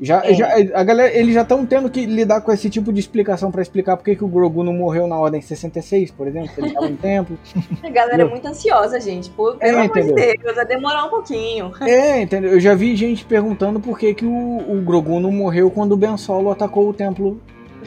Já, 0.00 0.24
é. 0.24 0.34
já, 0.34 0.48
a 0.74 0.82
galera, 0.82 1.16
eles 1.16 1.34
já 1.34 1.42
estão 1.42 1.64
tendo 1.64 1.88
que 1.88 2.04
lidar 2.04 2.40
com 2.40 2.50
esse 2.50 2.68
tipo 2.68 2.92
de 2.92 2.98
explicação 2.98 3.52
para 3.52 3.62
explicar 3.62 3.96
por 3.96 4.04
que, 4.04 4.24
o 4.24 4.28
Grogu 4.28 4.64
não 4.64 4.72
morreu 4.72 5.06
na 5.06 5.16
Ordem 5.16 5.40
66, 5.40 6.10
por 6.10 6.26
exemplo, 6.26 6.50
ele 6.58 6.66
estava 6.66 6.88
em 6.88 6.96
templo. 6.96 7.38
A 7.82 7.90
galera 7.90 8.22
é 8.22 8.24
muito 8.24 8.46
ansiosa, 8.46 9.00
gente. 9.00 9.30
Por, 9.30 9.56
pelo 9.56 9.78
é, 9.78 9.82
amor 9.82 9.94
de 9.94 10.12
Deus, 10.12 10.54
vai 10.56 10.66
demorar 10.66 11.04
um 11.04 11.10
pouquinho. 11.10 11.72
É, 11.84 12.22
entendeu? 12.22 12.52
Eu 12.52 12.60
já 12.60 12.74
vi 12.74 12.96
gente 12.96 13.24
perguntando 13.24 13.78
por 13.78 13.98
que, 13.98 14.14
que 14.14 14.24
o, 14.24 14.30
o 14.30 14.82
Grogu 14.82 15.20
não 15.20 15.30
morreu 15.30 15.70
quando 15.70 15.92
o 15.92 15.96
Ben 15.96 16.16
Solo 16.16 16.50
atacou 16.50 16.88
o 16.88 16.94
templo 16.94 17.40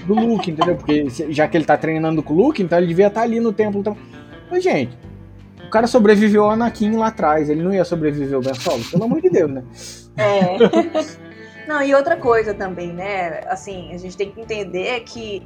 do 0.06 0.14
Luke, 0.14 0.52
entendeu? 0.52 0.76
Porque 0.76 1.08
já 1.10 1.48
que 1.48 1.58
ele 1.58 1.66
tá 1.66 1.78
treinando 1.78 2.22
com 2.22 2.34
o 2.34 2.38
Luke, 2.38 2.62
então 2.62 2.78
ele 2.78 2.88
devia 2.88 3.08
estar 3.08 3.22
tá 3.22 3.26
ali 3.26 3.40
no 3.40 3.52
templo. 3.52 3.80
Então... 3.80 3.98
Mas, 4.50 4.64
gente, 4.64 4.98
o 5.66 5.70
cara 5.70 5.88
sobreviveu 5.88 6.46
ao 6.46 6.52
Anakin 6.52 6.96
lá 6.96 7.08
atrás, 7.08 7.50
ele 7.50 7.62
não 7.62 7.74
ia 7.74 7.84
sobreviver 7.84 8.36
ao 8.36 8.42
Ben 8.42 8.54
Solo, 8.54 8.84
pelo 8.90 9.04
amor 9.04 9.22
de 9.22 9.30
Deus, 9.30 9.52
né? 9.52 9.64
É. 10.16 10.58
Não, 11.68 11.84
e 11.84 11.94
outra 11.94 12.16
coisa 12.16 12.54
também, 12.54 12.94
né? 12.94 13.42
Assim, 13.48 13.94
a 13.94 13.98
gente 13.98 14.16
tem 14.16 14.32
que 14.32 14.40
entender 14.40 15.02
que 15.02 15.46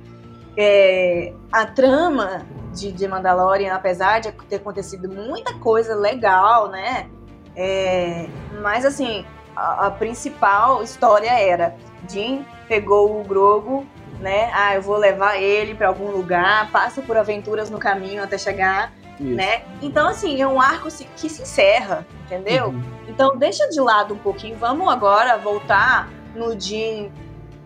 é, 0.55 1.33
a 1.51 1.65
trama 1.65 2.45
de, 2.73 2.91
de 2.91 3.07
Mandalorian, 3.07 3.73
apesar 3.73 4.19
de 4.19 4.31
ter 4.47 4.57
acontecido 4.57 5.09
muita 5.09 5.55
coisa 5.55 5.95
legal, 5.95 6.69
né? 6.69 7.09
É, 7.55 8.27
mas 8.61 8.85
assim, 8.85 9.25
a, 9.55 9.87
a 9.87 9.91
principal 9.91 10.83
história 10.83 11.31
era 11.31 11.75
Jim 12.07 12.45
pegou 12.67 13.19
o 13.19 13.23
Grogo, 13.23 13.85
né? 14.21 14.49
Ah, 14.53 14.75
eu 14.75 14.81
vou 14.81 14.97
levar 14.97 15.37
ele 15.37 15.73
para 15.73 15.87
algum 15.87 16.11
lugar, 16.11 16.71
passa 16.71 17.01
por 17.01 17.17
aventuras 17.17 17.69
no 17.69 17.77
caminho 17.79 18.23
até 18.23 18.37
chegar, 18.37 18.93
Isso. 19.19 19.29
né? 19.35 19.63
Então, 19.81 20.07
assim, 20.07 20.41
é 20.41 20.47
um 20.47 20.61
arco 20.61 20.87
que 21.17 21.27
se 21.27 21.41
encerra, 21.41 22.05
entendeu? 22.25 22.67
Uhum. 22.67 22.81
Então, 23.09 23.35
deixa 23.35 23.67
de 23.69 23.79
lado 23.81 24.13
um 24.13 24.17
pouquinho. 24.17 24.55
Vamos 24.57 24.87
agora 24.87 25.37
voltar 25.37 26.09
no 26.35 26.57
Jim 26.59 27.11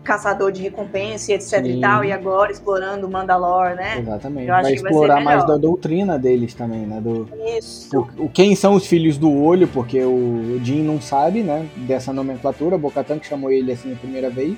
caçador 0.04 0.52
de 0.52 0.62
recompensa, 0.62 1.32
e 1.32 1.36
etc 1.36 1.66
Sim. 1.66 1.78
e 1.78 1.82
tal, 1.82 2.06
e 2.06 2.12
agora 2.12 2.52
explorando 2.52 3.08
o 3.08 3.12
Mandalor, 3.12 3.76
né? 3.76 3.98
Exatamente. 4.00 4.46
Vai 4.46 4.62
vai 4.62 4.74
explorar 4.76 5.18
ser 5.18 5.24
mais 5.24 5.48
da 5.48 5.58
doutrina 5.58 6.20
deles 6.20 6.54
também, 6.54 6.82
né? 6.82 7.02
Do, 7.02 7.28
Isso. 7.58 8.08
o- 8.16 8.30
quem 8.30 8.56
são 8.56 8.76
os 8.76 8.86
filhos 8.86 9.18
do 9.18 9.34
olho, 9.36 9.68
porque 9.68 10.00
o 10.04 10.60
Jim 10.64 10.84
não 10.84 11.02
sabe, 11.02 11.42
né? 11.42 11.68
Dessa 11.76 12.14
nomenclatura, 12.14 12.78
Bocatan 12.78 13.18
que 13.18 13.26
chamou 13.26 13.52
ele 13.52 13.72
assim 13.72 13.94
a 13.94 13.96
primeira 13.96 14.30
vez. 14.30 14.56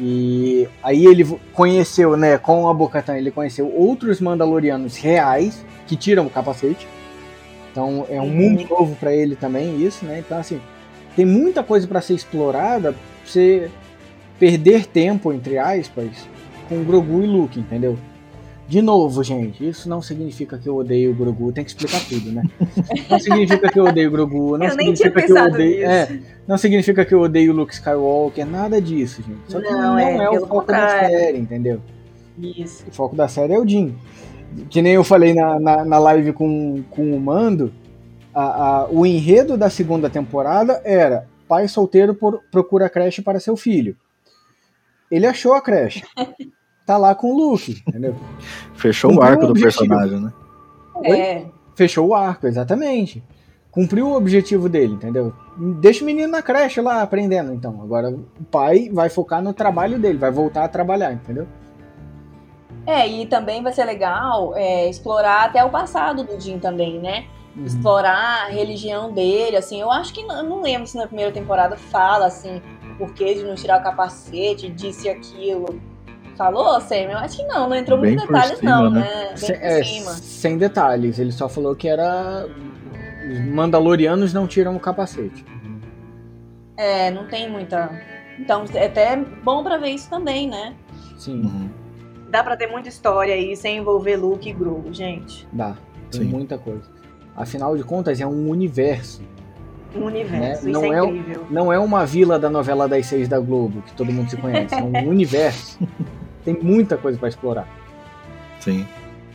E 0.00 0.68
aí 0.82 1.06
ele 1.06 1.24
conheceu, 1.52 2.16
né, 2.16 2.38
com 2.38 2.68
a 2.68 2.74
Bocatan, 2.74 3.16
ele 3.16 3.30
conheceu 3.32 3.66
outros 3.74 4.20
Mandalorianos 4.20 4.96
reais 4.96 5.64
que 5.86 5.96
tiram 5.96 6.26
o 6.26 6.30
capacete. 6.30 6.86
Então 7.72 8.06
é 8.08 8.20
um 8.20 8.24
Uhum. 8.24 8.30
mundo 8.30 8.66
novo 8.68 8.96
pra 8.96 9.12
ele 9.12 9.34
também 9.34 9.80
isso, 9.82 10.04
né? 10.04 10.20
Então 10.20 10.38
assim, 10.38 10.60
tem 11.16 11.24
muita 11.24 11.62
coisa 11.62 11.86
pra 11.86 12.00
ser 12.00 12.14
explorada, 12.14 12.92
pra 12.92 13.00
você 13.24 13.70
perder 14.38 14.86
tempo 14.86 15.32
entre 15.32 15.58
aspas 15.58 16.10
com 16.68 16.84
Grogu 16.84 17.22
e 17.22 17.26
Luke, 17.26 17.58
entendeu? 17.58 17.98
De 18.68 18.82
novo, 18.82 19.24
gente, 19.24 19.66
isso 19.66 19.88
não 19.88 20.02
significa 20.02 20.58
que 20.58 20.68
eu 20.68 20.76
odeio 20.76 21.10
o 21.10 21.14
Grogu, 21.14 21.50
tem 21.52 21.64
que 21.64 21.70
explicar 21.70 22.00
tudo, 22.06 22.30
né? 22.30 22.42
Não 23.08 23.18
significa 23.18 23.70
que 23.72 23.78
eu 23.78 23.84
odeio 23.86 24.08
o 24.08 24.12
Grogu, 24.12 24.58
não 24.58 24.66
Eu 24.66 24.72
significa 24.72 25.22
que 25.22 25.32
eu 25.32 25.42
odeio. 25.42 25.78
nisso. 25.78 25.90
É, 25.90 26.20
não 26.46 26.58
significa 26.58 27.04
que 27.06 27.14
eu 27.14 27.20
odeio 27.22 27.52
o 27.52 27.56
Luke 27.56 27.72
Skywalker, 27.72 28.44
nada 28.46 28.78
disso, 28.78 29.22
gente. 29.22 29.40
Só 29.48 29.58
que 29.58 29.70
Não, 29.70 29.80
não, 29.80 29.98
é, 29.98 30.16
é, 30.22 30.30
o 30.30 30.46
foco 30.46 30.66
da 30.66 30.88
série, 31.00 31.38
entendeu? 31.38 31.80
Isso. 32.38 32.84
O 32.86 32.92
foco 32.92 33.16
da 33.16 33.26
série 33.26 33.54
é 33.54 33.58
o 33.58 33.66
Jim. 33.66 33.96
Que 34.68 34.82
nem 34.82 34.92
eu 34.92 35.02
falei 35.04 35.32
na, 35.32 35.58
na, 35.58 35.84
na 35.86 35.98
live 35.98 36.34
com, 36.34 36.82
com 36.90 37.14
o 37.16 37.20
Mando, 37.20 37.72
a, 38.34 38.42
a- 38.82 38.88
o 38.90 39.06
enredo 39.06 39.56
da 39.56 39.70
segunda 39.70 40.10
temporada 40.10 40.80
era 40.84 41.26
pai 41.48 41.66
solteiro 41.68 42.14
por- 42.14 42.42
procura 42.50 42.90
creche 42.90 43.22
para 43.22 43.40
seu 43.40 43.56
filho. 43.56 43.96
Ele 45.10 45.26
achou 45.26 45.54
a 45.54 45.62
creche. 45.62 46.04
Tá 46.88 46.96
lá 46.96 47.14
com 47.14 47.34
o 47.34 47.36
Luke, 47.36 47.82
entendeu? 47.86 48.16
Fechou 48.72 49.10
o 49.10 49.14
Cumpriu 49.16 49.30
arco 49.30 49.44
o 49.44 49.52
do 49.52 49.60
personagem, 49.60 50.20
né? 50.20 50.32
É. 51.04 51.44
Fechou 51.74 52.06
o 52.08 52.14
arco, 52.14 52.46
exatamente. 52.46 53.22
Cumpriu 53.70 54.08
o 54.08 54.16
objetivo 54.16 54.70
dele, 54.70 54.94
entendeu? 54.94 55.34
Deixa 55.82 56.02
o 56.02 56.06
menino 56.06 56.32
na 56.32 56.40
creche 56.40 56.80
lá 56.80 57.02
aprendendo, 57.02 57.52
então. 57.52 57.78
Agora 57.82 58.08
o 58.08 58.44
pai 58.50 58.88
vai 58.90 59.10
focar 59.10 59.42
no 59.42 59.52
trabalho 59.52 59.98
dele, 59.98 60.16
vai 60.16 60.30
voltar 60.30 60.64
a 60.64 60.68
trabalhar, 60.68 61.12
entendeu? 61.12 61.46
É, 62.86 63.06
e 63.06 63.26
também 63.26 63.62
vai 63.62 63.74
ser 63.74 63.84
legal 63.84 64.56
é, 64.56 64.88
explorar 64.88 65.44
até 65.44 65.62
o 65.62 65.68
passado 65.68 66.24
do 66.24 66.40
Jim 66.40 66.58
também, 66.58 66.98
né? 66.98 67.26
Uhum. 67.54 67.66
Explorar 67.66 68.46
a 68.46 68.48
religião 68.48 69.12
dele, 69.12 69.58
assim. 69.58 69.78
Eu 69.78 69.92
acho 69.92 70.14
que, 70.14 70.24
não- 70.24 70.38
eu 70.38 70.44
não 70.44 70.62
lembro 70.62 70.86
se 70.86 70.96
na 70.96 71.06
primeira 71.06 71.30
temporada 71.30 71.76
fala, 71.76 72.24
assim, 72.24 72.62
o 72.92 72.96
porquê 72.96 73.34
de 73.34 73.44
não 73.44 73.56
tirar 73.56 73.78
o 73.78 73.82
capacete, 73.82 74.70
disse 74.70 75.06
aquilo. 75.06 75.78
Falou, 76.38 76.80
Sam? 76.80 76.94
Eu 76.94 77.18
acho 77.18 77.36
que 77.36 77.42
não, 77.46 77.68
não 77.68 77.76
entrou 77.76 77.98
Bem 78.00 78.12
muito 78.12 78.24
em 78.24 78.26
por 78.28 78.32
detalhes 78.34 78.58
cima, 78.60 78.70
não, 78.70 78.90
né? 78.90 79.00
né? 79.00 79.26
Bem 79.28 79.36
Sem, 79.36 79.56
por 79.58 79.64
é, 79.66 79.82
cima. 79.84 80.10
sem 80.12 80.56
detalhes, 80.58 81.18
ele 81.18 81.32
só 81.32 81.48
falou 81.48 81.74
que 81.76 81.88
era. 81.88 82.46
Os 83.30 83.40
Mandalorianos 83.46 84.32
não 84.32 84.46
tiram 84.46 84.74
o 84.76 84.80
capacete. 84.80 85.44
É, 86.76 87.10
não 87.10 87.26
tem 87.26 87.50
muita... 87.50 87.90
Então, 88.38 88.64
é 88.72 88.86
até 88.86 89.16
bom 89.16 89.64
pra 89.64 89.76
ver 89.78 89.88
isso 89.90 90.08
também, 90.08 90.48
né? 90.48 90.74
Sim, 91.18 91.42
Uhum. 91.42 91.68
Dá 92.30 92.44
pra 92.44 92.56
ter 92.56 92.66
muita 92.68 92.88
história 92.88 93.34
aí 93.34 93.56
sem 93.56 93.78
envolver 93.78 94.16
Luke 94.16 94.48
e 94.48 94.52
Grogu, 94.52 94.92
gente. 94.94 95.48
dá. 95.52 95.76
Tem 96.10 96.22
Sim. 96.22 96.28
muita 96.28 96.56
coisa. 96.56 96.84
Afinal 97.36 97.76
de 97.76 97.82
contas, 97.82 98.20
é 98.20 98.26
um 98.26 98.48
universo. 98.48 99.22
Um 99.96 100.04
universo, 100.04 100.40
Né? 100.66 100.70
isso 100.70 100.80
Não 100.80 100.92
é 100.92 100.98
é. 100.98 101.38
Não 101.50 101.72
é 101.72 101.78
uma 101.78 102.06
vila 102.06 102.38
da 102.38 102.48
novela 102.48 102.86
das 102.86 103.06
seis 103.06 103.26
da 103.28 103.40
Globo, 103.40 103.82
que 103.82 103.92
todo 103.94 104.12
mundo 104.12 104.30
se 104.30 104.36
conhece. 104.36 104.74
É 104.74 104.82
um 104.82 104.92
universo. 105.08 105.78
Tem 106.48 106.58
muita 106.62 106.96
coisa 106.96 107.18
pra 107.18 107.28
explorar. 107.28 107.68
Sim. 108.58 108.86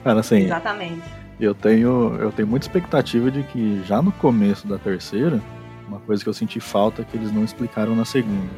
Cara, 0.04 0.22
assim, 0.22 0.46
Exatamente. 0.46 1.04
eu 1.40 1.54
tenho, 1.54 2.18
eu 2.20 2.32
tenho 2.32 2.48
muita 2.48 2.66
expectativa 2.66 3.30
de 3.30 3.44
que 3.44 3.84
já 3.86 4.02
no 4.02 4.12
começo 4.14 4.68
da 4.68 4.80
terceira, 4.80 5.40
uma 5.88 6.00
coisa 6.00 6.24
que 6.24 6.28
eu 6.28 6.34
senti 6.34 6.60
falta 6.60 7.04
é 7.04 7.06
que 7.06 7.16
eles 7.16 7.32
não 7.32 7.44
explicaram 7.44 7.96
na 7.96 8.04
segunda. 8.04 8.50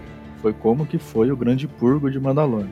Foi 0.42 0.54
como 0.54 0.86
que 0.86 0.98
foi 0.98 1.34
o 1.34 1.36
grande 1.36 1.68
purgo 1.68 2.10
de 2.10 2.18
Mandalorian. 2.18 2.70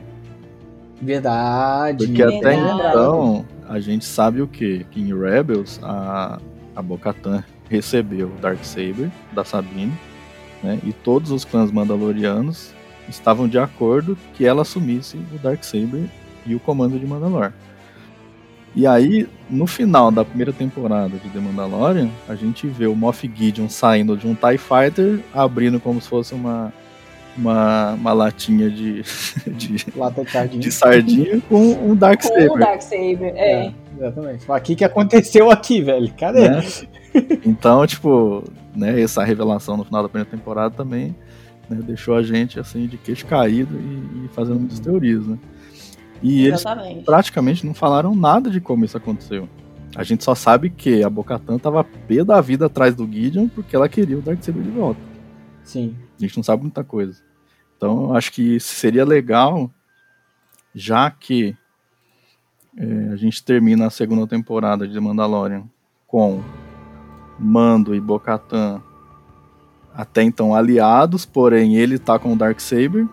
Verdade. 1.02 2.06
Porque 2.06 2.22
até 2.22 2.38
Verdade. 2.38 2.88
então, 2.88 3.44
a 3.68 3.78
gente 3.78 4.06
sabe 4.06 4.40
o 4.40 4.46
quê? 4.48 4.86
Que 4.90 5.02
em 5.02 5.14
Rebels, 5.14 5.78
a, 5.82 6.40
a 6.74 6.80
Bo-Katan 6.80 7.44
recebeu 7.68 8.28
o 8.28 8.40
Darksaber 8.40 9.10
da 9.34 9.44
Sabine, 9.44 9.92
né? 10.62 10.78
E 10.82 10.94
todos 10.94 11.30
os 11.30 11.44
clãs 11.44 11.70
mandalorianos 11.70 12.72
estavam 13.08 13.48
de 13.48 13.58
acordo 13.58 14.16
que 14.34 14.44
ela 14.44 14.62
assumisse 14.62 15.16
o 15.16 15.38
Darksaber 15.38 16.04
e 16.46 16.54
o 16.54 16.60
comando 16.60 16.98
de 16.98 17.06
Mandalor. 17.06 17.52
E 18.76 18.86
aí, 18.88 19.28
no 19.48 19.66
final 19.66 20.10
da 20.10 20.24
primeira 20.24 20.52
temporada 20.52 21.16
de 21.16 21.30
The 21.30 21.38
Mandalorian, 21.38 22.10
a 22.28 22.34
gente 22.34 22.66
vê 22.66 22.86
o 22.86 22.96
Moff 22.96 23.30
Gideon 23.32 23.68
saindo 23.68 24.16
de 24.16 24.26
um 24.26 24.34
TIE 24.34 24.58
Fighter, 24.58 25.20
abrindo 25.32 25.78
como 25.78 26.00
se 26.00 26.08
fosse 26.08 26.34
uma, 26.34 26.72
uma, 27.38 27.92
uma 27.92 28.12
latinha 28.12 28.68
de, 28.68 29.02
de, 29.46 29.86
Lata 29.96 30.24
de 30.24 30.30
sardinha. 30.30 30.60
de 30.60 30.72
sardinha 30.72 31.40
com 31.48 31.70
um 31.70 31.74
Com 31.74 31.90
o 31.92 31.94
Darksaber. 31.94 32.58
Darksaber, 32.58 33.32
é. 33.36 33.66
É, 33.66 33.72
exatamente. 33.96 34.50
O 34.50 34.60
que, 34.60 34.74
que 34.74 34.84
aconteceu 34.84 35.50
aqui, 35.52 35.80
velho? 35.80 36.12
Cadê? 36.18 36.48
né? 36.48 36.64
Então, 37.46 37.86
tipo, 37.86 38.42
né, 38.74 39.00
essa 39.00 39.22
revelação 39.22 39.76
no 39.76 39.84
final 39.84 40.02
da 40.02 40.08
primeira 40.08 40.28
temporada 40.28 40.74
também 40.74 41.14
né, 41.68 41.80
deixou 41.82 42.16
a 42.16 42.22
gente 42.22 42.58
assim 42.58 42.86
de 42.86 42.96
queixo 42.96 43.26
caído 43.26 43.74
e, 43.78 44.24
e 44.24 44.28
fazendo 44.28 44.60
muitas 44.60 44.80
teorias, 44.80 45.26
né? 45.26 45.38
E 46.22 46.46
eles 46.46 46.60
Exatamente. 46.60 47.04
praticamente 47.04 47.66
não 47.66 47.74
falaram 47.74 48.14
nada 48.14 48.50
de 48.50 48.60
como 48.60 48.84
isso 48.84 48.96
aconteceu. 48.96 49.48
A 49.94 50.02
gente 50.02 50.24
só 50.24 50.34
sabe 50.34 50.70
que 50.70 51.04
a 51.04 51.10
Bocatan 51.10 51.58
tava 51.58 51.84
pé 51.84 52.24
da 52.24 52.40
vida 52.40 52.66
atrás 52.66 52.94
do 52.94 53.06
Gideon 53.06 53.48
porque 53.48 53.76
ela 53.76 53.88
queria 53.88 54.18
o 54.18 54.22
Darksaber 54.22 54.62
de 54.62 54.70
volta. 54.70 55.00
Sim. 55.62 55.94
A 56.18 56.22
gente 56.22 56.36
não 56.36 56.42
sabe 56.42 56.62
muita 56.62 56.82
coisa. 56.82 57.22
Então, 57.76 58.04
eu 58.04 58.16
acho 58.16 58.32
que 58.32 58.58
seria 58.58 59.04
legal, 59.04 59.70
já 60.74 61.10
que 61.10 61.56
é, 62.76 63.12
a 63.12 63.16
gente 63.16 63.44
termina 63.44 63.86
a 63.86 63.90
segunda 63.90 64.26
temporada 64.26 64.88
de 64.88 64.98
Mandalorian 64.98 65.64
com 66.06 66.42
Mando 67.38 67.94
e 67.94 68.00
Bo-Katan 68.00 68.82
até 69.96 70.22
então 70.22 70.54
aliados, 70.54 71.24
porém 71.24 71.76
ele 71.76 71.98
tá 71.98 72.18
com 72.18 72.32
o 72.32 72.36
Darksaber, 72.36 73.06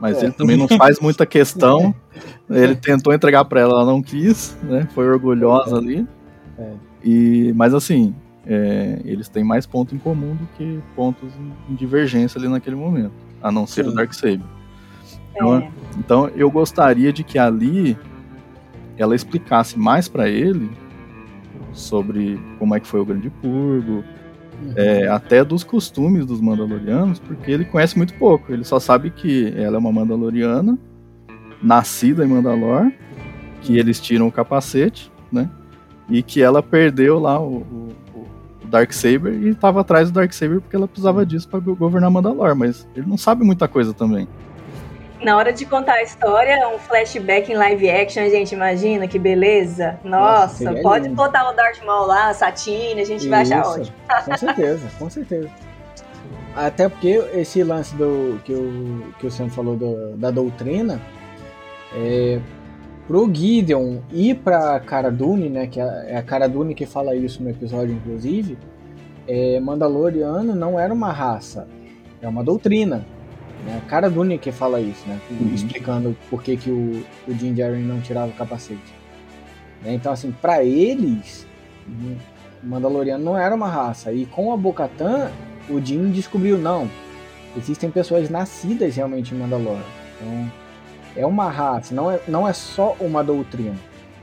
mas 0.00 0.18
É. 0.22 0.26
ele 0.26 0.32
também 0.32 0.56
não 0.56 0.68
faz 0.68 0.98
muita 1.00 1.24
questão. 1.24 1.94
Ele 2.48 2.76
tentou 2.76 3.12
entregar 3.12 3.44
pra 3.44 3.60
ela, 3.60 3.72
ela 3.72 3.84
não 3.84 4.00
quis, 4.00 4.56
né? 4.62 4.88
Foi 4.94 5.08
orgulhosa 5.08 5.76
ali. 5.76 6.06
É. 6.56 6.72
E, 7.02 7.52
mas 7.56 7.74
assim, 7.74 8.14
é, 8.46 9.00
eles 9.04 9.28
têm 9.28 9.42
mais 9.42 9.66
pontos 9.66 9.92
em 9.94 9.98
comum 9.98 10.36
do 10.36 10.46
que 10.56 10.78
pontos 10.94 11.28
em, 11.68 11.74
divergência 11.74 12.38
ali 12.38 12.46
naquele 12.48 12.76
momento, 12.76 13.12
a 13.42 13.50
não 13.50 13.66
ser 13.66 13.84
Sim. 13.84 13.90
o 13.90 13.94
Darksaber. 13.94 14.40
Então, 15.34 15.56
É. 15.56 15.70
então 15.98 16.30
eu 16.36 16.48
gostaria 16.50 17.12
de 17.12 17.24
que 17.24 17.36
ali 17.38 17.98
ela 18.96 19.14
explicasse 19.16 19.76
mais 19.78 20.06
pra 20.08 20.28
ele 20.28 20.70
sobre 21.72 22.40
como 22.58 22.74
é 22.76 22.80
que 22.80 22.86
foi 22.86 23.00
o 23.00 23.04
Grande 23.04 23.28
Purgo, 23.28 24.04
é, 24.74 25.08
até 25.08 25.44
dos 25.44 25.62
costumes 25.64 26.26
dos 26.26 26.40
Mandalorianos, 26.40 27.18
porque 27.18 27.50
ele 27.50 27.64
conhece 27.64 27.96
muito 27.96 28.14
pouco. 28.14 28.52
Ele 28.52 28.64
só 28.64 28.78
sabe 28.78 29.10
que 29.10 29.52
ela 29.56 29.76
é 29.76 29.78
uma 29.78 29.92
Mandaloriana, 29.92 30.78
nascida 31.62 32.24
em 32.24 32.28
Mandalor, 32.28 32.90
que 33.62 33.78
eles 33.78 34.00
tiram 34.00 34.28
o 34.28 34.32
capacete, 34.32 35.10
né? 35.30 35.50
E 36.08 36.22
que 36.22 36.40
ela 36.40 36.62
perdeu 36.62 37.18
lá 37.18 37.40
o, 37.40 37.58
o, 37.58 37.88
o 38.14 38.66
Darksaber 38.68 39.32
e 39.32 39.48
estava 39.48 39.80
atrás 39.80 40.10
do 40.10 40.14
Darksaber 40.14 40.60
porque 40.60 40.76
ela 40.76 40.86
precisava 40.86 41.26
disso 41.26 41.48
para 41.48 41.60
governar 41.60 42.10
Mandalor, 42.10 42.54
mas 42.54 42.86
ele 42.94 43.06
não 43.06 43.16
sabe 43.16 43.44
muita 43.44 43.66
coisa 43.66 43.92
também. 43.92 44.28
Na 45.22 45.36
hora 45.36 45.52
de 45.52 45.64
contar 45.64 45.94
a 45.94 46.02
história, 46.02 46.68
um 46.68 46.78
flashback 46.78 47.50
em 47.50 47.54
live 47.56 47.88
action, 47.90 48.28
gente, 48.28 48.52
imagina 48.54 49.08
que 49.08 49.18
beleza. 49.18 49.98
Nossa, 50.04 50.64
Nossa, 50.64 50.82
pode 50.82 51.04
lindo. 51.04 51.16
botar 51.16 51.48
o 51.50 51.54
Darth 51.54 51.82
Maul 51.84 52.06
lá, 52.06 52.28
a 52.28 52.34
Satine, 52.34 53.00
a 53.00 53.04
gente 53.04 53.26
vai 53.28 53.40
achar 53.42 53.62
Isso, 53.62 53.70
ótimo. 53.80 53.96
Com 54.26 54.36
certeza, 54.36 54.86
com 54.98 55.10
certeza. 55.10 55.50
Até 56.54 56.88
porque 56.88 57.22
esse 57.34 57.62
lance 57.62 57.94
do 57.96 58.40
que 58.44 58.52
o, 58.52 59.12
que 59.18 59.26
o 59.26 59.30
Sam 59.30 59.48
falou 59.48 59.74
do- 59.76 60.16
da 60.16 60.30
doutrina, 60.30 61.00
é, 61.94 62.38
pro 63.06 63.30
Gideon 63.32 63.98
e 64.12 64.34
pra 64.34 64.78
Cara 64.80 65.10
Dune, 65.10 65.48
né, 65.48 65.66
que 65.66 65.80
é 65.80 66.06
é 66.08 66.16
a 66.16 66.22
Cara 66.22 66.48
Dune 66.48 66.74
que 66.74 66.84
fala 66.86 67.14
isso 67.14 67.42
no 67.42 67.48
episódio, 67.50 67.94
inclusive, 67.94 68.58
é, 69.26 69.58
Mandaloriano 69.60 70.54
não 70.54 70.78
era 70.78 70.92
uma 70.92 71.10
raça, 71.12 71.66
é 72.20 72.28
uma 72.28 72.42
doutrina. 72.44 73.04
Né? 73.66 73.82
Cara 73.88 74.08
Dune 74.08 74.38
que 74.38 74.52
fala 74.52 74.80
isso, 74.80 75.06
né? 75.08 75.20
Uhum. 75.28 75.52
Explicando 75.52 76.16
por 76.30 76.42
que, 76.42 76.56
que 76.56 76.70
o, 76.70 77.04
o 77.26 77.34
Din 77.34 77.52
Djarin 77.52 77.82
não 77.82 78.00
tirava 78.00 78.28
o 78.28 78.32
capacete. 78.32 78.94
Né? 79.82 79.94
Então, 79.94 80.12
assim, 80.12 80.30
para 80.30 80.62
eles, 80.62 81.44
o 82.62 82.66
Mandaloriano 82.66 83.24
não 83.24 83.36
era 83.36 83.54
uma 83.54 83.68
raça. 83.68 84.12
E 84.12 84.24
com 84.24 84.52
a 84.52 84.56
Bocatan, 84.56 85.30
o 85.68 85.80
Din 85.80 86.10
descobriu, 86.12 86.56
não, 86.56 86.88
existem 87.56 87.90
pessoas 87.90 88.30
nascidas 88.30 88.94
realmente 88.94 89.34
em 89.34 89.38
Mandalore. 89.38 89.82
Então, 90.20 90.52
é 91.16 91.26
uma 91.26 91.50
raça, 91.50 91.94
não 91.94 92.10
é, 92.10 92.20
não 92.28 92.46
é 92.46 92.52
só 92.52 92.94
uma 93.00 93.24
doutrina. 93.24 93.74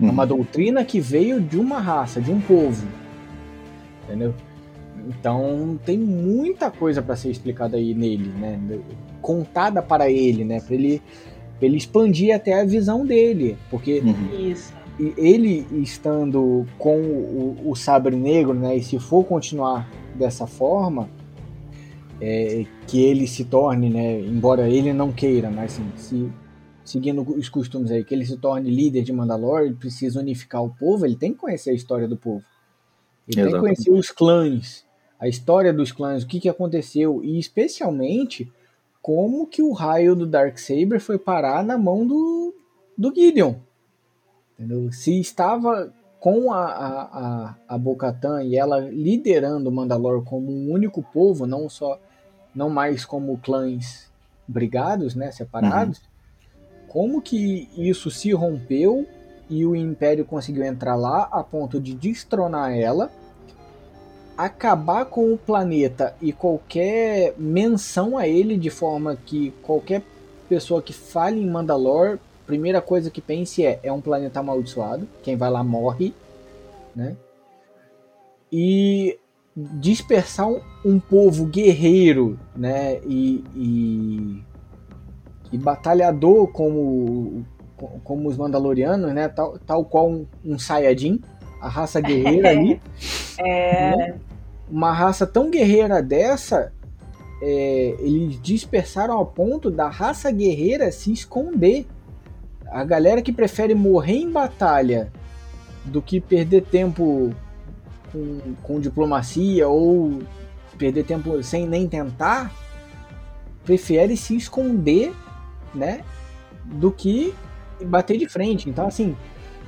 É 0.01 0.05
uma 0.05 0.25
doutrina 0.25 0.83
que 0.83 0.99
veio 0.99 1.39
de 1.39 1.57
uma 1.57 1.79
raça, 1.79 2.19
de 2.19 2.31
um 2.31 2.41
povo. 2.41 2.87
Entendeu? 4.03 4.33
Então 5.07 5.79
tem 5.85 5.97
muita 5.97 6.71
coisa 6.71 7.01
para 7.01 7.15
ser 7.15 7.29
explicada 7.29 7.77
aí 7.77 7.93
nele, 7.93 8.29
né? 8.39 8.59
Contada 9.21 9.81
para 9.81 10.09
ele, 10.09 10.43
né? 10.43 10.61
Para 10.61 10.75
ele, 10.75 11.01
pra 11.57 11.67
ele 11.67 11.77
expandir 11.77 12.35
até 12.35 12.59
a 12.59 12.65
visão 12.65 13.05
dele, 13.05 13.57
porque 13.69 13.99
Uhum. 13.99 14.51
Isso. 14.51 14.73
ele 15.17 15.65
estando 15.81 16.65
com 16.77 16.97
o, 16.97 17.57
o 17.65 17.75
sabre 17.75 18.15
negro, 18.15 18.53
né? 18.53 18.75
E 18.77 18.83
se 18.83 18.99
for 18.99 19.23
continuar 19.25 19.89
dessa 20.15 20.47
forma, 20.47 21.09
é, 22.21 22.65
que 22.87 23.03
ele 23.03 23.27
se 23.27 23.43
torne, 23.43 23.89
né? 23.89 24.19
Embora 24.19 24.69
ele 24.69 24.93
não 24.93 25.11
queira, 25.11 25.49
mas 25.49 25.73
assim, 25.73 25.91
se 25.95 26.31
seguindo 26.83 27.21
os 27.21 27.49
costumes 27.49 27.91
aí, 27.91 28.03
que 28.03 28.13
ele 28.13 28.25
se 28.25 28.37
torne 28.37 28.69
líder 28.69 29.03
de 29.03 29.13
Mandalore, 29.13 29.65
ele 29.65 29.75
precisa 29.75 30.19
unificar 30.19 30.63
o 30.63 30.69
povo, 30.69 31.05
ele 31.05 31.15
tem 31.15 31.33
que 31.33 31.39
conhecer 31.39 31.71
a 31.71 31.73
história 31.73 32.07
do 32.07 32.17
povo. 32.17 32.43
Ele 33.27 33.35
tem 33.35 33.45
que 33.45 33.49
Exatamente. 33.49 33.85
conhecer 33.85 33.91
os 33.91 34.11
clãs, 34.11 34.85
a 35.23 35.27
história 35.29 35.71
dos 35.71 35.93
clãs, 35.93 36.21
o 36.21 36.27
que, 36.27 36.37
que 36.37 36.49
aconteceu 36.49 37.23
e 37.23 37.39
especialmente 37.39 38.51
como 39.01 39.47
que 39.47 39.61
o 39.61 39.71
raio 39.71 40.17
do 40.17 40.27
Darksaber 40.27 40.99
foi 40.99 41.17
parar 41.17 41.63
na 41.63 41.77
mão 41.77 42.05
do, 42.05 42.53
do 42.97 43.15
Gideon. 43.15 43.55
Entendeu? 44.59 44.91
Se 44.91 45.17
estava 45.17 45.93
com 46.19 46.51
a, 46.51 46.65
a, 46.65 47.01
a, 47.03 47.55
a 47.69 47.77
Bo-Katan 47.77 48.43
e 48.43 48.57
ela 48.57 48.81
liderando 48.81 49.69
o 49.69 49.71
Mandalore 49.71 50.25
como 50.25 50.51
um 50.51 50.69
único 50.69 51.01
povo, 51.01 51.47
não 51.47 51.69
só 51.69 51.97
não 52.53 52.69
mais 52.69 53.05
como 53.05 53.37
clãs 53.37 54.11
brigados, 54.45 55.15
né, 55.15 55.31
separados, 55.31 56.01
como 56.89 57.21
que 57.21 57.69
isso 57.77 58.11
se 58.11 58.33
rompeu 58.33 59.07
e 59.49 59.65
o 59.65 59.73
Império 59.73 60.25
conseguiu 60.25 60.65
entrar 60.65 60.97
lá 60.97 61.29
a 61.31 61.41
ponto 61.41 61.79
de 61.79 61.93
destronar 61.93 62.73
ela, 62.77 63.09
acabar 64.37 65.05
com 65.05 65.33
o 65.33 65.37
planeta 65.37 66.15
e 66.21 66.31
qualquer 66.31 67.33
menção 67.37 68.17
a 68.17 68.27
ele 68.27 68.57
de 68.57 68.69
forma 68.69 69.15
que 69.15 69.51
qualquer 69.61 70.01
pessoa 70.49 70.81
que 70.81 70.93
fale 70.93 71.39
em 71.39 71.49
Mandalore, 71.49 72.19
primeira 72.45 72.81
coisa 72.81 73.09
que 73.09 73.21
pense 73.21 73.65
é 73.65 73.79
é 73.83 73.91
um 73.91 74.01
planeta 74.01 74.39
amaldiçoado, 74.39 75.07
quem 75.21 75.35
vai 75.35 75.49
lá 75.49 75.63
morre, 75.63 76.13
né? 76.95 77.15
E 78.51 79.19
dispersar 79.55 80.47
um, 80.47 80.61
um 80.83 80.99
povo 80.99 81.45
guerreiro, 81.45 82.39
né? 82.55 82.99
E, 83.05 83.43
e, 83.55 84.43
e 85.51 85.57
batalhador 85.57 86.47
como 86.47 87.45
como 88.03 88.29
os 88.29 88.37
Mandalorianos, 88.37 89.13
né? 89.13 89.27
Tal, 89.27 89.57
tal 89.59 89.85
qual 89.85 90.09
um, 90.09 90.25
um 90.45 90.57
Saiyajin, 90.57 91.21
a 91.63 91.69
raça 91.69 92.01
guerreira 92.01 92.49
ali. 92.49 92.81
É, 93.39 93.95
né? 93.97 94.15
Uma 94.69 94.93
raça 94.93 95.25
tão 95.25 95.49
guerreira 95.49 96.03
dessa, 96.03 96.71
é, 97.41 97.95
eles 97.97 98.39
dispersaram 98.39 99.15
ao 99.15 99.25
ponto 99.25 99.71
da 99.71 99.89
raça 99.89 100.31
guerreira 100.31 100.91
se 100.91 101.11
esconder. 101.11 101.87
A 102.67 102.83
galera 102.83 103.23
que 103.23 103.33
prefere 103.33 103.73
morrer 103.73 104.17
em 104.17 104.31
batalha 104.31 105.11
do 105.83 105.99
que 105.99 106.21
perder 106.21 106.61
tempo 106.61 107.33
com, 108.11 108.55
com 108.61 108.79
diplomacia 108.79 109.67
ou 109.67 110.21
perder 110.77 111.03
tempo 111.05 111.41
sem 111.41 111.67
nem 111.67 111.87
tentar, 111.87 112.53
prefere 113.65 114.15
se 114.15 114.37
esconder, 114.37 115.11
né? 115.73 116.01
Do 116.65 116.91
que 116.91 117.33
bater 117.83 118.19
de 118.19 118.29
frente. 118.29 118.69
Então, 118.69 118.85
assim, 118.85 119.17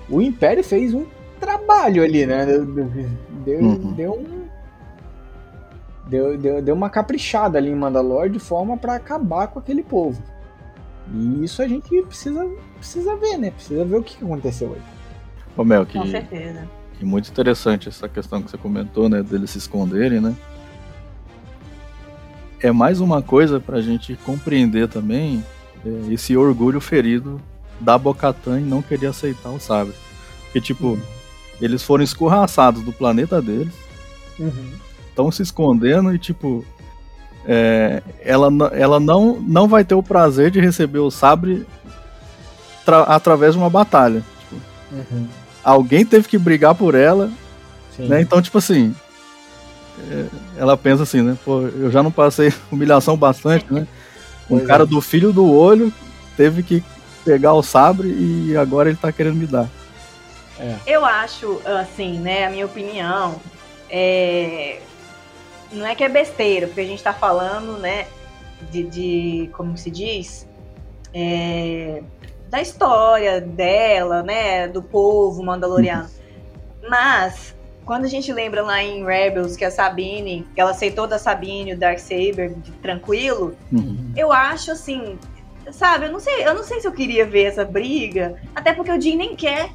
o 0.07 0.21
Império 0.21 0.63
fez 0.63 0.93
um 0.93 1.05
trabalho 1.45 2.03
ali, 2.03 2.25
né? 2.25 2.45
Deu, 2.45 2.65
deu, 2.65 3.59
Uhum. 3.59 3.93
deu 3.93 4.13
um. 4.13 4.45
Deu, 6.07 6.37
deu, 6.37 6.61
deu 6.61 6.75
uma 6.75 6.89
caprichada 6.89 7.57
ali 7.57 7.69
em 7.69 7.75
Mandalore 7.75 8.29
de 8.29 8.39
forma 8.39 8.77
para 8.77 8.95
acabar 8.95 9.47
com 9.47 9.59
aquele 9.59 9.81
povo. 9.83 10.21
E 11.13 11.43
isso 11.43 11.61
a 11.61 11.67
gente 11.67 11.89
precisa, 12.03 12.47
precisa 12.77 13.15
ver, 13.15 13.37
né? 13.37 13.51
Precisa 13.51 13.85
ver 13.85 13.95
o 13.97 14.03
que 14.03 14.23
aconteceu 14.23 14.73
aí. 14.73 14.81
Ô 15.57 15.63
Mel, 15.63 15.85
que, 15.85 15.97
com 15.97 16.05
certeza. 16.07 16.67
que 16.97 17.05
muito 17.05 17.29
interessante 17.29 17.89
essa 17.89 18.07
questão 18.09 18.41
que 18.41 18.51
você 18.51 18.57
comentou, 18.57 19.07
né? 19.09 19.23
Deles 19.23 19.51
se 19.51 19.57
esconderem, 19.59 20.19
né? 20.19 20.35
É 22.59 22.71
mais 22.71 22.99
uma 22.99 23.21
coisa 23.21 23.59
pra 23.59 23.81
gente 23.81 24.15
compreender 24.25 24.87
também 24.87 25.43
é, 25.85 26.13
esse 26.13 26.35
orgulho 26.35 26.79
ferido 26.81 27.39
da 27.79 27.97
Bocatan 27.97 28.59
em 28.59 28.63
não 28.65 28.81
querer 28.81 29.07
aceitar 29.07 29.49
o 29.49 29.59
sabre. 29.59 29.93
Porque, 30.45 30.61
tipo, 30.61 30.97
eles 31.61 31.83
foram 31.83 32.03
escorraçados 32.03 32.81
do 32.83 32.91
planeta 32.91 33.41
deles, 33.41 33.73
estão 35.09 35.31
se 35.31 35.41
escondendo 35.41 36.13
e, 36.13 36.19
tipo, 36.19 36.65
é, 37.47 38.01
ela, 38.21 38.49
ela 38.73 38.99
não, 38.99 39.39
não 39.39 39.67
vai 39.67 39.83
ter 39.85 39.95
o 39.95 40.03
prazer 40.03 40.51
de 40.51 40.59
receber 40.59 40.99
o 40.99 41.09
sabre 41.11 41.65
tra- 42.85 43.03
através 43.03 43.53
de 43.53 43.59
uma 43.59 43.69
batalha. 43.69 44.23
Tipo, 44.49 44.61
alguém 45.63 46.05
teve 46.05 46.27
que 46.27 46.37
brigar 46.37 46.75
por 46.75 46.95
ela, 46.95 47.31
né? 47.97 48.19
Então, 48.21 48.41
tipo 48.41 48.57
assim, 48.57 48.93
é, 50.11 50.25
ela 50.57 50.75
pensa 50.75 51.03
assim, 51.03 51.21
né? 51.21 51.37
Pô, 51.45 51.61
eu 51.61 51.89
já 51.89 52.03
não 52.03 52.11
passei 52.11 52.51
humilhação 52.71 53.15
bastante, 53.15 53.65
né? 53.71 53.87
Um 54.49 54.57
Pois 54.57 54.63
é. 54.63 54.65
cara 54.65 54.85
do 54.85 54.99
filho 55.01 55.31
do 55.31 55.49
olho 55.51 55.91
teve 56.35 56.61
que 56.61 56.83
pegar 57.23 57.53
o 57.53 57.63
sabre 57.63 58.09
e 58.09 58.55
agora 58.57 58.89
ele 58.89 58.97
tá 58.97 59.11
querendo 59.11 59.35
me 59.37 59.47
dar. 59.47 59.67
Eu 60.85 61.05
acho, 61.05 61.61
assim, 61.65 62.19
né, 62.19 62.45
a 62.45 62.49
minha 62.49 62.65
opinião, 62.65 63.39
é... 63.89 64.79
não 65.71 65.85
é 65.85 65.95
que 65.95 66.03
é 66.03 66.09
besteira, 66.09 66.67
porque 66.67 66.81
a 66.81 66.85
gente 66.85 67.03
tá 67.03 67.13
falando, 67.13 67.77
né, 67.77 68.07
de, 68.71 68.83
de 68.83 69.49
como 69.53 69.77
se 69.77 69.89
diz, 69.91 70.47
É, 71.17 72.01
da 72.49 72.61
história 72.61 73.39
dela, 73.39 74.21
né, 74.21 74.67
do 74.67 74.81
povo 74.83 75.41
mandaloriano. 75.43 76.09
Mas, 76.89 77.55
quando 77.85 78.03
a 78.05 78.07
gente 78.09 78.31
lembra 78.33 78.61
lá 78.61 78.83
em 78.83 79.05
Rebels 79.05 79.55
que 79.55 79.63
a 79.63 79.71
Sabine, 79.71 80.45
que 80.53 80.59
ela 80.59 80.71
aceitou 80.71 81.07
da 81.07 81.17
Sabine 81.17 81.73
o 81.73 81.77
Darksaber 81.77 82.53
tranquilo, 82.81 83.55
Uhum. 83.71 84.11
eu 84.15 84.31
acho 84.31 84.71
assim, 84.71 85.17
sabe, 85.71 86.05
eu 86.07 86.11
não 86.11 86.19
sei, 86.19 86.45
eu 86.45 86.53
não 86.53 86.63
sei 86.63 86.81
se 86.81 86.87
eu 86.87 86.91
queria 86.91 87.25
ver 87.25 87.45
essa 87.45 87.63
briga, 87.63 88.35
até 88.53 88.73
porque 88.73 88.91
o 88.91 88.99
Jim 89.01 89.15
nem 89.15 89.35
quer, 89.35 89.69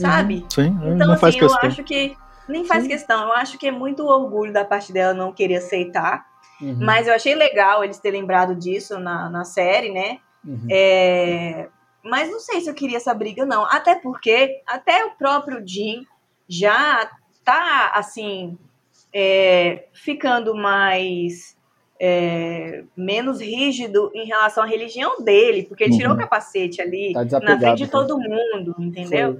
sabe? 0.00 0.46
Sim, 0.50 0.78
Então, 0.84 1.06
não 1.08 1.18
faz 1.18 1.34
assim, 1.34 1.44
eu 1.44 1.48
questão. 1.48 1.68
acho 1.70 1.84
que 1.84 2.16
nem 2.48 2.64
faz 2.64 2.86
questão. 2.86 3.22
Eu 3.28 3.32
acho 3.34 3.58
que 3.58 3.66
é 3.68 3.70
muito 3.70 4.04
orgulho 4.06 4.52
da 4.52 4.64
parte 4.64 4.92
dela 4.92 5.14
não 5.14 5.32
querer 5.32 5.56
aceitar. 5.56 6.26
Uhum. 6.60 6.78
Mas 6.80 7.06
eu 7.06 7.14
achei 7.14 7.34
legal 7.34 7.82
eles 7.82 7.98
terem 7.98 8.20
lembrado 8.20 8.54
disso 8.54 8.98
na, 8.98 9.30
na 9.30 9.44
série, 9.44 9.90
né? 9.90 10.18
Uhum. 10.44 10.66
É, 10.70 11.68
Mas 12.04 12.30
não 12.30 12.40
sei 12.40 12.60
se 12.60 12.68
eu 12.68 12.74
queria 12.74 12.96
essa 12.96 13.14
briga, 13.14 13.44
não. 13.46 13.64
Até 13.64 13.94
porque 13.94 14.60
até 14.66 15.04
o 15.04 15.10
próprio 15.12 15.62
Jim 15.66 16.04
já 16.48 17.08
tá, 17.44 17.92
assim, 17.94 18.58
é, 19.14 19.84
ficando 19.92 20.54
mais. 20.54 21.56
é, 22.02 22.82
menos 22.96 23.40
rígido 23.42 24.10
em 24.14 24.24
relação 24.26 24.64
à 24.64 24.66
religião 24.66 25.22
dele, 25.22 25.64
porque 25.64 25.84
ele 25.84 25.96
tirou 25.98 26.12
o 26.12 26.14
Uhum. 26.14 26.20
capacete 26.22 26.80
ali 26.80 27.12
Tá 27.12 27.38
na 27.40 27.58
frente 27.58 27.76
de 27.84 27.86
cara. 27.88 28.06
todo 28.06 28.18
mundo, 28.18 28.74
entendeu? 28.78 29.38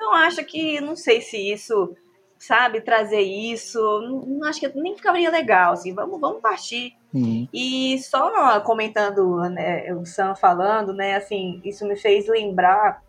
Então 0.00 0.14
acho 0.14 0.42
que 0.46 0.80
não 0.80 0.96
sei 0.96 1.20
se 1.20 1.36
isso, 1.52 1.94
sabe, 2.38 2.80
trazer 2.80 3.20
isso, 3.20 3.78
não, 4.00 4.48
acho 4.48 4.58
que 4.58 4.68
nem 4.74 4.96
ficaria 4.96 5.30
legal, 5.30 5.74
assim, 5.74 5.92
vamos, 5.92 6.18
vamos 6.18 6.40
partir. 6.40 6.96
Uhum. 7.12 7.46
E 7.52 7.98
só 7.98 8.58
comentando, 8.60 9.36
né, 9.50 9.92
o 9.92 10.06
Sam 10.06 10.34
falando, 10.34 10.94
né, 10.94 11.16
assim, 11.16 11.60
isso 11.66 11.86
me 11.86 11.96
fez 11.96 12.26
lembrar 12.26 13.02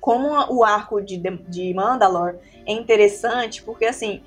como 0.00 0.30
o 0.52 0.64
arco 0.64 1.00
de, 1.00 1.16
de 1.16 1.72
Mandalore 1.74 2.38
é 2.66 2.72
interessante, 2.72 3.62
porque 3.62 3.84
assim, 3.84 4.20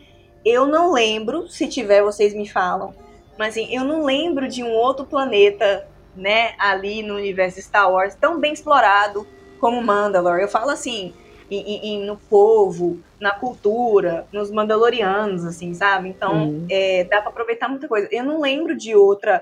eu 0.45 0.65
não 0.65 0.93
lembro, 0.93 1.49
se 1.49 1.67
tiver 1.67 2.01
vocês 2.01 2.33
me 2.33 2.47
falam, 2.47 2.95
mas 3.37 3.57
assim, 3.57 3.75
eu 3.75 3.83
não 3.83 4.05
lembro 4.05 4.47
de 4.47 4.63
um 4.63 4.71
outro 4.71 5.05
planeta, 5.05 5.85
né, 6.15 6.53
ali 6.57 7.03
no 7.03 7.15
universo 7.15 7.61
Star 7.61 7.91
Wars 7.91 8.15
tão 8.15 8.39
bem 8.39 8.53
explorado 8.53 9.27
como 9.59 9.81
Mandalore. 9.81 10.43
Eu 10.43 10.47
falo 10.47 10.69
assim, 10.69 11.13
em, 11.55 11.85
em, 11.93 12.05
no 12.05 12.17
povo, 12.17 12.99
na 13.19 13.31
cultura, 13.31 14.25
nos 14.31 14.51
Mandalorianos, 14.51 15.45
assim, 15.45 15.73
sabe? 15.73 16.09
Então, 16.09 16.47
uhum. 16.47 16.65
é, 16.69 17.03
dá 17.05 17.21
para 17.21 17.29
aproveitar 17.29 17.67
muita 17.67 17.87
coisa. 17.87 18.07
Eu 18.11 18.23
não 18.23 18.41
lembro 18.41 18.75
de 18.75 18.95
outra 18.95 19.41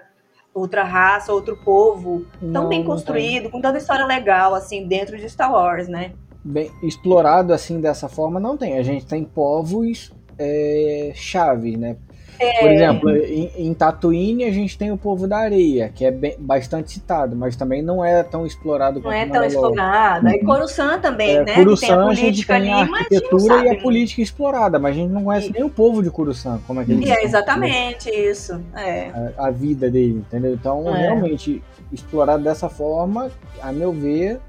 outra 0.53 0.83
raça, 0.83 1.31
outro 1.31 1.55
povo 1.63 2.25
tão 2.39 2.49
não, 2.63 2.67
bem 2.67 2.83
construído, 2.83 3.49
com 3.49 3.61
tanta 3.61 3.77
história 3.77 4.05
legal, 4.05 4.53
assim, 4.53 4.85
dentro 4.85 5.17
de 5.17 5.29
Star 5.29 5.49
Wars, 5.49 5.87
né? 5.87 6.11
Bem 6.43 6.69
explorado 6.83 7.53
assim 7.53 7.79
dessa 7.79 8.09
forma 8.09 8.39
não 8.39 8.57
tem. 8.57 8.77
A 8.77 8.83
gente 8.83 9.05
tem 9.05 9.23
povos 9.23 10.11
é, 10.37 11.11
chave, 11.15 11.77
né? 11.77 11.95
É. 12.41 12.59
Por 12.59 12.71
exemplo, 12.71 13.15
em, 13.17 13.51
em, 13.55 13.73
Tatooine 13.73 14.45
a 14.45 14.51
gente 14.51 14.75
tem 14.75 14.91
o 14.91 14.97
povo 14.97 15.27
da 15.27 15.37
areia, 15.37 15.89
que 15.93 16.03
é 16.03 16.09
bem, 16.09 16.35
bastante 16.39 16.91
citado, 16.91 17.35
mas 17.35 17.55
também 17.55 17.83
não 17.83 18.03
é 18.03 18.23
tão 18.23 18.47
explorado 18.47 18.99
Não 18.99 19.11
é 19.11 19.27
tão 19.27 19.43
explorado. 19.43 20.27
E 20.27 20.39
Coruscant 20.43 20.99
também, 20.99 21.37
é, 21.37 21.45
né? 21.45 21.53
Coruscant, 21.53 21.89
tem 21.89 22.09
a, 22.09 22.13
gente 22.15 22.47
tem 22.47 22.55
ali, 22.55 22.69
a 22.71 22.81
arquitetura 22.81 23.61
a 23.61 23.65
e 23.65 23.69
a 23.69 23.79
política 23.79 24.23
explorada, 24.23 24.79
mas 24.79 24.95
a 24.95 24.99
gente 24.99 25.11
não 25.11 25.25
conhece 25.25 25.49
e... 25.49 25.53
nem 25.53 25.63
o 25.63 25.69
povo 25.69 26.01
de 26.01 26.09
Coruscant, 26.09 26.59
como 26.65 26.81
é 26.81 26.85
que 26.85 26.93
eles 26.93 27.07
É 27.07 27.23
exatamente 27.23 28.09
isso. 28.09 28.59
É. 28.75 29.11
A, 29.37 29.47
a, 29.47 29.51
vida 29.51 29.91
dele, 29.91 30.23
entendeu? 30.27 30.53
Então, 30.53 30.89
é. 30.95 30.99
realmente, 30.99 31.61
explorado 31.93 32.43
dessa 32.43 32.69
forma, 32.69 33.29
a 33.61 33.71
meu 33.71 33.91
ver, 33.91 34.39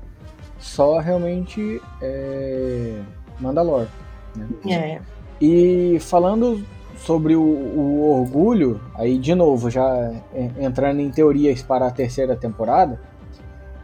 só 0.59 0.99
realmente 0.99 1.79
é 2.01 2.95
Mandalor. 3.39 3.87
Né? 4.35 4.49
É. 4.71 5.01
E 5.41 5.99
falando 6.01 6.65
sobre 7.05 7.35
o, 7.35 7.43
o, 7.43 8.21
orgulho, 8.21 8.81
aí 8.95 9.19
de 9.19 9.35
novo, 9.35 9.71
já 9.71 10.13
entrando 10.59 11.01
em 11.01 11.11
teorias 11.11 11.63
para 11.63 11.87
a 11.87 11.91
terceira 11.91 12.37
temporada, 12.37 13.01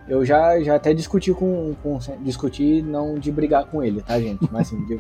eu 0.09 0.25
já, 0.25 0.61
já 0.63 0.77
até 0.77 0.95
discuti 0.95 1.33
com, 1.35 1.75
com. 1.83 1.99
Discuti 2.23 2.81
não 2.81 3.19
de 3.19 3.31
brigar 3.31 3.67
com 3.67 3.83
ele, 3.83 4.01
tá, 4.01 4.19
gente? 4.19 4.49
Mas 4.51 4.69
assim, 4.69 4.83
de 4.87 4.99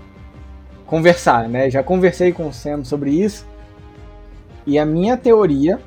conversar, 0.86 1.49
né? 1.49 1.70
Já 1.70 1.82
conversei 1.82 2.32
com 2.32 2.49
o 2.49 2.53
Sam 2.53 2.85
sobre 2.85 3.11
isso. 3.11 3.47
E 4.66 4.78
a 4.78 4.85
minha 4.85 5.16
teoria 5.16 5.81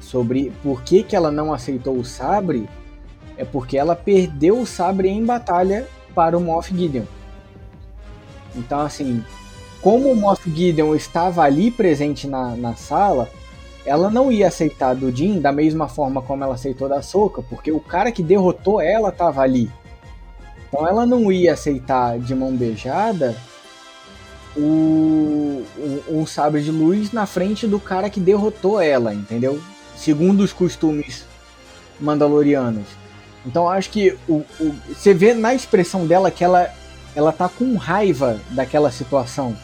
sobre 0.00 0.52
por 0.62 0.82
que, 0.82 1.04
que 1.04 1.14
ela 1.14 1.30
não 1.30 1.52
aceitou 1.52 1.96
o 1.96 2.04
sabre 2.04 2.68
é 3.36 3.44
porque 3.44 3.78
ela 3.78 3.94
perdeu 3.94 4.58
o 4.58 4.66
sabre 4.66 5.08
em 5.08 5.24
batalha 5.24 5.86
para 6.14 6.36
o 6.36 6.40
Moff 6.40 6.76
Gideon. 6.76 7.04
Então, 8.54 8.80
assim, 8.80 9.24
como 9.82 10.12
o 10.12 10.16
Moff 10.16 10.48
Gideon 10.48 10.94
estava 10.94 11.42
ali 11.42 11.70
presente 11.70 12.28
na, 12.28 12.56
na 12.56 12.76
sala, 12.76 13.28
ela 13.84 14.08
não 14.08 14.30
ia 14.30 14.46
aceitar 14.46 14.94
do 14.94 15.14
Jin 15.14 15.40
da 15.40 15.50
mesma 15.50 15.88
forma 15.88 16.22
como 16.22 16.44
ela 16.44 16.54
aceitou 16.54 16.88
da 16.88 17.02
Soka, 17.02 17.42
porque 17.42 17.72
o 17.72 17.80
cara 17.80 18.12
que 18.12 18.22
derrotou 18.22 18.80
ela 18.80 19.08
estava 19.08 19.42
ali. 19.42 19.68
Então 20.68 20.86
ela 20.86 21.04
não 21.04 21.30
ia 21.32 21.52
aceitar 21.52 22.18
de 22.18 22.34
mão 22.34 22.56
beijada 22.56 23.36
o, 24.56 25.64
o, 25.76 26.20
o, 26.20 26.26
sabre 26.26 26.62
de 26.62 26.70
luz 26.70 27.10
na 27.10 27.26
frente 27.26 27.66
do 27.66 27.80
cara 27.80 28.08
que 28.08 28.20
derrotou 28.20 28.80
ela, 28.80 29.12
entendeu? 29.12 29.60
Segundo 29.96 30.42
os 30.42 30.52
costumes 30.52 31.24
mandalorianos. 31.98 32.86
Então 33.44 33.68
acho 33.68 33.90
que 33.90 34.16
o, 34.28 34.44
o, 34.60 34.74
você 34.88 35.12
vê 35.12 35.34
na 35.34 35.54
expressão 35.54 36.06
dela 36.06 36.30
que 36.30 36.44
ela, 36.44 36.72
ela 37.16 37.32
tá 37.32 37.48
com 37.48 37.76
raiva 37.76 38.40
daquela 38.50 38.92
situação. 38.92 39.56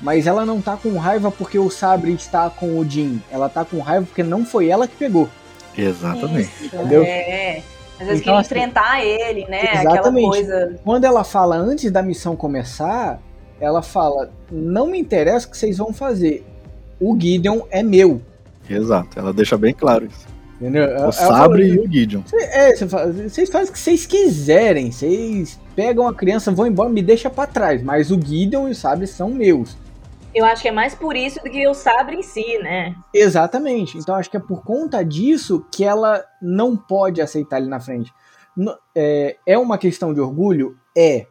Mas 0.00 0.26
ela 0.26 0.46
não 0.46 0.60
tá 0.60 0.76
com 0.76 0.96
raiva 0.96 1.30
porque 1.30 1.58
o 1.58 1.70
Sabre 1.70 2.12
está 2.12 2.48
com 2.48 2.78
o 2.78 2.88
Jin. 2.88 3.20
Ela 3.30 3.48
tá 3.48 3.64
com 3.64 3.80
raiva 3.80 4.06
porque 4.06 4.22
não 4.22 4.44
foi 4.44 4.68
ela 4.68 4.86
que 4.86 4.96
pegou. 4.96 5.28
Exatamente. 5.76 6.50
Isso, 6.64 6.76
entendeu? 6.76 7.02
É. 7.02 7.62
Às 8.00 8.06
vezes 8.06 8.22
então, 8.22 8.36
assim, 8.36 8.46
enfrentar 8.46 9.04
ele, 9.04 9.44
né? 9.46 9.80
Exatamente. 9.80 10.28
Coisa... 10.28 10.76
Quando 10.84 11.04
ela 11.04 11.24
fala 11.24 11.56
antes 11.56 11.90
da 11.90 12.00
missão 12.02 12.36
começar, 12.36 13.20
ela 13.60 13.82
fala: 13.82 14.30
Não 14.50 14.86
me 14.86 14.98
interessa 14.98 15.46
o 15.46 15.50
que 15.50 15.58
vocês 15.58 15.78
vão 15.78 15.92
fazer. 15.92 16.44
O 17.00 17.18
Gideon 17.18 17.62
é 17.70 17.82
meu. 17.82 18.22
Exato, 18.68 19.18
ela 19.18 19.32
deixa 19.32 19.56
bem 19.56 19.72
claro 19.72 20.06
isso. 20.06 20.26
Entendeu? 20.60 20.84
O 20.84 20.88
ela 20.88 21.12
Sabre 21.12 21.68
fala, 21.68 21.76
e 21.76 21.78
o 21.78 21.90
Gideon. 21.90 22.22
É, 22.32 22.74
vocês 22.74 23.48
fazem 23.48 23.70
o 23.70 23.72
que 23.72 23.78
vocês 23.78 24.06
quiserem. 24.06 24.90
Vocês 24.90 25.58
pegam 25.74 26.06
a 26.06 26.14
criança, 26.14 26.50
vão 26.50 26.66
embora, 26.66 26.88
me 26.88 27.02
deixa 27.02 27.30
para 27.30 27.46
trás. 27.46 27.82
Mas 27.82 28.10
o 28.10 28.20
Gideon 28.20 28.68
e 28.68 28.72
o 28.72 28.74
Sabre 28.74 29.06
são 29.06 29.30
meus. 29.30 29.76
Eu 30.34 30.44
acho 30.44 30.62
que 30.62 30.68
é 30.68 30.72
mais 30.72 30.94
por 30.94 31.16
isso 31.16 31.42
do 31.42 31.50
que 31.50 31.66
o 31.66 31.74
sabre 31.74 32.16
em 32.16 32.22
si, 32.22 32.58
né? 32.58 32.94
Exatamente. 33.14 33.96
Então 33.96 34.14
acho 34.14 34.30
que 34.30 34.36
é 34.36 34.40
por 34.40 34.62
conta 34.62 35.04
disso 35.04 35.66
que 35.72 35.84
ela 35.84 36.24
não 36.40 36.76
pode 36.76 37.20
aceitar 37.20 37.58
ele 37.58 37.68
na 37.68 37.80
frente. 37.80 38.12
É, 38.94 39.36
é 39.46 39.58
uma 39.58 39.78
questão 39.78 40.12
de 40.12 40.20
orgulho? 40.20 40.76
É. 40.96 41.26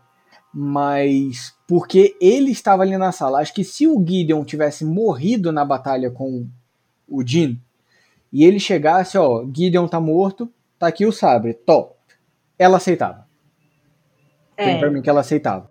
Mas 0.54 1.56
porque 1.68 2.16
ele 2.20 2.52
estava 2.52 2.84
ali 2.84 2.98
na 2.98 3.12
sala. 3.12 3.40
Acho 3.40 3.54
que 3.54 3.64
se 3.64 3.88
o 3.88 4.04
Gideon 4.06 4.44
tivesse 4.44 4.84
morrido 4.84 5.52
na 5.52 5.64
batalha 5.64 6.10
com 6.10 6.48
o 7.08 7.26
Jin 7.26 7.62
e 8.32 8.44
ele 8.44 8.60
chegasse, 8.60 9.18
ó, 9.18 9.46
Gideon 9.46 9.88
tá 9.88 10.00
morto, 10.00 10.52
tá 10.80 10.88
aqui 10.88 11.06
o 11.06 11.12
sabre, 11.12 11.54
top. 11.54 11.96
Ela 12.58 12.78
aceitava. 12.78 13.28
É. 14.56 14.66
Tem 14.66 14.80
pra 14.80 14.90
mim 14.90 15.02
que 15.02 15.10
ela 15.10 15.22
aceitava. 15.22 15.70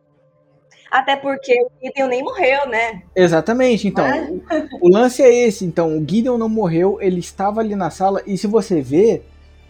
Até 0.96 1.14
porque 1.14 1.52
o 1.60 1.70
Gideon 1.84 2.08
nem 2.08 2.22
morreu, 2.22 2.66
né? 2.70 3.02
Exatamente, 3.14 3.86
então. 3.86 4.06
O, 4.80 4.86
o, 4.86 4.88
lance 4.88 5.22
é 5.22 5.46
esse. 5.46 5.62
Então, 5.62 5.94
o 5.94 6.00
Gideon 6.00 6.38
não 6.38 6.48
morreu, 6.48 6.96
ele 7.02 7.20
estava 7.20 7.60
ali 7.60 7.74
na 7.74 7.90
sala, 7.90 8.22
e 8.26 8.38
se 8.38 8.46
você 8.46 8.80
vê, 8.80 9.20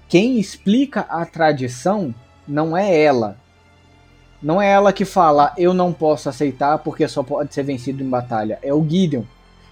quem 0.08 0.38
explica 0.38 1.00
a 1.00 1.26
tradição 1.26 2.14
não 2.46 2.76
é 2.76 2.96
ela. 2.96 3.36
Não 4.40 4.62
é 4.62 4.70
ela 4.70 4.92
que 4.92 5.04
fala, 5.04 5.52
eu 5.58 5.74
não 5.74 5.92
posso 5.92 6.28
aceitar 6.28 6.78
porque 6.78 7.08
só 7.08 7.24
pode 7.24 7.52
ser 7.52 7.64
vencido 7.64 8.04
em 8.04 8.08
batalha. 8.08 8.60
É 8.62 8.72
o 8.72 8.88
Gideon. 8.88 9.24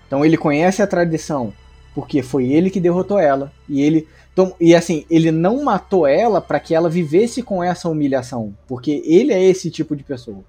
Então 0.09 0.25
ele 0.25 0.37
conhece 0.37 0.83
a 0.83 0.89
tradição, 0.89 1.53
porque 1.95 2.21
foi 2.21 2.49
ele 2.49 2.69
que 2.69 2.81
derrotou 2.81 3.21
ela. 3.21 3.53
E 3.69 3.81
ele. 3.81 4.09
Então, 4.33 4.57
e 4.61 4.75
assim, 4.75 5.07
ele 5.09 5.31
não 5.31 5.63
matou 5.63 6.05
ela 6.05 6.41
para 6.41 6.59
que 6.59 6.75
ela 6.75 6.91
vivesse 6.91 7.45
com 7.45 7.63
essa 7.63 7.89
humilhação. 7.89 8.53
Porque 8.67 9.05
ele 9.07 9.33
é 9.33 9.41
esse 9.41 9.71
tipo 9.71 9.95
de 9.95 10.03
pessoa 10.03 10.43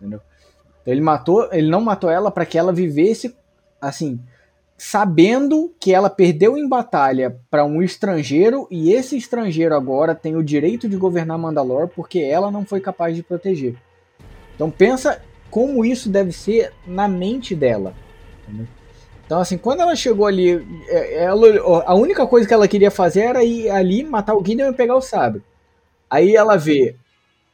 entendeu? 0.00 0.20
Então 0.80 0.94
ele 0.94 1.00
matou, 1.00 1.48
ele 1.52 1.68
não 1.68 1.80
matou 1.80 2.10
ela 2.10 2.30
para 2.30 2.46
que 2.46 2.58
ela 2.58 2.72
vivesse 2.72 3.34
assim, 3.80 4.20
sabendo 4.76 5.72
que 5.78 5.92
ela 5.92 6.08
perdeu 6.08 6.56
em 6.56 6.68
batalha 6.68 7.38
para 7.50 7.64
um 7.64 7.82
estrangeiro 7.82 8.66
e 8.70 8.92
esse 8.92 9.16
estrangeiro 9.16 9.74
agora 9.74 10.14
tem 10.14 10.36
o 10.36 10.42
direito 10.42 10.88
de 10.88 10.96
governar 10.96 11.38
Mandalor 11.38 11.88
porque 11.88 12.18
ela 12.20 12.50
não 12.50 12.64
foi 12.64 12.80
capaz 12.80 13.14
de 13.14 13.22
proteger. 13.22 13.76
Então 14.54 14.70
pensa 14.70 15.20
como 15.50 15.84
isso 15.84 16.08
deve 16.08 16.32
ser 16.32 16.72
na 16.86 17.08
mente 17.08 17.54
dela. 17.54 17.94
Entendeu? 18.42 18.66
Então 19.26 19.38
assim, 19.38 19.56
quando 19.56 19.80
ela 19.80 19.94
chegou 19.94 20.26
ali, 20.26 20.66
é, 20.88 21.24
ela, 21.24 21.46
a 21.86 21.94
única 21.94 22.26
coisa 22.26 22.48
que 22.48 22.54
ela 22.54 22.66
queria 22.66 22.90
fazer 22.90 23.20
era 23.20 23.44
ir 23.44 23.70
ali 23.70 24.02
matar 24.02 24.34
o 24.34 24.44
Gideon 24.44 24.70
e 24.70 24.74
pegar 24.74 24.96
o 24.96 25.02
sabre. 25.02 25.42
Aí 26.08 26.34
ela 26.34 26.56
vê 26.56 26.96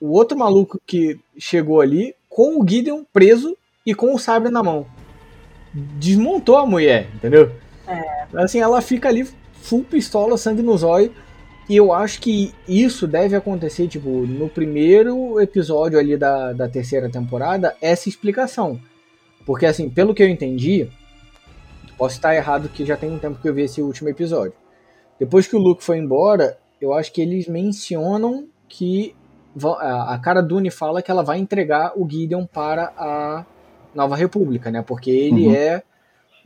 o 0.01 0.13
outro 0.13 0.39
maluco 0.39 0.81
que 0.87 1.21
chegou 1.39 1.81
ali 1.81 2.15
com 2.37 2.61
o 2.61 2.69
Gideon 2.69 3.03
preso 3.15 3.57
e 3.87 3.95
com 3.95 4.15
o 4.15 4.19
sabre 4.19 4.51
na 4.51 4.63
mão. 4.63 4.85
Desmontou 5.73 6.59
a 6.59 6.67
mulher, 6.67 7.09
entendeu? 7.15 7.51
É. 7.89 8.27
Assim, 8.35 8.61
ela 8.61 8.83
fica 8.83 9.09
ali 9.09 9.27
full 9.63 9.83
pistola, 9.85 10.37
sangue 10.37 10.61
nos 10.61 10.83
olhos. 10.83 11.13
E 11.67 11.75
eu 11.75 11.95
acho 11.95 12.21
que 12.21 12.55
isso 12.69 13.07
deve 13.07 13.35
acontecer, 13.35 13.89
tipo, 13.89 14.11
no 14.11 14.51
primeiro 14.51 15.41
episódio 15.41 15.99
ali 15.99 16.15
da, 16.15 16.53
da 16.53 16.69
terceira 16.69 17.09
temporada, 17.09 17.75
essa 17.81 18.07
explicação. 18.07 18.79
Porque, 19.47 19.65
assim, 19.65 19.89
pelo 19.89 20.13
que 20.13 20.23
eu 20.23 20.29
entendi, 20.29 20.91
posso 21.97 22.17
estar 22.17 22.35
errado 22.35 22.69
que 22.69 22.85
já 22.85 22.99
tem 22.99 23.11
um 23.11 23.19
tempo 23.19 23.41
que 23.41 23.49
eu 23.49 23.55
vi 23.55 23.63
esse 23.63 23.81
último 23.81 24.11
episódio. 24.11 24.53
Depois 25.19 25.47
que 25.47 25.57
o 25.57 25.59
Luke 25.59 25.83
foi 25.83 25.97
embora, 25.97 26.59
eu 26.83 26.93
acho 26.93 27.11
que 27.15 27.23
eles 27.23 27.49
mencionam 27.49 28.47
que 28.69 29.16
a 29.65 30.19
Cara 30.23 30.43
Dune 30.43 30.71
fala 30.71 31.01
que 31.01 31.11
ela 31.11 31.23
vai 31.23 31.39
entregar 31.39 31.93
o 31.97 32.09
Gideon 32.09 32.45
para 32.47 32.93
a 32.97 33.45
Nova 33.95 34.15
República, 34.15 34.71
né? 34.71 34.83
Porque 34.83 35.11
ele 35.11 35.47
uhum. 35.47 35.55
é 35.55 35.83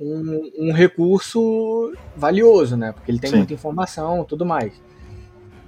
um, 0.01 0.51
um, 0.59 0.73
recurso 0.73 1.93
valioso, 2.17 2.77
né? 2.77 2.93
Porque 2.93 3.11
ele 3.11 3.19
tem 3.19 3.31
Sim. 3.31 3.37
muita 3.39 3.53
informação, 3.53 4.25
tudo 4.25 4.47
mais. 4.47 4.73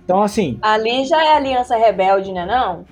Então, 0.04 0.22
assim. 0.22 0.58
Ali 0.62 1.04
já 1.04 1.22
é 1.22 1.36
Aliança 1.36 1.76
Rebelde, 1.76 2.32
né? 2.32 2.46
Não? 2.46 2.84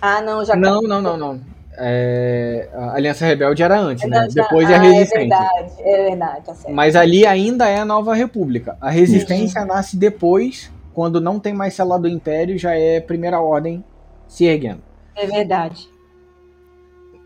Ah, 0.00 0.20
não, 0.20 0.44
já. 0.44 0.54
Não, 0.54 0.82
não, 0.82 1.00
não, 1.00 1.16
não. 1.16 1.40
É, 1.80 2.68
a 2.74 2.94
Aliança 2.94 3.24
Rebelde 3.24 3.62
era 3.62 3.78
antes, 3.78 4.04
é 4.04 4.08
né? 4.08 4.28
Depois 4.30 4.68
ah, 4.68 4.72
é 4.72 4.76
a 4.76 4.80
Resistência. 4.80 5.16
É 5.16 5.18
verdade, 5.18 5.72
é 5.78 6.04
verdade, 6.08 6.44
tá 6.44 6.54
certo. 6.54 6.74
Mas 6.74 6.96
ali 6.96 7.24
ainda 7.24 7.68
é 7.68 7.78
a 7.78 7.84
Nova 7.84 8.14
República. 8.14 8.76
A 8.80 8.90
Resistência 8.90 9.62
Sim. 9.62 9.66
nasce 9.68 9.96
depois 9.96 10.72
quando 10.98 11.20
não 11.20 11.38
tem 11.38 11.54
mais 11.54 11.74
cela 11.74 11.96
do 11.96 12.08
Império, 12.08 12.58
já 12.58 12.74
é 12.74 13.00
Primeira 13.00 13.40
Ordem 13.40 13.84
se 14.26 14.46
erguendo. 14.46 14.82
É 15.14 15.24
verdade. 15.28 15.88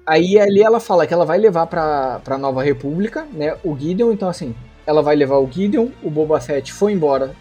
Aí 0.07 0.39
ali 0.39 0.61
ela 0.61 0.79
fala 0.79 1.07
que 1.07 1.15
ela 1.15 1.25
vai 1.25 1.39
levar 1.39 1.67
pra, 1.67 2.21
pra 2.23 2.37
Nova 2.37 2.63
República, 2.63 3.27
né, 3.33 3.57
o 3.65 3.75
Gideon, 3.75 4.13
então 4.13 4.29
assim, 4.29 4.55
ela 4.87 5.01
vai 5.01 5.17
levar 5.17 5.39
o 5.39 5.51
Gideon, 5.51 5.89
o 6.03 6.11
Boba 6.11 6.39
Fett 6.39 6.71
foi 6.71 6.93
embora 6.93 7.35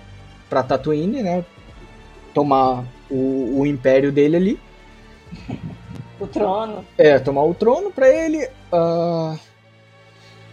pra 0.49 0.63
Tatooine, 0.63 1.21
né, 1.21 1.43
tomar 2.33 2.85
o, 3.09 3.59
o 3.59 3.65
império 3.65 4.09
dele 4.09 4.37
ali. 4.37 4.59
O 6.17 6.27
trono. 6.27 6.85
É, 6.97 7.19
tomar 7.19 7.43
o 7.43 7.53
trono 7.53 7.91
pra 7.91 8.07
ele. 8.07 8.47
Uh, 8.71 9.37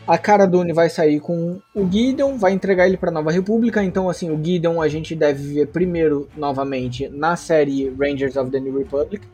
a 0.09 0.17
cara 0.17 0.47
Dune 0.47 0.73
vai 0.73 0.89
sair 0.89 1.21
com 1.21 1.61
o 1.75 1.87
Gideon, 1.87 2.39
vai 2.39 2.53
entregar 2.53 2.87
ele 2.87 2.97
pra 2.97 3.11
Nova 3.11 3.31
República. 3.31 3.85
Então, 3.85 4.09
assim, 4.09 4.31
o 4.31 4.43
Gideon 4.43 4.81
a 4.81 4.89
gente 4.89 5.15
deve 5.15 5.53
ver 5.53 5.67
primeiro 5.67 6.27
novamente 6.35 7.11
na 7.11 7.37
série 7.37 7.91
Rangers 7.91 8.35
of 8.35 8.51
the 8.51 8.59
New 8.59 8.79
Republic. 8.79 9.29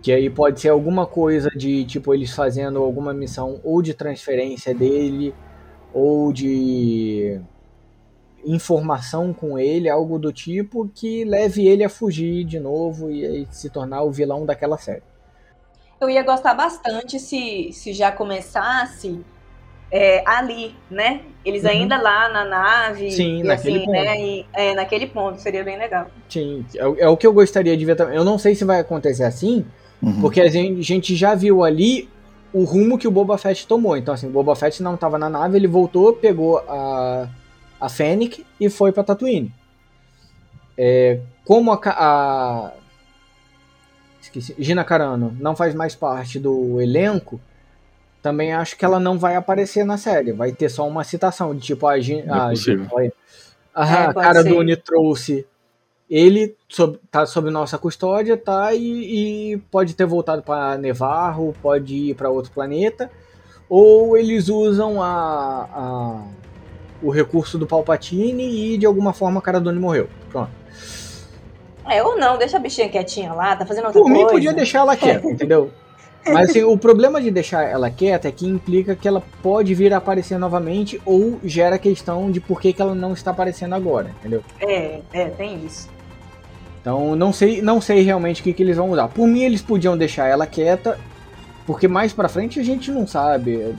Que 0.00 0.12
aí 0.12 0.30
pode 0.30 0.60
ser 0.60 0.70
alguma 0.70 1.06
coisa 1.06 1.50
de 1.50 1.84
tipo 1.84 2.14
eles 2.14 2.34
fazendo 2.34 2.78
alguma 2.78 3.12
missão 3.12 3.60
ou 3.62 3.82
de 3.82 3.92
transferência 3.92 4.74
dele 4.74 5.34
ou 5.92 6.32
de 6.32 7.38
informação 8.46 9.34
com 9.34 9.58
ele, 9.58 9.90
algo 9.90 10.18
do 10.18 10.32
tipo 10.32 10.88
que 10.94 11.22
leve 11.22 11.66
ele 11.66 11.84
a 11.84 11.90
fugir 11.90 12.44
de 12.44 12.58
novo 12.58 13.10
e 13.10 13.46
se 13.50 13.68
tornar 13.68 14.04
o 14.04 14.10
vilão 14.10 14.46
daquela 14.46 14.78
série. 14.78 15.02
Eu 16.00 16.08
ia 16.08 16.22
gostar 16.22 16.54
bastante 16.54 17.18
se, 17.18 17.70
se 17.72 17.92
já 17.92 18.10
começasse 18.10 19.22
é, 19.90 20.22
ali, 20.26 20.74
né? 20.90 21.20
Eles 21.44 21.64
uhum. 21.64 21.70
ainda 21.70 22.00
lá 22.00 22.28
na 22.28 22.44
nave. 22.44 23.10
Sim, 23.12 23.40
e 23.40 23.42
naquele 23.42 23.76
assim, 23.76 23.86
ponto. 23.86 23.92
Né? 23.92 24.20
E, 24.20 24.46
é, 24.52 24.74
naquele 24.74 25.06
ponto, 25.06 25.40
seria 25.40 25.64
bem 25.64 25.78
legal. 25.78 26.10
Sim, 26.28 26.64
é, 26.74 27.04
é, 27.04 27.08
o 27.08 27.16
que 27.16 27.26
eu 27.26 27.32
gostaria 27.32 27.76
de 27.76 27.84
ver 27.84 27.96
também. 27.96 28.16
Eu 28.16 28.24
não 28.24 28.38
sei 28.38 28.54
se 28.54 28.64
vai 28.64 28.80
acontecer 28.80 29.24
assim, 29.24 29.64
uhum. 30.02 30.20
porque 30.20 30.40
a 30.40 30.48
gente 30.48 31.14
já 31.14 31.34
viu 31.34 31.62
ali 31.62 32.08
o 32.52 32.64
rumo 32.64 32.98
que 32.98 33.08
o 33.08 33.10
Boba 33.10 33.36
Fett 33.36 33.66
tomou. 33.66 33.96
Então, 33.96 34.14
assim, 34.14 34.28
o 34.28 34.30
Boba 34.30 34.54
Fett 34.54 34.82
não 34.82 34.94
estava 34.94 35.18
na 35.18 35.28
nave, 35.28 35.56
ele 35.56 35.66
voltou, 35.66 36.12
pegou 36.12 36.58
a 36.58 37.28
a 37.84 37.88
Fennec 37.88 38.44
e 38.58 38.70
foi 38.70 38.92
para 38.92 39.04
Tatooine. 39.04 39.52
É, 40.76 41.20
como 41.44 41.70
a, 41.70 41.78
a 41.84 42.72
esqueci, 44.20 44.54
Gina 44.58 44.82
Carano 44.84 45.36
não 45.38 45.54
faz 45.54 45.74
mais 45.74 45.94
parte 45.94 46.38
do 46.38 46.80
elenco, 46.80 47.40
também 48.24 48.54
acho 48.54 48.78
que 48.78 48.86
ela 48.86 48.98
não 48.98 49.18
vai 49.18 49.36
aparecer 49.36 49.84
na 49.84 49.98
série. 49.98 50.32
Vai 50.32 50.50
ter 50.50 50.70
só 50.70 50.88
uma 50.88 51.04
citação 51.04 51.54
de 51.54 51.60
tipo 51.60 51.86
a, 51.86 52.00
Gina, 52.00 52.22
é 52.22 52.40
a, 52.40 52.54
Gina, 52.54 52.88
a, 53.74 53.86
é, 53.86 54.06
a 54.06 54.14
cara 54.14 54.42
ser. 54.42 54.48
do 54.48 54.56
Uni 54.56 54.74
trouxe 54.78 55.46
ele 56.08 56.56
sob, 56.66 56.98
tá 57.10 57.26
sob 57.26 57.50
nossa 57.50 57.76
custódia, 57.76 58.34
tá? 58.34 58.72
E, 58.72 59.52
e 59.52 59.56
pode 59.70 59.92
ter 59.92 60.06
voltado 60.06 60.42
para 60.42 60.78
Nevarro, 60.78 61.54
pode 61.60 61.94
ir 61.94 62.14
para 62.14 62.30
outro 62.30 62.50
planeta, 62.50 63.10
ou 63.68 64.16
eles 64.16 64.48
usam 64.48 65.02
a, 65.02 65.68
a 65.70 66.22
o 67.02 67.10
recurso 67.10 67.58
do 67.58 67.66
Palpatine 67.66 68.72
e 68.72 68.78
de 68.78 68.86
alguma 68.86 69.12
forma 69.12 69.38
a 69.38 69.42
Cara 69.42 69.60
Dune 69.60 69.78
morreu. 69.78 70.08
Pronto. 70.30 70.50
É, 71.90 72.02
ou 72.02 72.16
não, 72.16 72.38
deixa 72.38 72.56
a 72.56 72.60
bichinha 72.60 72.88
quietinha 72.88 73.34
lá, 73.34 73.54
tá 73.54 73.66
fazendo 73.66 73.84
outra 73.84 74.00
Por 74.00 74.08
coisa. 74.08 74.24
mim 74.24 74.30
podia 74.30 74.54
deixar 74.54 74.78
ela 74.78 74.96
quieta, 74.96 75.28
entendeu? 75.28 75.70
Mas 76.32 76.50
assim, 76.50 76.62
o 76.62 76.76
problema 76.76 77.20
de 77.20 77.30
deixar 77.30 77.64
ela 77.64 77.90
quieta 77.90 78.28
é 78.28 78.32
que 78.32 78.46
implica 78.46 78.96
que 78.96 79.06
ela 79.06 79.22
pode 79.42 79.74
vir 79.74 79.92
a 79.92 79.98
aparecer 79.98 80.38
novamente 80.38 81.00
ou 81.04 81.38
gera 81.44 81.78
questão 81.78 82.30
de 82.30 82.40
por 82.40 82.60
que, 82.60 82.72
que 82.72 82.80
ela 82.80 82.94
não 82.94 83.12
está 83.12 83.30
aparecendo 83.30 83.74
agora, 83.74 84.10
entendeu? 84.20 84.42
É, 84.60 85.00
é, 85.12 85.26
tem 85.26 85.64
isso. 85.64 85.88
Então 86.80 87.14
não 87.14 87.32
sei, 87.32 87.60
não 87.62 87.80
sei 87.80 88.02
realmente 88.02 88.40
o 88.40 88.44
que, 88.44 88.52
que 88.52 88.62
eles 88.62 88.76
vão 88.76 88.90
usar. 88.90 89.08
Por 89.08 89.26
mim 89.26 89.42
eles 89.42 89.60
podiam 89.60 89.96
deixar 89.96 90.26
ela 90.26 90.46
quieta, 90.46 90.98
porque 91.66 91.88
mais 91.88 92.12
pra 92.12 92.28
frente 92.28 92.58
a 92.58 92.62
gente 92.62 92.90
não 92.90 93.06
sabe. 93.06 93.74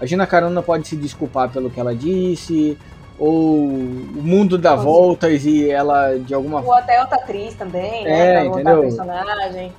A 0.00 0.06
Gina 0.06 0.26
Carano 0.26 0.62
pode 0.62 0.88
se 0.88 0.96
desculpar 0.96 1.50
pelo 1.50 1.70
que 1.70 1.78
ela 1.78 1.94
disse, 1.94 2.76
ou 3.18 3.66
o 3.66 4.22
mundo 4.22 4.58
dá 4.58 4.74
voltas 4.74 5.44
e 5.44 5.70
ela 5.70 6.16
de 6.18 6.34
alguma 6.34 6.60
forma. 6.60 6.74
Ou 6.74 6.78
até 6.80 7.00
outra 7.00 7.16
atriz 7.16 7.54
também, 7.54 8.04
né? 8.04 8.36
É, 8.36 8.44
entendeu? 8.44 8.80
personagem. 8.80 9.72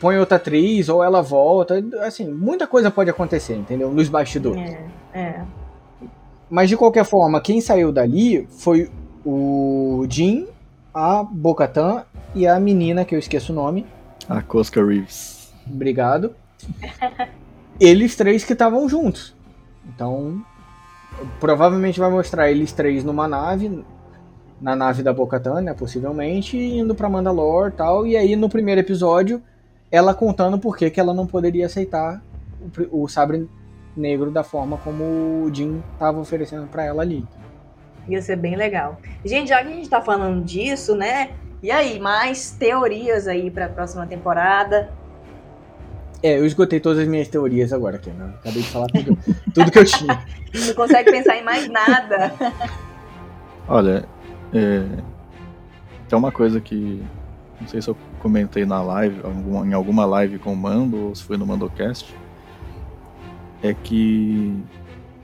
Põe 0.00 0.18
outra 0.18 0.36
atriz, 0.36 0.88
ou 0.88 1.02
ela 1.02 1.22
volta. 1.22 1.82
Assim, 2.00 2.28
muita 2.28 2.66
coisa 2.66 2.90
pode 2.90 3.10
acontecer, 3.10 3.54
entendeu? 3.54 3.90
Nos 3.92 4.08
bastidores. 4.08 4.60
É, 4.62 4.88
é. 5.12 5.44
Mas 6.48 6.68
de 6.68 6.76
qualquer 6.76 7.04
forma, 7.04 7.40
quem 7.40 7.60
saiu 7.60 7.92
dali 7.92 8.46
foi 8.50 8.90
o 9.24 10.04
Jim, 10.08 10.48
a 10.92 11.22
Bocatan 11.22 12.04
e 12.34 12.46
a 12.46 12.58
menina, 12.58 13.04
que 13.04 13.14
eu 13.14 13.18
esqueço 13.18 13.52
o 13.52 13.54
nome. 13.54 13.86
A 14.28 14.42
Cosca 14.42 14.84
Reeves. 14.84 15.52
Obrigado. 15.66 16.34
eles 17.78 18.16
três 18.16 18.44
que 18.44 18.52
estavam 18.52 18.88
juntos. 18.88 19.34
Então, 19.94 20.42
provavelmente 21.38 22.00
vai 22.00 22.10
mostrar 22.10 22.50
eles 22.50 22.72
três 22.72 23.04
numa 23.04 23.26
nave, 23.26 23.84
na 24.60 24.76
nave 24.76 25.02
da 25.02 25.12
Bo-Katan, 25.12 25.60
né, 25.62 25.74
possivelmente, 25.74 26.56
indo 26.56 26.94
para 26.94 27.08
Mandalore, 27.08 27.72
tal, 27.72 28.06
e 28.06 28.16
aí 28.16 28.36
no 28.36 28.48
primeiro 28.48 28.80
episódio 28.80 29.42
ela 29.90 30.14
contando 30.14 30.58
por 30.58 30.76
que, 30.76 30.90
que 30.90 31.00
ela 31.00 31.12
não 31.12 31.26
poderia 31.26 31.66
aceitar 31.66 32.22
o, 32.90 33.04
o 33.04 33.08
sabre 33.08 33.48
negro 33.96 34.30
da 34.30 34.44
forma 34.44 34.78
como 34.78 35.04
o 35.44 35.50
Jim 35.52 35.82
estava 35.92 36.18
oferecendo 36.18 36.66
para 36.66 36.84
ela 36.84 37.02
ali. 37.02 37.26
Ia 38.08 38.22
ser 38.22 38.36
bem 38.36 38.56
legal. 38.56 38.98
Gente, 39.24 39.48
já 39.48 39.62
que 39.62 39.68
a 39.68 39.74
gente 39.74 39.88
tá 39.88 40.00
falando 40.00 40.44
disso, 40.44 40.94
né? 40.94 41.30
E 41.62 41.70
aí, 41.70 42.00
mais 42.00 42.52
teorias 42.52 43.28
aí 43.28 43.50
para 43.50 43.66
a 43.66 43.68
próxima 43.68 44.06
temporada? 44.06 44.90
É, 46.22 46.38
eu 46.38 46.46
esgotei 46.46 46.80
todas 46.80 46.98
as 46.98 47.08
minhas 47.08 47.28
teorias 47.28 47.72
agora, 47.72 47.96
aqui, 47.96 48.10
né? 48.10 48.32
Acabei 48.40 48.62
de 48.62 48.68
falar 48.68 48.86
tudo, 48.86 49.18
tudo 49.54 49.70
que 49.70 49.78
eu 49.78 49.84
tinha. 49.84 50.24
Não 50.66 50.74
consegue 50.74 51.10
pensar 51.10 51.36
em 51.36 51.44
mais 51.44 51.68
nada. 51.68 52.32
Olha, 53.68 54.04
é, 54.52 54.84
tem 56.08 56.18
uma 56.18 56.32
coisa 56.32 56.60
que 56.60 57.02
não 57.60 57.68
sei 57.68 57.80
se 57.80 57.88
eu 57.88 57.96
comentei 58.20 58.64
na 58.64 58.80
live, 58.82 59.20
em 59.66 59.72
alguma 59.72 60.04
live 60.04 60.38
com 60.38 60.52
o 60.52 60.56
Mando, 60.56 60.96
ou 60.96 61.14
se 61.14 61.24
foi 61.24 61.36
no 61.36 61.46
Mandocast, 61.46 62.14
é 63.62 63.74
que 63.74 64.62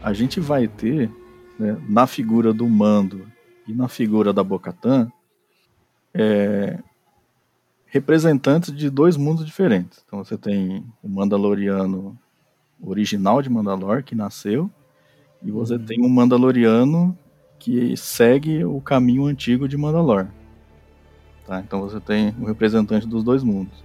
a 0.03 0.13
gente 0.13 0.41
vai 0.41 0.67
ter, 0.67 1.11
né, 1.59 1.77
na 1.89 2.07
figura 2.07 2.53
do 2.53 2.69
Mando 2.69 3.27
e 3.67 3.73
na 3.73 3.89
figura 3.89 4.33
da 4.33 4.43
Bocatan, 4.43 5.11
é, 6.15 6.79
representantes 7.87 8.75
de 8.75 8.89
dois 8.89 9.17
mundos 9.17 9.45
diferentes. 9.45 10.03
Então 10.07 10.25
você 10.25 10.37
tem 10.37 10.85
o 11.03 11.09
Mandaloriano 11.09 12.19
original 12.81 13.43
de 13.43 13.51
Mandalor, 13.51 14.03
que 14.03 14.15
nasceu, 14.15 14.71
e 15.43 15.51
você 15.51 15.75
uhum. 15.75 15.85
tem 15.85 16.05
um 16.05 16.09
Mandaloriano 16.09 17.17
que 17.59 17.97
segue 17.97 18.65
o 18.65 18.81
caminho 18.81 19.27
antigo 19.27 19.69
de 19.69 19.77
Mandalor. 19.77 20.29
Tá? 21.47 21.61
Então 21.61 21.81
você 21.81 22.01
tem 22.01 22.35
o 22.39 22.43
um 22.43 22.47
representante 22.47 23.07
dos 23.07 23.23
dois 23.23 23.43
mundos. 23.43 23.85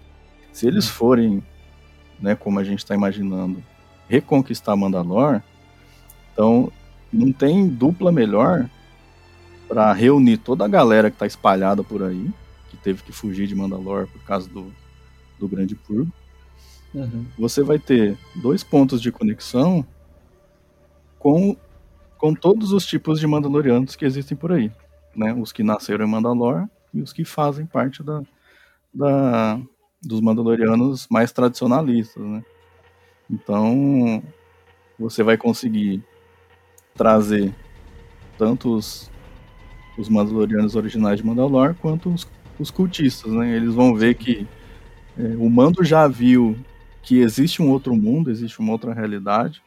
Se 0.52 0.68
eles 0.68 0.86
uhum. 0.88 0.94
forem, 0.94 1.44
né, 2.20 2.36
como 2.36 2.60
a 2.60 2.64
gente 2.64 2.80
está 2.80 2.96
imaginando, 2.96 3.64
reconquistar 4.08 4.76
Mandalor, 4.76 5.42
então 6.34 6.72
não 7.12 7.32
tem 7.32 7.68
dupla 7.68 8.12
melhor 8.12 8.70
para 9.68 9.94
reunir 9.94 10.38
toda 10.38 10.66
a 10.66 10.68
galera 10.68 11.10
que 11.10 11.16
está 11.16 11.26
espalhada 11.26 11.84
por 11.84 12.04
aí 12.04 12.32
teve 12.82 13.04
que 13.04 13.12
fugir 13.12 13.48
de 13.48 13.56
Mandalor 13.56 14.08
por 14.08 14.22
causa 14.24 14.50
do, 14.50 14.72
do 15.40 15.48
Grande 15.48 15.76
Purgo. 15.76 16.12
Uhum. 16.94 17.26
Você 17.38 17.64
vai 17.64 17.80
ter 17.80 18.18
dois 18.36 18.64
pontos 18.64 19.02
de 19.02 19.12
conexão 19.12 19.86
com, 21.18 21.56
com 22.18 22.34
todos 22.34 22.74
os 22.74 22.86
tipos 22.86 23.20
de 23.20 23.28
Mandalorianos 23.28 23.96
que 23.96 24.06
existem 24.06 24.36
por 24.38 24.52
aí. 24.52 24.72
Né? 25.16 25.34
Os 25.34 25.52
que 25.52 25.64
nasceram 25.64 26.06
em 26.06 26.10
Mandalor 26.10 26.68
e 26.94 27.02
os 27.02 27.14
que 27.14 27.24
fazem 27.24 27.66
parte 27.66 28.04
da, 28.04 28.22
da, 28.94 29.60
dos 30.02 30.22
Mandalorianos 30.22 31.08
mais 31.10 31.32
tradicionalistas. 31.32 32.24
Né? 32.24 32.44
Então, 33.30 34.24
você 35.00 35.24
vai 35.24 35.38
conseguir 35.38 36.04
trazer 36.96 37.54
tanto 38.38 38.76
os, 38.76 39.10
os 39.98 40.10
Mandalorianos 40.10 40.76
originais 40.76 41.18
de 41.18 41.26
Mandalor 41.26 41.76
quanto 41.76 42.10
os 42.14 42.26
os 42.62 42.72
cultistas, 42.72 43.32
né? 43.32 43.56
Eles 43.56 43.74
vão 43.74 43.96
ver 43.96 44.16
que 44.16 44.48
é, 45.18 45.36
o 45.38 45.50
Mando 45.50 45.84
já 45.84 46.08
viu 46.08 46.56
que 47.02 47.20
existe 47.20 47.62
um 47.62 47.70
outro 47.70 47.96
mundo, 47.96 48.30
existe 48.30 48.60
uma 48.60 48.72
outra 48.72 48.94
realidade, 48.94 49.62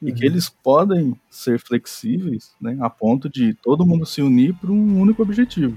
uhum. 0.00 0.08
e 0.08 0.12
que 0.12 0.24
uhum. 0.24 0.32
eles 0.32 0.48
podem 0.48 1.16
ser 1.28 1.58
flexíveis, 1.58 2.54
né? 2.60 2.76
A 2.80 2.88
ponto 2.88 3.28
de 3.28 3.54
todo 3.54 3.84
mundo 3.84 4.06
se 4.06 4.22
unir 4.22 4.54
para 4.54 4.70
um 4.70 5.00
único 5.00 5.22
objetivo. 5.22 5.76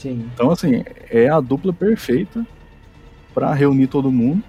Sim. 0.00 0.30
Então, 0.32 0.50
assim, 0.50 0.82
é 1.10 1.28
a 1.28 1.40
dupla 1.40 1.74
perfeita 1.74 2.46
para 3.34 3.52
reunir 3.52 3.86
todo 3.86 4.10
mundo, 4.10 4.42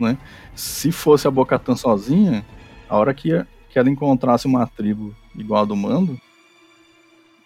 né? 0.00 0.16
Se 0.54 0.90
fosse 0.90 1.28
a 1.28 1.30
Bocatan 1.30 1.76
sozinha, 1.76 2.42
a 2.88 2.96
hora 2.96 3.12
que, 3.12 3.44
que 3.68 3.78
ela 3.78 3.90
encontrasse 3.90 4.46
uma 4.46 4.66
tribo 4.66 5.14
igual 5.34 5.62
a 5.62 5.64
do 5.66 5.76
Mando, 5.76 6.18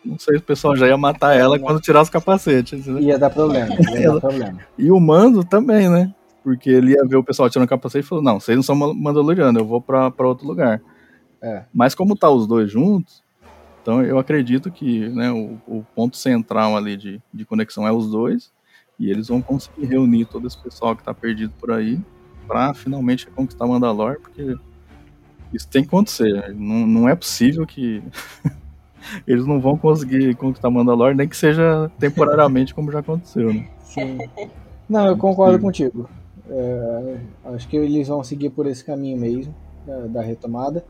não 0.04 0.16
sei 0.16 0.36
se 0.36 0.42
o 0.42 0.46
pessoal 0.46 0.76
já 0.76 0.86
ia 0.86 0.96
matar 0.96 1.36
ela 1.36 1.58
quando 1.58 1.80
tirasse 1.80 2.08
o 2.08 2.12
capacete. 2.12 2.76
Né? 2.76 3.00
Ia 3.02 3.18
dar 3.18 3.30
problema, 3.30 3.74
ia 3.98 4.12
dar 4.12 4.20
problema. 4.20 4.60
E 4.78 4.90
o 4.90 5.00
Mando 5.00 5.42
também, 5.42 5.88
né? 5.90 6.14
Porque 6.44 6.70
ele 6.70 6.92
ia 6.92 7.04
ver 7.04 7.16
o 7.16 7.24
pessoal 7.24 7.50
tirando 7.50 7.66
o 7.66 7.68
capacete 7.68 8.06
e 8.06 8.08
falou: 8.08 8.22
Não, 8.22 8.38
vocês 8.38 8.56
não 8.56 8.62
são 8.62 8.76
Mandalorianos, 8.76 9.60
eu 9.60 9.66
vou 9.66 9.80
pra 9.82 10.12
outro 10.20 10.46
lugar. 10.46 10.80
É. 11.42 11.64
Mas 11.74 11.96
como 11.96 12.16
tá 12.16 12.30
os 12.30 12.46
dois 12.46 12.70
juntos, 12.70 13.22
então 13.90 14.04
eu 14.04 14.20
acredito 14.20 14.70
que 14.70 15.08
né, 15.08 15.32
o, 15.32 15.58
o 15.66 15.84
ponto 15.96 16.16
central 16.16 16.76
ali 16.76 16.96
de, 16.96 17.20
de 17.34 17.44
conexão 17.44 17.88
é 17.88 17.90
os 17.90 18.08
dois. 18.08 18.52
E 18.96 19.10
eles 19.10 19.26
vão 19.26 19.42
conseguir 19.42 19.86
reunir 19.86 20.26
todo 20.26 20.46
esse 20.46 20.56
pessoal 20.56 20.94
que 20.94 21.02
tá 21.02 21.12
perdido 21.12 21.52
por 21.58 21.72
aí 21.72 21.98
pra 22.46 22.72
finalmente 22.72 23.26
conquistar 23.28 23.66
Mandalor, 23.66 24.20
porque 24.20 24.56
isso 25.52 25.66
tem 25.66 25.82
que 25.82 25.88
acontecer. 25.88 26.54
Não, 26.54 26.86
não 26.86 27.08
é 27.08 27.16
possível 27.16 27.66
que 27.66 28.00
eles 29.26 29.44
não 29.44 29.60
vão 29.60 29.76
conseguir 29.76 30.36
conquistar 30.36 30.70
Mandalor, 30.70 31.12
nem 31.12 31.26
que 31.26 31.36
seja 31.36 31.90
temporariamente, 31.98 32.72
como 32.72 32.92
já 32.92 33.00
aconteceu, 33.00 33.52
né? 33.52 33.68
Sim. 33.82 34.18
Não, 34.88 35.06
eu 35.06 35.16
concordo 35.16 35.58
contigo. 35.58 36.08
É, 36.48 37.16
acho 37.46 37.66
que 37.66 37.76
eles 37.76 38.06
vão 38.06 38.22
seguir 38.22 38.50
por 38.50 38.66
esse 38.66 38.84
caminho 38.84 39.18
mesmo, 39.18 39.52
da, 39.84 39.98
da 40.06 40.22
retomada. 40.22 40.84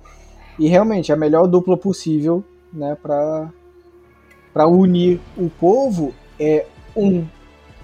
E 0.59 0.69
realmente, 0.69 1.13
a 1.13 1.17
melhor 1.17 1.47
dupla 1.47 1.77
possível 1.77 2.45
né, 2.73 2.97
para 3.03 4.67
unir 4.67 5.21
o 5.37 5.49
povo 5.49 6.15
é 6.39 6.67
um, 6.97 7.27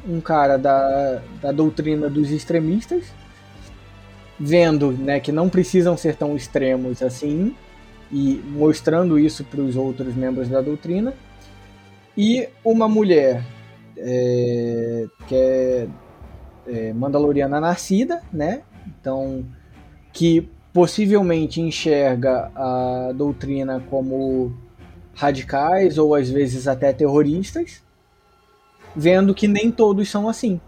um 0.08 0.20
cara 0.20 0.56
da, 0.56 1.22
da 1.40 1.52
doutrina 1.52 2.08
dos 2.08 2.30
extremistas, 2.30 3.04
vendo 4.38 4.92
né, 4.92 5.20
que 5.20 5.32
não 5.32 5.48
precisam 5.48 5.96
ser 5.96 6.16
tão 6.16 6.36
extremos 6.36 7.02
assim, 7.02 7.54
e 8.10 8.40
mostrando 8.46 9.18
isso 9.18 9.44
para 9.44 9.60
os 9.60 9.76
outros 9.76 10.14
membros 10.14 10.48
da 10.48 10.60
doutrina, 10.60 11.12
e 12.16 12.48
uma 12.64 12.88
mulher 12.88 13.44
é, 13.96 15.06
que 15.26 15.34
é, 15.34 15.88
é, 16.66 16.92
Mandaloriana 16.92 17.60
nascida, 17.60 18.22
né? 18.32 18.62
Então, 18.86 19.44
que 20.12 20.48
possivelmente 20.72 21.60
enxerga 21.60 22.50
a 22.54 23.12
doutrina 23.14 23.82
como 23.90 24.54
radicais 25.16 25.98
ou 25.98 26.14
às 26.14 26.30
vezes 26.30 26.68
até 26.68 26.92
terroristas, 26.92 27.82
vendo 28.94 29.34
que 29.34 29.48
nem 29.48 29.72
todos 29.72 30.08
são 30.08 30.28
assim. 30.28 30.60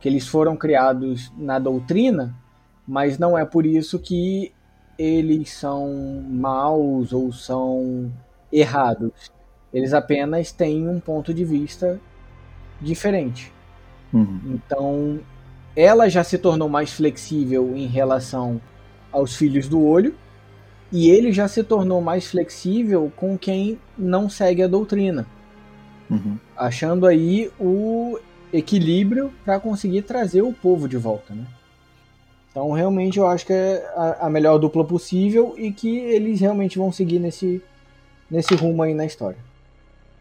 Que 0.00 0.08
eles 0.08 0.26
foram 0.26 0.56
criados 0.56 1.32
na 1.36 1.58
doutrina, 1.58 2.34
mas 2.86 3.18
não 3.18 3.38
é 3.38 3.44
por 3.44 3.64
isso 3.64 3.98
que 3.98 4.52
eles 4.98 5.50
são 5.52 6.22
maus 6.28 7.12
ou 7.12 7.32
são 7.32 8.12
errados. 8.52 9.30
Eles 9.72 9.92
apenas 9.92 10.50
têm 10.50 10.88
um 10.88 10.98
ponto 10.98 11.32
de 11.32 11.44
vista 11.44 12.00
diferente. 12.80 13.52
Uhum. 14.12 14.40
Então, 14.46 15.20
ela 15.76 16.08
já 16.08 16.24
se 16.24 16.38
tornou 16.38 16.68
mais 16.68 16.92
flexível 16.92 17.76
em 17.76 17.86
relação 17.86 18.60
aos 19.12 19.36
filhos 19.36 19.68
do 19.68 19.84
olho, 19.84 20.14
e 20.90 21.10
ele 21.10 21.32
já 21.32 21.46
se 21.48 21.62
tornou 21.62 22.00
mais 22.00 22.26
flexível 22.26 23.12
com 23.16 23.36
quem 23.36 23.78
não 23.96 24.28
segue 24.28 24.62
a 24.62 24.68
doutrina, 24.68 25.26
Uhum. 26.10 26.38
achando 26.56 27.06
aí 27.06 27.50
o 27.60 28.18
equilíbrio 28.52 29.32
para 29.44 29.60
conseguir 29.60 30.02
trazer 30.02 30.42
o 30.42 30.52
povo 30.52 30.88
de 30.88 30.96
volta, 30.96 31.34
né? 31.34 31.46
Então, 32.50 32.72
realmente, 32.72 33.18
eu 33.18 33.26
acho 33.26 33.46
que 33.46 33.52
é 33.52 33.86
a, 33.94 34.28
melhor 34.30 34.58
dupla 34.58 34.84
possível 34.84 35.54
e 35.56 35.70
que 35.70 35.98
eles 35.98 36.40
realmente 36.40 36.78
vão 36.78 36.90
seguir 36.90 37.18
nesse, 37.18 37.62
nesse 38.30 38.54
rumo 38.54 38.82
aí 38.82 38.94
na 38.94 39.04
história. 39.04 39.38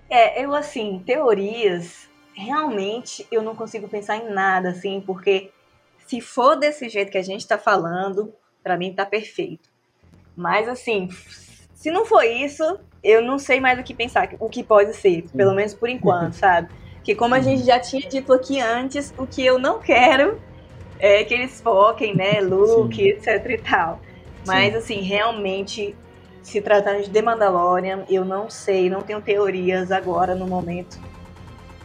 É, 0.09 0.43
eu 0.43 0.53
assim, 0.53 1.01
teorias, 1.05 2.07
realmente 2.35 3.25
eu 3.31 3.41
não 3.41 3.55
consigo 3.55 3.87
pensar 3.87 4.17
em 4.17 4.29
nada, 4.29 4.69
assim, 4.69 5.01
porque 5.05 5.49
se 6.05 6.21
for 6.21 6.55
desse 6.55 6.87
jeito 6.89 7.11
que 7.11 7.17
a 7.17 7.23
gente 7.23 7.47
tá 7.47 7.57
falando, 7.57 8.33
pra 8.61 8.77
mim 8.77 8.93
tá 8.93 9.05
perfeito. 9.05 9.69
Mas 10.37 10.69
assim, 10.69 11.09
se 11.73 11.89
não 11.89 12.05
for 12.05 12.23
isso, 12.23 12.63
eu 13.03 13.23
não 13.23 13.39
sei 13.39 13.59
mais 13.59 13.79
o 13.79 13.83
que 13.83 13.93
pensar, 13.93 14.29
o 14.39 14.47
que 14.47 14.63
pode 14.63 14.93
ser, 14.93 15.25
pelo 15.35 15.55
menos 15.55 15.73
por 15.73 15.89
enquanto, 15.89 16.33
sabe? 16.37 16.69
Que 17.03 17.15
como 17.15 17.33
a 17.33 17.39
gente 17.39 17.63
já 17.63 17.79
tinha 17.79 18.07
dito 18.07 18.31
aqui 18.31 18.61
antes, 18.61 19.11
o 19.17 19.25
que 19.25 19.43
eu 19.43 19.57
não 19.57 19.79
quero 19.79 20.39
é 20.99 21.23
que 21.23 21.33
eles 21.33 21.59
foquem, 21.59 22.15
né, 22.15 22.39
look, 22.39 22.95
Sim. 22.95 23.07
etc 23.09 23.45
e 23.49 23.57
tal. 23.57 23.99
Mas 24.45 24.75
assim, 24.75 25.01
realmente, 25.01 25.95
se 26.43 26.61
tratando 26.61 27.03
de 27.03 27.09
The 27.09 27.21
Mandalorian, 27.21 28.03
eu 28.09 28.23
não 28.23 28.49
sei, 28.49 28.89
não 28.89 29.01
tenho 29.01 29.21
teorias 29.21 29.91
agora 29.91 30.35
no 30.35 30.45
momento 30.45 30.99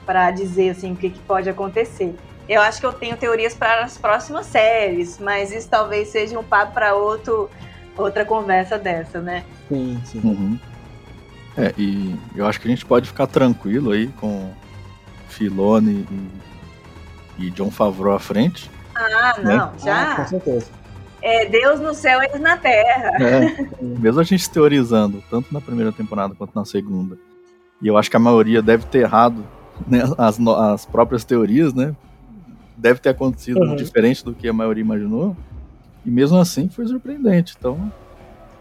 pra 0.05 0.31
dizer 0.31 0.71
assim 0.71 0.93
o 0.93 0.97
que, 0.97 1.11
que 1.11 1.21
pode 1.21 1.49
acontecer. 1.49 2.15
Eu 2.49 2.61
acho 2.61 2.81
que 2.81 2.87
eu 2.87 2.93
tenho 2.93 3.17
teorias 3.17 3.55
para 3.55 3.85
as 3.85 3.97
próximas 3.97 4.47
séries, 4.47 5.19
mas 5.19 5.53
isso 5.53 5.71
talvez 5.71 6.09
seja 6.09 6.39
um 6.39 6.45
papo 6.45 6.75
para 6.75 6.95
outro 6.95 7.49
outra 7.97 8.25
conversa 8.25 8.79
dessa, 8.79 9.21
né? 9.21 9.45
Sim, 9.69 10.01
sim. 10.05 10.21
Uhum. 10.25 10.59
É, 11.57 11.73
e 11.77 12.17
eu 12.35 12.47
acho 12.47 12.61
que 12.61 12.67
a 12.67 12.71
gente 12.71 12.85
pode 12.85 13.09
ficar 13.09 13.27
tranquilo 13.27 13.91
aí 13.93 14.09
com 14.21 14.51
Filone 15.29 16.07
e, 17.39 17.45
e 17.47 17.51
John 17.51 17.71
Favreau 17.71 18.15
à 18.15 18.19
frente. 18.19 18.71
Ah, 18.95 19.35
Né? 19.39 19.57
não, 19.57 19.65
Ah, 19.65 19.73
já. 19.83 20.17
com 20.17 20.27
certeza. 20.27 20.67
É 21.21 21.47
Deus 21.47 21.79
no 21.79 21.95
céu, 21.95 22.21
eles 22.23 22.41
na 22.41 22.57
terra. 22.57 23.11
É, 23.21 23.67
mesmo 23.81 24.21
a 24.21 24.25
gente 24.25 24.49
teorizando, 24.51 25.23
tanto 25.31 25.53
na 25.53 25.61
primeira 25.61 25.93
temporada 25.93 26.35
quanto 26.35 26.55
na 26.55 26.65
segunda. 26.65 27.17
E 27.81 27.87
eu 27.89 27.97
acho 27.97 28.11
que 28.11 28.17
a 28.17 28.21
maioria 28.21 28.61
deve 28.63 28.87
ter 28.87 29.01
errado 29.01 29.45
né, 29.87 30.03
as, 30.19 30.39
as 30.41 30.87
próprias 30.87 31.25
teorias, 31.25 31.73
né? 31.75 31.95
Deve 32.77 32.99
ter 33.01 33.11
acontecido 33.11 33.61
Uhum. 33.61 33.77
diferente 33.77 34.25
do 34.25 34.35
que 34.35 34.49
a 34.49 34.53
maioria 34.53 34.81
imaginou. 34.83 35.37
E 36.05 36.11
mesmo 36.11 36.39
assim 36.39 36.69
foi 36.69 36.87
surpreendente. 36.87 37.55
Então, 37.59 37.93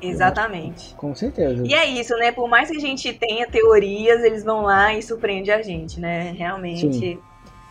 Exatamente. 0.02 0.96
Com 0.96 1.14
certeza. 1.14 1.64
E 1.66 1.74
é 1.74 1.86
isso, 1.86 2.16
né? 2.16 2.32
Por 2.32 2.50
mais 2.50 2.70
que 2.70 2.78
a 2.78 2.80
gente 2.80 3.14
tenha 3.14 3.48
teorias, 3.48 4.24
eles 4.24 4.44
vão 4.44 4.64
lá 4.64 4.94
e 4.94 5.04
surpreende 5.04 5.52
a 5.52 5.62
gente, 5.62 6.00
né? 6.00 6.32
Realmente, 6.32 6.92
Sim. 6.92 7.20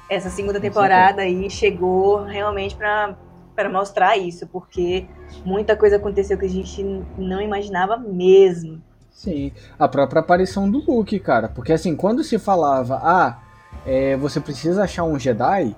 essa 0.09 0.31
segunda 0.31 0.61
temporada 0.61 1.23
aí 1.23 1.51
chegou 1.51 2.23
realmente 2.23 2.77
pra 2.77 3.17
para 3.53 3.69
mostrar 3.69 4.17
isso, 4.17 4.47
porque 4.47 5.07
muita 5.45 5.77
coisa 5.77 5.97
aconteceu 5.97 6.39
que 6.39 6.47
a 6.47 6.49
gente 6.49 6.83
não 7.19 7.43
imaginava 7.43 7.95
mesmo. 7.99 8.81
Sim, 9.11 9.53
a 9.79 9.87
própria 9.87 10.21
aparição 10.21 10.71
do 10.71 10.79
Luke, 10.79 11.19
cara. 11.19 11.47
Porque 11.47 11.75
assim, 11.75 11.95
quando 11.95 12.25
se 12.25 12.39
falava, 12.39 13.01
ah, 13.03 13.39
é, 13.85 14.17
você 14.17 14.41
precisa 14.41 14.85
achar 14.85 15.05
um 15.05 15.19
Jedi, 15.19 15.77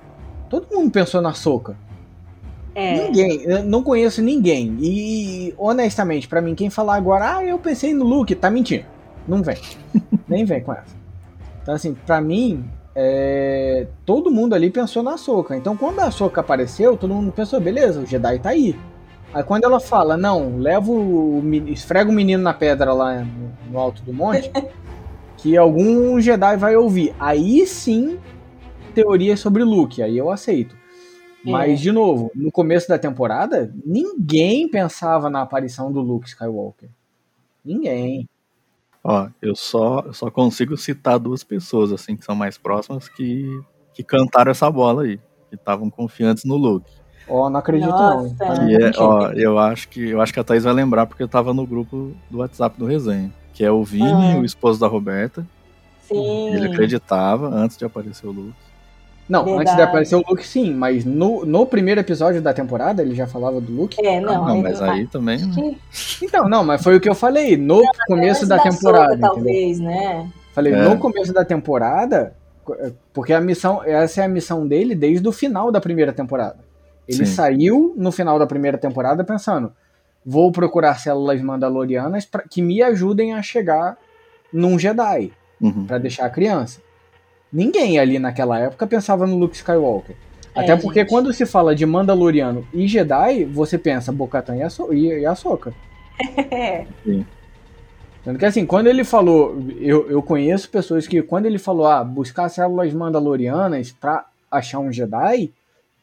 todo 0.49 0.73
mundo 0.73 0.93
pensou 0.93 1.21
na 1.21 1.33
Soca. 1.33 1.77
É, 2.75 3.05
Ninguém, 3.07 3.43
eu 3.43 3.65
não 3.65 3.83
conheço 3.83 4.23
ninguém. 4.23 4.77
E 4.81 5.55
honestamente, 5.59 6.27
pra 6.27 6.41
mim, 6.41 6.55
quem 6.55 6.71
falar 6.71 6.97
agora, 6.97 7.37
ah, 7.37 7.45
eu 7.45 7.59
pensei 7.59 7.93
no 7.93 8.05
Luke, 8.05 8.35
tá 8.35 8.51
mentindo. 8.51 8.85
Não 9.27 9.43
vem. 9.43 9.59
Nem 10.27 10.45
vem 10.45 10.63
com 10.63 10.73
essa. 10.73 10.97
Então, 11.63 11.75
assim, 11.75 11.95
pra 12.07 12.21
mim, 12.21 12.65
é, 12.95 13.87
todo 14.05 14.31
mundo 14.31 14.55
ali 14.55 14.71
pensou 14.71 15.03
na 15.03 15.17
Soca. 15.17 15.57
Então, 15.57 15.77
quando 15.77 16.01
a 16.01 16.11
Soca 16.11 16.41
apareceu, 16.41 16.97
todo 16.97 17.15
mundo 17.15 17.31
pensou, 17.33 17.61
beleza, 17.61 18.01
o 18.01 18.07
Jedi 18.07 18.39
tá 18.39 18.51
aí. 18.51 18.77
Aí 19.35 19.43
quando 19.43 19.65
ela 19.65 19.81
fala, 19.81 20.17
não, 20.17 20.59
leva 20.59 20.91
o. 20.91 21.43
esfrega 21.67 22.11
o 22.11 22.13
menino 22.13 22.43
na 22.43 22.53
pedra 22.53 22.93
lá 22.93 23.21
no, 23.21 23.53
no 23.71 23.79
alto 23.79 24.03
do 24.03 24.13
monte, 24.13 24.51
que 25.39 25.57
algum 25.57 26.21
Jedi 26.21 26.57
vai 26.57 26.77
ouvir. 26.77 27.15
Aí 27.19 27.67
sim, 27.67 28.19
teoria 28.95 29.37
sobre 29.37 29.65
Luke, 29.65 30.03
aí 30.03 30.19
eu 30.19 30.31
aceito. 30.31 30.77
Mas, 31.45 31.81
de 31.81 31.91
novo, 31.91 32.31
no 32.35 32.53
começo 32.53 32.89
da 32.89 32.99
temporada, 32.99 33.73
ninguém 33.85 34.69
pensava 34.69 35.29
na 35.29 35.43
aparição 35.43 35.91
do 35.93 36.01
Luke 36.01 36.29
Skywalker. 36.29 36.89
Ninguém. 37.65 38.29
ó, 39.05 39.29
eu 39.41 39.55
só, 39.57 40.01
eu 40.07 40.13
só 40.15 40.31
consigo 40.31 40.77
citar 40.77 41.19
duas 41.19 41.43
pessoas, 41.43 41.93
assim, 41.93 42.17
que 42.17 42.25
são 42.25 42.35
mais 42.35 42.57
próximas, 42.59 43.09
que, 43.09 43.61
que 43.95 44.03
cantaram 44.05 44.51
essa 44.53 44.71
bola 44.71 45.03
aí. 45.03 45.19
Que 45.49 45.57
estavam 45.57 45.91
confiantes 45.91 46.45
no 46.45 46.57
Luke. 46.57 46.91
Ó, 47.29 47.51
não 47.51 47.61
acredito 47.61 47.91
Nossa. 47.91 48.35
não. 48.39 48.71
E 48.71 48.79
tá 48.79 48.87
é, 48.87 48.93
ó, 48.97 49.31
eu 49.33 49.59
acho 49.59 49.89
que 49.89 50.09
eu 50.09 50.21
acho 50.21 50.33
que 50.33 50.41
a 50.41 50.45
Thaís 50.45 50.65
vai 50.65 50.73
lembrar 50.73 51.07
porque 51.07 51.23
eu 51.23 51.29
tava 51.29 51.53
no 51.53 51.67
grupo 51.67 52.13
do 52.31 52.39
WhatsApp 52.39 52.79
do 52.79 52.87
Resenha. 52.87 53.33
Que 53.53 53.65
é 53.65 53.71
o 53.71 53.85
Vini, 53.85 54.33
Ah. 54.35 54.39
o 54.39 54.45
esposo 54.45 54.81
da 54.81 54.87
Roberta. 54.87 55.47
sim. 56.01 56.49
Ele 56.55 56.69
acreditava 56.69 57.49
antes 57.49 57.77
de 57.77 57.85
aparecer 57.85 58.27
o 58.27 58.33
Luke. 58.33 58.55
Não, 59.29 59.45
Verdade. 59.45 59.63
antes 59.63 59.77
de 59.77 59.83
aparecer 59.83 60.15
o 60.17 60.25
Luke, 60.29 60.47
sim, 60.47 60.75
mas 60.75 61.05
no, 61.05 61.45
no 61.47 61.65
primeiro 61.65 62.01
episódio 62.01 62.43
da 62.43 62.53
temporada 62.53 63.03
ele 63.03 63.15
já 63.15 63.27
falava 63.27 63.61
do 63.61 63.73
Luke. 63.73 64.05
É, 64.05 64.21
não, 64.21 64.47
não, 64.47 64.61
mas 64.63 64.81
não 64.81 64.91
aí 64.91 65.07
também. 65.07 65.39
Então, 66.23 66.49
não, 66.49 66.65
mas 66.65 66.83
foi 66.83 66.97
o 66.97 67.01
que 67.01 67.09
eu 67.09 67.15
falei 67.15 67.57
no 67.57 67.81
começo 68.07 68.39
antes 68.45 68.49
da, 68.49 68.59
Soca, 68.59 68.71
temporada. 68.71 69.13
entendeu? 69.15 69.31
talvez, 69.31 69.81
né? 69.81 70.29
Falei, 70.53 70.73
É. 70.75 70.83
no 70.89 70.99
começo 70.99 71.33
da 71.33 71.45
temporada, 71.45 72.35
porque 73.13 73.33
a 73.33 73.41
missão, 73.41 73.83
essa 73.85 74.21
é 74.21 74.25
a 74.25 74.29
missão 74.29 74.67
dele 74.67 74.95
desde 74.95 75.27
o 75.27 75.33
final 75.33 75.71
da 75.73 75.81
primeira 75.81 76.13
temporada. 76.13 76.59
Ele 77.09 77.25
Sim. 77.25 77.33
saiu 77.35 77.95
no 77.97 78.13
final 78.13 78.39
da 78.39 78.47
primeira 78.47 78.77
temporada 78.77 79.25
pensando, 79.25 79.73
vou 80.27 80.53
procurar 80.53 80.99
células 80.99 81.41
mandalorianas 81.41 82.25
pra, 82.27 82.43
que 82.49 82.61
me 82.61 82.83
ajudem 82.83 83.35
a 83.35 83.43
chegar 83.43 83.97
num 84.53 84.79
Jedi, 84.79 85.33
Uhum. 85.61 85.87
pra 85.87 85.97
deixar 85.99 86.27
a 86.27 86.31
criança. 86.31 86.81
Ninguém 87.53 87.99
ali 87.99 88.19
naquela 88.19 88.59
época 88.59 88.87
pensava 88.87 89.27
no 89.27 89.37
Luke 89.37 89.55
Skywalker. 89.57 90.17
Até 90.55 90.73
É, 90.73 90.77
porque 90.77 91.01
gente. 91.01 91.09
quando 91.09 91.33
se 91.33 91.47
fala 91.47 91.75
de 91.75 91.85
Mandaloriano 91.87 92.67
e 92.73 92.87
Jedi, 92.87 93.45
você 93.45 93.79
pensa 93.79 94.13
Bo-Katan 94.13 94.57
e, 94.57 94.63
Ahso- 94.63 94.93
e, 94.93 95.07
e 95.21 95.27
Ahsoka. 95.27 95.73
É. 96.51 96.85
Tanto 98.25 98.39
que 98.39 98.45
assim, 98.45 98.65
quando 98.65 98.87
ele 98.87 99.03
falou, 99.03 99.61
eu, 99.81 100.09
eu 100.09 100.23
conheço 100.23 100.69
pessoas 100.71 101.09
que 101.09 101.21
quando 101.23 101.47
ele 101.47 101.59
falou, 101.59 101.87
ah, 101.87 102.05
buscar 102.05 102.49
células 102.49 102.93
mandalorianas 102.93 103.91
pra 103.91 104.27
achar 104.51 104.79
um 104.79 104.93
Jedi, 104.93 105.51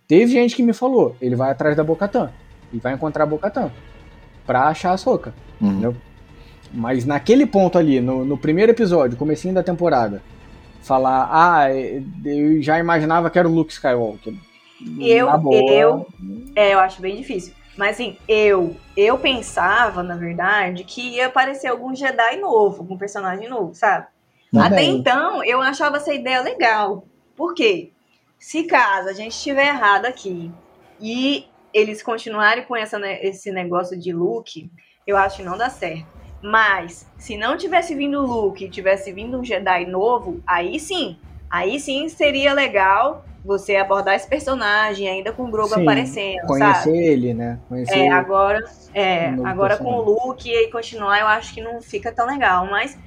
teve 0.07 0.31
gente 0.33 0.55
que 0.55 0.63
me 0.63 0.73
falou, 0.73 1.15
ele 1.21 1.35
vai 1.35 1.49
atrás 1.51 1.77
da 1.77 1.83
Bocatan 1.83 2.29
e 2.73 2.77
vai 2.79 2.93
encontrar 2.93 3.23
a 3.23 3.27
Bocatan 3.27 3.71
pra 4.45 4.63
achar 4.67 4.91
a 4.91 4.97
Soca. 4.97 5.33
Uhum. 5.61 5.69
Entendeu? 5.69 5.95
Mas 6.73 7.05
naquele 7.05 7.45
ponto 7.45 7.77
ali, 7.77 8.01
no, 8.01 8.25
no 8.25 8.37
primeiro 8.37 8.71
episódio, 8.73 9.17
comecinho 9.17 9.53
da 9.53 9.63
temporada, 9.63 10.21
falar, 10.81 11.29
ah, 11.31 11.67
eu 12.25 12.61
já 12.61 12.79
imaginava 12.79 13.29
que 13.29 13.37
era 13.37 13.47
o 13.47 13.53
Luke 13.53 13.71
Skywalker. 13.71 14.33
Eu, 14.99 15.27
eu, 15.51 16.07
é, 16.55 16.73
eu 16.73 16.79
acho 16.79 17.01
bem 17.01 17.17
difícil. 17.17 17.53
Mas 17.77 17.91
assim, 17.91 18.17
eu, 18.27 18.75
eu 18.95 19.17
pensava, 19.17 20.03
na 20.03 20.15
verdade, 20.15 20.83
que 20.83 21.15
ia 21.15 21.27
aparecer 21.27 21.67
algum 21.67 21.95
Jedi 21.95 22.37
novo, 22.37 22.81
algum 22.81 22.97
personagem 22.97 23.47
novo, 23.47 23.73
sabe? 23.73 24.07
Até 24.53 24.69
Também. 24.69 24.97
então, 24.97 25.43
eu 25.43 25.61
achava 25.61 25.97
essa 25.97 26.13
ideia 26.13 26.41
legal. 26.41 27.05
Por 27.35 27.53
quê? 27.53 27.91
Se 28.37 28.63
caso 28.63 29.09
a 29.09 29.13
gente 29.13 29.31
estiver 29.31 29.67
errado 29.67 30.05
aqui 30.05 30.51
e 30.99 31.45
eles 31.73 32.01
continuarem 32.01 32.65
com 32.65 32.75
essa, 32.75 32.99
esse 33.21 33.51
negócio 33.51 33.97
de 33.97 34.11
Luke, 34.11 34.69
eu 35.05 35.15
acho 35.15 35.37
que 35.37 35.43
não 35.43 35.57
dá 35.57 35.69
certo. 35.69 36.18
Mas, 36.41 37.05
se 37.17 37.37
não 37.37 37.57
tivesse 37.57 37.93
vindo 37.93 38.19
o 38.19 38.25
Luke 38.25 38.65
e 38.65 38.69
tivesse 38.69 39.11
vindo 39.11 39.37
um 39.37 39.43
Jedi 39.43 39.85
novo, 39.85 40.41
aí 40.47 40.79
sim. 40.79 41.17
Aí 41.49 41.79
sim 41.79 42.07
seria 42.07 42.53
legal 42.53 43.25
você 43.43 43.75
abordar 43.75 44.15
esse 44.15 44.27
personagem, 44.27 45.07
ainda 45.07 45.31
com 45.31 45.43
o 45.43 45.51
Grogu 45.51 45.73
Sim, 45.73 45.81
aparecendo, 45.81 46.45
Conhecer 46.45 46.83
sabe? 46.83 46.97
ele, 46.97 47.33
né? 47.33 47.59
Conhecer 47.67 47.97
É, 47.97 48.11
agora, 48.11 48.63
é, 48.93 49.29
agora 49.43 49.77
com 49.77 49.91
o. 49.91 50.01
Luke 50.01 50.49
e 50.49 50.69
continuar, 50.69 51.19
eu 51.19 51.27
acho 51.27 51.53
que 51.53 51.61
não 51.61 51.81
fica 51.81 52.11
tão 52.11 52.27
legal. 52.27 52.67
Mas, 52.67 52.97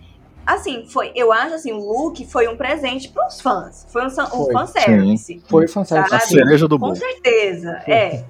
assim, 0.44 0.86
foi, 0.86 1.12
eu 1.14 1.32
acho 1.32 1.54
assim, 1.54 1.72
o 1.72 1.78
Luke 1.78 2.26
foi 2.26 2.48
um 2.48 2.56
presente 2.56 3.08
pros 3.10 3.40
fãs. 3.40 3.86
Foi 3.90 4.02
um, 4.02 4.06
um 4.06 4.10
Foi, 4.10 4.52
fanservice. 4.52 5.42
Foi 5.48 5.68
fanservice. 5.68 6.14
A 6.14 6.20
cereja 6.20 6.66
do 6.66 6.78
Com 6.78 6.86
bolo. 6.86 6.96
certeza, 6.96 7.82
é. 7.86 8.24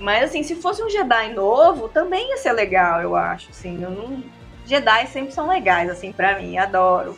Mas 0.00 0.24
assim, 0.24 0.42
se 0.42 0.56
fosse 0.56 0.82
um 0.82 0.90
Jedi 0.90 1.32
novo, 1.32 1.88
também 1.88 2.30
ia 2.30 2.36
ser 2.38 2.52
legal, 2.52 3.00
eu 3.00 3.14
acho. 3.14 3.50
Assim, 3.50 3.80
eu 3.80 3.90
não... 3.90 4.22
Jedi 4.66 5.06
sempre 5.06 5.32
são 5.32 5.48
legais, 5.48 5.90
assim, 5.90 6.12
pra 6.12 6.38
mim, 6.38 6.56
adoro. 6.56 7.16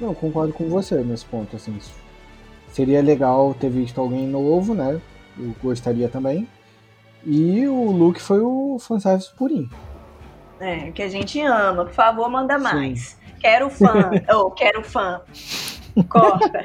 Não, 0.00 0.14
concordo 0.14 0.52
com 0.52 0.68
você 0.68 0.96
nesse 0.96 1.24
ponto, 1.24 1.54
assim. 1.56 1.78
Seria 2.72 3.02
legal 3.02 3.54
ter 3.54 3.70
visto 3.70 4.00
alguém 4.00 4.26
novo, 4.26 4.74
né? 4.74 5.00
Eu 5.38 5.54
gostaria 5.62 6.08
também. 6.08 6.48
E 7.24 7.66
o 7.68 7.90
Luke 7.90 8.20
foi 8.20 8.40
o 8.40 8.78
fanservice 8.80 9.32
purinho. 9.34 9.70
É, 10.58 10.90
que 10.90 11.02
a 11.02 11.08
gente 11.08 11.40
ama. 11.40 11.84
Por 11.84 11.94
favor, 11.94 12.28
manda 12.28 12.58
mais. 12.58 13.16
Quero 13.40 13.70
fã. 13.70 14.10
Ou 14.34 14.50
quero 14.50 14.82
fã. 14.82 15.20
Corta. 16.08 16.64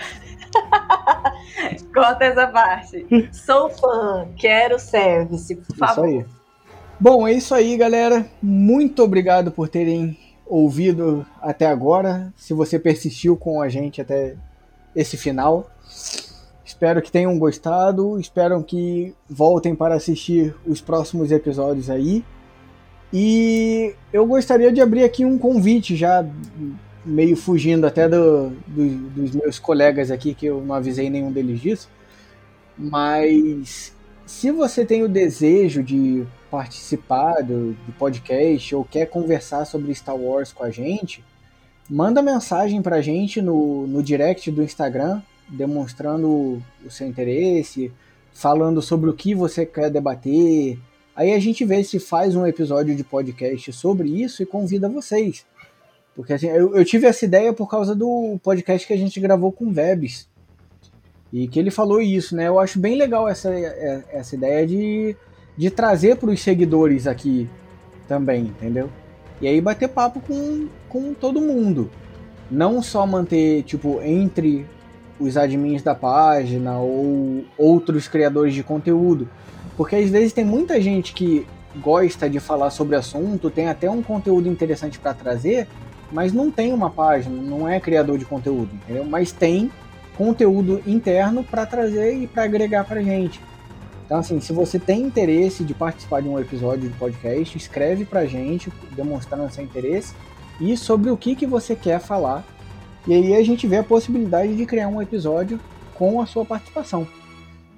Corta 1.94 2.26
essa 2.26 2.48
parte. 2.48 3.06
Sou 3.32 3.70
fã. 3.70 4.28
Quero 4.38 4.80
service. 4.80 5.56
Por 5.56 5.64
Isso 5.64 5.78
favor. 5.78 6.06
aí. 6.06 6.26
Bom, 6.99 7.28
é 7.28 7.34
isso 7.34 7.53
aí, 7.53 7.78
galera. 7.78 8.26
Muito 8.41 9.03
obrigado 9.03 9.52
por 9.52 9.69
terem 9.69 10.18
ouvido 10.45 11.26
até 11.41 11.68
agora. 11.68 12.34
Se 12.36 12.53
você 12.53 12.80
persistiu 12.80 13.38
com 13.38 13.61
a 13.61 13.69
gente 13.69 14.02
até 14.02 14.36
esse 14.95 15.15
final. 15.15 15.69
Espero 16.65 17.02
que 17.02 17.11
tenham 17.11 17.38
gostado. 17.38 18.19
Espero 18.19 18.64
que 18.64 19.14
voltem 19.30 19.76
para 19.76 19.95
assistir 19.95 20.56
os 20.65 20.82
próximos 20.82 21.32
episódios 21.32 21.90
aí. 21.90 22.24
E 23.14 23.94
eu 24.11 24.26
gostaria 24.26 24.72
de 24.72 24.82
abrir 24.82 25.03
aqui 25.03 25.24
um 25.24 25.38
convite, 25.38 25.95
já 25.95 26.26
meio 27.06 27.38
fugindo 27.38 27.88
até 27.88 28.10
do- 28.10 28.49
do- 28.68 29.10
dos 29.11 29.32
meus 29.32 29.57
colegas 29.60 30.11
aqui, 30.11 30.34
que 30.34 30.45
eu 30.48 30.61
não 30.61 30.76
avisei 30.76 31.10
nenhum 31.10 31.32
deles 31.32 31.61
disso. 31.61 31.90
Mas 32.78 33.95
se 34.28 34.52
você 34.52 34.86
tem 34.86 35.04
o 35.04 35.10
desejo 35.10 35.82
de 35.82 36.28
participar 36.52 37.41
do, 37.41 37.72
do 37.72 37.91
podcast 37.98 38.76
ou 38.76 38.84
quer 38.84 39.06
conversar 39.06 39.66
sobre 39.66 39.95
Star 39.95 40.18
Wars 40.18 40.52
com 40.52 40.64
a 40.64 40.70
gente, 40.70 41.24
manda 41.90 42.22
mensagem 42.22 42.82
pra 42.82 43.02
gente 43.02 43.41
no, 43.41 43.88
no 43.88 44.04
direct 44.04 44.52
do 44.52 44.62
Instagram, 44.62 45.22
demonstrando 45.48 46.62
o 46.86 46.91
seu 46.91 47.08
interesse, 47.08 47.91
falando 48.34 48.82
sobre 48.82 49.10
o 49.10 49.14
que 49.14 49.34
você 49.34 49.66
quer 49.66 49.90
debater. 49.90 50.78
Aí 51.16 51.34
a 51.34 51.40
gente 51.40 51.64
vê 51.64 51.82
se 51.84 51.98
faz 51.98 52.36
um 52.36 52.45
episódio 52.45 52.95
de 52.95 53.04
podcast 53.04 53.72
sobre 53.72 54.10
isso 54.10 54.44
e 54.44 54.45
convida 54.45 54.90
vocês. 54.90 55.45
Porque 56.14 56.34
assim, 56.34 56.48
eu, 56.48 56.76
eu 56.76 56.84
tive 56.84 57.08
essa 57.08 57.24
ideia 57.24 57.54
por 57.54 57.70
causa 57.70 57.95
do 57.95 58.38
podcast 58.44 58.86
que 58.86 58.94
a 58.94 58.98
gente 58.98 59.20
gravou 59.22 59.54
com 59.54 59.68
o 59.68 59.72
Vebs. 59.72 60.28
E 61.38 61.48
que 61.48 61.60
ele 61.60 61.70
falou 61.70 62.02
isso, 62.02 62.36
né? 62.36 62.48
Eu 62.48 62.60
acho 62.60 62.80
bem 62.80 62.98
legal 62.98 63.30
essa, 63.30 63.54
é- 63.54 64.04
essa 64.12 64.34
ideia 64.34 64.66
de, 64.66 65.16
de 65.56 65.70
trazer 65.70 66.16
para 66.18 66.32
os 66.32 66.42
seguidores 66.42 67.06
aqui 67.06 67.48
também, 68.08 68.46
entendeu? 68.46 68.90
E 69.40 69.48
aí 69.48 69.62
bater 69.62 69.88
papo 69.88 70.20
com, 70.20 70.68
com 70.90 71.14
todo 71.14 71.40
mundo. 71.40 71.92
Não 72.50 72.82
só 72.82 73.06
manter, 73.06 73.62
tipo, 73.64 74.02
entre 74.02 74.66
os 75.20 75.38
admins 75.38 75.84
da 75.84 75.94
página 75.94 76.80
ou 76.80 77.46
outros 77.56 78.08
criadores 78.08 78.56
de 78.56 78.64
conteúdo. 78.64 79.30
Porque 79.76 79.96
às 79.96 80.10
vezes 80.10 80.34
tem 80.34 80.44
muita 80.44 80.82
gente 80.82 81.14
que 81.14 81.46
gosta 81.76 82.28
de 82.28 82.40
falar 82.40 82.72
sobre 82.72 82.96
assunto, 82.96 83.52
tem 83.52 83.68
até 83.68 83.88
um 83.88 84.02
conteúdo 84.02 84.50
interessante 84.50 84.98
para 84.98 85.14
trazer, 85.14 85.68
mas 86.12 86.34
não 86.34 86.50
tem 86.50 86.74
uma 86.74 86.90
página, 86.90 87.40
não 87.40 87.70
é 87.70 87.80
criador 87.80 88.18
de 88.18 88.26
conteúdo, 88.26 88.72
entendeu? 88.74 89.04
Mas 89.04 89.32
tem 89.32 89.70
conteúdo 90.18 90.81
interno 90.85 91.44
para 91.44 91.65
trazer 91.65 92.15
e 92.15 92.27
para 92.27 92.44
agregar 92.44 92.84
para 92.84 93.02
gente. 93.02 93.39
Então, 94.06 94.19
assim, 94.19 94.39
se 94.39 94.53
você 94.53 94.80
tem 94.80 95.02
interesse 95.02 95.64
de 95.64 95.73
participar 95.73 96.22
de 96.22 96.30
um 96.30 96.39
episódio 96.39 96.89
de 96.89 96.98
podcast, 96.98 97.57
escreve 97.57 98.06
para 98.06 98.26
gente, 98.26 98.72
demonstrando 98.95 99.52
seu 99.52 99.64
interesse 99.64 100.15
e 100.61 100.76
sobre 100.77 101.11
o 101.11 101.18
que, 101.18 101.35
que 101.35 101.45
você 101.45 101.76
quer 101.76 101.99
falar. 101.99 102.44
E 103.06 103.14
aí 103.14 103.35
a 103.35 103.44
gente 103.44 103.68
vê 103.68 103.77
a 103.77 103.84
possibilidade 103.84 104.56
de 104.56 104.65
criar 104.65 104.88
um 104.88 105.02
episódio 105.02 105.60
com 105.94 106.22
a 106.22 106.26
sua 106.26 106.45
participação. 106.45 107.07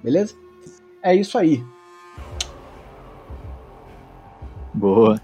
Beleza? 0.02 0.34
É 1.02 1.14
isso 1.14 1.36
aí. 1.36 1.64
Boa. 4.72 5.20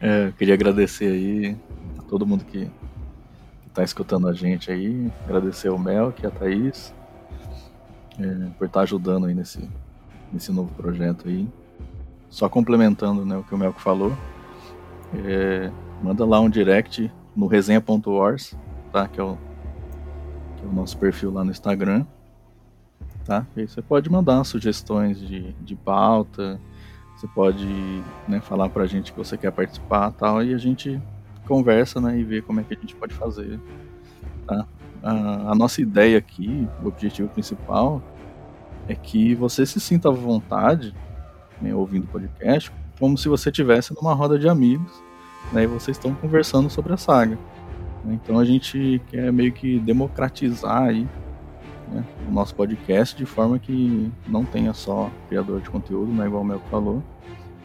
É, 0.00 0.26
eu 0.28 0.32
queria 0.32 0.54
agradecer 0.54 1.06
aí 1.06 1.56
a 1.98 2.02
todo 2.02 2.26
mundo 2.26 2.44
que, 2.44 2.66
que 2.66 2.81
tá 3.72 3.82
escutando 3.82 4.28
a 4.28 4.32
gente 4.32 4.70
aí. 4.70 5.10
Agradecer 5.24 5.68
ao 5.68 5.78
Mel, 5.78 6.12
que 6.12 6.26
a 6.26 6.30
Thaís, 6.30 6.94
é, 8.18 8.50
por 8.58 8.66
estar 8.66 8.82
ajudando 8.82 9.26
aí 9.26 9.34
nesse, 9.34 9.68
nesse 10.32 10.52
novo 10.52 10.72
projeto 10.74 11.28
aí. 11.28 11.48
Só 12.28 12.48
complementando 12.48 13.24
né, 13.24 13.36
o 13.36 13.42
que 13.42 13.54
o 13.54 13.58
Melco 13.58 13.80
falou, 13.80 14.16
é, 15.14 15.70
manda 16.02 16.24
lá 16.24 16.40
um 16.40 16.48
direct 16.48 17.12
no 17.36 17.46
resenha.wars, 17.46 18.56
tá? 18.90 19.06
Que 19.06 19.20
é, 19.20 19.22
o, 19.22 19.36
que 20.56 20.64
é 20.64 20.66
o 20.66 20.72
nosso 20.72 20.96
perfil 20.96 21.30
lá 21.32 21.44
no 21.44 21.50
Instagram. 21.50 22.06
Tá? 23.24 23.46
E 23.56 23.68
você 23.68 23.80
pode 23.80 24.10
mandar 24.10 24.42
sugestões 24.44 25.20
de, 25.20 25.52
de 25.60 25.76
pauta, 25.76 26.60
você 27.16 27.28
pode 27.28 27.66
né, 28.26 28.40
falar 28.40 28.68
pra 28.68 28.84
gente 28.84 29.12
que 29.12 29.18
você 29.18 29.36
quer 29.36 29.52
participar 29.52 30.10
tal, 30.10 30.42
e 30.42 30.52
a 30.52 30.58
gente 30.58 31.00
conversa 31.52 32.00
né, 32.00 32.18
e 32.18 32.24
vê 32.24 32.40
como 32.40 32.60
é 32.60 32.62
que 32.62 32.72
a 32.72 32.76
gente 32.78 32.96
pode 32.96 33.12
fazer. 33.12 33.60
Tá? 34.46 34.66
A, 35.02 35.50
a 35.50 35.54
nossa 35.54 35.82
ideia 35.82 36.16
aqui, 36.16 36.66
o 36.82 36.88
objetivo 36.88 37.28
principal, 37.28 38.02
é 38.88 38.94
que 38.94 39.34
você 39.34 39.66
se 39.66 39.78
sinta 39.78 40.08
à 40.08 40.12
vontade 40.12 40.94
né, 41.60 41.74
ouvindo 41.74 42.04
o 42.04 42.06
podcast, 42.06 42.72
como 42.98 43.18
se 43.18 43.28
você 43.28 43.50
estivesse 43.50 43.94
numa 43.94 44.14
roda 44.14 44.38
de 44.38 44.48
amigos, 44.48 44.90
né, 45.52 45.64
e 45.64 45.66
vocês 45.66 45.98
estão 45.98 46.14
conversando 46.14 46.70
sobre 46.70 46.94
a 46.94 46.96
saga. 46.96 47.38
né. 48.02 48.18
Então 48.22 48.38
a 48.38 48.44
gente 48.46 49.00
quer 49.08 49.30
meio 49.30 49.52
que 49.52 49.78
democratizar 49.78 50.84
aí 50.84 51.06
né, 51.92 52.02
o 52.26 52.32
nosso 52.32 52.54
podcast 52.54 53.14
de 53.14 53.26
forma 53.26 53.58
que 53.58 54.10
não 54.26 54.42
tenha 54.42 54.72
só 54.72 55.10
criador 55.28 55.60
de 55.60 55.68
conteúdo, 55.68 56.10
né, 56.12 56.26
igual 56.26 56.42
o 56.42 56.46
Mel 56.46 56.62
falou, 56.70 57.02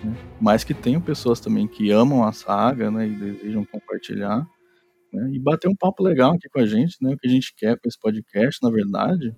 né, 0.03 0.15
mas 0.39 0.63
que 0.63 0.73
tenham 0.73 1.01
pessoas 1.01 1.39
também 1.39 1.67
que 1.67 1.91
amam 1.91 2.23
a 2.23 2.31
saga 2.31 2.91
né, 2.91 3.07
e 3.07 3.15
desejam 3.15 3.65
compartilhar 3.65 4.47
né, 5.11 5.29
e 5.31 5.39
bater 5.39 5.67
um 5.67 5.75
papo 5.75 6.03
legal 6.03 6.33
aqui 6.33 6.49
com 6.49 6.59
a 6.59 6.65
gente. 6.65 6.97
Né, 7.01 7.13
o 7.13 7.17
que 7.17 7.27
a 7.27 7.31
gente 7.31 7.53
quer 7.55 7.77
com 7.79 7.87
esse 7.87 7.99
podcast, 7.99 8.61
na 8.61 8.69
verdade, 8.69 9.35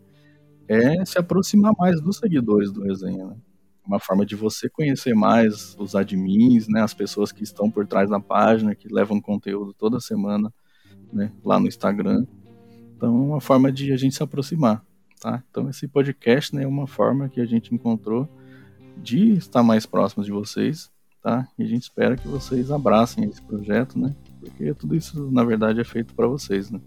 é 0.67 1.03
se 1.05 1.17
aproximar 1.17 1.73
mais 1.77 2.01
dos 2.01 2.17
seguidores 2.17 2.71
do 2.71 2.83
resenha. 2.83 3.25
Né? 3.25 3.35
Uma 3.85 3.99
forma 3.99 4.25
de 4.25 4.35
você 4.35 4.69
conhecer 4.69 5.15
mais 5.15 5.75
os 5.79 5.95
admins, 5.95 6.67
né, 6.67 6.81
as 6.81 6.93
pessoas 6.93 7.31
que 7.31 7.43
estão 7.43 7.71
por 7.71 7.87
trás 7.87 8.09
da 8.09 8.19
página, 8.19 8.75
que 8.75 8.87
levam 8.87 9.19
conteúdo 9.19 9.73
toda 9.73 9.99
semana 9.99 10.53
né, 11.11 11.31
lá 11.43 11.59
no 11.59 11.67
Instagram. 11.67 12.25
Então, 12.95 13.15
é 13.15 13.25
uma 13.27 13.41
forma 13.41 13.71
de 13.71 13.91
a 13.91 13.97
gente 13.97 14.15
se 14.15 14.21
aproximar, 14.21 14.83
tá? 15.19 15.41
Então, 15.49 15.69
esse 15.69 15.87
podcast 15.87 16.53
né, 16.53 16.63
é 16.63 16.67
uma 16.67 16.85
forma 16.85 17.29
que 17.29 17.39
a 17.39 17.45
gente 17.45 17.73
encontrou 17.73 18.27
de 19.01 19.33
estar 19.33 19.63
mais 19.63 19.85
próximos 19.85 20.25
de 20.25 20.31
vocês, 20.31 20.89
tá? 21.21 21.47
E 21.57 21.63
a 21.63 21.67
gente 21.67 21.83
espera 21.83 22.15
que 22.15 22.27
vocês 22.27 22.71
abracem 22.71 23.25
esse 23.25 23.41
projeto, 23.41 23.97
né? 23.97 24.15
Porque 24.39 24.73
tudo 24.73 24.95
isso, 24.95 25.29
na 25.31 25.43
verdade, 25.43 25.79
é 25.79 25.83
feito 25.83 26.13
para 26.13 26.27
vocês, 26.27 26.69
né? 26.69 26.79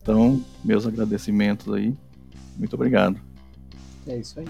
Então, 0.00 0.44
meus 0.64 0.86
agradecimentos 0.86 1.72
aí 1.72 1.96
Muito 2.56 2.74
obrigado. 2.74 3.20
É 4.06 4.16
isso 4.16 4.40
aí. 4.40 4.48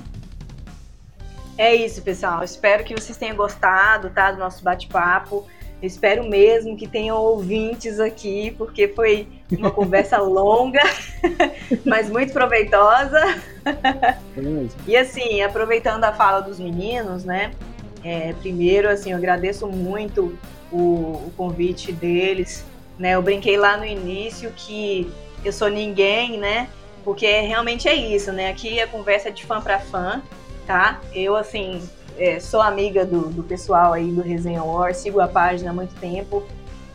É 1.58 1.74
isso, 1.74 2.00
pessoal. 2.02 2.42
Espero 2.42 2.82
que 2.84 2.94
vocês 2.94 3.16
tenham 3.18 3.36
gostado, 3.36 4.08
tá, 4.10 4.32
do 4.32 4.38
nosso 4.38 4.64
bate-papo. 4.64 5.46
Espero 5.82 6.22
mesmo 6.22 6.76
que 6.76 6.86
tenham 6.86 7.16
ouvintes 7.16 7.98
aqui, 7.98 8.54
porque 8.56 8.86
foi 8.86 9.26
uma 9.50 9.70
conversa 9.70 10.18
longa, 10.22 10.80
mas 11.84 12.08
muito 12.08 12.32
proveitosa. 12.32 13.20
e 14.86 14.96
assim, 14.96 15.42
aproveitando 15.42 16.04
a 16.04 16.12
fala 16.12 16.40
dos 16.40 16.60
meninos, 16.60 17.24
né? 17.24 17.52
É, 18.04 18.32
primeiro, 18.34 18.88
assim, 18.88 19.10
eu 19.10 19.16
agradeço 19.16 19.66
muito 19.66 20.38
o, 20.70 20.76
o, 21.26 21.32
convite 21.36 21.92
deles. 21.92 22.64
Né? 22.98 23.14
Eu 23.14 23.22
brinquei 23.22 23.56
lá 23.56 23.76
no 23.76 23.84
início 23.84 24.52
que 24.56 25.10
eu 25.44 25.52
sou 25.52 25.68
ninguém, 25.68 26.38
né? 26.38 26.68
Porque 27.04 27.26
realmente 27.40 27.88
é 27.88 27.94
isso, 27.94 28.32
né? 28.32 28.50
Aqui 28.50 28.80
a 28.80 28.86
conversa 28.86 29.28
é 29.28 29.32
de 29.32 29.44
fã 29.44 29.60
para 29.60 29.80
fã, 29.80 30.22
tá? 30.66 31.00
Eu, 31.12 31.34
assim, 31.36 31.82
é, 32.22 32.38
sou 32.38 32.62
amiga 32.62 33.04
do, 33.04 33.28
do 33.30 33.42
pessoal 33.42 33.92
aí 33.92 34.12
do 34.12 34.22
Resenha 34.22 34.62
War, 34.62 34.94
sigo 34.94 35.18
a 35.18 35.26
página 35.26 35.70
há 35.70 35.74
muito 35.74 35.92
tempo. 35.96 36.44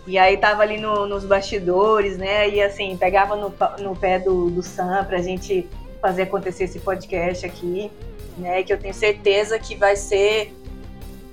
E 0.08 0.18
aí 0.18 0.38
tava 0.38 0.62
ali 0.62 0.80
no, 0.80 1.06
nos 1.06 1.26
bastidores, 1.26 2.18
né? 2.18 2.48
E 2.48 2.62
assim, 2.62 2.96
pegava 2.96 3.36
no, 3.36 3.54
no 3.80 3.94
pé 3.94 4.20
do, 4.20 4.50
do 4.50 4.64
Sam 4.64 5.04
pra 5.04 5.18
gente 5.18 5.68
fazer 6.02 6.22
acontecer 6.22 6.64
esse 6.64 6.80
podcast 6.80 7.46
aqui, 7.46 7.92
né? 8.38 8.64
Que 8.64 8.72
eu 8.72 8.80
tenho 8.80 8.94
certeza 8.94 9.60
que 9.60 9.76
vai 9.76 9.98
ser 9.98 10.56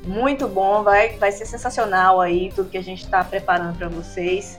muito 0.05 0.49
bom, 0.49 0.83
vai, 0.83 1.11
vai 1.11 1.31
ser 1.31 1.47
sensacional 1.47 2.21
aí 2.21 2.51
tudo 2.53 2.69
que 2.69 2.77
a 2.77 2.83
gente 2.83 3.05
está 3.05 3.23
preparando 3.23 3.79
para 3.79 3.89
vocês. 3.89 4.59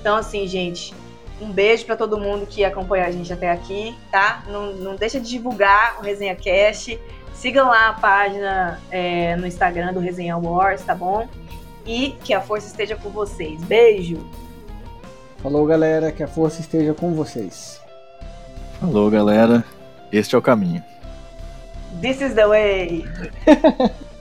Então, 0.00 0.16
assim, 0.16 0.44
gente, 0.48 0.92
um 1.40 1.52
beijo 1.52 1.86
para 1.86 1.96
todo 1.96 2.18
mundo 2.18 2.46
que 2.46 2.64
acompanhou 2.64 3.06
a 3.06 3.12
gente 3.12 3.32
até 3.32 3.48
aqui, 3.48 3.96
tá? 4.10 4.42
Não, 4.48 4.72
não 4.72 4.96
deixa 4.96 5.20
de 5.20 5.28
divulgar 5.28 6.00
o 6.00 6.02
Resenha 6.02 6.34
Cast. 6.34 6.98
Sigam 7.42 7.66
lá 7.66 7.88
a 7.88 7.92
página 7.94 8.78
é, 8.88 9.34
no 9.34 9.48
Instagram 9.48 9.92
do 9.92 9.98
Resenha 9.98 10.36
Wars, 10.36 10.80
tá 10.82 10.94
bom? 10.94 11.26
E 11.84 12.12
que 12.22 12.32
a 12.32 12.40
força 12.40 12.68
esteja 12.68 12.94
com 12.94 13.10
vocês. 13.10 13.60
Beijo! 13.64 14.24
Falou, 15.38 15.66
galera, 15.66 16.12
que 16.12 16.22
a 16.22 16.28
força 16.28 16.60
esteja 16.60 16.94
com 16.94 17.12
vocês. 17.14 17.80
Falou, 18.78 19.10
galera. 19.10 19.64
Este 20.12 20.36
é 20.36 20.38
o 20.38 20.40
caminho. 20.40 20.84
This 22.00 22.20
is 22.20 22.34
the 22.34 22.46
way. 22.46 23.04